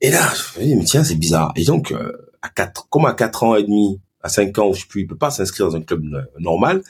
Et 0.01 0.11
là, 0.11 0.33
je 0.35 0.61
me 0.61 0.65
dis, 0.65 0.75
mais 0.77 0.85
tiens, 0.85 1.05
c'est 1.05 1.17
bizarre. 1.17 1.53
Et 1.57 1.65
donc, 1.65 1.93
euh, 1.93 2.13
à 2.43 2.49
quatre, 2.49 2.89
comme 2.89 3.07
à 3.07 3.13
quatre 3.15 3.43
ans 3.43 3.55
et 3.55 3.63
demi, 3.63 4.01
à 4.23 4.29
5 4.29 4.59
ans, 4.59 4.73
je 4.73 4.85
ne 4.85 5.01
il 5.01 5.07
peut 5.07 5.17
pas 5.17 5.31
s'inscrire 5.31 5.67
dans 5.67 5.77
un 5.77 5.83
club 5.83 6.05
normal. 6.39 6.83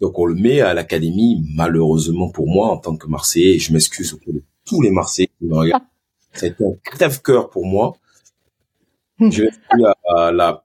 Donc 0.00 0.18
on 0.18 0.24
le 0.24 0.34
met 0.34 0.60
à 0.60 0.72
l'académie, 0.72 1.44
malheureusement 1.54 2.30
pour 2.30 2.48
moi, 2.48 2.68
en 2.68 2.78
tant 2.78 2.96
que 2.96 3.06
Marseillais, 3.06 3.58
je 3.58 3.72
m'excuse 3.72 4.14
auprès 4.14 4.32
de 4.32 4.42
tous 4.64 4.80
les 4.80 4.90
Marseillais 4.90 5.30
qui 5.38 5.46
me 5.46 5.56
regardent. 5.56 5.84
C'était 6.32 6.64
un 6.64 6.74
crève-cœur 6.84 7.50
pour 7.50 7.66
moi. 7.66 7.96
Je 9.30 9.42
vais 9.42 9.50
à, 9.84 9.94
à 10.16 10.32
la 10.32 10.64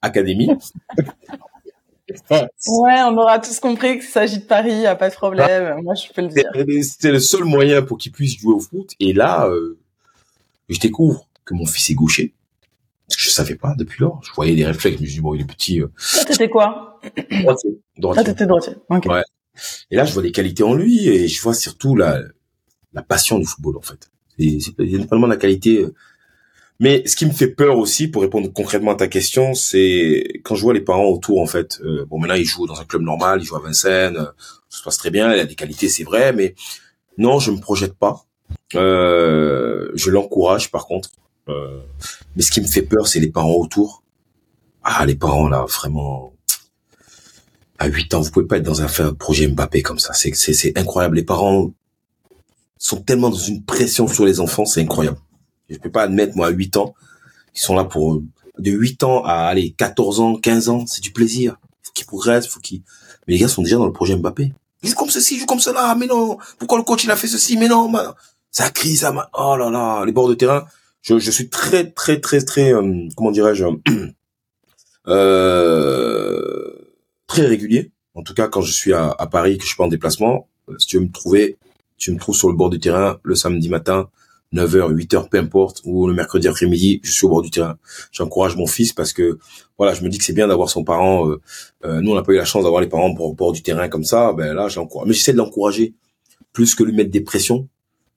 académie. 0.00 0.48
ouais, 2.30 3.02
on 3.02 3.16
aura 3.18 3.38
tous 3.38 3.60
compris 3.60 3.98
qu'il 3.98 4.08
s'agit 4.08 4.38
de 4.38 4.44
Paris, 4.44 4.72
y 4.72 4.86
a 4.86 4.94
pas 4.94 5.10
de 5.10 5.14
problème. 5.14 5.82
Moi, 5.82 5.94
je 5.94 6.12
peux 6.12 6.22
le 6.22 6.28
dire. 6.28 6.50
C'était 6.82 7.12
le 7.12 7.20
seul 7.20 7.44
moyen 7.44 7.82
pour 7.82 7.98
qu'il 7.98 8.12
puisse 8.12 8.38
jouer 8.38 8.54
au 8.54 8.60
foot. 8.60 8.92
Et 9.00 9.12
là, 9.12 9.46
euh, 9.46 9.78
je 10.68 10.78
découvre 10.78 11.28
que 11.44 11.54
mon 11.54 11.66
fils 11.66 11.90
est 11.90 11.94
gaucher 11.94 12.34
je 13.16 13.30
savais 13.30 13.54
pas 13.54 13.74
depuis 13.76 14.00
lors. 14.00 14.20
Je 14.24 14.32
voyais 14.32 14.54
des 14.54 14.66
réflexes, 14.66 14.96
je 14.98 15.02
me 15.02 15.06
suis 15.06 15.14
dit, 15.16 15.20
bon, 15.20 15.34
il 15.34 15.40
est 15.40 15.46
petit. 15.46 15.80
Euh... 15.80 15.88
t'étais 16.26 16.48
quoi? 16.48 17.00
Droitier. 17.42 17.80
Ah, 18.16 18.24
t'étais 18.24 18.46
droitier. 18.46 18.74
Okay. 18.88 19.08
Ouais. 19.08 19.22
Et 19.90 19.96
là, 19.96 20.04
je 20.04 20.12
vois 20.12 20.22
des 20.22 20.32
qualités 20.32 20.62
en 20.62 20.74
lui 20.74 21.08
et 21.08 21.26
je 21.26 21.40
vois 21.40 21.54
surtout 21.54 21.96
la, 21.96 22.20
la 22.92 23.02
passion 23.02 23.38
du 23.38 23.46
football, 23.46 23.76
en 23.76 23.82
fait. 23.82 24.10
C'est 24.38 24.76
pas 24.76 24.84
tellement 24.84 25.26
la 25.26 25.36
qualité. 25.36 25.84
Mais 26.80 27.02
ce 27.06 27.16
qui 27.16 27.26
me 27.26 27.32
fait 27.32 27.48
peur 27.48 27.76
aussi, 27.76 28.06
pour 28.06 28.22
répondre 28.22 28.52
concrètement 28.52 28.92
à 28.92 28.94
ta 28.94 29.08
question, 29.08 29.54
c'est 29.54 30.40
quand 30.44 30.54
je 30.54 30.62
vois 30.62 30.74
les 30.74 30.80
parents 30.80 31.06
autour, 31.06 31.40
en 31.40 31.46
fait. 31.46 31.80
Euh, 31.84 32.04
bon, 32.06 32.20
maintenant, 32.20 32.36
il 32.36 32.44
joue 32.44 32.66
dans 32.66 32.80
un 32.80 32.84
club 32.84 33.02
normal, 33.02 33.40
il 33.42 33.44
joue 33.44 33.56
à 33.56 33.60
Vincennes, 33.60 34.16
euh, 34.16 34.26
ça 34.68 34.78
se 34.78 34.82
passe 34.84 34.96
très 34.98 35.10
bien, 35.10 35.34
il 35.34 35.40
a 35.40 35.44
des 35.44 35.56
qualités, 35.56 35.88
c'est 35.88 36.04
vrai, 36.04 36.32
mais 36.32 36.54
non, 37.16 37.40
je 37.40 37.50
me 37.50 37.58
projette 37.58 37.94
pas. 37.94 38.24
Euh, 38.76 39.90
je 39.94 40.10
l'encourage, 40.10 40.70
par 40.70 40.86
contre. 40.86 41.10
Euh, 41.48 41.80
mais 42.36 42.42
ce 42.42 42.50
qui 42.50 42.60
me 42.60 42.66
fait 42.66 42.82
peur, 42.82 43.08
c'est 43.08 43.20
les 43.20 43.30
parents 43.30 43.54
autour. 43.54 44.02
Ah, 44.84 45.04
les 45.04 45.16
parents 45.16 45.48
là, 45.48 45.64
vraiment. 45.64 46.32
À 47.78 47.86
8 47.86 48.14
ans, 48.14 48.20
vous 48.20 48.30
pouvez 48.30 48.46
pas 48.46 48.56
être 48.56 48.64
dans 48.64 48.82
un 48.82 49.14
projet 49.14 49.46
Mbappé 49.48 49.82
comme 49.82 49.98
ça. 49.98 50.12
C'est 50.12 50.76
incroyable. 50.76 51.16
Les 51.16 51.24
parents 51.24 51.72
sont 52.76 53.00
tellement 53.00 53.30
dans 53.30 53.36
une 53.36 53.64
pression 53.64 54.08
sur 54.08 54.24
les 54.24 54.40
enfants, 54.40 54.64
c'est 54.64 54.80
incroyable. 54.80 55.18
Je 55.68 55.78
peux 55.78 55.90
pas 55.90 56.02
admettre 56.02 56.36
moi 56.36 56.48
à 56.48 56.50
8 56.50 56.76
ans, 56.76 56.94
ils 57.54 57.60
sont 57.60 57.74
là 57.74 57.84
pour 57.84 58.22
de 58.58 58.70
8 58.70 59.04
ans 59.04 59.24
à 59.24 59.46
aller 59.46 59.72
14 59.72 60.20
ans, 60.20 60.36
15 60.36 60.68
ans, 60.68 60.86
c'est 60.86 61.02
du 61.02 61.12
plaisir. 61.12 61.56
Faut 61.82 61.92
qu'ils 61.92 62.06
progressent, 62.06 62.46
faut 62.46 62.60
qu'ils 62.60 62.82
Mais 63.26 63.34
les 63.34 63.38
gars 63.40 63.48
sont 63.48 63.62
déjà 63.62 63.76
dans 63.76 63.86
le 63.86 63.92
projet 63.92 64.16
Mbappé. 64.16 64.52
Ils 64.82 64.94
comme 64.94 65.10
ceci, 65.10 65.34
ils 65.34 65.40
jouent 65.40 65.46
comme 65.46 65.60
cela. 65.60 65.94
Mais 65.94 66.06
non, 66.06 66.38
pourquoi 66.58 66.78
le 66.78 66.84
coach 66.84 67.04
il 67.04 67.10
a 67.10 67.16
fait 67.16 67.26
ceci 67.26 67.56
Mais 67.56 67.68
non, 67.68 67.92
ça 68.50 68.70
crie, 68.70 68.96
ça 68.96 69.30
oh 69.34 69.56
là 69.56 69.70
là, 69.70 70.04
les 70.04 70.12
bords 70.12 70.28
de 70.28 70.34
terrain. 70.34 70.66
Je, 71.02 71.18
je 71.18 71.30
suis 71.30 71.48
très, 71.48 71.90
très, 71.90 72.20
très, 72.20 72.40
très, 72.40 72.72
euh, 72.72 73.08
comment 73.16 73.30
dirais-je, 73.30 73.64
euh, 75.08 76.72
très 77.26 77.46
régulier. 77.46 77.92
En 78.14 78.22
tout 78.22 78.34
cas, 78.34 78.48
quand 78.48 78.62
je 78.62 78.72
suis 78.72 78.92
à, 78.92 79.10
à 79.10 79.26
Paris, 79.26 79.58
que 79.58 79.62
je 79.62 79.68
suis 79.68 79.76
pas 79.76 79.84
en 79.84 79.88
déplacement, 79.88 80.48
euh, 80.68 80.76
si 80.78 80.88
tu 80.88 80.98
veux 80.98 81.04
me 81.04 81.12
trouver, 81.12 81.56
tu 81.96 82.12
me 82.12 82.18
trouves 82.18 82.36
sur 82.36 82.48
le 82.48 82.56
bord 82.56 82.70
du 82.70 82.80
terrain 82.80 83.18
le 83.22 83.34
samedi 83.34 83.68
matin, 83.68 84.10
9h, 84.54 84.94
8h, 84.94 85.28
peu 85.28 85.38
importe, 85.38 85.82
ou 85.84 86.06
le 86.06 86.14
mercredi 86.14 86.48
après-midi, 86.48 87.00
je 87.02 87.10
suis 87.10 87.26
au 87.26 87.28
bord 87.28 87.42
du 87.42 87.50
terrain. 87.50 87.76
J'encourage 88.12 88.56
mon 88.56 88.66
fils 88.66 88.92
parce 88.92 89.12
que, 89.12 89.38
voilà, 89.76 89.94
je 89.94 90.02
me 90.02 90.08
dis 90.08 90.18
que 90.18 90.24
c'est 90.24 90.32
bien 90.32 90.48
d'avoir 90.48 90.70
son 90.70 90.84
parent. 90.84 91.28
Euh, 91.28 91.40
euh, 91.84 92.00
nous, 92.00 92.12
on 92.12 92.14
n'a 92.14 92.22
pas 92.22 92.32
eu 92.32 92.36
la 92.36 92.44
chance 92.44 92.64
d'avoir 92.64 92.80
les 92.80 92.88
parents 92.88 93.10
au 93.10 93.34
bord 93.34 93.52
du 93.52 93.62
terrain 93.62 93.88
comme 93.88 94.04
ça. 94.04 94.32
Ben 94.32 94.54
là, 94.54 94.68
j'encourage. 94.68 95.06
Mais 95.06 95.14
j'essaie 95.14 95.32
de 95.32 95.38
l'encourager 95.38 95.94
plus 96.52 96.74
que 96.74 96.82
lui 96.82 96.94
mettre 96.94 97.10
des 97.10 97.20
pressions 97.20 97.68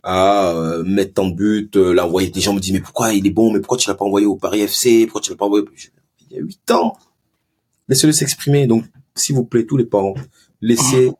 à 0.03 0.51
euh, 0.51 0.84
mettre 0.84 1.15
tant 1.15 1.27
de 1.27 1.36
buts, 1.36 1.69
l'envoyer. 1.75 2.29
Des 2.29 2.41
gens 2.41 2.53
me 2.53 2.59
disent 2.59 2.73
mais 2.73 2.79
pourquoi 2.79 3.13
il 3.13 3.27
est 3.27 3.32
bon, 3.32 3.51
mais 3.51 3.59
pourquoi 3.59 3.77
tu 3.77 3.89
l'as 3.89 3.95
pas 3.95 4.05
envoyé 4.05 4.25
au 4.25 4.36
Paris 4.36 4.61
FC, 4.61 5.05
pourquoi 5.05 5.21
tu 5.21 5.32
l'as 5.32 5.38
pas 5.38 5.45
envoyé 5.45 5.65
Il 6.29 6.38
y 6.38 6.39
a 6.39 6.43
8 6.43 6.71
ans. 6.71 6.97
Laissez-le 7.89 8.13
s'exprimer. 8.13 8.67
Donc, 8.67 8.86
s'il 9.15 9.36
vous 9.36 9.43
plaît, 9.43 9.65
tous 9.65 9.77
les 9.77 9.86
parents, 9.86 10.15
laissez 10.61 11.11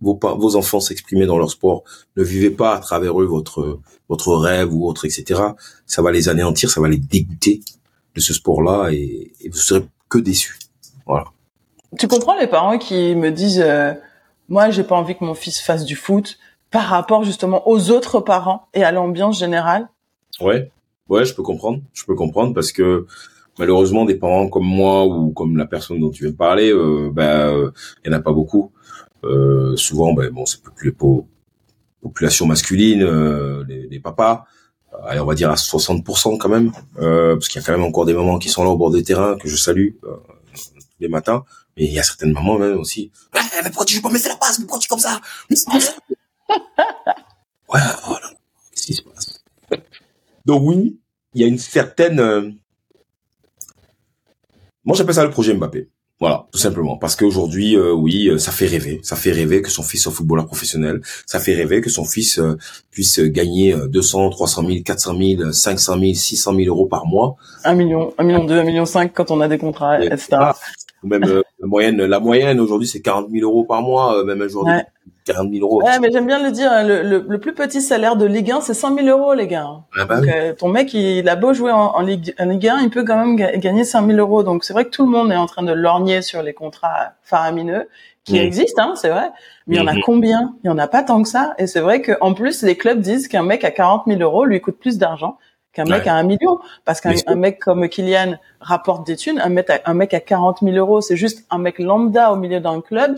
vos, 0.00 0.18
vos 0.22 0.56
enfants 0.56 0.80
s'exprimer 0.80 1.26
dans 1.26 1.38
leur 1.38 1.50
sport. 1.50 1.84
Ne 2.16 2.22
vivez 2.22 2.50
pas 2.50 2.74
à 2.74 2.78
travers 2.78 3.20
eux 3.20 3.26
votre 3.26 3.80
votre 4.08 4.34
rêve 4.34 4.74
ou 4.74 4.86
autre, 4.86 5.04
etc. 5.04 5.40
Ça 5.86 6.02
va 6.02 6.10
les 6.10 6.28
anéantir, 6.28 6.70
ça 6.70 6.80
va 6.80 6.88
les 6.88 6.98
dégoûter 6.98 7.60
de 8.14 8.20
ce 8.20 8.32
sport-là 8.34 8.90
et, 8.90 9.32
vous 9.50 9.56
serez 9.56 9.84
que 10.08 10.18
déçus. 10.18 10.58
Voilà. 11.06 11.26
Tu 11.98 12.08
comprends 12.08 12.38
les 12.38 12.46
parents 12.46 12.78
qui 12.78 13.14
me 13.14 13.30
disent, 13.30 13.60
euh, 13.64 13.92
moi, 14.48 14.70
j'ai 14.70 14.82
pas 14.82 14.96
envie 14.96 15.16
que 15.16 15.24
mon 15.24 15.34
fils 15.34 15.60
fasse 15.60 15.84
du 15.84 15.96
foot 15.96 16.38
par 16.70 16.84
rapport 16.84 17.24
justement 17.24 17.68
aux 17.68 17.90
autres 17.90 18.20
parents 18.20 18.68
et 18.74 18.82
à 18.82 18.92
l'ambiance 18.92 19.38
générale? 19.38 19.88
Ouais, 20.40 20.70
ouais, 21.08 21.24
je 21.24 21.34
peux 21.34 21.42
comprendre. 21.42 21.80
Je 21.92 22.04
peux 22.04 22.14
comprendre 22.14 22.54
parce 22.54 22.72
que 22.72 23.06
malheureusement, 23.58 24.04
des 24.04 24.14
parents 24.14 24.48
comme 24.48 24.66
moi 24.66 25.06
ou 25.06 25.30
comme 25.32 25.56
la 25.56 25.66
personne 25.66 26.00
dont 26.00 26.10
tu 26.10 26.24
viens 26.24 26.32
de 26.32 26.36
parler, 26.36 26.70
euh, 26.70 27.10
ben, 27.12 27.54
euh, 27.54 27.70
il 28.04 28.10
y 28.10 28.14
en 28.14 28.18
a 28.18 28.20
pas 28.20 28.32
beaucoup. 28.32 28.70
Euh, 29.24 29.76
souvent, 29.76 30.12
ben, 30.12 30.30
bon, 30.30 30.46
c'est 30.46 30.62
plus 30.62 30.90
les 30.90 31.26
population 32.00 32.46
masculine, 32.46 33.02
euh, 33.02 33.64
les, 33.66 33.88
les, 33.88 34.00
papas, 34.00 34.44
allez, 35.04 35.20
on 35.20 35.26
va 35.26 35.34
dire 35.34 35.50
à 35.50 35.54
60% 35.54 36.38
quand 36.38 36.48
même, 36.48 36.72
euh, 36.98 37.34
parce 37.34 37.48
qu'il 37.48 37.60
y 37.60 37.64
a 37.64 37.66
quand 37.66 37.72
même 37.72 37.84
encore 37.84 38.04
des 38.04 38.14
mamans 38.14 38.38
qui 38.38 38.48
sont 38.48 38.62
là 38.62 38.70
au 38.70 38.76
bord 38.76 38.90
des 38.90 39.02
terrains 39.02 39.36
que 39.36 39.48
je 39.48 39.56
salue 39.56 39.90
euh, 40.04 40.16
les 41.00 41.08
matins, 41.08 41.44
mais 41.76 41.84
il 41.84 41.92
y 41.92 41.98
a 41.98 42.02
certaines 42.02 42.32
mamans 42.32 42.58
même 42.58 42.78
aussi. 42.78 43.10
Ouais, 43.34 43.40
mais 43.62 43.70
pourquoi 43.70 43.86
tu 43.86 43.94
joues 43.94 44.02
pas? 44.02 44.10
Mais 44.10 44.18
c'est 44.18 44.28
la 44.28 44.36
passe, 44.36 44.58
mais 44.58 44.66
pourquoi 44.66 44.80
tu 44.80 44.86
es 44.86 44.88
comme 44.88 44.98
ça? 44.98 45.20
Ouais, 47.70 47.80
voilà. 48.06 48.30
Qu'est-ce 48.72 48.86
qui 48.86 48.94
se 48.94 49.02
passe? 49.02 49.44
Donc 50.46 50.62
oui, 50.64 50.98
il 51.34 51.42
y 51.42 51.44
a 51.44 51.46
une 51.46 51.58
certaine. 51.58 52.18
Euh, 52.18 52.50
moi, 54.84 54.96
j'appelle 54.96 55.14
ça 55.14 55.24
le 55.24 55.30
projet 55.30 55.52
Mbappé. 55.52 55.90
Voilà, 56.20 56.46
tout 56.50 56.58
simplement. 56.58 56.96
Parce 56.96 57.14
qu'aujourd'hui, 57.14 57.76
euh, 57.76 57.92
oui, 57.92 58.28
euh, 58.28 58.38
ça 58.38 58.50
fait 58.50 58.66
rêver. 58.66 58.98
Ça 59.04 59.14
fait 59.14 59.30
rêver 59.30 59.62
que 59.62 59.70
son 59.70 59.84
fils 59.84 60.02
soit 60.02 60.12
footballeur 60.12 60.46
professionnel. 60.46 61.00
Ça 61.26 61.38
fait 61.38 61.54
rêver 61.54 61.80
que 61.80 61.90
son 61.90 62.04
fils 62.04 62.40
euh, 62.40 62.56
puisse 62.90 63.20
gagner 63.20 63.76
200, 63.88 64.30
300 64.30 64.66
000, 64.66 64.82
400 64.84 65.16
000, 65.16 65.52
500 65.52 65.98
000, 65.98 66.14
600 66.14 66.54
000 66.56 66.68
euros 66.68 66.86
par 66.86 67.06
mois. 67.06 67.36
Un 67.64 67.74
million, 67.74 68.12
un 68.18 68.24
million 68.24 68.44
deux, 68.44 68.58
un 68.58 68.64
million 68.64 68.84
cinq 68.84 69.12
quand 69.14 69.30
on 69.30 69.40
a 69.40 69.46
des 69.46 69.58
contrats, 69.58 70.02
etc. 70.02 70.38
Ou 71.04 71.08
même 71.08 71.42
la 71.60 71.66
moyenne, 71.66 72.04
la 72.04 72.20
moyenne 72.20 72.60
aujourd'hui, 72.60 72.86
c'est 72.86 73.02
40 73.02 73.30
000 73.30 73.48
euros 73.48 73.64
par 73.64 73.82
mois, 73.82 74.24
même 74.24 74.40
aujourd'hui. 74.40 74.74
40 75.32 75.52
000 75.52 75.64
euros. 75.64 75.82
Ouais, 75.82 75.98
mais 76.00 76.10
j'aime 76.10 76.26
bien 76.26 76.42
le 76.42 76.50
dire. 76.50 76.70
Hein, 76.72 76.84
le, 76.84 77.02
le, 77.02 77.24
le, 77.28 77.38
plus 77.38 77.54
petit 77.54 77.80
salaire 77.80 78.16
de 78.16 78.24
Ligue 78.26 78.50
1, 78.50 78.60
c'est 78.60 78.74
100 78.74 78.96
000 78.96 79.08
euros, 79.08 79.34
les 79.34 79.46
gars. 79.46 79.68
Ah 79.96 80.04
bah 80.04 80.16
Donc, 80.16 80.28
euh, 80.28 80.54
ton 80.54 80.68
mec, 80.68 80.94
il, 80.94 81.28
a 81.28 81.36
beau 81.36 81.52
jouer 81.52 81.70
en, 81.70 81.94
en, 81.94 82.00
Ligue, 82.00 82.34
en 82.38 82.46
Ligue 82.46 82.68
1, 82.68 82.80
il 82.80 82.90
peut 82.90 83.04
quand 83.04 83.16
même 83.16 83.36
gagner 83.36 83.84
100 83.84 84.06
000 84.06 84.18
euros. 84.18 84.42
Donc, 84.42 84.64
c'est 84.64 84.72
vrai 84.72 84.84
que 84.84 84.90
tout 84.90 85.04
le 85.04 85.10
monde 85.10 85.30
est 85.30 85.36
en 85.36 85.46
train 85.46 85.62
de 85.62 85.72
lorgner 85.72 86.22
sur 86.22 86.42
les 86.42 86.54
contrats 86.54 87.12
faramineux 87.22 87.88
qui 88.24 88.34
mmh. 88.34 88.42
existent, 88.42 88.82
hein, 88.82 88.94
c'est 88.96 89.10
vrai. 89.10 89.30
Mais 89.66 89.76
il 89.76 89.78
y 89.78 89.82
en 89.82 89.86
a 89.86 89.94
mmh. 89.94 90.02
combien? 90.04 90.54
Il 90.64 90.68
y 90.68 90.70
en 90.70 90.78
a 90.78 90.86
pas 90.86 91.02
tant 91.02 91.22
que 91.22 91.28
ça. 91.28 91.54
Et 91.58 91.66
c'est 91.66 91.80
vrai 91.80 92.02
qu'en 92.02 92.34
plus, 92.34 92.62
les 92.62 92.76
clubs 92.76 93.00
disent 93.00 93.28
qu'un 93.28 93.42
mec 93.42 93.64
à 93.64 93.70
40 93.70 94.04
000 94.06 94.20
euros 94.20 94.44
lui 94.44 94.60
coûte 94.60 94.78
plus 94.78 94.98
d'argent 94.98 95.38
qu'un 95.72 95.84
mec 95.84 96.06
à 96.06 96.14
un 96.14 96.22
million. 96.22 96.58
Parce 96.84 97.00
qu'un 97.00 97.34
mec 97.34 97.58
comme 97.60 97.88
Kylian 97.88 98.36
rapporte 98.60 99.06
des 99.06 99.16
thunes, 99.16 99.40
un 99.40 99.48
mec 99.48 99.70
à, 99.70 99.80
un 99.84 99.94
mec 99.94 100.14
à 100.14 100.20
40 100.20 100.58
000 100.62 100.76
euros, 100.76 101.00
c'est 101.00 101.16
juste 101.16 101.46
un 101.50 101.58
mec 101.58 101.78
lambda 101.78 102.32
au 102.32 102.36
milieu 102.36 102.60
d'un 102.60 102.80
club 102.80 103.16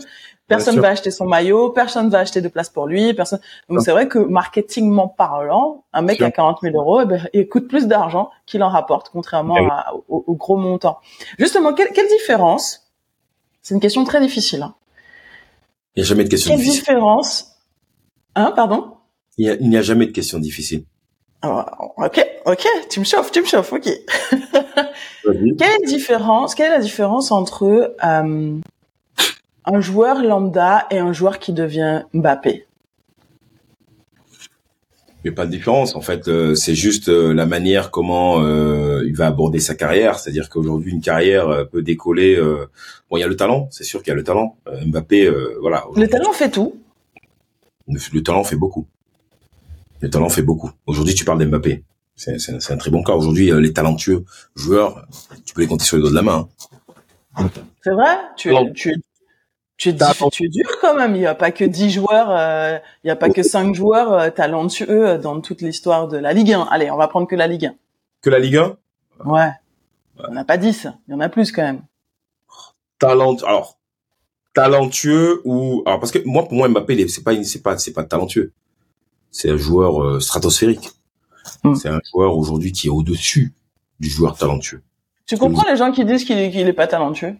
Personne 0.51 0.79
va 0.79 0.89
acheter 0.89 1.11
son 1.11 1.25
maillot, 1.25 1.69
personne 1.69 2.09
va 2.09 2.19
acheter 2.19 2.41
de 2.41 2.49
place 2.49 2.69
pour 2.69 2.85
lui, 2.85 3.13
personne. 3.13 3.39
Donc 3.69 3.81
c'est 3.81 3.91
vrai 3.91 4.07
que 4.07 4.19
marketingment 4.19 5.07
parlant, 5.07 5.85
un 5.93 6.01
mec 6.01 6.21
à 6.21 6.29
40 6.29 6.59
000 6.61 6.75
euros, 6.75 7.01
eh 7.01 7.05
ben, 7.05 7.27
il 7.33 7.47
coûte 7.47 7.69
plus 7.69 7.87
d'argent 7.87 8.29
qu'il 8.45 8.61
en 8.63 8.69
rapporte, 8.69 9.09
contrairement 9.09 9.55
eh 9.57 9.67
au, 10.09 10.35
gros 10.35 10.57
montant. 10.57 10.99
Justement, 11.39 11.73
quelle, 11.73 12.07
différence 12.09 12.91
C'est 13.61 13.73
une 13.73 13.79
question 13.79 14.03
très 14.03 14.19
difficile. 14.19 14.63
Hein. 14.63 14.75
Il 15.95 16.01
n'y 16.01 16.05
a 16.05 16.09
jamais 16.09 16.25
de 16.25 16.29
question 16.29 16.53
difficile. 16.53 16.83
Quelle 16.83 16.95
différence 16.95 17.47
Hein, 18.35 18.51
pardon? 18.55 18.95
Il 19.37 19.57
n'y 19.61 19.77
a, 19.77 19.81
jamais 19.81 20.05
de 20.05 20.11
question 20.11 20.39
difficile. 20.39 20.85
Ok, 21.43 22.25
ok, 22.45 22.67
tu 22.89 22.99
me 22.99 23.05
chauffes, 23.05 23.31
tu 23.31 23.41
me 23.41 23.45
chauffes, 23.45 23.73
ok. 23.73 23.89
quelle 25.57 25.81
différence 25.85 26.55
Quelle 26.55 26.71
est 26.71 26.75
la 26.75 26.79
différence 26.79 27.31
entre 27.31 27.95
euh, 28.03 28.59
un 29.65 29.79
joueur 29.79 30.23
lambda 30.23 30.87
et 30.91 30.99
un 30.99 31.13
joueur 31.13 31.39
qui 31.39 31.53
devient 31.53 32.03
Mbappé? 32.13 32.67
Il 35.23 35.29
n'y 35.29 35.33
a 35.33 35.35
pas 35.35 35.45
de 35.45 35.51
différence. 35.51 35.95
En 35.95 36.01
fait, 36.01 36.27
euh, 36.27 36.55
c'est 36.55 36.73
juste 36.73 37.09
euh, 37.09 37.31
la 37.31 37.45
manière 37.45 37.91
comment 37.91 38.41
euh, 38.41 39.03
il 39.05 39.15
va 39.15 39.27
aborder 39.27 39.59
sa 39.59 39.75
carrière. 39.75 40.17
C'est-à-dire 40.17 40.49
qu'aujourd'hui, 40.49 40.91
une 40.91 41.01
carrière 41.01 41.67
peut 41.71 41.83
décoller. 41.83 42.39
Bon, 43.09 43.17
il 43.17 43.19
y 43.19 43.23
a 43.23 43.27
le 43.27 43.35
talent, 43.35 43.67
c'est 43.69 43.83
sûr 43.83 44.01
qu'il 44.01 44.09
y 44.09 44.13
a 44.13 44.15
le 44.15 44.23
talent. 44.23 44.57
Mbappé, 44.85 45.31
voilà. 45.59 45.85
Le 45.95 46.07
talent 46.07 46.33
fait 46.33 46.49
tout. 46.49 46.75
Le, 47.87 48.21
talent 48.21 48.43
fait 48.43 48.55
beaucoup. 48.55 48.87
Le 50.01 50.09
talent 50.09 50.29
fait 50.29 50.41
beaucoup. 50.41 50.71
Aujourd'hui, 50.87 51.13
tu 51.13 51.25
parles 51.25 51.39
d'Mbappé. 51.39 51.83
C'est 52.15 52.71
un 52.71 52.77
très 52.77 52.91
bon 52.91 53.03
cas. 53.03 53.13
Aujourd'hui, 53.13 53.51
les 53.51 53.73
talentueux 53.73 54.25
joueurs, 54.55 55.07
tu 55.45 55.53
peux 55.53 55.61
les 55.61 55.67
compter 55.67 55.85
sur 55.85 55.97
les 55.97 56.01
doigts 56.01 56.11
de 56.11 56.15
la 56.15 56.21
main. 56.21 56.49
Hein. 57.35 57.49
C'est 57.83 57.91
vrai? 57.91 58.17
Tu, 58.35 58.53
tu, 58.75 58.93
tu 59.77 59.89
es, 59.89 59.95
tu 60.31 60.45
es 60.45 60.49
dur 60.49 60.69
quand 60.81 60.95
même. 60.95 61.15
Il 61.15 61.19
n'y 61.19 61.25
a 61.25 61.35
pas 61.35 61.51
que 61.51 61.63
10 61.63 61.89
joueurs, 61.89 62.29
euh, 62.29 62.77
il 63.03 63.07
n'y 63.07 63.11
a 63.11 63.15
pas 63.15 63.29
que 63.29 63.41
5 63.41 63.73
joueurs 63.73 64.13
euh, 64.13 64.29
talentueux 64.29 65.07
euh, 65.07 65.17
dans 65.17 65.39
toute 65.41 65.61
l'histoire 65.61 66.07
de 66.07 66.17
la 66.17 66.33
Ligue 66.33 66.53
1. 66.53 66.67
Allez, 66.69 66.91
on 66.91 66.97
va 66.97 67.07
prendre 67.07 67.27
que 67.27 67.35
la 67.35 67.47
Ligue 67.47 67.67
1. 67.67 67.75
Que 68.21 68.29
la 68.29 68.39
Ligue 68.39 68.57
1 68.57 68.77
Ouais. 69.25 69.49
On 70.27 70.33
n'a 70.33 70.45
pas 70.45 70.57
10, 70.57 70.87
il 71.07 71.11
y 71.11 71.15
en 71.15 71.19
a 71.19 71.29
plus 71.29 71.51
quand 71.51 71.63
même. 71.63 71.81
Talent, 72.99 73.37
alors 73.37 73.79
talentueux 74.53 75.41
ou 75.45 75.81
alors 75.85 75.99
parce 75.99 76.11
que 76.11 76.19
moi 76.25 76.43
pour 76.43 76.53
moi 76.53 76.67
Mbappé 76.67 77.07
c'est 77.07 77.23
pas 77.23 77.41
c'est 77.43 77.63
pas 77.63 77.77
c'est 77.77 77.93
pas 77.93 78.03
talentueux. 78.03 78.51
C'est 79.31 79.49
un 79.49 79.57
joueur 79.57 80.21
stratosphérique. 80.21 80.89
Hmm. 81.63 81.75
C'est 81.75 81.89
un 81.89 81.99
joueur 82.11 82.37
aujourd'hui 82.37 82.71
qui 82.71 82.87
est 82.87 82.91
au-dessus 82.91 83.53
du 83.99 84.09
joueur 84.09 84.37
talentueux. 84.37 84.81
Tu 85.25 85.37
comprends 85.37 85.65
les 85.69 85.77
gens 85.77 85.91
qui 85.91 86.03
disent 86.05 86.25
qu'il 86.25 86.37
est, 86.37 86.53
est 86.53 86.73
pas 86.73 86.87
talentueux? 86.87 87.35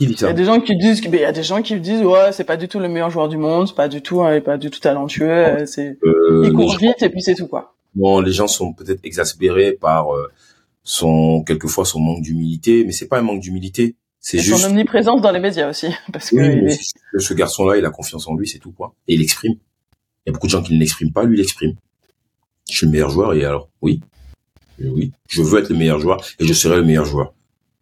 Il 0.00 0.10
y 0.10 0.24
a 0.24 0.32
des 0.32 0.44
gens 0.44 0.60
qui 0.60 0.76
disent, 0.76 1.00
il 1.04 1.14
y 1.14 1.24
a 1.24 1.30
des 1.30 1.44
gens 1.44 1.62
qui 1.62 1.78
disent, 1.78 2.02
ouais, 2.02 2.32
c'est 2.32 2.42
pas 2.42 2.56
du 2.56 2.66
tout 2.66 2.80
le 2.80 2.88
meilleur 2.88 3.10
joueur 3.10 3.28
du 3.28 3.36
monde, 3.36 3.68
c'est 3.68 3.76
pas 3.76 3.86
du 3.86 4.02
tout, 4.02 4.22
hein, 4.22 4.40
pas 4.40 4.58
du 4.58 4.68
tout 4.68 4.80
talentueux, 4.80 5.30
euh, 5.30 5.66
c'est, 5.66 5.98
euh, 6.02 6.42
il 6.44 6.52
court 6.52 6.76
vite 6.76 7.00
et 7.02 7.10
puis 7.10 7.22
c'est 7.22 7.36
tout 7.36 7.46
quoi. 7.46 7.76
Bon, 7.94 8.20
les 8.20 8.32
gens 8.32 8.48
sont 8.48 8.72
peut-être 8.72 8.98
exaspérés 9.04 9.70
par 9.70 10.12
euh, 10.12 10.32
son, 10.82 11.44
quelquefois 11.44 11.84
son 11.84 12.00
manque 12.00 12.22
d'humilité, 12.22 12.84
mais 12.84 12.90
c'est 12.90 13.06
pas 13.06 13.18
un 13.18 13.22
manque 13.22 13.40
d'humilité, 13.40 13.94
c'est 14.18 14.38
juste 14.38 14.62
son 14.62 14.70
omniprésence 14.70 15.22
dans 15.22 15.30
les 15.30 15.38
médias 15.38 15.70
aussi, 15.70 15.86
parce 16.12 16.30
que 16.30 17.18
ce 17.18 17.34
garçon-là, 17.34 17.76
il 17.76 17.84
a 17.84 17.90
confiance 17.90 18.26
en 18.26 18.34
lui, 18.34 18.48
c'est 18.48 18.58
tout 18.58 18.72
quoi, 18.72 18.94
et 19.06 19.14
il 19.14 19.22
exprime. 19.22 19.54
Il 20.24 20.30
y 20.30 20.30
a 20.30 20.32
beaucoup 20.32 20.46
de 20.46 20.52
gens 20.52 20.62
qui 20.62 20.74
ne 20.74 20.78
l'expriment 20.78 21.12
pas, 21.12 21.24
lui 21.24 21.38
il 21.38 21.42
exprime. 21.42 21.74
Je 22.68 22.76
suis 22.76 22.86
le 22.86 22.92
meilleur 22.92 23.10
joueur 23.10 23.34
et 23.34 23.44
alors, 23.44 23.68
oui, 23.82 24.00
oui, 24.80 25.12
je 25.28 25.42
veux 25.42 25.60
être 25.60 25.68
le 25.68 25.76
meilleur 25.76 26.00
joueur 26.00 26.24
et 26.38 26.46
je 26.46 26.52
serai 26.52 26.76
le 26.76 26.84
meilleur 26.84 27.04
joueur. 27.04 27.34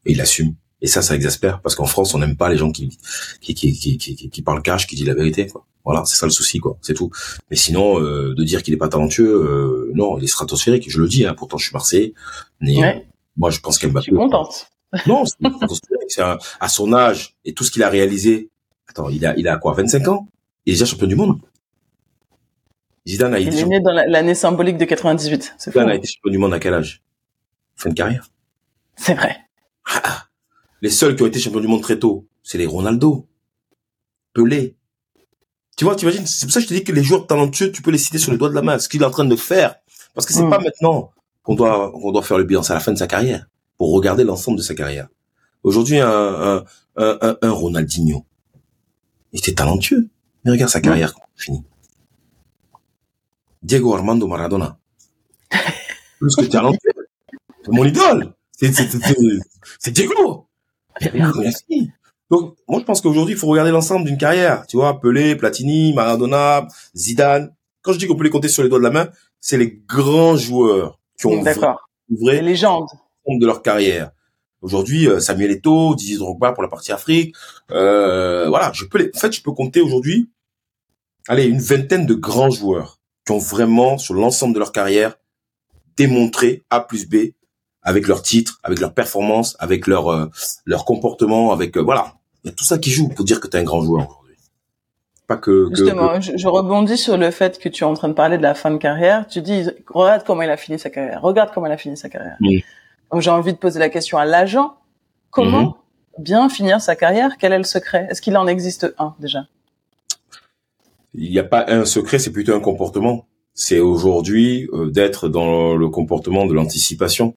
Et 0.05 0.12
il 0.12 0.20
assume. 0.20 0.55
Et 0.80 0.88
ça, 0.88 1.01
ça 1.01 1.14
exaspère 1.14 1.61
parce 1.61 1.76
qu'en 1.76 1.86
France, 1.86 2.12
on 2.14 2.18
n'aime 2.18 2.36
pas 2.36 2.49
les 2.49 2.57
gens 2.57 2.72
qui 2.72 2.99
qui, 3.40 3.55
qui 3.55 3.72
qui, 3.72 3.97
qui, 3.97 4.28
qui 4.28 4.43
parlent 4.43 4.62
cash, 4.62 4.86
qui 4.86 4.97
disent 4.97 5.07
la 5.07 5.14
vérité. 5.14 5.47
Quoi. 5.47 5.64
Voilà, 5.84 6.05
c'est 6.05 6.16
ça 6.16 6.26
le 6.26 6.32
souci, 6.32 6.59
quoi. 6.59 6.76
C'est 6.80 6.95
tout. 6.95 7.11
Mais 7.51 7.57
sinon, 7.57 8.01
euh, 8.01 8.34
de 8.34 8.45
dire 8.45 8.62
qu'il 8.62 8.74
est 8.74 8.78
pas 8.78 8.88
talentueux, 8.88 9.32
euh, 9.32 9.93
non, 9.95 10.18
il 10.18 10.24
est 10.24 10.28
stratosphérique. 10.28 10.90
Je 10.90 11.01
le 11.01 11.09
dis. 11.09 11.24
Hein, 11.24 11.34
pourtant, 11.34 11.57
je 11.57 11.66
suis 11.66 11.72
Marseillais. 11.72 12.14
Mais 12.61 12.82
euh, 12.82 12.93
moi, 13.36 13.51
je 13.51 13.61
pense 13.61 13.78
qu'elle 13.78 13.90
va. 13.90 14.01
Je 14.01 14.05
suis 14.05 14.12
contente. 14.12 14.68
Non, 15.07 15.24
c'est 15.24 16.20
à 16.20 16.68
son 16.68 16.93
âge 16.93 17.34
et 17.47 17.55
tout 17.55 17.64
ce 17.64 17.70
qu'il 17.70 17.82
a 17.82 17.88
réalisé. 17.88 18.51
Attends, 18.88 19.09
il 19.09 19.24
a 19.24 19.34
il 19.38 19.49
a 19.49 19.57
quoi, 19.57 19.72
25 19.72 20.07
ans? 20.09 20.28
Il 20.66 20.72
est 20.72 20.74
déjà 20.74 20.84
champion 20.84 21.07
du 21.07 21.14
monde. 21.14 21.38
Zidane 23.07 23.34
a 23.34 23.38
été. 23.38 23.57
Il 23.57 23.61
est 23.61 23.66
né 23.66 23.80
dans 23.80 23.92
l'année 23.92 24.34
symbolique 24.34 24.76
de 24.76 24.84
98. 24.84 25.57
Zidane 25.59 25.88
a 25.88 25.94
été 25.94 26.07
champion 26.07 26.30
du 26.30 26.38
monde 26.38 26.55
à 26.55 26.59
quel 26.59 26.74
âge? 26.74 27.03
Fin 27.76 27.90
de 27.90 27.94
carrière? 27.94 28.28
C'est 28.96 29.14
vrai. 29.14 29.36
Ah, 29.86 30.03
ah. 30.05 30.24
Les 30.80 30.90
seuls 30.90 31.16
qui 31.16 31.22
ont 31.22 31.26
été 31.26 31.38
champions 31.38 31.61
du 31.61 31.68
monde 31.68 31.82
très 31.82 31.98
tôt, 31.98 32.26
c'est 32.42 32.59
les 32.59 32.66
Ronaldo, 32.66 33.26
Pelé, 34.34 34.76
Tu 35.76 35.84
vois, 35.84 35.94
tu 35.96 36.05
imagines, 36.05 36.26
c'est 36.26 36.46
pour 36.46 36.53
ça 36.53 36.61
que 36.61 36.64
je 36.64 36.68
te 36.68 36.74
dis 36.74 36.84
que 36.84 36.92
les 36.92 37.03
joueurs 37.03 37.26
talentueux, 37.26 37.70
tu 37.70 37.82
peux 37.82 37.90
les 37.90 37.98
citer 37.98 38.18
sur 38.18 38.32
les 38.32 38.38
doigts 38.38 38.48
de 38.48 38.55
la 38.55 38.62
main, 38.62 38.78
ce 38.78 38.88
qu'il 38.88 39.03
est 39.03 39.05
en 39.05 39.11
train 39.11 39.24
de 39.24 39.36
faire. 39.36 39.76
Parce 40.14 40.26
que 40.26 40.32
c'est 40.32 40.42
mm. 40.42 40.50
pas 40.50 40.59
maintenant 40.59 41.11
qu'on 41.42 41.55
doit, 41.55 41.92
qu'on 41.92 42.12
doit 42.12 42.22
faire 42.22 42.38
le 42.38 42.44
bilan, 42.44 42.62
c'est 42.62 42.72
à 42.72 42.74
la 42.74 42.80
fin 42.80 42.92
de 42.92 42.98
sa 42.98 43.07
carrière, 43.07 43.46
pour 43.78 43.92
regarder 43.92 44.24
l'ensemble 44.24 44.59
de 44.59 44.62
sa 44.62 44.74
carrière. 44.74 45.09
Aujourd'hui, 45.62 46.00
un, 46.00 46.09
un, 46.09 46.64
un, 46.96 47.36
un, 47.40 47.50
Ronaldinho, 47.50 48.24
il 49.32 49.38
était 49.38 49.55
talentueux, 49.55 50.09
mais 50.44 50.50
regarde 50.50 50.70
sa 50.70 50.80
carrière, 50.80 51.14
fini. 51.36 51.62
Diego 53.63 53.95
Armando 53.95 54.27
Maradona, 54.27 54.79
plus 56.19 56.37
que 56.37 56.45
talentueux, 56.47 56.93
c'est 57.65 57.73
mon 57.73 57.85
idole, 57.85 58.35
c'est, 58.51 58.73
c'est, 58.73 58.89
c'est, 58.89 59.17
c'est 59.79 59.91
Diego. 59.91 60.49
Donc, 62.31 62.57
moi, 62.67 62.81
je 62.81 62.85
pense 62.85 63.01
qu'aujourd'hui, 63.03 63.35
il 63.35 63.39
faut 63.39 63.47
regarder 63.49 63.71
l'ensemble 63.71 64.07
d'une 64.07 64.17
carrière. 64.17 64.67
Tu 64.67 64.79
vois, 64.79 65.01
Pelé, 65.01 65.37
Platini, 65.37 65.93
Maradona, 65.93 66.67
Zidane. 66.97 67.55
Quand 67.83 67.93
je 67.93 67.99
dis 67.99 68.07
qu'on 68.07 68.17
peut 68.17 68.25
les 68.25 68.31
compter 68.31 68.49
sur 68.49 68.63
les 68.63 68.71
doigts 68.71 68.79
de 68.79 68.85
la 68.85 68.91
main, 68.91 69.09
c'est 69.39 69.59
les 69.59 69.83
grands 69.87 70.37
joueurs 70.37 70.99
qui 71.19 71.27
ont 71.27 71.45
ouvré 72.09 72.37
les 72.37 72.43
légendes 72.43 72.89
de 73.29 73.47
leur 73.47 73.61
carrière. 73.61 74.13
Aujourd'hui, 74.63 75.09
euh, 75.09 75.21
Samuel 75.21 75.51
Eto'o, 75.51 75.95
Didier 75.95 76.17
Drogba 76.17 76.53
pour 76.53 76.63
la 76.63 76.69
partie 76.69 76.93
Afrique. 76.93 77.35
Euh, 77.71 78.49
voilà, 78.49 78.71
je 78.73 78.85
peux 78.85 78.99
les, 78.99 79.11
en 79.15 79.19
fait, 79.19 79.33
je 79.33 79.43
peux 79.43 79.53
compter 79.53 79.81
aujourd'hui, 79.81 80.31
allez, 81.29 81.45
une 81.45 81.61
vingtaine 81.61 82.07
de 82.07 82.15
grands 82.15 82.51
joueurs 82.51 83.01
qui 83.27 83.33
ont 83.33 83.39
vraiment, 83.39 83.99
sur 83.99 84.14
l'ensemble 84.14 84.55
de 84.55 84.59
leur 84.59 84.73
carrière, 84.73 85.18
démontré 85.97 86.62
A 86.70 86.81
plus 86.81 87.09
B 87.09 87.33
avec 87.83 88.07
leur 88.07 88.23
titre, 88.23 88.61
avec 88.62 88.81
leur 88.81 88.95
performance, 88.95 89.57
avec 89.59 89.87
leur 89.87 90.09
euh, 90.09 90.31
leur 90.66 90.85
comportement, 90.85 91.53
avec 91.53 91.77
voilà, 91.77 92.14
il 92.45 92.49
y 92.49 92.53
a 92.53 92.55
tout 92.55 92.64
ça 92.64 92.79
qui 92.79 92.91
joue 92.91 93.09
pour 93.09 93.25
dire 93.25 93.41
que 93.41 93.49
tu 93.49 93.57
es 93.57 93.61
un 93.61 93.64
grand 93.64 93.83
joueur 93.83 94.09
aujourd'hui. 94.09 94.37
Pas 95.27 95.37
que. 95.37 95.68
Justement, 95.70 96.20
Je, 96.20 96.49
rebondis 96.49 96.99
sur 96.99 97.16
le 97.16 97.31
fait 97.31 97.59
que 97.59 97.68
tu 97.68 97.85
es 97.85 97.87
en 97.87 97.95
train 97.95 98.09
de 98.09 98.14
parler 98.14 98.39
de 98.39 98.43
la 98.43 98.55
fin 98.55 98.70
de 98.70 98.79
carrière. 98.79 99.27
Tu 99.27 99.41
dis, 99.41 99.68
regarde 99.89 100.25
comment 100.25 100.43
il 100.43 100.51
a 100.51 100.57
fini 100.57 100.79
sa 100.79 100.91
carrière. 100.91 101.23
Regarde 101.23 101.51
comment 101.55 101.66
il 101.66 101.73
a 101.73 101.77
fini 101.77 101.97
sa 101.97 102.09
carrière. 102.09 102.37
J'ai 103.18 103.31
envie 103.31 103.53
de 103.53 103.59
poser 103.59 103.79
la 103.79 103.89
question 103.89 104.18
à 104.18 104.25
l'agent. 104.25 104.75
Comment 105.31 105.62
mhm. 105.62 105.75
bien 106.18 106.49
finir 106.49 106.81
sa 106.81 106.97
carrière? 106.97 107.37
Quel 107.39 107.53
est 107.53 107.59
le 107.59 107.64
secret? 107.64 108.07
Est-ce 108.11 108.20
qu'il 108.20 108.37
en 108.37 108.47
existe 108.47 108.93
un 108.99 109.14
déjà? 109.18 109.41
Il 111.15 111.31
n'y 111.31 111.39
a 111.39 111.45
pas 111.45 111.65
un 111.69 111.85
secret, 111.85 112.19
c'est 112.19 112.33
plutôt 112.33 112.55
un 112.55 112.61
comportement. 112.61 113.29
C'est 113.55 113.81
aujourd'hui 113.81 114.69
euh, 114.73 114.91
d'être 114.91 115.29
dans 115.29 115.77
le 115.77 115.89
comportement 115.89 116.47
de 116.47 116.55
l'anticipation. 116.55 117.37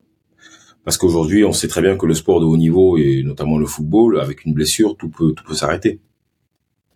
Parce 0.85 0.97
qu'aujourd'hui, 0.97 1.43
on 1.43 1.51
sait 1.51 1.67
très 1.67 1.81
bien 1.81 1.97
que 1.97 2.05
le 2.05 2.13
sport 2.13 2.39
de 2.39 2.45
haut 2.45 2.57
niveau 2.57 2.97
et 2.97 3.23
notamment 3.23 3.57
le 3.57 3.65
football, 3.65 4.19
avec 4.19 4.45
une 4.45 4.53
blessure, 4.53 4.95
tout 4.95 5.09
peut 5.09 5.33
tout 5.33 5.43
peut 5.43 5.55
s'arrêter. 5.55 5.99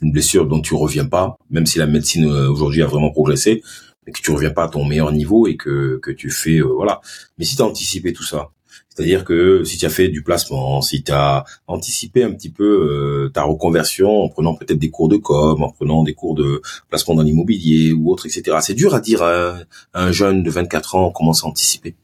Une 0.02 0.12
blessure 0.12 0.48
dont 0.48 0.62
tu 0.62 0.76
reviens 0.76 1.06
pas, 1.06 1.38
même 1.50 1.66
si 1.66 1.80
la 1.80 1.88
médecine 1.88 2.26
euh, 2.26 2.50
aujourd'hui 2.50 2.82
a 2.84 2.86
vraiment 2.86 3.10
progressé, 3.12 3.62
mais 4.06 4.14
que 4.14 4.22
tu 4.22 4.32
reviens 4.32 4.52
pas 4.52 4.66
à 4.66 4.70
ton 4.70 4.86
meilleur 4.86 5.12
niveau 5.12 5.48
et 5.48 5.58
que 5.58 6.00
que 6.02 6.12
tu 6.12 6.30
fais 6.30 6.60
euh, 6.60 6.74
voilà. 6.74 7.02
Mais 7.38 7.46
si 7.46 7.56
tu 7.56 7.62
anticipé 7.62 8.14
tout 8.14 8.24
ça, 8.24 8.52
c'est-à-dire 9.00 9.24
que 9.24 9.64
si 9.64 9.78
tu 9.78 9.86
as 9.86 9.90
fait 9.90 10.10
du 10.10 10.24
placement, 10.24 10.82
si 10.82 11.04
tu 11.04 11.12
as 11.14 11.46
anticipé 11.68 12.24
un 12.24 12.34
petit 12.34 12.50
peu 12.50 12.66
euh, 12.66 13.30
ta 13.30 13.44
reconversion 13.44 14.24
en 14.24 14.28
prenant 14.28 14.56
peut-être 14.56 14.78
des 14.78 14.90
cours 14.90 15.08
de 15.08 15.16
com, 15.16 15.64
en 15.64 15.70
prenant 15.70 16.04
des 16.04 16.14
cours 16.14 16.36
de 16.36 16.62
placement 16.90 17.16
dans 17.16 17.24
l'immobilier 17.24 17.94
ou 17.94 18.12
autre, 18.12 18.26
etc. 18.26 18.58
C'est 18.62 18.74
dur 18.74 18.94
à 18.94 19.00
dire 19.00 19.24
à 19.24 19.56
un, 19.94 20.12
jeune 20.12 20.44
de 20.44 20.52
24 20.52 20.96
ans 20.96 21.12
comment 21.12 21.32
s'anticiper. 21.32 21.96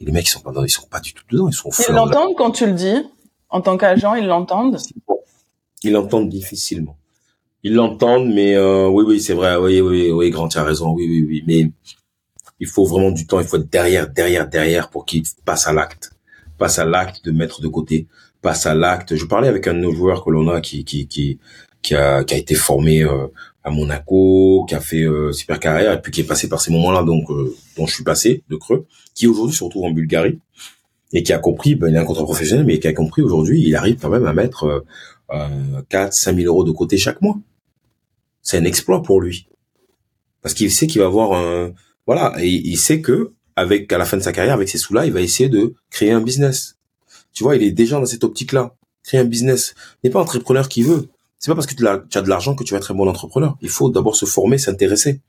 Et 0.00 0.06
les 0.06 0.12
mecs, 0.12 0.26
ils 0.26 0.30
sont 0.30 0.40
pas, 0.40 0.52
ils 0.62 0.70
sont 0.70 0.86
pas 0.86 1.00
du 1.00 1.12
tout 1.12 1.24
dedans, 1.30 1.48
ils 1.48 1.54
sont 1.54 1.68
Ils 1.86 1.94
l'entendent 1.94 2.34
quand 2.34 2.50
tu 2.50 2.64
le 2.64 2.72
dis, 2.72 2.96
en 3.50 3.60
tant 3.60 3.76
qu'agent, 3.76 4.14
ils 4.14 4.26
l'entendent. 4.26 4.78
Ils 5.82 5.92
l'entendent 5.92 6.30
difficilement. 6.30 6.96
Ils 7.62 7.74
l'entendent, 7.74 8.32
mais 8.32 8.54
euh, 8.54 8.88
oui, 8.88 9.04
oui, 9.06 9.20
c'est 9.20 9.34
vrai, 9.34 9.56
oui, 9.56 9.82
oui, 9.82 10.10
oui, 10.10 10.30
grand, 10.30 10.48
tu 10.48 10.56
as 10.56 10.64
raison, 10.64 10.92
oui, 10.92 11.06
oui, 11.08 11.26
oui, 11.28 11.44
mais 11.46 11.70
il 12.60 12.66
faut 12.66 12.84
vraiment 12.84 13.10
du 13.10 13.26
temps, 13.26 13.40
il 13.40 13.46
faut 13.46 13.56
être 13.58 13.70
derrière, 13.70 14.08
derrière, 14.08 14.48
derrière 14.48 14.90
pour 14.90 15.04
qu'ils 15.04 15.24
passent 15.44 15.66
à 15.66 15.72
l'acte, 15.72 16.12
passe 16.58 16.78
à 16.78 16.84
l'acte 16.84 17.24
de 17.24 17.30
mettre 17.30 17.60
de 17.60 17.68
côté, 17.68 18.06
passe 18.42 18.66
à 18.66 18.74
l'acte. 18.74 19.14
Je 19.16 19.24
parlais 19.24 19.48
avec 19.48 19.66
un 19.66 19.74
de 19.74 19.80
nos 19.80 19.92
joueurs 19.92 20.24
que 20.24 20.30
l'on 20.30 20.48
a 20.48 20.60
qui 20.60 20.84
qui 20.84 21.06
qui 21.06 21.38
qui 21.82 21.94
a 21.94 22.24
qui 22.24 22.34
a 22.34 22.38
été 22.38 22.54
formé 22.54 23.02
euh, 23.02 23.26
à 23.62 23.70
Monaco, 23.70 24.64
qui 24.68 24.74
a 24.74 24.80
fait 24.80 25.02
euh, 25.02 25.32
super 25.32 25.60
carrière 25.60 25.92
et 25.92 26.00
puis 26.00 26.12
qui 26.12 26.20
est 26.20 26.24
passé 26.24 26.48
par 26.48 26.60
ces 26.60 26.72
moments-là 26.72 27.02
donc 27.02 27.30
euh, 27.30 27.54
dont 27.76 27.86
je 27.86 27.94
suis 27.94 28.04
passé 28.04 28.44
de 28.48 28.56
creux, 28.56 28.86
qui 29.14 29.26
aujourd'hui 29.26 29.54
se 29.54 29.64
retrouve 29.64 29.84
en 29.84 29.90
Bulgarie 29.90 30.38
et 31.12 31.22
qui 31.22 31.32
a 31.32 31.38
compris, 31.38 31.74
ben, 31.74 31.88
il 31.88 31.96
a 31.96 32.00
un 32.00 32.04
contrat 32.04 32.24
professionnel, 32.24 32.64
mais 32.66 32.78
qui 32.78 32.88
a 32.88 32.92
compris 32.92 33.22
aujourd'hui, 33.22 33.62
il 33.62 33.74
arrive 33.76 33.96
quand 34.00 34.08
même 34.08 34.26
à 34.26 34.32
mettre 34.32 34.84
euh, 35.30 35.82
4 35.88 36.12
5 36.12 36.36
000 36.36 36.46
euros 36.46 36.64
de 36.64 36.72
côté 36.72 36.96
chaque 36.96 37.20
mois. 37.20 37.38
C'est 38.42 38.58
un 38.58 38.64
exploit 38.64 39.02
pour 39.02 39.20
lui 39.20 39.48
parce 40.42 40.54
qu'il 40.54 40.70
sait 40.70 40.86
qu'il 40.86 41.00
va 41.00 41.08
avoir 41.08 41.32
un 41.32 41.72
voilà 42.06 42.34
et 42.38 42.48
il 42.48 42.76
sait 42.76 43.00
que 43.00 43.32
avec 43.56 43.92
à 43.92 43.98
la 43.98 44.04
fin 44.04 44.16
de 44.16 44.22
sa 44.22 44.32
carrière 44.32 44.54
avec 44.54 44.68
ces 44.68 44.78
sous-là, 44.78 45.06
il 45.06 45.12
va 45.12 45.20
essayer 45.20 45.48
de 45.48 45.74
créer 45.90 46.12
un 46.12 46.20
business. 46.20 46.76
Tu 47.32 47.42
vois, 47.42 47.56
il 47.56 47.62
est 47.62 47.72
déjà 47.72 47.98
dans 47.98 48.06
cette 48.06 48.24
optique-là. 48.24 48.74
Créer 49.02 49.20
un 49.20 49.24
business. 49.24 49.74
N'est 50.02 50.10
pas 50.10 50.20
entrepreneur 50.20 50.68
qui 50.68 50.82
veut 50.82 51.08
c'est 51.38 51.50
pas 51.50 51.54
parce 51.54 51.66
que 51.66 51.74
tu 51.74 51.86
as 51.86 52.22
de 52.22 52.28
l'argent 52.28 52.54
que 52.54 52.64
tu 52.64 52.72
vas 52.72 52.78
être 52.78 52.90
un 52.90 52.94
bon 52.94 53.08
entrepreneur. 53.08 53.56
Il 53.60 53.68
faut 53.68 53.90
d'abord 53.90 54.16
se 54.16 54.24
former, 54.24 54.58
s'intéresser. 54.58 55.20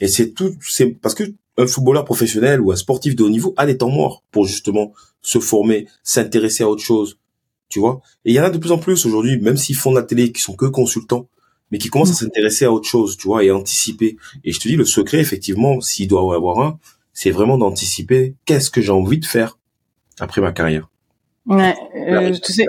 Et 0.00 0.08
c'est 0.08 0.30
tout, 0.30 0.54
c'est 0.60 0.86
parce 0.86 1.14
que 1.14 1.24
un 1.58 1.66
footballeur 1.66 2.04
professionnel 2.04 2.60
ou 2.60 2.72
un 2.72 2.76
sportif 2.76 3.16
de 3.16 3.24
haut 3.24 3.28
niveau 3.28 3.52
a 3.56 3.66
des 3.66 3.76
temps 3.76 3.90
morts 3.90 4.22
pour 4.30 4.46
justement 4.46 4.92
se 5.20 5.38
former, 5.40 5.88
s'intéresser 6.02 6.62
à 6.62 6.68
autre 6.68 6.82
chose. 6.82 7.18
Tu 7.68 7.80
vois? 7.80 8.00
Et 8.24 8.30
il 8.30 8.34
y 8.34 8.40
en 8.40 8.44
a 8.44 8.50
de 8.50 8.58
plus 8.58 8.72
en 8.72 8.78
plus 8.78 9.04
aujourd'hui, 9.06 9.38
même 9.40 9.56
s'ils 9.56 9.76
font 9.76 9.90
de 9.90 9.96
la 9.96 10.02
télé, 10.02 10.32
qui 10.32 10.40
sont 10.40 10.54
que 10.54 10.66
consultants, 10.66 11.28
mais 11.70 11.78
qui 11.78 11.88
commencent 11.88 12.10
à 12.10 12.14
s'intéresser 12.14 12.64
à 12.64 12.72
autre 12.72 12.88
chose, 12.88 13.16
tu 13.16 13.26
vois, 13.26 13.44
et 13.44 13.50
anticiper. 13.50 14.16
Et 14.44 14.52
je 14.52 14.60
te 14.60 14.68
dis, 14.68 14.76
le 14.76 14.84
secret, 14.84 15.18
effectivement, 15.18 15.80
s'il 15.80 16.08
doit 16.08 16.32
y 16.32 16.36
avoir 16.36 16.60
un, 16.60 16.78
c'est 17.12 17.30
vraiment 17.30 17.58
d'anticiper 17.58 18.34
qu'est-ce 18.44 18.70
que 18.70 18.80
j'ai 18.80 18.92
envie 18.92 19.18
de 19.18 19.26
faire 19.26 19.58
après 20.18 20.40
ma 20.40 20.52
carrière. 20.52 20.88
Ouais, 21.46 21.74
euh, 21.96 22.32
tu 22.42 22.52
sais, 22.52 22.66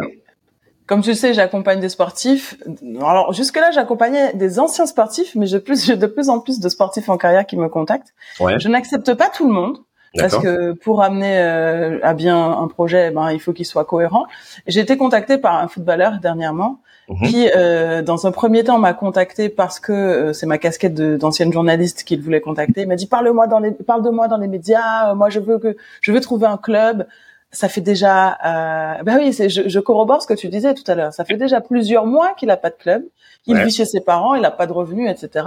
comme 0.92 1.02
tu 1.02 1.10
le 1.10 1.16
sais, 1.16 1.34
j'accompagne 1.34 1.80
des 1.80 1.88
sportifs. 1.88 2.58
Alors 3.00 3.32
jusque-là, 3.32 3.72
j'accompagnais 3.72 4.34
des 4.34 4.60
anciens 4.60 4.86
sportifs, 4.86 5.36
mais 5.36 5.46
j'ai 5.46 5.62
plus, 5.62 5.88
de 5.88 6.06
plus 6.06 6.28
en 6.28 6.42
plus 6.42 6.60
de 6.60 6.68
sportifs 6.68 7.08
en 7.08 7.18
carrière 7.18 7.46
qui 7.46 7.56
me 7.56 7.70
contactent. 7.70 8.14
Ouais. 8.42 8.60
Je 8.60 8.68
n'accepte 8.68 9.14
pas 9.14 9.30
tout 9.30 9.48
le 9.48 9.54
monde 9.54 9.78
parce 10.18 10.38
que 10.38 10.74
pour 10.74 11.02
amener 11.02 11.38
euh, 11.38 12.00
à 12.04 12.14
bien 12.14 12.52
un 12.52 12.68
projet, 12.68 13.12
ben 13.12 13.32
il 13.32 13.40
faut 13.40 13.54
qu'il 13.54 13.66
soit 13.66 13.86
cohérent. 13.86 14.26
J'ai 14.68 14.82
été 14.82 14.98
contactée 14.98 15.38
par 15.38 15.56
un 15.56 15.68
footballeur 15.68 16.20
dernièrement 16.22 16.80
mhm. 17.10 17.28
qui, 17.28 17.50
euh, 17.56 18.02
dans 18.02 18.28
un 18.28 18.32
premier 18.32 18.64
temps, 18.64 18.78
m'a 18.78 18.94
contacté 18.94 19.50
parce 19.50 19.80
que 19.80 19.94
euh, 19.94 20.34
c'est 20.34 20.46
ma 20.46 20.58
casquette 20.58 20.94
d'ancienne 20.94 21.54
journaliste 21.54 22.04
qu'il 22.04 22.22
voulait 22.22 22.42
contacter. 22.42 22.82
Il 22.82 22.88
m'a 22.88 22.96
dit 22.96 23.08
parle-moi 23.08 23.48
dans 23.48 23.60
les, 23.60 23.72
parle 23.72 24.04
de 24.04 24.10
moi 24.10 24.28
dans 24.28 24.38
les 24.38 24.48
médias. 24.48 25.14
moi, 25.14 25.30
je 25.30 25.40
veux 25.40 25.60
que 25.60 25.78
je 26.02 26.12
veux 26.12 26.20
trouver 26.20 26.48
un 26.48 26.58
club 26.58 27.08
ça 27.52 27.68
fait 27.68 27.82
déjà, 27.82 28.38
euh, 28.46 29.04
ben 29.04 29.18
oui, 29.18 29.34
je, 29.34 29.68
je, 29.68 29.80
corrobore 29.80 30.22
ce 30.22 30.28
que 30.28 30.34
tu 30.34 30.48
disais 30.48 30.74
tout 30.74 30.90
à 30.90 30.96
l'heure. 30.96 31.14
Ça 31.14 31.26
fait 31.26 31.36
déjà 31.36 31.60
plusieurs 31.60 32.06
mois 32.06 32.34
qu'il 32.34 32.50
a 32.50 32.56
pas 32.56 32.70
de 32.70 32.76
club, 32.76 33.04
il 33.46 33.58
vit 33.58 33.72
chez 33.72 33.86
ses 33.86 34.00
parents, 34.00 34.36
il 34.36 34.46
a 34.46 34.52
pas 34.52 34.68
de 34.68 34.72
revenus, 34.72 35.10
etc. 35.10 35.46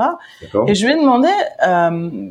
Et 0.67 0.75
je 0.75 0.87
lui 0.87 0.93
ai 0.93 0.97
demandé, 0.97 1.31
euh, 1.67 2.31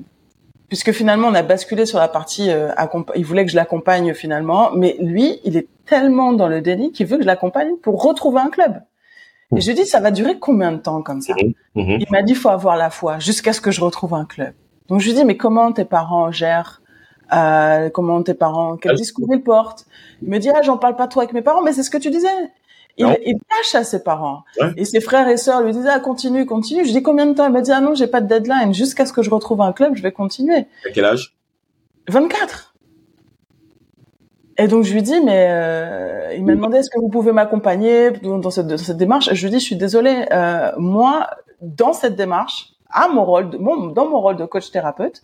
puisque 0.74 0.92
finalement 0.92 1.28
on 1.28 1.36
a 1.36 1.44
basculé 1.44 1.86
sur 1.86 2.00
la 2.00 2.08
partie, 2.08 2.50
euh, 2.50 2.72
il 3.16 3.24
voulait 3.24 3.46
que 3.46 3.52
je 3.52 3.56
l'accompagne 3.56 4.16
finalement, 4.16 4.72
mais 4.74 4.98
lui, 5.00 5.40
il 5.44 5.56
est 5.56 5.68
tellement 5.86 6.34
dans 6.34 6.48
le 6.48 6.62
déni 6.62 6.92
qu'il 6.92 7.06
veut 7.06 7.18
que 7.18 7.22
je 7.22 7.28
l'accompagne 7.28 7.76
pour 7.84 8.02
retrouver 8.02 8.40
un 8.40 8.50
club. 8.50 8.82
Et 9.56 9.62
je 9.62 9.68
lui 9.68 9.76
dit, 9.76 9.86
ça 9.86 10.00
va 10.00 10.10
durer 10.10 10.40
combien 10.40 10.72
de 10.72 10.78
temps 10.78 11.04
comme 11.04 11.22
ça? 11.22 11.36
Mhm. 11.76 12.00
Il 12.00 12.08
m'a 12.10 12.24
dit, 12.24 12.34
faut 12.34 12.50
avoir 12.50 12.76
la 12.76 12.90
foi 12.90 13.20
jusqu'à 13.20 13.54
ce 13.54 13.62
que 13.62 13.70
je 13.70 13.82
retrouve 13.82 14.16
un 14.16 14.26
club. 14.26 14.54
Donc 14.88 15.00
je 15.00 15.06
lui 15.06 15.14
dit, 15.14 15.24
mais 15.26 15.38
comment 15.38 15.72
tes 15.72 15.86
parents 15.86 16.32
gèrent 16.32 16.82
euh, 17.32 17.90
comment 17.90 18.22
tes 18.24 18.34
parents, 18.34 18.76
quel 18.78 18.96
discours 18.96 19.28
ils 19.32 19.42
portent? 19.42 19.86
Il 20.22 20.30
me 20.30 20.40
dit 20.40 20.50
ah 20.50 20.62
j'en 20.62 20.78
parle 20.78 20.96
pas 20.96 21.08
trop 21.08 21.22
avec 21.22 21.34
mes 21.34 21.42
parents, 21.42 21.62
mais 21.62 21.74
c'est 21.74 21.84
ce 21.84 21.90
que 21.90 21.98
tu 21.98 22.10
disais. 22.10 22.28
Il, 22.98 23.08
il 23.26 23.40
tâche 23.50 23.76
à 23.76 23.84
ses 23.84 24.04
parents. 24.04 24.44
Et 24.78 24.86
ses 24.86 25.02
frères 25.02 25.28
et 25.28 25.38
sœurs 25.38 25.62
lui 25.62 25.72
disaient 25.72 25.90
ah 25.92 26.00
continue, 26.00 26.46
continue. 26.46 26.86
Je 26.86 26.92
dis 26.92 27.02
combien 27.02 27.26
de 27.26 27.34
temps? 27.34 27.46
Il 27.48 27.54
me 27.54 27.62
dit 27.62 27.72
ah 27.72 27.82
non 27.82 27.96
j'ai 27.96 28.08
pas 28.08 28.22
de 28.22 28.28
deadline. 28.28 28.74
Jusqu'à 28.74 29.06
ce 29.06 29.14
que 29.14 29.22
je 29.22 29.30
retrouve 29.30 29.62
un 29.62 29.74
club, 29.74 29.96
je 29.96 30.04
vais 30.04 30.12
continuer. 30.12 30.68
À 30.86 30.92
quel 30.94 31.06
âge? 31.06 31.36
24. 32.10 32.76
Et 34.58 34.68
donc 34.68 34.84
je 34.84 34.94
lui 34.94 35.02
dis 35.02 35.20
mais 35.22 35.48
euh, 35.50 36.34
il 36.36 36.46
m'a 36.46 36.54
demandé 36.54 36.78
est-ce 36.78 36.90
que 36.90 37.00
vous 37.00 37.10
pouvez 37.10 37.32
m'accompagner 37.32 38.12
dans 38.12 38.50
cette, 38.52 38.68
dans 38.68 38.78
cette 38.78 38.98
démarche? 38.98 39.34
Je 39.34 39.44
lui 39.46 39.52
dis 39.52 39.60
je 39.60 39.66
suis 39.66 39.76
désolée 39.76 40.26
euh, 40.32 40.72
moi 40.78 41.30
dans 41.62 41.94
cette 41.94 42.16
démarche 42.16 42.74
à 42.94 43.08
mon 43.08 43.26
rôle 43.26 43.50
de, 43.50 43.58
mon, 43.58 43.88
dans 43.88 44.08
mon 44.08 44.22
rôle 44.22 44.38
de 44.38 44.46
coach 44.46 44.72
thérapeute, 44.72 45.24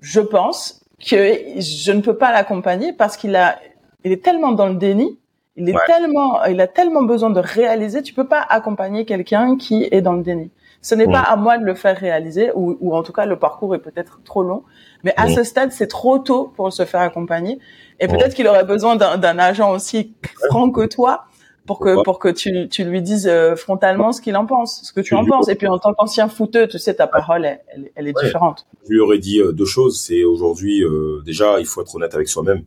je 0.00 0.20
pense 0.20 0.84
que 0.98 1.60
je 1.60 1.92
ne 1.92 2.00
peux 2.00 2.16
pas 2.16 2.32
l'accompagner 2.32 2.92
parce 2.92 3.16
qu'il 3.16 3.36
a, 3.36 3.58
il 4.04 4.12
est 4.12 4.24
tellement 4.24 4.52
dans 4.52 4.66
le 4.66 4.74
déni, 4.74 5.18
il 5.56 5.68
est 5.68 5.76
tellement, 5.86 6.44
il 6.44 6.60
a 6.60 6.66
tellement 6.66 7.02
besoin 7.02 7.30
de 7.30 7.40
réaliser. 7.40 8.02
Tu 8.02 8.14
peux 8.14 8.26
pas 8.26 8.40
accompagner 8.40 9.04
quelqu'un 9.04 9.56
qui 9.56 9.88
est 9.90 10.02
dans 10.02 10.12
le 10.12 10.22
déni. 10.22 10.50
Ce 10.82 10.94
n'est 10.94 11.06
pas 11.06 11.20
à 11.20 11.34
moi 11.36 11.58
de 11.58 11.64
le 11.64 11.74
faire 11.74 11.96
réaliser, 11.96 12.52
ou, 12.54 12.76
ou 12.80 12.94
en 12.94 13.02
tout 13.02 13.12
cas 13.12 13.26
le 13.26 13.38
parcours 13.38 13.74
est 13.74 13.80
peut-être 13.80 14.20
trop 14.24 14.44
long. 14.44 14.62
Mais 15.02 15.12
à 15.16 15.28
ce 15.28 15.42
stade, 15.42 15.72
c'est 15.72 15.88
trop 15.88 16.18
tôt 16.18 16.52
pour 16.54 16.72
se 16.72 16.84
faire 16.84 17.00
accompagner. 17.00 17.58
Et 17.98 18.06
peut-être 18.08 18.34
qu'il 18.34 18.46
aurait 18.46 18.64
besoin 18.64 18.96
d'un 18.96 19.38
agent 19.38 19.72
aussi 19.72 20.14
franc 20.48 20.70
que 20.70 20.86
toi 20.86 21.24
pour 21.66 21.80
que 21.80 22.02
pour 22.04 22.18
que 22.18 22.28
tu, 22.28 22.68
tu 22.68 22.84
lui 22.84 23.02
dises 23.02 23.26
euh, 23.26 23.56
frontalement 23.56 24.12
ce 24.12 24.20
qu'il 24.20 24.36
en 24.36 24.46
pense, 24.46 24.82
ce 24.84 24.92
que 24.92 25.00
tu 25.00 25.14
en 25.14 25.24
penses. 25.24 25.48
Et 25.48 25.56
puis 25.56 25.66
en 25.66 25.78
tant 25.78 25.92
qu'ancien 25.92 26.28
footeux, 26.28 26.68
tu 26.68 26.78
sais, 26.78 26.94
ta 26.94 27.06
parole, 27.06 27.44
elle, 27.44 27.90
elle, 27.94 28.06
est 28.08 28.12
différente. 28.12 28.66
Je 28.84 28.92
lui 28.92 29.00
aurais 29.00 29.18
dit 29.18 29.40
euh, 29.40 29.52
deux 29.52 29.64
choses. 29.64 30.00
C'est 30.00 30.24
aujourd'hui, 30.24 30.84
euh, 30.84 31.20
déjà, 31.24 31.58
il 31.58 31.66
faut 31.66 31.82
être 31.82 31.94
honnête 31.94 32.14
avec 32.14 32.28
soi-même. 32.28 32.62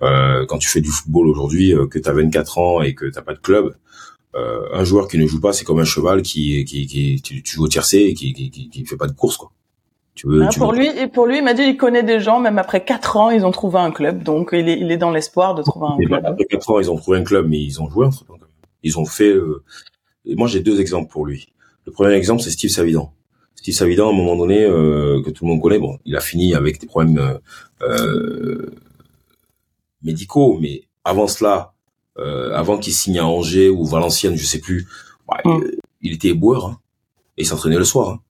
Quand 0.00 0.58
tu 0.58 0.68
fais 0.68 0.80
du 0.80 0.90
football 0.90 1.28
aujourd'hui, 1.28 1.74
que 1.90 1.98
tu 1.98 2.08
as 2.08 2.12
24 2.12 2.58
ans 2.58 2.82
et 2.82 2.94
que 2.94 3.06
t'as 3.06 3.22
pas 3.22 3.34
de 3.34 3.38
club, 3.38 3.74
un 4.34 4.84
joueur 4.84 5.08
qui 5.08 5.18
ne 5.18 5.26
joue 5.26 5.40
pas, 5.40 5.52
c'est 5.52 5.64
comme 5.64 5.80
un 5.80 5.84
cheval 5.84 6.22
qui 6.22 6.64
qui 6.64 6.86
qui 6.86 7.20
tu, 7.22 7.42
joues 7.44 7.64
au 7.64 7.68
tiercé 7.68 7.98
et 7.98 8.14
qui, 8.14 8.32
qui 8.32 8.50
qui 8.50 8.68
qui 8.70 8.84
fait 8.86 8.96
pas 8.96 9.06
de 9.06 9.12
course 9.12 9.36
quoi. 9.36 9.52
Tu 10.14 10.26
veux, 10.26 10.42
ah, 10.42 10.50
pour 10.56 10.72
lui, 10.72 10.86
et 10.86 11.06
pour 11.06 11.26
lui, 11.26 11.38
il 11.38 11.44
m'a 11.44 11.54
dit, 11.54 11.62
il 11.62 11.76
connaît 11.76 12.02
des 12.02 12.20
gens, 12.20 12.40
même 12.40 12.58
après 12.58 12.84
quatre 12.84 13.16
ans, 13.16 13.30
ils 13.30 13.46
ont 13.46 13.52
trouvé 13.52 13.78
un 13.78 13.90
club, 13.90 14.22
donc 14.22 14.50
il 14.52 14.68
est, 14.68 14.78
il 14.78 14.90
est 14.90 14.96
dans 14.98 15.10
l'espoir 15.10 15.54
de 15.54 15.62
trouver 15.62 15.86
un 15.86 15.96
club. 15.96 16.26
Après 16.26 16.44
quatre 16.44 16.70
ans, 16.70 16.80
ils 16.80 16.90
ont 16.90 16.96
trouvé 16.96 17.18
un 17.18 17.24
club, 17.24 17.48
mais 17.48 17.58
ils 17.58 17.80
ont 17.80 17.88
joué 17.88 18.06
un 18.06 18.10
truc. 18.10 18.28
Ils 18.82 18.98
ont 18.98 19.04
fait. 19.04 19.30
Euh... 19.30 19.62
moi, 20.26 20.48
j'ai 20.48 20.60
deux 20.60 20.80
exemples 20.80 21.10
pour 21.10 21.26
lui. 21.26 21.52
Le 21.86 21.92
premier 21.92 22.12
exemple, 22.12 22.42
c'est 22.42 22.50
Steve 22.50 22.70
Savidan. 22.70 23.12
Steve 23.54 23.74
Savidan, 23.74 24.08
à 24.08 24.10
un 24.10 24.16
moment 24.16 24.36
donné, 24.36 24.62
euh, 24.62 25.22
que 25.22 25.30
tout 25.30 25.44
le 25.44 25.50
monde 25.50 25.62
connaît, 25.62 25.78
bon, 25.78 25.98
il 26.04 26.16
a 26.16 26.20
fini 26.20 26.54
avec 26.54 26.80
des 26.80 26.86
problèmes 26.86 27.18
euh, 27.18 27.38
euh 27.82 28.70
médicaux, 30.02 30.58
mais 30.60 30.82
avant 31.04 31.26
cela, 31.26 31.72
euh, 32.18 32.52
avant 32.54 32.78
qu'il 32.78 32.92
signe 32.92 33.18
à 33.18 33.26
Angers 33.26 33.68
ou 33.68 33.84
Valenciennes, 33.84 34.36
je 34.36 34.44
sais 34.44 34.60
plus, 34.60 34.86
bah, 35.28 35.40
hum. 35.44 35.64
il, 36.00 36.12
était 36.12 36.28
éboueur 36.28 36.66
hein, 36.66 36.80
et 37.36 37.42
il 37.42 37.46
s'entraînait 37.46 37.78
le 37.78 37.84
soir. 37.84 38.10
Hein. 38.10 38.20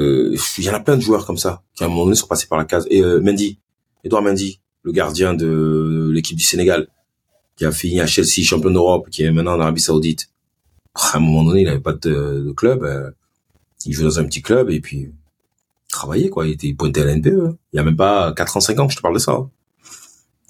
Euh, 0.00 0.34
il 0.58 0.64
y 0.64 0.70
en 0.70 0.74
a 0.74 0.80
plein 0.80 0.96
de 0.96 1.02
joueurs 1.02 1.26
comme 1.26 1.36
ça 1.36 1.62
qui 1.74 1.82
à 1.82 1.86
un 1.86 1.90
moment 1.90 2.04
donné 2.04 2.16
sont 2.16 2.26
passés 2.26 2.46
par 2.46 2.58
la 2.58 2.64
case. 2.64 2.86
Et 2.90 3.02
euh, 3.02 3.20
Mendy, 3.20 3.58
Edouard 4.04 4.22
Mendy, 4.22 4.60
le 4.82 4.92
gardien 4.92 5.34
de 5.34 6.10
l'équipe 6.12 6.36
du 6.36 6.44
Sénégal, 6.44 6.88
qui 7.56 7.66
a 7.66 7.72
fini 7.72 8.00
à 8.00 8.06
Chelsea, 8.06 8.42
champion 8.42 8.70
d'Europe, 8.70 9.10
qui 9.10 9.22
est 9.22 9.30
maintenant 9.30 9.56
en 9.56 9.60
Arabie 9.60 9.82
Saoudite. 9.82 10.30
À 10.94 11.18
un 11.18 11.20
moment 11.20 11.44
donné, 11.44 11.60
il 11.60 11.66
n'avait 11.66 11.80
pas 11.80 11.92
de, 11.92 12.52
club. 12.56 12.82
Euh, 12.82 13.10
il 13.84 13.92
jouait 13.92 14.04
dans 14.04 14.18
un 14.18 14.24
petit 14.24 14.42
club 14.42 14.70
et 14.70 14.80
puis 14.80 15.12
travaillait 15.90 16.30
quoi. 16.30 16.46
Il 16.46 16.52
était 16.52 16.72
pointé 16.74 17.02
à 17.02 17.04
l'NPE. 17.04 17.28
Hein. 17.28 17.56
Il 17.72 17.76
y 17.76 17.78
a 17.78 17.82
même 17.82 17.96
pas 17.96 18.32
4 18.32 18.56
ans, 18.56 18.60
5 18.60 18.78
ans 18.78 18.86
que 18.86 18.92
je 18.92 18.96
te 18.96 19.02
parle 19.02 19.14
de 19.14 19.20
ça. 19.20 19.32
Hein. 19.32 19.50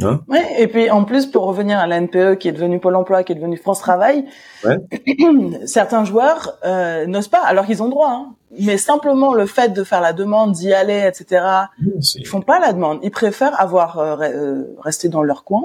Hein? 0.03 0.21
Ouais, 0.29 0.63
et 0.63 0.67
puis 0.67 0.91
en 0.91 1.05
plus 1.05 1.27
pour 1.27 1.45
revenir 1.45 1.79
à 1.79 1.87
la 1.87 2.01
NPE 2.01 2.39
qui 2.39 2.49
est 2.49 2.53
devenu 2.53 2.81
Pôle 2.81 2.97
Emploi, 2.97 3.23
qui 3.23 3.33
est 3.33 3.35
devenu 3.35 3.57
France 3.57 3.81
Travail, 3.81 4.25
ouais. 4.65 4.79
certains 5.67 6.05
joueurs 6.05 6.59
euh, 6.65 7.07
n'osent 7.07 7.29
pas, 7.29 7.43
alors 7.45 7.67
qu'ils 7.67 7.83
ont 7.83 7.89
droit, 7.89 8.11
hein, 8.11 8.35
mais 8.59 8.79
simplement 8.79 9.35
le 9.35 9.47
fait 9.47 9.73
de 9.73 9.85
faire 9.85 10.01
la 10.01 10.13
demande, 10.13 10.53
d'y 10.53 10.73
aller, 10.73 11.07
etc. 11.07 11.45
ils 12.17 12.27
font 12.27 12.41
pas 12.41 12.59
la 12.61 12.73
demande, 12.73 13.01
ils 13.03 13.11
préfèrent 13.11 13.61
avoir 13.61 13.99
euh, 13.99 14.17
euh 14.21 14.65
rester 14.79 15.09
dans 15.09 15.23
leur 15.23 15.45
coin, 15.45 15.65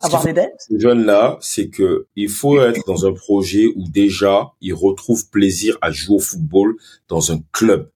avoir 0.00 0.24
des 0.24 0.32
dettes. 0.32 0.66
Ces 0.68 0.78
jeunes 0.78 1.04
là, 1.04 1.38
c'est 1.40 1.68
que 1.68 2.06
il 2.16 2.28
faut 2.28 2.60
être 2.60 2.82
dans 2.86 3.06
un 3.06 3.12
projet 3.12 3.66
où 3.76 3.84
déjà 3.88 4.52
ils 4.60 4.74
retrouvent 4.74 5.28
plaisir 5.30 5.78
à 5.80 5.90
jouer 5.90 6.16
au 6.16 6.20
football 6.20 6.76
dans 7.08 7.32
un 7.32 7.38
club. 7.52 7.88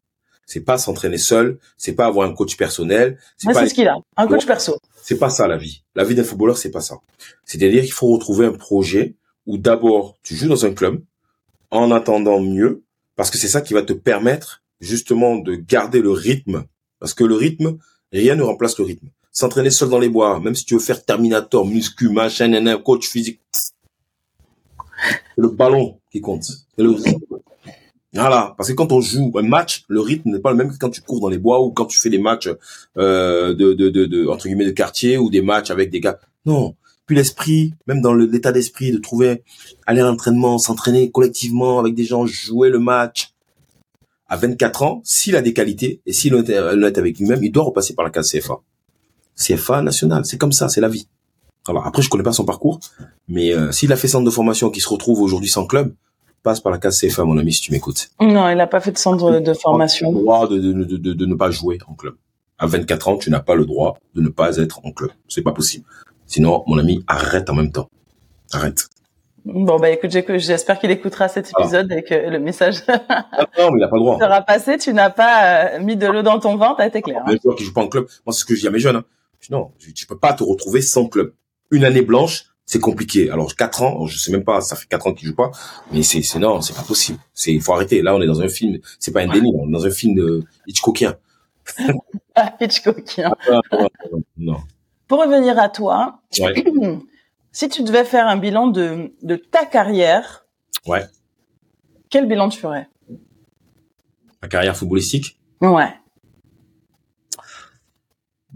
C'est 0.47 0.61
pas 0.61 0.79
s'entraîner 0.79 1.19
seul, 1.19 1.59
c'est 1.77 1.95
pas 1.95 2.07
avoir 2.07 2.29
un 2.29 2.33
coach 2.33 2.57
personnel. 2.57 3.19
C'est 3.37 3.53
ce 3.53 3.75
qu'il 3.75 3.89
a, 3.89 3.97
un 4.17 4.27
coach 4.29 4.47
perso. 4.47 4.79
C'est 5.03 5.19
pas 5.19 5.29
ça 5.29 5.49
la 5.49 5.57
vie. 5.57 5.83
La 5.97 6.05
vie 6.05 6.15
d'un 6.15 6.23
footballeur, 6.23 6.57
c'est 6.57 6.71
pas 6.71 6.81
ça. 6.81 6.99
C'est-à-dire 7.45 7.83
qu'il 7.83 7.93
faut 7.93 8.07
retrouver 8.09 8.47
un 8.47 8.53
projet 8.53 9.17
où 9.47 9.59
d'abord 9.59 10.17
tu 10.23 10.37
joues 10.37 10.49
dans 10.49 10.65
un 10.65 10.73
club 10.73 11.03
en 11.71 11.91
attendant 11.91 12.41
mieux, 12.41 12.85
parce 13.17 13.31
que 13.31 13.39
c'est 13.39 13.49
ça 13.49 13.61
qui 13.61 13.75
va 13.75 13.83
te 13.83 13.93
permettre 13.93 14.63
justement 14.81 15.37
de 15.37 15.57
garder 15.57 16.01
le 16.01 16.11
rythme, 16.11 16.65
parce 17.01 17.13
que 17.13 17.25
le 17.25 17.35
rythme, 17.35 17.79
rien 18.13 18.37
ne 18.37 18.43
remplace 18.43 18.79
le 18.79 18.85
rythme. 18.85 19.09
S'entraîner 19.33 19.71
seul 19.71 19.89
dans 19.89 19.99
les 19.99 20.09
bois, 20.09 20.39
même 20.41 20.55
si 20.55 20.65
tu 20.65 20.75
veux 20.75 20.81
faire 20.81 21.05
Terminator, 21.05 21.67
muscu, 21.67 22.09
machin, 22.09 22.53
un 22.53 22.79
coach 22.79 23.09
physique, 23.09 23.41
c'est 23.53 23.73
le 25.37 25.49
ballon 25.49 26.01
qui 26.11 26.21
compte. 26.21 26.45
C'est 26.45 26.83
le 26.83 26.91
rythme. 26.91 27.37
Voilà, 28.21 28.55
parce 28.57 28.69
que 28.69 28.75
quand 28.75 28.93
on 28.93 29.01
joue 29.01 29.33
un 29.37 29.43
match, 29.43 29.85
le 29.89 30.01
rythme 30.01 30.31
n'est 30.31 30.39
pas 30.39 30.51
le 30.51 30.57
même 30.57 30.71
que 30.71 30.79
quand 30.79 30.91
tu 30.91 31.01
cours 31.01 31.21
dans 31.21 31.29
les 31.29 31.39
bois 31.39 31.63
ou 31.63 31.71
quand 31.71 31.87
tu 31.87 31.99
fais 31.99 32.11
des 32.11 32.19
matchs 32.19 32.49
euh, 32.97 33.55
de, 33.55 33.73
de, 33.73 33.89
de, 33.89 34.07
de, 34.07 34.27
entre 34.27 34.47
guillemets 34.47 34.67
de 34.67 34.71
quartier 34.71 35.19
ou 35.19 35.31
des 35.31 35.43
matchs 35.43 35.71
avec 35.71 35.91
des 35.91 36.01
gars. 36.01 36.19
Non. 36.45 36.75
Puis 37.07 37.15
l'esprit, 37.15 37.75
même 37.87 38.01
dans 38.01 38.15
l'état 38.15 38.53
d'esprit 38.53 38.91
de 38.91 38.99
trouver 38.99 39.43
aller 39.87 40.01
à 40.01 40.05
l'entraînement, 40.05 40.59
s'entraîner 40.59 41.11
collectivement 41.11 41.79
avec 41.79 41.95
des 41.95 42.05
gens, 42.05 42.27
jouer 42.27 42.69
le 42.69 42.81
match. 42.81 43.33
À 44.29 44.37
24 44.37 44.83
ans, 44.83 45.03
s'il 45.05 45.37
a 45.37 45.43
des 45.43 45.53
qualités 45.53 46.01
et 46.05 46.13
s'il 46.13 46.35
est 46.35 46.59
honnête 46.59 46.99
avec 46.99 47.19
lui-même, 47.19 47.45
il 47.45 47.53
doit 47.53 47.63
repasser 47.63 47.95
par 47.95 48.05
la 48.05 48.11
case 48.11 48.33
CFA. 48.33 48.61
CFA 49.37 49.83
national, 49.83 50.25
c'est 50.25 50.37
comme 50.37 50.51
ça, 50.51 50.69
c'est 50.69 50.81
la 50.81 50.89
vie. 50.89 51.07
Alors 51.69 51.87
après, 51.87 52.03
je 52.03 52.09
connais 52.09 52.25
pas 52.25 52.33
son 52.33 52.45
parcours, 52.45 52.81
mais 53.29 53.53
euh, 53.53 53.71
s'il 53.71 53.93
a 53.93 53.97
fait 53.97 54.09
centre 54.09 54.25
de 54.25 54.31
formation 54.31 54.71
qui 54.71 54.81
se 54.81 54.89
retrouve 54.89 55.21
aujourd'hui 55.21 55.49
sans 55.49 55.67
club, 55.67 55.95
passe 56.47 56.61
par 56.61 56.71
la 56.71 56.79
case 56.79 57.01
CFA, 57.01 57.25
mon 57.25 57.39
ami, 57.39 57.53
si 57.53 57.61
tu 57.61 57.73
m'écoutes. 57.73 58.09
Non, 58.21 58.49
il 58.49 58.57
n'a 58.57 58.69
pas 58.69 58.79
fait 58.79 58.93
de 58.93 58.99
centre 58.99 59.41
de 59.41 59.53
formation. 59.53 60.11
Tu 60.11 60.15
le 60.15 60.23
droit 60.23 60.49
de, 60.49 60.59
de, 60.59 61.27
ne 61.27 61.35
pas 61.35 61.51
jouer 61.51 61.79
en 61.89 61.95
club. 61.95 62.15
À 62.57 62.69
24 62.69 63.09
ans, 63.09 63.17
tu 63.17 63.31
n'as 63.31 63.41
pas 63.41 63.57
le 63.57 63.67
droit 63.67 63.99
de 64.15 64.21
ne 64.23 64.29
pas 64.29 64.57
être 64.59 64.81
en 64.87 64.93
club. 64.93 65.11
C'est 65.27 65.43
pas 65.43 65.51
possible. 65.51 65.85
Sinon, 66.25 66.63
mon 66.69 66.79
ami, 66.79 67.05
arrête 67.09 67.51
en 67.51 67.55
même 67.55 67.73
temps. 67.73 67.89
Arrête. 68.53 68.87
Bon, 69.45 69.81
bah 69.81 69.91
écoute, 69.91 70.11
j'espère 70.11 70.79
qu'il 70.79 70.93
écoutera 70.93 71.27
cet 71.27 71.51
épisode 71.51 71.91
et 71.91 72.05
que 72.05 72.15
le 72.15 72.39
message 72.39 72.83
ah 72.89 73.27
non, 73.59 73.73
mais 73.73 73.81
il 73.81 73.83
a 73.83 73.89
pas 73.89 73.97
le 73.97 74.03
droit. 74.03 74.19
sera 74.21 74.41
passé. 74.43 74.79
Tu 74.79 74.95
n'as 74.95 75.11
pas 75.11 75.75
euh, 75.75 75.81
mis 75.81 75.97
de 75.97 76.07
l'eau 76.07 76.23
dans 76.23 76.39
ton 76.39 76.57
ventre, 76.57 76.77
t'as 76.77 76.87
été 76.87 77.03
clair. 77.03 77.25
Hein. 77.27 77.37
qui 77.57 77.65
joue 77.65 77.73
pas 77.73 77.83
en 77.83 77.89
club. 77.89 78.07
Moi, 78.25 78.33
c'est 78.33 78.41
ce 78.41 78.45
que 78.45 78.55
je 78.55 78.61
dis 78.61 78.69
à 78.69 78.71
mes 78.71 78.79
jeunes. 78.79 78.97
Hein. 78.97 79.05
Non, 79.51 79.73
tu 79.95 80.07
peux 80.07 80.19
pas 80.19 80.33
te 80.33 80.45
retrouver 80.45 80.81
sans 80.81 81.09
club. 81.09 81.33
Une 81.73 81.85
année 81.85 82.03
blanche, 82.03 82.47
c'est 82.67 82.81
compliqué. 82.81 83.31
Alors 83.31 83.55
quatre 83.55 83.83
ans, 83.83 84.07
je 84.07 84.19
sais 84.19 84.33
même 84.33 84.45
pas, 84.45 84.61
ça 84.61 84.77
fait 84.77 84.87
quatre 84.87 85.07
ans 85.07 85.15
qu'il 85.15 85.29
joue 85.29 85.35
pas, 85.35 85.53
mais 85.93 86.03
c'est 86.03 86.23
c'est 86.23 86.41
non, 86.41 86.61
c'est 86.61 86.75
pas 86.75 86.83
possible. 86.83 87.19
C'est 87.33 87.53
il 87.53 87.63
faut 87.63 87.73
arrêter. 87.73 88.03
Là, 88.03 88.15
on 88.15 88.21
est 88.21 88.27
dans 88.27 88.43
un 88.43 88.49
film, 88.49 88.79
c'est 88.99 89.13
pas 89.13 89.23
un 89.23 89.29
déni, 89.29 89.53
on 89.57 89.69
est 89.69 89.73
dans 89.73 89.87
un 89.87 89.91
film 89.91 90.17
de 90.17 90.45
Hitchcockien. 90.67 91.17
Hitchcockien. 92.61 93.35
Ah, 93.49 93.61
non. 94.37 94.59
Pour 95.07 95.21
revenir 95.21 95.59
à 95.59 95.69
toi, 95.69 96.21
si 97.53 97.69
tu 97.69 97.83
devais 97.85 98.05
faire 98.05 98.27
un 98.27 98.37
bilan 98.37 98.67
de 98.67 99.13
de 99.23 99.37
ta 99.37 99.65
carrière, 99.65 100.45
ouais. 100.87 101.05
Quel 102.11 102.27
bilan 102.27 102.49
tu 102.49 102.59
ferais? 102.59 102.89
Ma 104.43 104.49
carrière 104.49 104.77
footballistique? 104.77 105.39
Ouais. 105.61 105.93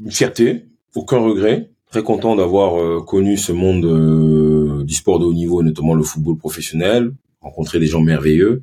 Une 0.03 0.11
fierté, 0.11 0.69
aucun 0.95 1.19
regret 1.19 1.70
très 1.91 2.03
content 2.03 2.36
d'avoir 2.36 2.80
euh, 2.80 3.03
connu 3.03 3.36
ce 3.36 3.53
monde 3.53 3.84
euh, 3.84 4.84
du 4.84 4.95
sport 4.95 5.18
de 5.18 5.24
haut 5.24 5.34
niveau, 5.34 5.62
notamment 5.62 5.95
le 5.95 6.05
football 6.05 6.36
professionnel, 6.36 7.12
rencontré 7.41 7.80
des 7.80 7.86
gens 7.86 8.01
merveilleux 8.01 8.62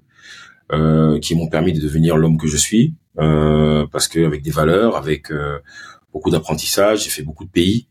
euh, 0.71 1.19
qui 1.19 1.35
m'ont 1.35 1.49
permis 1.49 1.73
de 1.73 1.81
devenir 1.81 2.17
l'homme 2.17 2.37
que 2.37 2.47
je 2.47 2.57
suis, 2.57 2.95
parce 3.15 4.07
que 4.07 4.25
avec 4.25 4.43
des 4.43 4.51
valeurs, 4.51 4.95
avec 4.95 5.33
beaucoup 6.13 6.29
d'apprentissage, 6.29 7.03
j'ai 7.03 7.09
fait 7.09 7.23
beaucoup 7.23 7.45
de 7.45 7.49
pays. 7.49 7.87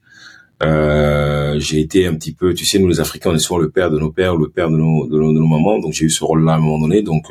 j'ai 0.60 1.80
été 1.80 2.06
un 2.06 2.14
petit 2.14 2.32
peu, 2.32 2.54
tu 2.54 2.64
sais, 2.64 2.78
nous 2.78 2.86
les 2.86 3.00
Africains, 3.00 3.30
on 3.30 3.34
est 3.34 3.40
souvent 3.40 3.58
le 3.58 3.70
père 3.70 3.90
de 3.90 3.98
nos 3.98 4.12
pères, 4.12 4.36
le 4.36 4.48
père 4.48 4.70
de 4.70 4.76
nos, 4.76 5.06
de 5.08 5.18
nos, 5.18 5.46
mamans, 5.46 5.80
donc 5.80 5.94
j'ai 5.94 6.04
eu 6.04 6.10
ce 6.10 6.22
rôle-là 6.22 6.52
à 6.52 6.56
un 6.56 6.60
moment 6.60 6.78
donné, 6.78 7.02
donc 7.02 7.26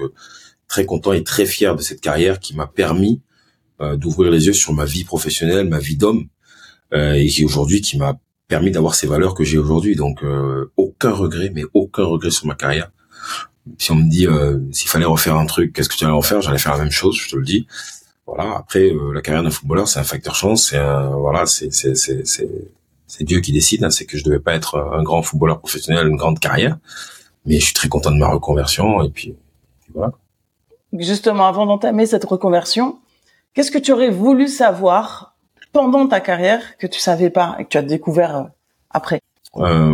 très 0.68 0.86
content 0.86 1.14
et 1.14 1.24
très 1.24 1.46
fier 1.46 1.76
de 1.78 1.82
cette 1.82 2.02
carrière 2.02 2.40
qui 2.40 2.54
m'a 2.54 2.68
permis 2.68 3.22
d'ouvrir 3.80 4.30
les 4.30 4.48
yeux 4.48 4.54
sur 4.54 4.74
ma 4.74 4.84
vie 4.84 5.06
professionnelle, 5.06 5.70
ma 5.70 5.80
vie 5.80 5.96
d'homme, 5.96 6.26
euh, 6.26 6.35
et 6.92 7.28
qui 7.28 7.44
aujourd'hui 7.44 7.82
qui 7.82 7.98
m'a 7.98 8.18
permis 8.48 8.72
d'avoir 8.72 8.96
ces 8.96 9.08
valeurs 9.08 9.34
que 9.34 9.44
j'ai 9.44 9.58
aujourd'hui. 9.58 9.96
Donc 9.96 10.24
euh, 10.24 10.72
aucun 10.78 11.12
regret, 11.12 11.52
mais 11.54 11.64
aucun 11.74 12.04
regret 12.04 12.32
sur 12.32 12.48
ma 12.48 12.56
carrière. 12.56 12.92
Si 13.78 13.92
on 13.92 13.96
me 13.96 14.10
dit 14.10 14.28
euh, 14.28 14.60
s'il 14.72 14.90
fallait 14.90 15.06
refaire 15.06 15.36
un 15.36 15.46
truc, 15.46 15.74
qu'est-ce 15.74 15.90
que 15.90 15.96
tu 15.96 16.06
allais 16.06 16.14
refaire 16.14 16.42
J'allais 16.42 16.60
faire 16.60 16.74
la 16.74 16.80
même 16.84 16.92
chose, 16.92 17.18
je 17.18 17.30
te 17.30 17.36
le 17.36 17.44
dis. 17.44 17.68
Voilà. 18.28 18.58
Après, 18.58 18.92
la 19.14 19.22
carrière 19.22 19.44
d'un 19.44 19.52
footballeur, 19.52 19.88
c'est 19.88 20.00
un 20.00 20.04
facteur 20.04 20.36
chance. 20.36 20.70
C'est 20.70 20.80
voilà, 21.14 21.46
c'est 21.46 21.72
c'est 21.72 21.96
c'est 21.96 22.24
c'est 23.08 23.24
Dieu 23.24 23.40
qui 23.40 23.52
décide. 23.52 23.84
Hein, 23.84 23.92
c'est 23.92 24.06
que 24.06 24.18
je 24.18 24.24
devais 24.24 24.40
pas 24.40 24.56
être 24.56 24.78
un 24.78 25.04
grand 25.04 25.22
footballeur 25.22 25.60
professionnel, 25.60 26.08
une 26.08 26.16
grande 26.16 26.40
carrière, 26.40 26.78
mais 27.46 27.60
je 27.60 27.66
suis 27.66 27.74
très 27.74 27.88
content 27.88 28.12
de 28.12 28.18
ma 28.18 28.28
reconversion. 28.28 29.04
Et 29.04 29.10
puis, 29.10 29.36
voilà. 29.94 30.12
Justement, 30.94 31.46
avant 31.46 31.66
d'entamer 31.66 32.08
cette 32.08 32.26
reconversion, 32.26 32.98
qu'est-ce 33.54 33.72
que 33.72 33.78
tu 33.78 33.92
aurais 33.92 34.10
voulu 34.10 34.48
savoir 34.48 35.35
pendant 35.76 36.08
ta 36.08 36.22
carrière 36.22 36.78
que 36.78 36.88
tu 36.88 37.02
savais 37.02 37.30
pas 37.30 37.58
et 37.60 37.66
que 37.66 37.70
tu 37.70 37.78
as 37.78 37.82
découvert 37.82 38.38
euh, 38.38 38.44
après? 38.92 39.20
Euh, 39.58 39.94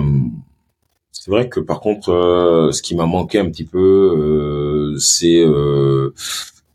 C'est 1.12 1.32
vrai 1.32 1.50
que 1.50 1.60
par 1.60 1.80
contre, 1.80 2.12
euh, 2.12 2.72
ce 2.72 2.84
qui 2.84 2.96
m'a 2.96 3.08
manqué 3.08 3.40
un 3.40 3.50
petit 3.50 3.64
peu, 3.64 4.96
c'est 5.00 5.44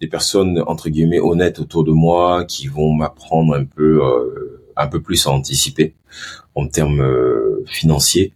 des 0.00 0.08
personnes 0.08 0.60
entre 0.66 0.88
guillemets 0.88 1.20
honnêtes 1.20 1.60
autour 1.60 1.84
de 1.84 1.92
moi 1.92 2.44
qui 2.44 2.66
vont 2.66 2.92
m'apprendre 2.92 3.54
un 3.54 3.64
peu, 3.64 4.02
un 4.76 4.88
peu 4.88 5.00
plus 5.00 5.24
à 5.28 5.30
anticiper 5.30 5.94
en 6.56 6.66
termes 6.66 7.06
financiers, 7.66 8.32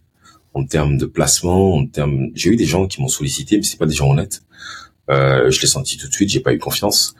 en 0.53 0.63
termes 0.65 0.97
de 0.97 1.05
placement, 1.05 1.73
en 1.73 1.85
termes. 1.85 2.29
J'ai 2.33 2.51
eu 2.51 2.55
des 2.55 2.65
gens 2.65 2.87
qui 2.87 3.01
m'ont 3.01 3.09
sollicité, 3.09 3.57
mais 3.57 3.63
c'est 3.63 3.77
pas 3.77 3.85
des 3.85 3.93
gens 3.93 4.09
honnêtes. 4.09 4.41
je 5.09 5.61
l'ai 5.61 5.67
senti 5.67 5.97
tout 5.97 6.07
de 6.07 6.13
suite, 6.13 6.29
j'ai 6.29 6.39
pas 6.39 6.53
eu 6.53 6.59
confiance. 6.59 7.13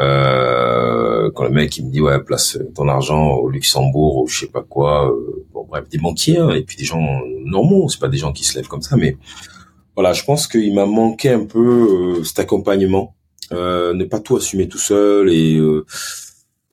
Euh, 0.00 1.30
quand 1.34 1.44
le 1.44 1.50
mec 1.50 1.76
il 1.76 1.86
me 1.86 1.90
dit 1.90 2.00
ouais 2.00 2.18
place 2.22 2.58
ton 2.74 2.88
argent 2.88 3.34
au 3.34 3.50
Luxembourg 3.50 4.22
ou 4.22 4.26
je 4.26 4.40
sais 4.40 4.46
pas 4.46 4.62
quoi, 4.62 5.10
euh, 5.10 5.44
bon 5.52 5.66
bref 5.68 5.86
des 5.90 5.98
banquiers 5.98 6.38
hein, 6.38 6.50
et 6.50 6.62
puis 6.62 6.76
des 6.76 6.84
gens 6.84 7.20
normaux, 7.44 7.88
c'est 7.90 8.00
pas 8.00 8.08
des 8.08 8.16
gens 8.16 8.32
qui 8.32 8.44
se 8.44 8.56
lèvent 8.56 8.68
comme 8.68 8.80
ça, 8.80 8.96
mais 8.96 9.18
voilà, 9.94 10.12
je 10.14 10.24
pense 10.24 10.46
qu'il 10.46 10.74
m'a 10.74 10.86
manqué 10.86 11.30
un 11.30 11.44
peu 11.44 12.18
euh, 12.20 12.24
cet 12.24 12.38
accompagnement, 12.38 13.14
euh, 13.52 13.92
ne 13.92 14.04
pas 14.04 14.20
tout 14.20 14.36
assumer 14.36 14.66
tout 14.66 14.78
seul 14.78 15.30
et 15.30 15.56
euh, 15.56 15.84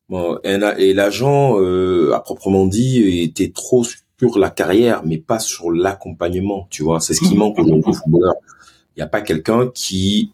bon, 0.07 0.39
et 0.43 0.93
l'agent 0.93 1.57
à 2.13 2.19
proprement 2.21 2.65
dit 2.65 3.21
était 3.21 3.51
trop 3.51 3.83
sur 3.83 4.39
la 4.39 4.49
carrière, 4.49 5.01
mais 5.05 5.17
pas 5.17 5.39
sur 5.39 5.71
l'accompagnement, 5.71 6.67
tu 6.69 6.83
vois, 6.83 7.01
c'est 7.01 7.13
ce 7.13 7.21
qui 7.21 7.35
manque 7.35 7.59
aujourd'hui 7.59 7.91
au 7.91 7.93
footballeur. 7.93 8.35
Il 8.95 8.99
n'y 8.99 9.03
a 9.03 9.07
pas 9.07 9.21
quelqu'un 9.21 9.69
qui 9.73 10.31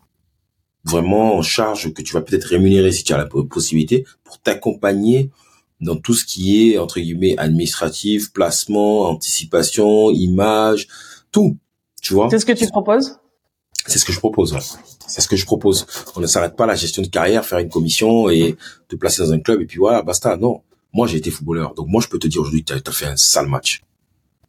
vraiment 0.86 1.36
en 1.36 1.41
charge 1.41 1.91
que 1.94 2.02
tu 2.02 2.14
vas 2.14 2.22
peut-être 2.22 2.45
rémunérer 2.45 2.91
si 2.91 3.03
tu 3.03 3.14
as 3.14 3.18
la 3.18 3.26
possibilité 3.26 4.06
pour 4.24 4.40
t'accompagner 4.40 5.32
dans 5.82 5.95
tout 5.95 6.14
ce 6.14 6.26
qui 6.26 6.72
est 6.72 6.78
entre 6.78 6.99
guillemets 6.99 7.36
administratif, 7.38 8.32
placement, 8.32 9.10
anticipation, 9.10 10.12
image, 10.12 10.88
tout. 11.32 11.57
Tu 12.02 12.14
vois 12.14 12.30
C'est 12.30 12.40
ce 12.40 12.45
que 12.45 12.53
tu 12.53 12.68
proposes? 12.68 13.18
C'est 13.88 13.99
ce 13.99 14.06
que 14.06 14.14
je 14.14 14.20
propose. 14.20 14.57
C'est 15.07 15.22
ce 15.22 15.28
que 15.28 15.36
je 15.36 15.45
propose. 15.45 15.86
On 16.16 16.20
ne 16.20 16.28
s'arrête 16.28 16.56
pas 16.56 16.64
à 16.64 16.68
la 16.68 16.76
gestion 16.76 17.02
de 17.02 17.07
carrière, 17.07 17.45
faire 17.45 17.60
une 17.60 17.70
commission 17.70 18.30
et 18.30 18.56
te 18.88 18.95
placer 18.95 19.22
dans 19.22 19.32
un 19.32 19.40
club 19.40 19.62
et 19.62 19.66
puis 19.66 19.78
voilà, 19.78 20.02
basta. 20.02 20.38
Non. 20.38 20.62
Moi, 20.94 21.07
j'ai 21.07 21.18
été 21.18 21.30
footballeur. 21.30 21.74
Donc 21.74 21.88
moi, 21.88 22.02
je 22.02 22.07
peux 22.07 22.18
te 22.18 22.28
dire 22.28 22.41
aujourd'hui 22.41 22.64
que 22.64 22.74
tu 22.74 22.90
as, 22.90 22.94
fait 22.94 23.06
un 23.06 23.18
sale 23.18 23.48
match. 23.48 23.82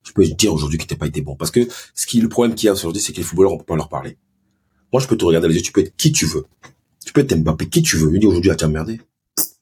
Je 0.05 0.13
peux 0.13 0.25
te 0.25 0.33
dire 0.33 0.55
aujourd'hui 0.55 0.79
que 0.79 0.85
tu 0.85 0.95
n'as 0.95 0.99
pas 0.99 1.07
été 1.07 1.21
bon. 1.21 1.35
Parce 1.35 1.51
que 1.51 1.67
ce 1.95 2.07
qui, 2.07 2.21
le 2.21 2.29
problème 2.29 2.55
qu'il 2.55 2.67
y 2.67 2.71
a 2.71 2.73
aujourd'hui, 2.73 3.03
c'est 3.03 3.13
que 3.13 3.19
les 3.19 3.25
footballeurs, 3.25 3.53
on 3.53 3.59
peut 3.59 3.65
pas 3.65 3.77
leur 3.77 3.89
parler. 3.89 4.17
Moi, 4.97 5.03
je 5.03 5.09
peux 5.09 5.19
te 5.19 5.27
regarder 5.27 5.49
les 5.49 5.57
yeux, 5.57 5.61
tu 5.61 5.73
peux 5.73 5.83
être 5.83 5.95
qui 5.99 6.11
tu 6.11 6.25
veux. 6.25 6.47
Tu 7.05 7.13
peux 7.13 7.21
être 7.21 7.37
Mbappé, 7.37 7.69
qui 7.69 7.83
tu 7.83 7.99
veux. 7.99 8.11
Je 8.15 8.17
dis 8.17 8.25
aujourd'hui, 8.25 8.51
ah, 8.51 8.57
tu 8.57 8.65
as 8.65 8.69
merdé. 8.69 8.99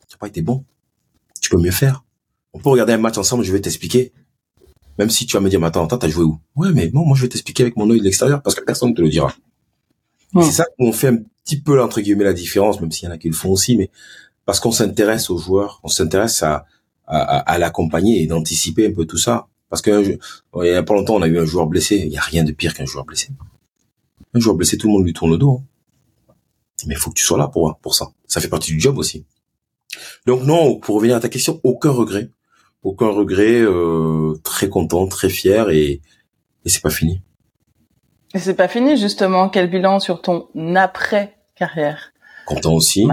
Tu 0.08 0.16
pas 0.16 0.28
été 0.28 0.42
bon. 0.42 0.64
Tu 1.40 1.50
peux 1.50 1.58
mieux 1.58 1.72
faire. 1.72 2.04
On 2.52 2.60
peut 2.60 2.68
regarder 2.68 2.92
un 2.92 2.98
match 2.98 3.18
ensemble, 3.18 3.42
je 3.42 3.50
vais 3.50 3.60
t'expliquer. 3.60 4.12
Même 4.96 5.10
si 5.10 5.26
tu 5.26 5.36
vas 5.36 5.40
me 5.40 5.50
dire, 5.50 5.58
mais 5.58 5.66
attends, 5.66 5.86
attends, 5.86 5.98
t'as 5.98 6.08
joué 6.08 6.22
où? 6.22 6.38
Ouais, 6.54 6.70
mais 6.72 6.86
bon, 6.86 7.04
moi, 7.04 7.16
je 7.16 7.22
vais 7.22 7.28
t'expliquer 7.28 7.64
avec 7.64 7.76
mon 7.76 7.90
œil 7.90 7.98
de 7.98 8.04
l'extérieur 8.04 8.42
parce 8.42 8.54
que 8.54 8.62
personne 8.62 8.90
ne 8.90 8.94
te 8.94 9.02
le 9.02 9.08
dira. 9.08 9.34
C'est 10.40 10.52
ça 10.52 10.66
qu'on 10.78 10.92
fait 10.92 11.08
un 11.08 11.18
petit 11.42 11.60
peu, 11.60 11.82
entre 11.82 12.00
guillemets, 12.00 12.22
la 12.22 12.32
différence, 12.32 12.80
même 12.80 12.92
s'il 12.92 13.08
y 13.08 13.10
en 13.10 13.14
a 13.16 13.18
qui 13.18 13.26
le 13.26 13.34
font 13.34 13.50
aussi, 13.50 13.76
mais 13.76 13.90
parce 14.46 14.60
qu'on 14.60 14.70
s'intéresse 14.70 15.30
aux 15.30 15.38
joueurs, 15.38 15.80
on 15.82 15.88
s'intéresse 15.88 16.44
à, 16.44 16.64
à, 17.08 17.38
à 17.40 17.58
l'accompagner 17.58 18.22
et 18.22 18.28
d'anticiper 18.28 18.86
un 18.86 18.92
peu 18.92 19.04
tout 19.04 19.18
ça. 19.18 19.48
Parce 19.68 19.82
que 19.82 20.16
il 20.62 20.66
y 20.68 20.70
a 20.70 20.84
pas 20.84 20.94
longtemps, 20.94 21.16
on 21.16 21.22
a 21.22 21.26
eu 21.26 21.40
un 21.40 21.44
joueur 21.44 21.66
blessé. 21.66 21.96
Il 21.96 22.08
n'y 22.10 22.18
a 22.18 22.22
rien 22.22 22.44
de 22.44 22.52
pire 22.52 22.72
qu'un 22.72 22.86
joueur 22.86 23.04
blessé. 23.04 23.30
Un 24.34 24.40
joueur 24.40 24.56
blessé, 24.56 24.76
tout 24.76 24.88
le 24.88 24.92
monde 24.92 25.04
lui 25.04 25.12
tourne 25.12 25.30
le 25.30 25.38
dos. 25.38 25.60
Hein. 25.60 26.34
Mais 26.86 26.94
il 26.94 26.98
faut 26.98 27.10
que 27.10 27.14
tu 27.18 27.24
sois 27.24 27.38
là 27.38 27.48
pour, 27.48 27.78
pour 27.78 27.94
ça. 27.94 28.08
Ça 28.26 28.40
fait 28.40 28.48
partie 28.48 28.72
du 28.72 28.80
job 28.80 28.98
aussi. 28.98 29.24
Donc 30.26 30.42
non, 30.42 30.78
pour 30.78 30.96
revenir 30.96 31.16
à 31.16 31.20
ta 31.20 31.28
question, 31.28 31.60
aucun 31.62 31.90
regret. 31.90 32.30
Aucun 32.82 33.08
regret, 33.08 33.60
euh, 33.60 34.34
très 34.42 34.68
content, 34.68 35.06
très 35.06 35.30
fier 35.30 35.70
et, 35.70 36.02
et 36.64 36.68
c'est 36.68 36.82
pas 36.82 36.90
fini. 36.90 37.22
Et 38.34 38.38
c'est 38.38 38.54
pas 38.54 38.68
fini 38.68 38.96
justement. 38.96 39.48
Quel 39.48 39.70
bilan 39.70 40.00
sur 40.00 40.20
ton 40.20 40.48
après 40.74 41.36
carrière 41.56 42.12
Content 42.46 42.74
aussi. 42.74 43.06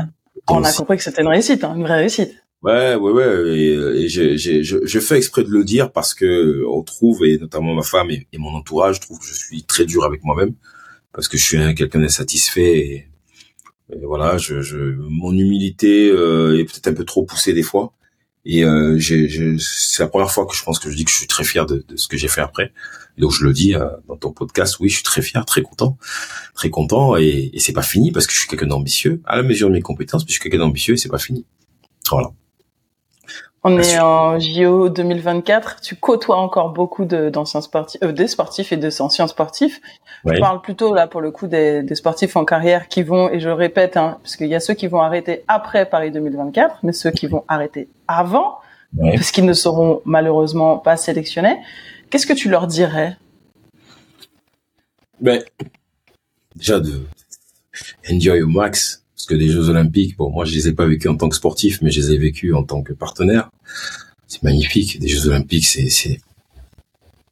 on 0.50 0.64
a 0.64 0.74
compris 0.74 0.98
que 0.98 1.04
c'était 1.04 1.22
une 1.22 1.28
réussite, 1.28 1.64
hein, 1.64 1.76
une 1.76 1.84
vraie 1.84 2.00
réussite. 2.00 2.34
Ouais, 2.64 2.96
ouais, 2.96 3.12
ouais. 3.12 3.58
Et, 3.58 4.04
et 4.04 4.08
je, 4.10 4.36
je, 4.36 4.86
je, 4.86 5.00
fais 5.00 5.18
exprès 5.18 5.44
de 5.44 5.50
le 5.50 5.64
dire 5.64 5.92
parce 5.92 6.14
que 6.14 6.64
on 6.70 6.84
trouve, 6.84 7.26
et 7.26 7.38
notamment 7.38 7.74
ma 7.74 7.82
femme 7.82 8.12
et, 8.12 8.28
mon 8.38 8.54
entourage, 8.54 9.00
trouve 9.00 9.20
que 9.20 9.26
je 9.26 9.34
suis 9.34 9.64
très 9.64 9.86
dur 9.86 10.04
avec 10.04 10.24
moi-même 10.24 10.54
parce 11.14 11.28
que 11.28 11.38
je 11.38 11.44
suis 11.44 11.76
quelqu'un 11.76 12.00
d'insatisfait. 12.00 12.78
Et, 12.78 13.08
voilà, 14.04 14.38
je, 14.38 14.96
mon 14.98 15.34
humilité 15.34 16.10
euh, 16.10 16.58
est 16.58 16.64
peut-être 16.64 16.88
un 16.88 16.94
peu 16.94 17.04
trop 17.04 17.24
poussée 17.24 17.54
des 17.54 17.64
fois. 17.64 17.94
Et 18.46 18.64
euh, 18.64 18.98
c'est 19.00 20.00
la 20.00 20.08
première 20.08 20.32
fois 20.32 20.46
que 20.48 20.56
je 20.56 20.64
pense 20.64 20.80
que 20.80 20.90
je 20.90 20.96
dis 20.96 21.06
que 21.06 21.12
je 21.12 21.18
suis 21.18 21.28
très 21.28 21.44
fier 21.44 21.66
de, 21.66 21.86
ce 21.96 22.08
que 22.08 22.18
j'ai 22.18 22.30
fait 22.30 22.42
après. 22.42 22.72
Donc 23.18 23.32
je 23.32 23.44
le 23.44 23.54
dis 23.54 23.76
euh, 23.76 23.88
dans 24.08 24.16
ton 24.16 24.32
podcast, 24.32 24.80
oui, 24.80 24.90
je 24.90 24.96
suis 24.96 25.04
très 25.04 25.22
fier, 25.22 25.46
très 25.46 25.62
content, 25.62 25.98
très 26.56 26.70
content. 26.70 27.18
Et, 27.18 27.52
et 27.54 27.60
c'est 27.60 27.74
pas 27.74 27.84
fini 27.84 28.12
parce 28.12 28.26
que 28.26 28.34
je 28.34 28.40
suis 28.40 28.48
quelqu'un 28.48 28.68
d'ambitieux 28.68 29.22
à 29.26 29.36
la 29.36 29.44
mesure 29.44 29.68
de 29.68 29.74
mes 29.74 29.82
compétences, 29.82 30.24
mais 30.24 30.30
je 30.30 30.34
suis 30.34 30.42
quelqu'un 30.42 30.60
d'ambitieux 30.60 30.94
et 30.94 30.98
c'est 30.98 31.10
pas 31.10 31.20
fini. 31.20 31.46
Voilà. 32.10 32.32
On 33.64 33.78
est 33.78 34.00
en 34.00 34.40
JO 34.40 34.90
2024. 34.90 35.82
Tu 35.82 35.96
côtoies 35.96 36.38
encore 36.38 36.72
beaucoup 36.72 37.06
d'anciens 37.06 37.62
sportifs, 37.62 38.02
euh, 38.04 38.12
des 38.12 38.28
sportifs 38.28 38.72
et 38.72 38.78
des 38.78 39.02
anciens 39.02 39.28
sportifs. 39.28 39.80
Je 40.26 40.40
parle 40.40 40.62
plutôt 40.62 40.96
là 40.96 41.06
pour 41.08 41.22
le 41.22 41.30
coup 41.30 41.46
des, 41.46 41.84
des, 41.84 41.96
sportifs 41.96 42.36
en 42.36 42.44
carrière 42.44 42.88
qui 42.88 43.04
vont, 43.04 43.30
et 43.30 43.40
je 43.40 43.50
répète, 43.50 43.98
hein, 43.98 44.18
parce 44.24 44.36
qu'il 44.36 44.48
y 44.48 44.56
a 44.56 44.60
ceux 44.60 44.74
qui 44.74 44.88
vont 44.88 45.02
arrêter 45.02 45.44
après 45.48 45.86
Paris 45.86 46.12
2024, 46.12 46.80
mais 46.82 46.92
ceux 46.92 47.12
qui 47.12 47.28
vont 47.28 47.44
arrêter 47.48 47.88
avant, 48.08 48.58
parce 49.00 49.32
qu'ils 49.32 49.46
ne 49.46 49.54
seront 49.54 50.02
malheureusement 50.06 50.78
pas 50.78 50.98
sélectionnés. 50.98 51.58
Qu'est-ce 52.10 52.26
que 52.26 52.34
tu 52.34 52.50
leur 52.50 52.66
dirais? 52.66 53.16
Ben, 55.20 55.44
déjà 56.56 56.80
de 56.80 57.06
enjoy 58.12 58.42
au 58.42 58.48
max 58.48 59.01
parce 59.22 59.28
que 59.28 59.36
les 59.36 59.50
Jeux 59.50 59.70
Olympiques, 59.70 60.18
bon, 60.18 60.32
moi 60.32 60.46
je 60.46 60.56
les 60.56 60.68
ai 60.68 60.74
pas 60.74 60.88
vécus 60.88 61.12
en 61.12 61.16
tant 61.16 61.30
que 61.30 61.36
sportif, 61.36 61.80
mais 61.84 61.92
je 61.92 62.02
les 62.02 62.14
ai 62.14 62.18
vécus 62.18 62.56
en 62.56 62.64
tant 62.64 62.82
que 62.82 62.92
partenaire. 62.92 63.52
C'est 64.26 64.42
magnifique. 64.42 65.00
Des 65.00 65.08
Jeux 65.08 65.28
Olympiques, 65.28 65.68
c'est, 65.68 65.90
c'est, 65.90 66.20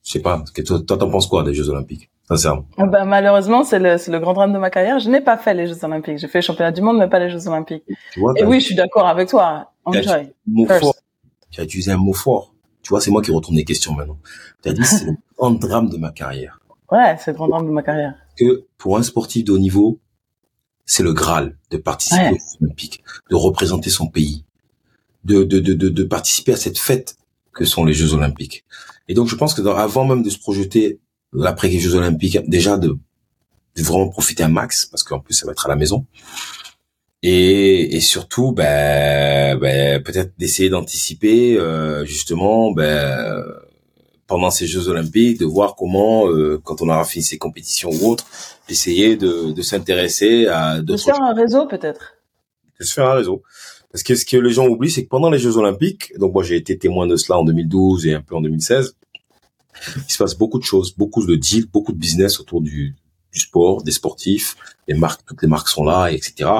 je 0.03 0.11
sais 0.11 0.19
pas. 0.19 0.43
Toi, 0.67 0.81
t'en 0.85 1.09
penses 1.09 1.25
quoi 1.25 1.41
des 1.41 1.55
Jeux 1.55 1.67
Olympiques, 1.69 2.11
sincèrement? 2.27 2.65
Bah, 2.77 3.05
malheureusement, 3.05 3.63
c'est 3.63 3.79
le, 3.79 3.97
c'est 3.97 4.11
le 4.11 4.19
grand 4.19 4.33
drame 4.33 4.53
de 4.53 4.59
ma 4.59 4.69
carrière. 4.69 4.99
Je 4.99 5.09
n'ai 5.09 5.19
pas 5.19 5.35
fait 5.35 5.55
les 5.55 5.65
Jeux 5.65 5.83
Olympiques. 5.83 6.19
J'ai 6.19 6.27
fait 6.27 6.37
le 6.37 6.43
championnat 6.43 6.71
du 6.71 6.81
monde, 6.83 6.99
mais 6.99 7.09
pas 7.09 7.17
les 7.17 7.31
Jeux 7.31 7.47
Olympiques. 7.47 7.83
Tu 8.13 8.19
vois, 8.19 8.33
Et 8.37 8.43
oui, 8.43 8.59
je 8.59 8.65
suis 8.65 8.75
d'accord 8.75 9.07
avec 9.07 9.27
toi. 9.27 9.71
Enjoy. 9.83 10.31
Tu 11.49 11.59
as 11.59 11.63
utilisé 11.63 11.91
un 11.91 11.97
mot 11.97 12.13
fort. 12.13 12.53
Tu 12.83 12.89
vois, 12.89 13.01
c'est 13.01 13.09
moi 13.09 13.23
qui 13.23 13.31
retourne 13.31 13.55
les 13.55 13.65
questions 13.65 13.93
maintenant. 13.95 14.19
Tu 14.61 14.69
as 14.69 14.73
dit 14.73 14.85
c'est 14.85 15.05
le 15.05 15.15
grand 15.35 15.49
drame 15.49 15.89
de 15.89 15.97
ma 15.97 16.11
carrière. 16.11 16.59
Ouais, 16.91 17.15
c'est 17.17 17.31
le 17.31 17.35
grand 17.37 17.47
drame 17.47 17.65
de 17.65 17.71
ma 17.71 17.81
carrière. 17.81 18.13
Que 18.37 18.65
pour 18.77 18.95
un 18.95 19.01
sportif 19.01 19.43
de 19.43 19.53
haut 19.53 19.57
niveau, 19.57 19.99
c'est 20.89 21.03
le 21.03 21.13
Graal 21.13 21.55
de 21.69 21.77
participer 21.77 22.31
aux 22.31 22.63
Olympiques, 22.65 23.03
de 23.29 23.35
représenter 23.35 23.91
son 23.91 24.07
pays, 24.07 24.43
de, 25.23 25.43
de, 25.43 25.59
de, 25.59 25.73
de, 25.73 26.03
participer 26.03 26.53
à 26.53 26.57
cette 26.57 26.79
fête 26.79 27.15
que 27.53 27.63
sont 27.63 27.85
les 27.85 27.93
Jeux 27.93 28.15
Olympiques. 28.15 28.65
Et 29.07 29.13
donc, 29.13 29.27
je 29.27 29.35
pense 29.35 29.53
que 29.53 29.61
avant 29.67 30.03
même 30.03 30.23
de 30.23 30.31
se 30.31 30.39
projeter 30.39 30.99
après 31.45 31.67
les 31.67 31.79
Jeux 31.79 31.93
Olympiques, 31.93 32.39
déjà 32.49 32.75
de, 32.77 32.97
de 33.75 33.83
vraiment 33.83 34.09
profiter 34.09 34.41
un 34.41 34.49
max, 34.49 34.87
parce 34.87 35.03
qu'en 35.03 35.19
plus, 35.19 35.35
ça 35.35 35.45
va 35.45 35.51
être 35.51 35.67
à 35.67 35.69
la 35.69 35.75
maison. 35.75 36.07
Et, 37.21 37.95
et 37.95 37.99
surtout, 37.99 38.51
ben, 38.51 39.59
ben 39.59 40.01
peut-être 40.01 40.33
d'essayer 40.39 40.69
d'anticiper 40.69 41.55
euh, 41.55 42.03
justement 42.03 42.71
ben, 42.71 43.43
pendant 44.30 44.51
ces 44.51 44.68
Jeux 44.68 44.88
Olympiques, 44.88 45.39
de 45.39 45.45
voir 45.45 45.76
comment, 45.76 46.30
euh, 46.30 46.61
quand 46.64 46.84
on 46.84 46.88
aura 46.88 47.03
fini 47.03 47.23
ces 47.23 47.39
compétitions 47.39 47.89
ou 47.89 48.11
autres, 48.11 48.27
d'essayer 48.68 49.18
de, 49.18 49.51
de 49.51 49.61
s'intéresser 49.64 50.45
à 50.45 50.81
De 50.81 50.95
se 50.95 51.06
faire 51.06 51.22
un 51.22 51.34
réseau 51.34 51.65
peut-être. 51.65 52.14
De 52.80 52.85
se 52.85 52.93
faire 52.93 53.07
un 53.07 53.15
réseau. 53.15 53.41
Parce 53.91 54.03
que 54.03 54.14
ce 54.14 54.23
que 54.26 54.38
les 54.38 54.51
gens 54.51 54.68
oublient, 54.68 54.91
c'est 54.91 55.03
que 55.03 55.10
pendant 55.10 55.31
les 55.31 55.39
Jeux 55.39 55.57
Olympiques, 55.57 56.14
donc 56.19 56.31
moi 56.31 56.43
j'ai 56.43 56.56
été 56.56 56.77
témoin 56.77 57.07
de 57.07 57.15
cela 57.15 57.39
en 57.39 57.43
2012 57.43 58.06
et 58.06 58.14
un 58.14 58.22
peu 58.22 58.35
en 58.35 58.41
2016, 58.41 58.95
il 59.97 60.11
se 60.11 60.18
passe 60.19 60.38
beaucoup 60.38 60.60
de 60.60 60.64
choses, 60.64 60.93
beaucoup 60.95 61.26
de 61.26 61.35
deals, 61.35 61.65
beaucoup 61.65 61.91
de 61.91 61.97
business 61.97 62.39
autour 62.39 62.61
du, 62.61 62.95
du 63.34 63.39
sport, 63.39 63.81
des 63.81 63.91
sportifs, 63.91 64.56
les 64.88 64.93
marques, 64.93 65.22
toutes 65.26 65.41
les 65.41 65.47
marques 65.47 65.69
sont 65.69 65.84
là, 65.84 66.11
etc. 66.11 66.51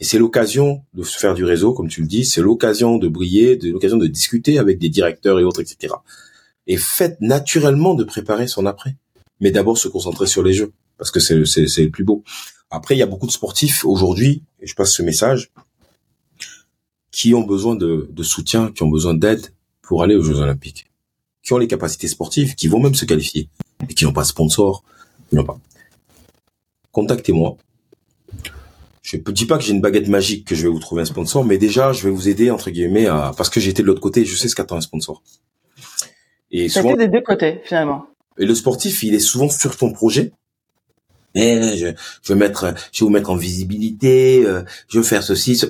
Et 0.00 0.04
c'est 0.04 0.18
l'occasion 0.18 0.82
de 0.92 1.02
se 1.02 1.18
faire 1.18 1.32
du 1.32 1.44
réseau, 1.44 1.72
comme 1.72 1.88
tu 1.88 2.02
le 2.02 2.06
dis, 2.08 2.26
c'est 2.26 2.42
l'occasion 2.42 2.98
de 2.98 3.08
briller, 3.08 3.56
de 3.56 3.70
l'occasion 3.70 3.96
de 3.96 4.06
discuter 4.06 4.58
avec 4.58 4.78
des 4.78 4.90
directeurs 4.90 5.40
et 5.40 5.44
autres, 5.44 5.62
etc 5.62 5.94
et 6.66 6.76
faites 6.76 7.20
naturellement 7.20 7.94
de 7.94 8.04
préparer 8.04 8.46
son 8.46 8.66
après. 8.66 8.96
Mais 9.40 9.50
d'abord 9.50 9.78
se 9.78 9.88
concentrer 9.88 10.26
sur 10.26 10.42
les 10.42 10.52
jeux, 10.52 10.72
parce 10.98 11.10
que 11.10 11.20
c'est 11.20 11.36
le 11.36 11.90
plus 11.90 12.04
beau. 12.04 12.24
Après, 12.70 12.96
il 12.96 12.98
y 12.98 13.02
a 13.02 13.06
beaucoup 13.06 13.26
de 13.26 13.32
sportifs 13.32 13.84
aujourd'hui, 13.84 14.42
et 14.60 14.66
je 14.66 14.74
passe 14.74 14.92
ce 14.92 15.02
message, 15.02 15.50
qui 17.10 17.34
ont 17.34 17.42
besoin 17.42 17.74
de, 17.74 18.08
de 18.10 18.22
soutien, 18.22 18.72
qui 18.72 18.82
ont 18.82 18.88
besoin 18.88 19.14
d'aide 19.14 19.52
pour 19.82 20.02
aller 20.02 20.14
aux 20.14 20.22
Jeux 20.22 20.40
Olympiques, 20.40 20.86
qui 21.42 21.52
ont 21.52 21.58
les 21.58 21.68
capacités 21.68 22.08
sportives, 22.08 22.54
qui 22.54 22.68
vont 22.68 22.80
même 22.80 22.94
se 22.94 23.04
qualifier, 23.04 23.48
et 23.88 23.94
qui 23.94 24.04
n'ont 24.04 24.12
pas 24.12 24.22
de 24.22 24.28
sponsor, 24.28 24.82
pas. 25.34 25.58
Contactez-moi. 26.92 27.56
Je 29.02 29.16
ne 29.16 29.22
dis 29.32 29.46
pas 29.46 29.58
que 29.58 29.64
j'ai 29.64 29.72
une 29.72 29.80
baguette 29.80 30.08
magique 30.08 30.46
que 30.46 30.54
je 30.54 30.62
vais 30.62 30.68
vous 30.68 30.80
trouver 30.80 31.02
un 31.02 31.06
sponsor, 31.06 31.44
mais 31.44 31.58
déjà, 31.58 31.92
je 31.92 32.02
vais 32.02 32.10
vous 32.10 32.28
aider, 32.28 32.50
entre 32.50 32.70
guillemets, 32.70 33.06
à, 33.06 33.32
parce 33.36 33.50
que 33.50 33.60
été 33.60 33.82
de 33.82 33.86
l'autre 33.86 34.00
côté, 34.00 34.24
je 34.24 34.34
sais 34.34 34.48
ce 34.48 34.56
qu'attend 34.56 34.76
un 34.76 34.80
sponsor. 34.80 35.22
Et 36.50 36.68
souvent, 36.68 36.94
des 36.94 37.08
deux 37.08 37.22
côtés 37.22 37.60
finalement. 37.64 38.06
Et 38.38 38.46
le 38.46 38.54
sportif, 38.54 39.02
il 39.02 39.14
est 39.14 39.20
souvent 39.20 39.48
sur 39.48 39.76
ton 39.76 39.92
projet. 39.92 40.32
Mais 41.34 41.76
je, 41.76 41.88
je 42.22 42.32
vais 42.32 42.38
mettre, 42.38 42.74
je 42.92 43.00
vais 43.00 43.06
vous 43.06 43.10
mettre 43.10 43.30
en 43.30 43.36
visibilité, 43.36 44.44
euh, 44.44 44.62
je 44.88 44.98
veux 44.98 45.04
faire 45.04 45.22
ceci. 45.22 45.56
Ce... 45.56 45.66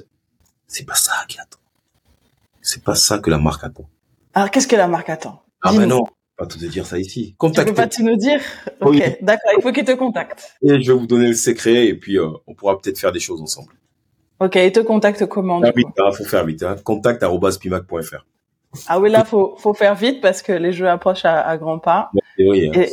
C'est 0.69 0.87
pas 0.87 0.95
ça 0.95 1.13
qui 1.29 1.39
attend. 1.39 1.59
C'est 2.63 2.83
pas 2.83 2.95
ça 2.95 3.19
que 3.19 3.31
la 3.31 3.39
marque 3.39 3.65
attend. 3.65 3.89
Alors 4.35 4.51
qu'est-ce 4.51 4.69
que 4.69 4.77
la 4.77 4.89
marque 4.89 5.09
attend? 5.09 5.43
Ah 5.63 5.73
ben 5.73 5.87
non, 5.87 6.05
pas 6.37 6.47
tout 6.47 6.59
te 6.59 6.67
dire 6.67 6.87
ça 6.87 6.99
ici. 6.99 7.35
Contacte. 7.39 7.69
Tu 7.69 7.75
peux 7.75 7.83
pas 7.83 7.89
tout 7.89 8.03
nous 8.03 8.17
dire? 8.17 8.41
Ok, 8.81 9.19
d'accord. 9.23 9.53
Il 9.57 9.63
faut 9.63 9.73
qu'il 9.73 9.85
te 9.85 9.93
contacte. 9.93 10.55
Et 10.63 10.81
je 10.81 10.93
vais 10.93 10.99
vous 10.99 11.07
donner 11.07 11.29
le 11.29 11.35
secret 11.35 11.87
et 11.87 11.95
puis 11.95 12.19
euh, 12.19 12.29
on 12.47 12.55
pourra 12.55 12.79
peut-être 12.79 12.99
faire 12.99 13.13
des 13.13 13.21
choses 13.21 13.41
ensemble. 13.41 13.73
Ok, 14.39 14.57
il 14.57 14.71
te 14.71 14.81
contacte 14.81 15.25
comment 15.27 15.61
ah, 15.63 15.73
vite, 15.75 15.87
hein, 15.99 16.13
faut 16.13 16.25
faire 16.25 16.45
vite. 16.45 16.63
Hein. 16.63 16.77
Contact@pimac.fr. 16.85 18.27
Ah 18.89 19.01
oui, 19.01 19.11
là, 19.11 19.25
faut 19.25 19.57
faut 19.59 19.75
faire 19.75 19.95
vite 19.95 20.21
parce 20.21 20.43
que 20.43 20.53
les 20.53 20.73
jeux 20.73 20.89
approchent 20.89 21.25
à, 21.25 21.57
grands 21.57 21.79
pas. 21.79 22.11
Oui, 22.39 22.71
hein, 22.75 22.85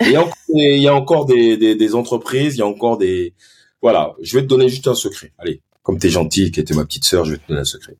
il 0.00 0.10
y 0.10 0.16
a 0.16 0.22
encore, 0.22 0.36
il 0.48 0.80
y 0.80 0.88
a 0.88 0.94
encore 0.94 1.24
des, 1.26 1.56
des, 1.56 1.74
des, 1.74 1.94
entreprises, 1.94 2.56
il 2.56 2.58
y 2.58 2.62
a 2.62 2.66
encore 2.66 2.98
des... 2.98 3.34
Voilà, 3.80 4.14
je 4.20 4.36
vais 4.36 4.42
te 4.42 4.48
donner 4.48 4.68
juste 4.68 4.88
un 4.88 4.94
secret. 4.94 5.32
Allez, 5.38 5.62
comme 5.82 5.98
tu 5.98 6.08
es 6.08 6.10
gentil, 6.10 6.50
qui 6.50 6.60
était 6.60 6.74
ma 6.74 6.84
petite 6.84 7.04
sœur, 7.04 7.24
je 7.24 7.32
vais 7.32 7.38
te 7.38 7.48
donner 7.48 7.60
un 7.60 7.64
secret. 7.64 7.96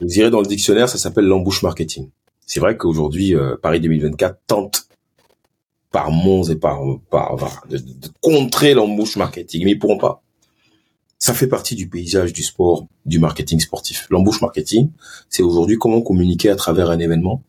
Vous 0.00 0.18
irez 0.18 0.30
dans 0.30 0.40
le 0.40 0.46
dictionnaire, 0.46 0.88
ça 0.88 0.98
s'appelle 0.98 1.26
l'embouche 1.26 1.62
marketing. 1.62 2.10
C'est 2.46 2.60
vrai 2.60 2.76
qu'aujourd'hui, 2.76 3.34
euh, 3.34 3.56
Paris 3.60 3.80
2024 3.80 4.40
tente 4.46 4.88
par 5.90 6.10
Mons 6.10 6.50
et 6.50 6.56
par, 6.56 6.80
par, 7.10 7.36
de, 7.68 7.76
de, 7.76 8.08
contrer 8.20 8.74
l'embouche 8.74 9.16
marketing, 9.16 9.64
mais 9.64 9.72
ils 9.72 9.78
pourront 9.78 9.98
pas. 9.98 10.22
Ça 11.22 11.34
fait 11.34 11.46
partie 11.46 11.76
du 11.76 11.88
paysage 11.88 12.32
du 12.32 12.42
sport, 12.42 12.88
du 13.06 13.20
marketing 13.20 13.60
sportif. 13.60 14.08
L'embouche 14.10 14.40
marketing, 14.40 14.90
c'est 15.28 15.44
aujourd'hui 15.44 15.78
comment 15.78 16.02
communiquer 16.02 16.50
à 16.50 16.56
travers 16.56 16.90
un 16.90 16.98
événement 16.98 17.44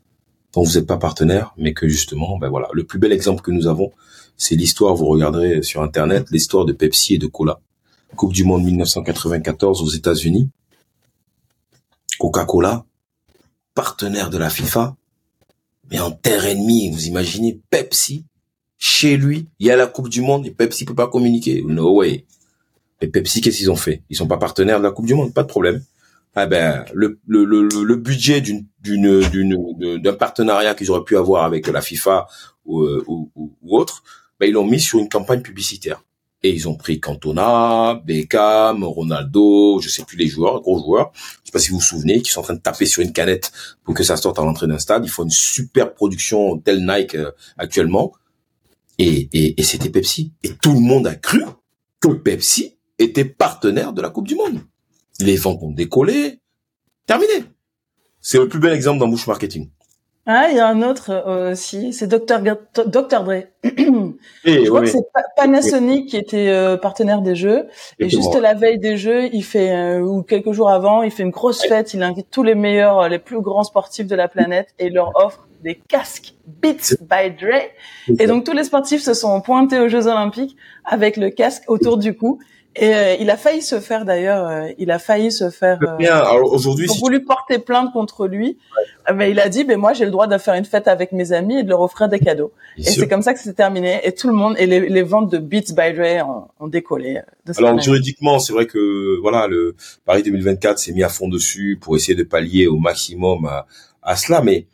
dont 0.54 0.62
vous 0.62 0.76
n'êtes 0.76 0.86
pas 0.86 0.98
partenaire, 0.98 1.56
mais 1.58 1.74
que 1.74 1.88
justement, 1.88 2.38
ben 2.38 2.50
voilà, 2.50 2.68
le 2.72 2.84
plus 2.84 3.00
bel 3.00 3.12
exemple 3.12 3.42
que 3.42 3.50
nous 3.50 3.66
avons, 3.66 3.92
c'est 4.38 4.54
l'histoire, 4.54 4.94
vous 4.94 5.08
regarderez 5.08 5.64
sur 5.64 5.82
Internet, 5.82 6.28
l'histoire 6.30 6.66
de 6.66 6.72
Pepsi 6.72 7.16
et 7.16 7.18
de 7.18 7.26
Cola. 7.26 7.62
Coupe 8.16 8.32
du 8.32 8.44
Monde 8.44 8.64
1994 8.64 9.82
aux 9.82 9.90
États-Unis. 9.90 10.52
Coca-Cola, 12.20 12.86
partenaire 13.74 14.30
de 14.30 14.38
la 14.38 14.52
FIFA, 14.52 14.96
mais 15.90 16.00
en 16.00 16.12
terre 16.12 16.46
ennemie, 16.46 16.92
vous 16.92 17.08
imaginez 17.08 17.60
Pepsi, 17.72 18.24
chez 18.78 19.18
lui, 19.18 19.48
il 19.58 19.66
y 19.66 19.72
a 19.72 19.76
la 19.76 19.88
Coupe 19.88 20.10
du 20.10 20.22
Monde 20.22 20.46
et 20.46 20.52
Pepsi 20.52 20.86
peut 20.86 20.94
pas 20.94 21.08
communiquer. 21.08 21.64
No 21.64 21.96
way. 21.96 22.28
Mais 23.04 23.10
Pepsi, 23.10 23.42
qu'est-ce 23.42 23.58
qu'ils 23.58 23.70
ont 23.70 23.76
fait? 23.76 24.02
Ils 24.10 24.16
sont 24.16 24.28
pas 24.28 24.38
partenaires 24.38 24.80
de 24.80 24.84
la 24.84 24.92
Coupe 24.92 25.06
du 25.06 25.14
Monde, 25.14 25.34
pas 25.34 25.44
de 25.44 25.48
problème 25.48 25.84
ah 26.36 26.48
ben 26.48 26.84
le, 26.94 27.20
le, 27.28 27.46
le, 27.46 27.68
le 27.68 27.96
budget 27.96 28.42
d'une 28.42 28.66
d'une 28.82 29.22
d'un 30.02 30.14
partenariat 30.14 30.74
qu'ils 30.74 30.90
auraient 30.90 31.04
pu 31.04 31.16
avoir 31.16 31.44
avec 31.44 31.68
la 31.68 31.80
FIFA 31.82 32.26
ou 32.66 32.82
ou, 33.06 33.32
ou 33.36 33.78
autre, 33.78 34.04
ben 34.40 34.48
ils 34.48 34.54
l'ont 34.54 34.66
mis 34.66 34.80
sur 34.80 34.98
une 34.98 35.10
campagne 35.10 35.42
publicitaire. 35.42 36.04
Et 36.46 36.50
ils 36.50 36.68
ont 36.68 36.76
pris 36.76 37.00
Cantona, 37.00 38.02
Beckham, 38.04 38.84
Ronaldo, 38.84 39.80
je 39.80 39.90
sais 39.90 40.04
plus 40.04 40.18
les 40.18 40.28
joueurs, 40.28 40.60
gros 40.62 40.78
joueurs. 40.80 41.12
Je 41.14 41.46
sais 41.46 41.52
pas 41.54 41.60
si 41.60 41.70
vous 41.70 41.78
vous 41.78 41.84
souvenez, 41.84 42.22
qui 42.22 42.32
sont 42.32 42.40
en 42.40 42.44
train 42.44 42.56
de 42.56 42.60
taper 42.60 42.86
sur 42.86 43.02
une 43.02 43.14
canette 43.14 43.52
pour 43.84 43.94
que 43.94 44.04
ça 44.04 44.18
sorte 44.18 44.40
à 44.40 44.42
l'entrée 44.44 44.68
d'un 44.68 44.80
stade. 44.80 45.06
Ils 45.06 45.10
font 45.10 45.24
une 45.24 45.30
super 45.30 45.94
production 45.94 46.58
tel 46.58 46.86
Nike 46.86 47.16
euh, 47.16 47.32
actuellement. 47.58 48.12
Et, 48.98 49.30
et, 49.32 49.62
et 49.62 49.64
c'était 49.64 49.90
Pepsi. 49.90 50.34
Et 50.44 50.50
tout 50.62 50.74
le 50.74 50.82
monde 50.82 51.08
a 51.08 51.16
cru 51.16 51.46
que 52.02 52.10
Pepsi 52.10 52.76
était 53.00 53.26
partenaire 53.26 53.94
de 53.94 54.02
la 54.02 54.10
Coupe 54.10 54.28
du 54.28 54.36
Monde 54.36 54.62
les 55.20 55.36
ventes 55.36 55.62
ont 55.62 55.72
décollé, 55.72 56.40
terminé. 57.06 57.46
C'est 58.22 58.38
le 58.38 58.48
plus 58.48 58.60
bel 58.60 58.74
exemple 58.74 59.00
d'embouche 59.00 59.28
marketing. 59.28 59.70
Ah, 60.26 60.48
il 60.50 60.56
y 60.56 60.60
a 60.60 60.68
un 60.68 60.82
autre 60.82 61.10
euh, 61.12 61.52
aussi, 61.52 61.92
c'est 61.92 62.08
Dr. 62.08 62.40
Dr. 62.86 63.24
Dre. 63.24 63.32
Et, 63.34 63.46
je 64.46 64.70
crois 64.70 64.80
que 64.80 64.88
c'est 64.88 65.04
Panasonic 65.36 66.08
qui 66.08 66.16
était 66.16 66.48
euh, 66.48 66.78
partenaire 66.78 67.22
des 67.22 67.36
jeux. 67.36 67.68
Et 68.00 68.08
juste 68.08 68.34
la 68.36 68.54
veille 68.54 68.80
des 68.80 68.96
jeux, 68.96 69.28
il 69.34 69.44
fait 69.44 69.72
euh, 69.72 70.00
ou 70.00 70.24
quelques 70.24 70.54
jours 70.54 70.70
avant, 70.70 71.04
il 71.04 71.12
fait 71.12 71.24
une 71.24 71.32
grosse 71.32 71.68
fête. 71.68 71.94
Il 71.94 72.02
invite 72.04 72.28
tous 72.32 72.44
les 72.44 72.56
meilleurs, 72.56 73.10
les 73.10 73.20
plus 73.20 73.42
grands 73.42 73.66
sportifs 73.66 74.08
de 74.08 74.16
la 74.16 74.30
planète 74.30 74.70
et 74.80 74.88
il 74.88 74.94
leur 74.94 75.12
offre 75.16 75.46
des 75.62 75.76
casques 75.76 76.36
Beats 76.48 76.96
by 77.02 77.32
Dre. 77.32 77.60
Et 78.18 78.26
donc 78.26 78.46
tous 78.46 78.54
les 78.54 78.64
sportifs 78.64 79.02
se 79.02 79.14
sont 79.14 79.42
pointés 79.42 79.80
aux 79.80 79.90
Jeux 79.90 80.08
Olympiques 80.08 80.56
avec 80.86 81.18
le 81.18 81.32
casque 81.32 81.64
autour 81.68 81.98
du 81.98 82.16
cou. 82.16 82.40
Et 82.76 82.94
euh, 82.94 83.16
il 83.20 83.30
a 83.30 83.38
failli 83.38 83.62
se 83.62 83.80
faire 83.80 84.04
d'ailleurs, 84.04 84.48
euh, 84.48 84.68
il 84.80 84.90
a 84.90 84.98
failli 84.98 85.32
se 85.32 85.52
faire. 85.52 85.78
Euh, 85.84 85.96
bien. 85.98 86.24
aujourd'hui, 86.32 86.90
si 86.90 87.00
voulu 87.00 87.24
porter 87.24 87.60
plainte 87.60 87.94
contre 87.94 88.28
lui, 88.28 88.58
mais 89.14 89.30
il 89.30 89.40
a 89.40 89.48
dit, 89.48 89.64
ben 89.64 89.78
moi 89.78 89.94
j'ai 89.94 90.06
le 90.06 90.12
droit 90.12 90.26
de 90.26 90.38
faire 90.40 90.56
une 90.56 90.66
fête 90.66 90.88
avec 90.88 91.12
mes 91.12 91.34
amis 91.34 91.60
et 91.60 91.64
de 91.64 91.70
leur 91.70 91.82
offrir 91.82 92.10
des 92.10 92.20
cadeaux. 92.20 92.52
et 92.78 92.84
c'est 92.84 93.08
comme 93.08 93.22
ça 93.22 93.34
que 93.34 93.40
c'est 93.40 93.54
terminé. 93.54 94.00
Et 94.04 94.12
tout 94.14 94.28
le 94.28 94.34
monde 94.34 94.56
et 94.58 94.66
les, 94.66 94.90
les 94.90 95.04
ventes 95.04 95.32
de 95.32 95.38
Beats 95.38 95.74
by 95.76 95.94
Dre 95.94 96.28
ont, 96.28 96.48
ont 96.60 96.68
décollé. 96.68 97.22
Alors 97.58 97.80
juridiquement, 97.80 98.40
c'est 98.40 98.54
vrai 98.54 98.66
que 98.66 99.20
voilà, 99.22 99.48
le 99.48 99.76
Paris 100.06 100.24
2024 100.24 100.80
s'est 100.80 100.94
mis 100.94 101.04
à 101.04 101.10
fond 101.10 101.28
dessus 101.28 101.78
pour 101.80 101.96
essayer 101.96 102.16
de 102.16 102.24
pallier 102.24 102.66
au 102.66 102.78
maximum 102.78 103.46
à, 103.46 103.68
à 104.02 104.16
cela, 104.16 104.42
mais 104.42 104.66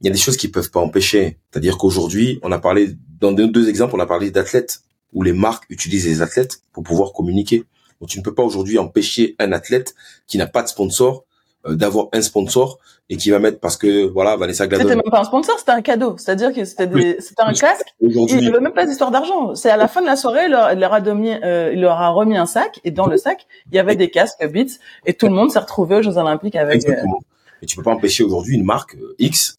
il 0.00 0.06
y 0.06 0.08
a 0.08 0.12
des 0.12 0.18
choses 0.18 0.38
qui 0.38 0.48
peuvent 0.48 0.70
pas 0.70 0.80
empêcher. 0.80 1.38
C'est-à-dire 1.50 1.76
qu'aujourd'hui, 1.76 2.40
on 2.42 2.52
a 2.52 2.58
parlé 2.58 2.90
dans 3.20 3.32
deux 3.32 3.68
exemples, 3.68 3.96
on 3.96 4.00
a 4.00 4.06
parlé 4.06 4.30
d'athlètes 4.30 4.83
où 5.14 5.22
les 5.22 5.32
marques 5.32 5.64
utilisent 5.70 6.06
les 6.06 6.22
athlètes 6.22 6.62
pour 6.72 6.82
pouvoir 6.82 7.12
communiquer. 7.12 7.64
Donc 8.00 8.10
tu 8.10 8.18
ne 8.18 8.24
peux 8.24 8.34
pas 8.34 8.42
aujourd'hui 8.42 8.78
empêcher 8.78 9.36
un 9.38 9.52
athlète 9.52 9.94
qui 10.26 10.36
n'a 10.36 10.46
pas 10.46 10.62
de 10.62 10.68
sponsor 10.68 11.24
euh, 11.66 11.74
d'avoir 11.74 12.08
un 12.12 12.20
sponsor 12.20 12.78
et 13.08 13.16
qui 13.16 13.30
va 13.30 13.38
mettre 13.38 13.58
parce 13.58 13.76
que 13.76 14.06
voilà 14.06 14.36
Vanessa 14.36 14.66
Gladon. 14.66 14.84
C'était 14.84 14.96
même 14.96 15.10
pas 15.10 15.20
un 15.20 15.24
sponsor, 15.24 15.58
c'était 15.58 15.72
un 15.72 15.80
cadeau. 15.80 16.16
C'est-à-dire 16.18 16.52
que 16.52 16.64
c'était 16.64 17.16
c'était 17.20 17.42
un 17.42 17.52
casque. 17.52 17.94
Aujourd'hui, 18.02 18.38
il 18.38 18.50
ne 18.50 18.58
même 18.58 18.72
pas 18.72 18.84
d'histoire 18.84 19.10
d'argent. 19.10 19.54
C'est 19.54 19.70
à 19.70 19.76
la 19.76 19.88
fin 19.88 20.02
de 20.02 20.06
la 20.06 20.16
soirée, 20.16 20.44
il 20.46 20.50
leur, 20.50 20.92
a 20.92 21.00
donné, 21.00 21.42
euh, 21.42 21.72
il 21.72 21.80
leur 21.80 22.00
a 22.00 22.10
remis 22.10 22.36
un 22.36 22.46
sac 22.46 22.80
et 22.84 22.90
dans 22.90 23.06
le 23.06 23.16
sac 23.16 23.46
il 23.70 23.76
y 23.76 23.78
avait 23.78 23.96
des 23.96 24.10
casques 24.10 24.46
Beats 24.46 24.78
et 25.06 25.14
tout 25.14 25.26
le 25.26 25.32
monde 25.32 25.50
s'est 25.50 25.58
retrouvé 25.58 25.96
aux 25.96 26.02
Jeux 26.02 26.18
Olympiques 26.18 26.56
avec. 26.56 26.74
Euh, 26.74 26.88
Exactement. 26.88 27.20
Et 27.62 27.66
tu 27.66 27.76
peux 27.76 27.82
pas 27.82 27.92
empêcher 27.92 28.24
aujourd'hui 28.24 28.56
une 28.56 28.64
marque 28.64 28.96
X 29.18 29.56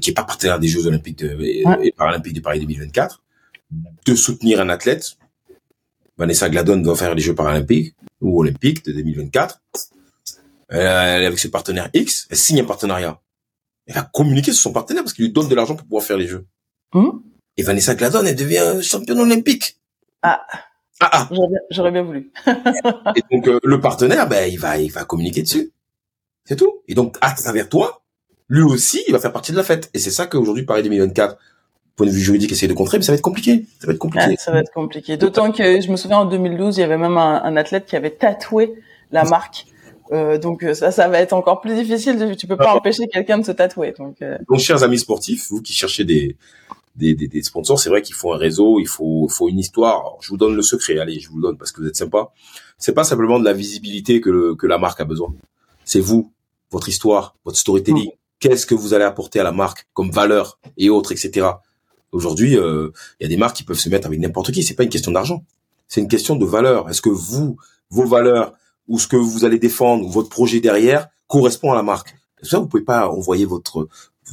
qui 0.00 0.10
est 0.10 0.14
pas 0.14 0.22
partenaire 0.22 0.60
des 0.60 0.68
Jeux 0.68 0.86
Olympiques 0.86 1.22
et 1.22 1.92
Paralympiques 1.96 2.34
de 2.34 2.40
Paris 2.40 2.60
2024 2.60 3.21
de 4.06 4.14
soutenir 4.14 4.60
un 4.60 4.68
athlète. 4.68 5.16
Vanessa 6.18 6.48
Gladon 6.48 6.76
doit 6.76 6.96
faire 6.96 7.14
les 7.14 7.22
Jeux 7.22 7.34
paralympiques 7.34 7.94
ou 8.20 8.40
olympiques 8.40 8.84
de 8.84 8.92
2024. 8.92 9.60
Elle 10.68 11.22
est 11.22 11.26
avec 11.26 11.38
ses 11.38 11.50
partenaires 11.50 11.90
X, 11.92 12.26
elle 12.30 12.36
signe 12.36 12.60
un 12.60 12.64
partenariat. 12.64 13.20
Elle 13.86 13.94
va 13.94 14.02
communiquer 14.02 14.52
sur 14.52 14.62
son 14.62 14.72
partenaire 14.72 15.02
parce 15.02 15.12
qu'il 15.12 15.24
lui 15.24 15.32
donne 15.32 15.48
de 15.48 15.54
l'argent 15.54 15.74
pour 15.74 15.84
pouvoir 15.84 16.04
faire 16.04 16.16
les 16.16 16.28
Jeux. 16.28 16.46
Hmm? 16.94 17.10
Et 17.56 17.62
Vanessa 17.62 17.94
Gladon, 17.94 18.24
elle 18.24 18.36
devient 18.36 18.78
championne 18.82 19.20
olympique. 19.20 19.78
Ah. 20.22 20.46
Ah, 21.00 21.10
ah. 21.12 21.28
J'aurais 21.70 21.90
bien, 21.90 22.02
voulu. 22.02 22.32
et 22.46 23.22
donc 23.30 23.48
euh, 23.48 23.58
le 23.64 23.80
partenaire, 23.80 24.28
ben 24.28 24.50
il 24.50 24.58
va, 24.58 24.78
il 24.78 24.92
va 24.92 25.04
communiquer 25.04 25.42
dessus. 25.42 25.72
C'est 26.44 26.56
tout. 26.56 26.82
Et 26.88 26.94
donc 26.94 27.18
à 27.20 27.32
travers 27.32 27.68
toi, 27.68 28.02
lui 28.48 28.62
aussi, 28.62 29.02
il 29.08 29.12
va 29.12 29.18
faire 29.18 29.32
partie 29.32 29.52
de 29.52 29.56
la 29.56 29.64
fête. 29.64 29.90
Et 29.94 29.98
c'est 29.98 30.10
ça 30.10 30.26
qu'aujourd'hui 30.26 30.64
Paris 30.64 30.82
2024 30.82 31.36
point 32.02 32.10
de 32.10 32.16
vue 32.16 32.20
juridique, 32.20 32.50
essayer 32.50 32.68
de 32.68 32.74
contrer, 32.74 32.98
mais 32.98 33.04
ça 33.04 33.12
va 33.12 33.16
être 33.16 33.22
compliqué. 33.22 33.64
Ça 33.78 33.86
va 33.86 33.92
être 33.92 33.98
compliqué. 33.98 34.36
ça 34.36 34.50
va 34.50 34.58
être 34.58 34.72
compliqué. 34.72 35.16
D'autant 35.16 35.52
que 35.52 35.80
je 35.80 35.88
me 35.88 35.96
souviens 35.96 36.18
en 36.18 36.24
2012, 36.24 36.76
il 36.76 36.80
y 36.80 36.82
avait 36.82 36.98
même 36.98 37.16
un, 37.16 37.56
athlète 37.56 37.86
qui 37.86 37.94
avait 37.94 38.10
tatoué 38.10 38.74
la 39.12 39.24
marque. 39.24 39.66
Euh, 40.10 40.36
donc 40.36 40.64
ça, 40.74 40.90
ça 40.90 41.08
va 41.08 41.20
être 41.20 41.32
encore 41.32 41.60
plus 41.60 41.74
difficile. 41.74 42.34
Tu 42.36 42.46
peux 42.46 42.56
pas 42.56 42.74
empêcher 42.74 43.06
quelqu'un 43.06 43.38
de 43.38 43.44
se 43.44 43.52
tatouer. 43.52 43.94
Donc, 43.96 44.20
euh... 44.20 44.36
donc, 44.48 44.58
chers 44.58 44.82
amis 44.82 44.98
sportifs, 44.98 45.48
vous 45.48 45.62
qui 45.62 45.72
cherchez 45.72 46.04
des 46.04 46.36
des, 46.96 47.14
des, 47.14 47.26
des 47.26 47.42
sponsors, 47.42 47.80
c'est 47.80 47.88
vrai 47.88 48.02
qu'il 48.02 48.14
faut 48.14 48.34
un 48.34 48.36
réseau, 48.36 48.78
il 48.78 48.88
faut 48.88 49.26
faut 49.28 49.48
une 49.48 49.58
histoire. 49.58 50.16
je 50.20 50.28
vous 50.28 50.36
donne 50.36 50.56
le 50.56 50.62
secret. 50.62 50.98
Allez, 50.98 51.20
je 51.20 51.30
vous 51.30 51.36
le 51.36 51.42
donne 51.42 51.56
parce 51.56 51.72
que 51.72 51.80
vous 51.80 51.86
êtes 51.86 51.96
sympa. 51.96 52.32
C'est 52.78 52.92
pas 52.92 53.04
simplement 53.04 53.38
de 53.38 53.44
la 53.44 53.52
visibilité 53.52 54.20
que 54.20 54.28
le, 54.28 54.54
que 54.54 54.66
la 54.66 54.76
marque 54.76 55.00
a 55.00 55.04
besoin. 55.04 55.32
C'est 55.84 56.00
vous, 56.00 56.32
votre 56.70 56.88
histoire, 56.88 57.36
votre 57.44 57.56
storytelling. 57.56 58.08
Mm. 58.08 58.16
Qu'est-ce 58.40 58.66
que 58.66 58.74
vous 58.74 58.92
allez 58.92 59.04
apporter 59.04 59.38
à 59.38 59.44
la 59.44 59.52
marque 59.52 59.86
comme 59.94 60.10
valeur 60.10 60.58
et 60.76 60.90
autres, 60.90 61.12
etc. 61.12 61.46
Aujourd'hui, 62.12 62.56
euh, 62.56 62.90
il 63.18 63.24
y 63.24 63.26
a 63.26 63.28
des 63.28 63.36
marques 63.36 63.56
qui 63.56 63.64
peuvent 63.64 63.78
se 63.78 63.88
mettre 63.88 64.06
avec 64.06 64.20
n'importe 64.20 64.52
qui. 64.52 64.62
C'est 64.62 64.74
pas 64.74 64.84
une 64.84 64.90
question 64.90 65.12
d'argent. 65.12 65.44
C'est 65.88 66.00
une 66.00 66.08
question 66.08 66.36
de 66.36 66.44
valeur. 66.44 66.88
Est-ce 66.88 67.02
que 67.02 67.08
vous, 67.08 67.56
vos 67.90 68.06
valeurs 68.06 68.52
ou 68.88 68.98
ce 68.98 69.06
que 69.08 69.16
vous 69.16 69.44
allez 69.44 69.58
défendre 69.58 70.06
ou 70.06 70.10
votre 70.10 70.28
projet 70.28 70.60
derrière 70.60 71.08
correspond 71.26 71.72
à 71.72 71.74
la 71.74 71.82
marque? 71.82 72.14
Ça, 72.42 72.58
vous 72.58 72.66
pouvez 72.66 72.84
pas 72.84 73.08
envoyer 73.08 73.44
votre 73.44 73.88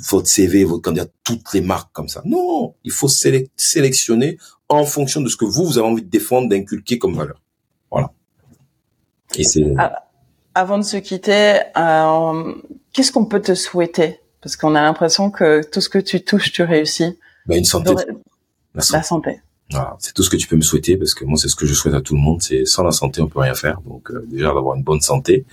votre 0.10 0.28
CV, 0.28 0.64
votre 0.64 0.82
candidat, 0.82 1.08
toutes 1.24 1.54
les 1.54 1.62
marques 1.62 1.92
comme 1.92 2.08
ça. 2.08 2.22
Non, 2.26 2.76
il 2.84 2.92
faut 2.92 3.08
sélectionner 3.08 4.38
en 4.70 4.86
fonction 4.86 5.22
de 5.22 5.28
ce 5.28 5.36
que 5.36 5.46
vous, 5.46 5.66
vous 5.66 5.78
avez 5.78 5.88
envie 5.88 6.04
de 6.04 6.10
défendre, 6.10 6.48
d'inculquer 6.48 7.00
comme 7.00 7.16
valeur. 7.16 7.42
Voilà. 7.92 8.12
Et 9.36 9.44
c'est. 9.44 9.64
Ah, 9.78 10.04
avant 10.56 10.78
de 10.78 10.84
se 10.84 10.98
quitter, 10.98 11.60
euh, 11.78 12.54
qu'est-ce 12.94 13.12
qu'on 13.12 13.26
peut 13.26 13.42
te 13.42 13.56
souhaiter? 13.56 14.20
Parce 14.42 14.56
qu'on 14.56 14.76
a 14.76 14.82
l'impression 14.82 15.32
que 15.32 15.64
tout 15.64 15.82
ce 15.82 15.90
que 15.90 16.00
tu 16.00 16.24
touches, 16.24 16.52
tu 16.52 16.64
réussis. 16.64 17.18
Bah, 17.50 17.58
une 17.58 17.66
santé. 17.66 17.96
La 18.76 19.02
santé. 19.02 19.42
Voilà, 19.72 19.96
c'est 20.00 20.14
tout 20.14 20.22
ce 20.22 20.30
que 20.30 20.38
tu 20.38 20.48
peux 20.48 20.56
me 20.56 20.62
souhaiter 20.62 20.98
parce 20.98 21.16
que 21.16 21.26
moi 21.26 21.38
c'est 21.38 21.48
ce 21.48 21.56
que 21.56 21.66
je 21.66 21.74
souhaite 21.74 21.96
à 21.96 22.02
tout 22.02 22.14
le 22.14 22.22
monde. 22.22 22.42
C'est 22.44 22.66
sans 22.66 22.84
la 22.84 22.92
santé 22.92 23.22
on 23.22 23.28
peut 23.28 23.40
rien 23.40 23.56
faire. 23.56 23.82
Donc 23.82 24.12
euh, 24.12 24.24
déjà 24.30 24.54
d'avoir 24.54 24.76
une 24.76 24.84
bonne 24.84 25.02
santé 25.02 25.46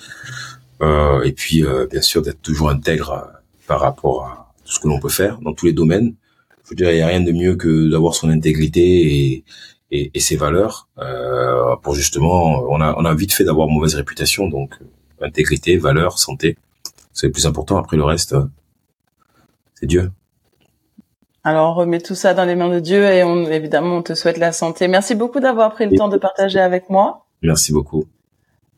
euh, 0.83 1.23
et 1.23 1.33
puis 1.33 1.65
euh, 1.65 1.87
bien 1.91 2.03
sûr 2.03 2.21
d'être 2.21 2.43
toujours 2.43 2.69
intègre 2.69 3.13
euh, 3.13 3.39
par 3.67 3.81
rapport 3.81 4.25
à 4.25 4.55
tout 4.65 4.73
ce 4.73 4.81
que 4.81 4.89
l'on 4.89 5.01
peut 5.01 5.09
faire 5.09 5.39
dans 5.41 5.55
tous 5.55 5.65
les 5.67 5.73
domaines. 5.73 6.15
Je 6.65 6.71
veux 6.71 6.77
dire 6.77 6.91
il 6.91 6.99
y 6.99 7.03
a 7.03 7.07
rien 7.07 7.21
de 7.23 7.33
mieux 7.33 7.57
que 7.57 7.91
d'avoir 7.91 8.15
son 8.15 8.29
intégrité 8.29 8.83
et, 8.83 9.45
et, 9.91 10.11
et 10.13 10.21
ses 10.21 10.37
valeurs 10.37 10.89
pour 11.83 11.95
justement 11.95 12.63
on 12.69 12.81
a 12.81 12.95
on 12.99 13.05
a 13.07 13.15
vite 13.15 13.33
fait 13.33 13.45
d'avoir 13.45 13.69
mauvaise 13.69 13.95
réputation 13.95 14.49
donc 14.49 14.75
intégrité, 15.23 15.79
valeurs, 15.79 16.19
santé 16.19 16.59
c'est 17.15 17.29
le 17.29 17.33
plus 17.33 17.47
important. 17.47 17.79
Après 17.79 17.97
le 17.97 18.05
reste 18.05 18.35
c'est 19.75 19.87
Dieu. 19.87 20.11
Alors 21.47 21.71
on 21.71 21.75
remet 21.75 22.01
tout 22.01 22.17
ça 22.17 22.35
dans 22.35 22.45
les 22.45 22.57
mains 22.57 22.69
de 22.69 22.81
Dieu 22.81 23.05
et 23.05 23.23
on, 23.23 23.45
évidemment 23.45 23.99
on 23.99 24.03
te 24.03 24.15
souhaite 24.15 24.37
la 24.37 24.51
santé. 24.51 24.89
Merci 24.89 25.15
beaucoup 25.15 25.39
d'avoir 25.39 25.71
pris 25.71 25.87
le 25.87 25.97
temps 25.97 26.09
de 26.09 26.17
partager 26.17 26.59
avec 26.59 26.91
moi. 26.91 27.25
Merci 27.41 27.73
beaucoup. 27.73 28.05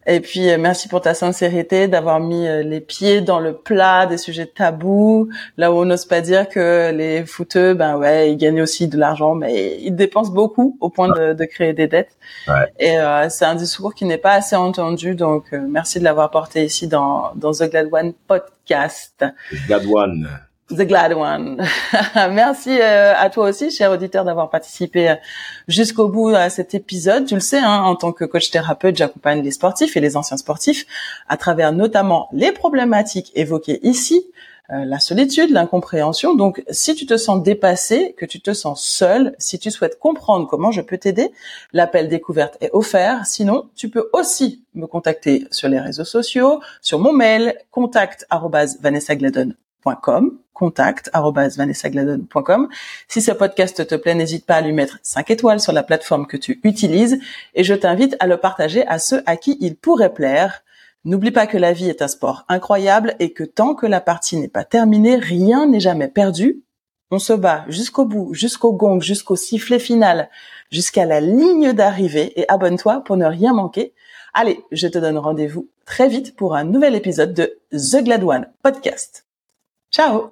Et 0.07 0.21
puis 0.21 0.51
euh, 0.51 0.59
merci 0.59 0.87
pour 0.87 1.01
ta 1.01 1.15
sincérité 1.15 1.89
d'avoir 1.89 2.21
mis 2.21 2.47
euh, 2.47 2.63
les 2.63 2.83
pieds 2.83 3.23
dans 3.23 3.41
le 3.41 3.55
plat 3.55 4.05
des 4.05 4.19
sujets 4.19 4.45
tabous, 4.45 5.31
là 5.57 5.73
où 5.73 5.77
on 5.77 5.87
n'ose 5.87 6.05
pas 6.05 6.21
dire 6.21 6.47
que 6.47 6.93
les 6.93 7.25
footeux, 7.25 7.73
ben 7.73 7.97
ouais, 7.97 8.33
ils 8.33 8.37
gagnent 8.37 8.61
aussi 8.61 8.87
de 8.87 8.99
l'argent, 8.99 9.35
mais 9.35 9.79
ils 9.81 9.97
dépensent 9.97 10.33
beaucoup 10.33 10.77
au 10.81 10.91
point 10.91 11.09
de, 11.09 11.33
de 11.33 11.45
créer 11.47 11.73
des 11.73 11.87
dettes. 11.87 12.19
Ouais. 12.49 12.71
Et 12.79 12.99
euh, 12.99 13.31
c'est 13.31 13.47
un 13.47 13.55
discours 13.55 13.95
qui 13.95 14.05
n'est 14.05 14.19
pas 14.19 14.33
assez 14.33 14.57
entendu, 14.57 15.15
donc 15.15 15.53
merci 15.53 16.01
de 16.01 16.05
l'avoir 16.05 16.31
porté 16.31 16.67
ici 16.67 16.87
dans 16.87 17.33
dans 17.35 17.53
The 17.53 17.71
Glad 17.71 17.89
One 17.91 18.13
podcast. 18.27 19.25
Glad 19.67 19.87
One. 19.91 20.29
The 20.71 20.83
Glad 20.83 21.15
One. 21.15 21.65
Merci 22.15 22.79
euh, 22.79 23.15
à 23.17 23.31
toi 23.31 23.49
aussi, 23.49 23.71
cher 23.71 23.91
auditeur, 23.91 24.25
d'avoir 24.25 24.51
participé 24.51 25.11
euh, 25.11 25.15
jusqu'au 25.67 26.09
bout 26.09 26.29
à 26.29 26.51
cet 26.51 26.75
épisode. 26.75 27.25
Tu 27.25 27.35
le 27.35 27.41
sais, 27.41 27.59
hein, 27.59 27.83
en 27.85 27.97
tant 27.97 28.13
que 28.13 28.25
coach 28.27 28.51
thérapeute, 28.51 28.97
j'accompagne 28.97 29.43
les 29.43 29.51
sportifs 29.51 29.97
et 29.97 30.01
les 30.01 30.17
anciens 30.17 30.37
sportifs 30.37 30.85
à 31.29 31.39
travers 31.39 31.73
notamment 31.73 32.29
les 32.33 32.53
problématiques 32.53 33.33
évoquées 33.35 33.81
ici, 33.83 34.27
euh, 34.71 34.85
la 34.85 34.99
solitude, 34.99 35.51
l'incompréhension. 35.51 36.35
Donc, 36.35 36.63
si 36.71 36.95
tu 36.95 37.07
te 37.07 37.17
sens 37.17 37.43
dépassé, 37.43 38.15
que 38.19 38.27
tu 38.27 38.43
te 38.43 38.53
sens 38.53 38.85
seul, 38.85 39.35
si 39.39 39.59
tu 39.59 39.71
souhaites 39.71 39.99
comprendre 39.99 40.47
comment 40.47 40.71
je 40.71 40.83
peux 40.83 40.99
t'aider, 40.99 41.31
l'appel 41.73 42.11
découverte 42.11 42.59
est 42.61 42.71
offert. 42.75 43.25
Sinon, 43.25 43.71
tu 43.75 43.89
peux 43.89 44.11
aussi 44.13 44.65
me 44.75 44.87
contacter 44.87 45.47
sur 45.51 45.71
les 45.71 45.81
réseaux 45.81 46.05
sociaux, 46.05 46.61
sur 46.83 46.99
mon 46.99 47.15
mail 47.15 47.55
contact 47.71 48.27
Si 53.07 53.23
ce 53.23 53.33
podcast 53.33 53.87
te 53.87 53.95
plaît, 53.95 54.15
n'hésite 54.15 54.45
pas 54.45 54.57
à 54.57 54.61
lui 54.61 54.73
mettre 54.73 54.99
5 55.03 55.31
étoiles 55.31 55.61
sur 55.61 55.73
la 55.73 55.83
plateforme 55.83 56.27
que 56.27 56.37
tu 56.37 56.61
utilises 56.65 57.19
et 57.55 57.65
je 57.65 57.75
t'invite 57.75 58.17
à 58.19 58.27
le 58.27 58.39
partager 58.39 58.87
à 58.87 58.99
ceux 58.99 59.23
à 59.27 59.37
qui 59.37 59.57
il 59.61 59.77
pourrait 59.77 60.13
plaire. 60.13 60.65
N'oublie 61.05 61.31
pas 61.31 61.47
que 61.47 61.59
la 61.59 61.73
vie 61.73 61.89
est 61.89 62.03
un 62.03 62.09
sport 62.09 62.45
incroyable 62.49 63.15
et 63.21 63.33
que 63.33 63.45
tant 63.45 63.75
que 63.75 63.87
la 63.87 64.01
partie 64.01 64.37
n'est 64.37 64.49
pas 64.49 64.65
terminée, 64.65 65.17
rien 65.17 65.67
n'est 65.67 65.81
jamais 65.81 66.09
perdu. 66.09 66.63
On 67.11 67.19
se 67.19 67.33
bat 67.33 67.65
jusqu'au 67.69 68.05
bout, 68.05 68.35
jusqu'au 68.35 68.73
gong, 68.73 69.01
jusqu'au 69.01 69.37
sifflet 69.37 69.79
final, 69.79 70.29
jusqu'à 70.71 71.07
la 71.07 71.21
ligne 71.21 71.73
d'arrivée 71.73 72.39
et 72.39 72.45
abonne-toi 72.49 73.03
pour 73.05 73.17
ne 73.17 73.25
rien 73.25 73.55
manquer. 73.55 73.95
Allez, 74.35 74.61
je 74.73 74.89
te 74.89 74.99
donne 74.99 75.19
rendez-vous 75.19 75.69
très 75.87 76.09
vite 76.09 76.37
pour 76.37 76.55
un 76.55 76.65
nouvel 76.65 76.95
épisode 76.95 77.33
de 77.33 77.59
The 77.73 78.05
Glad 78.05 78.25
One 78.25 78.49
Podcast. 78.63 79.28
Ciao 79.91 80.27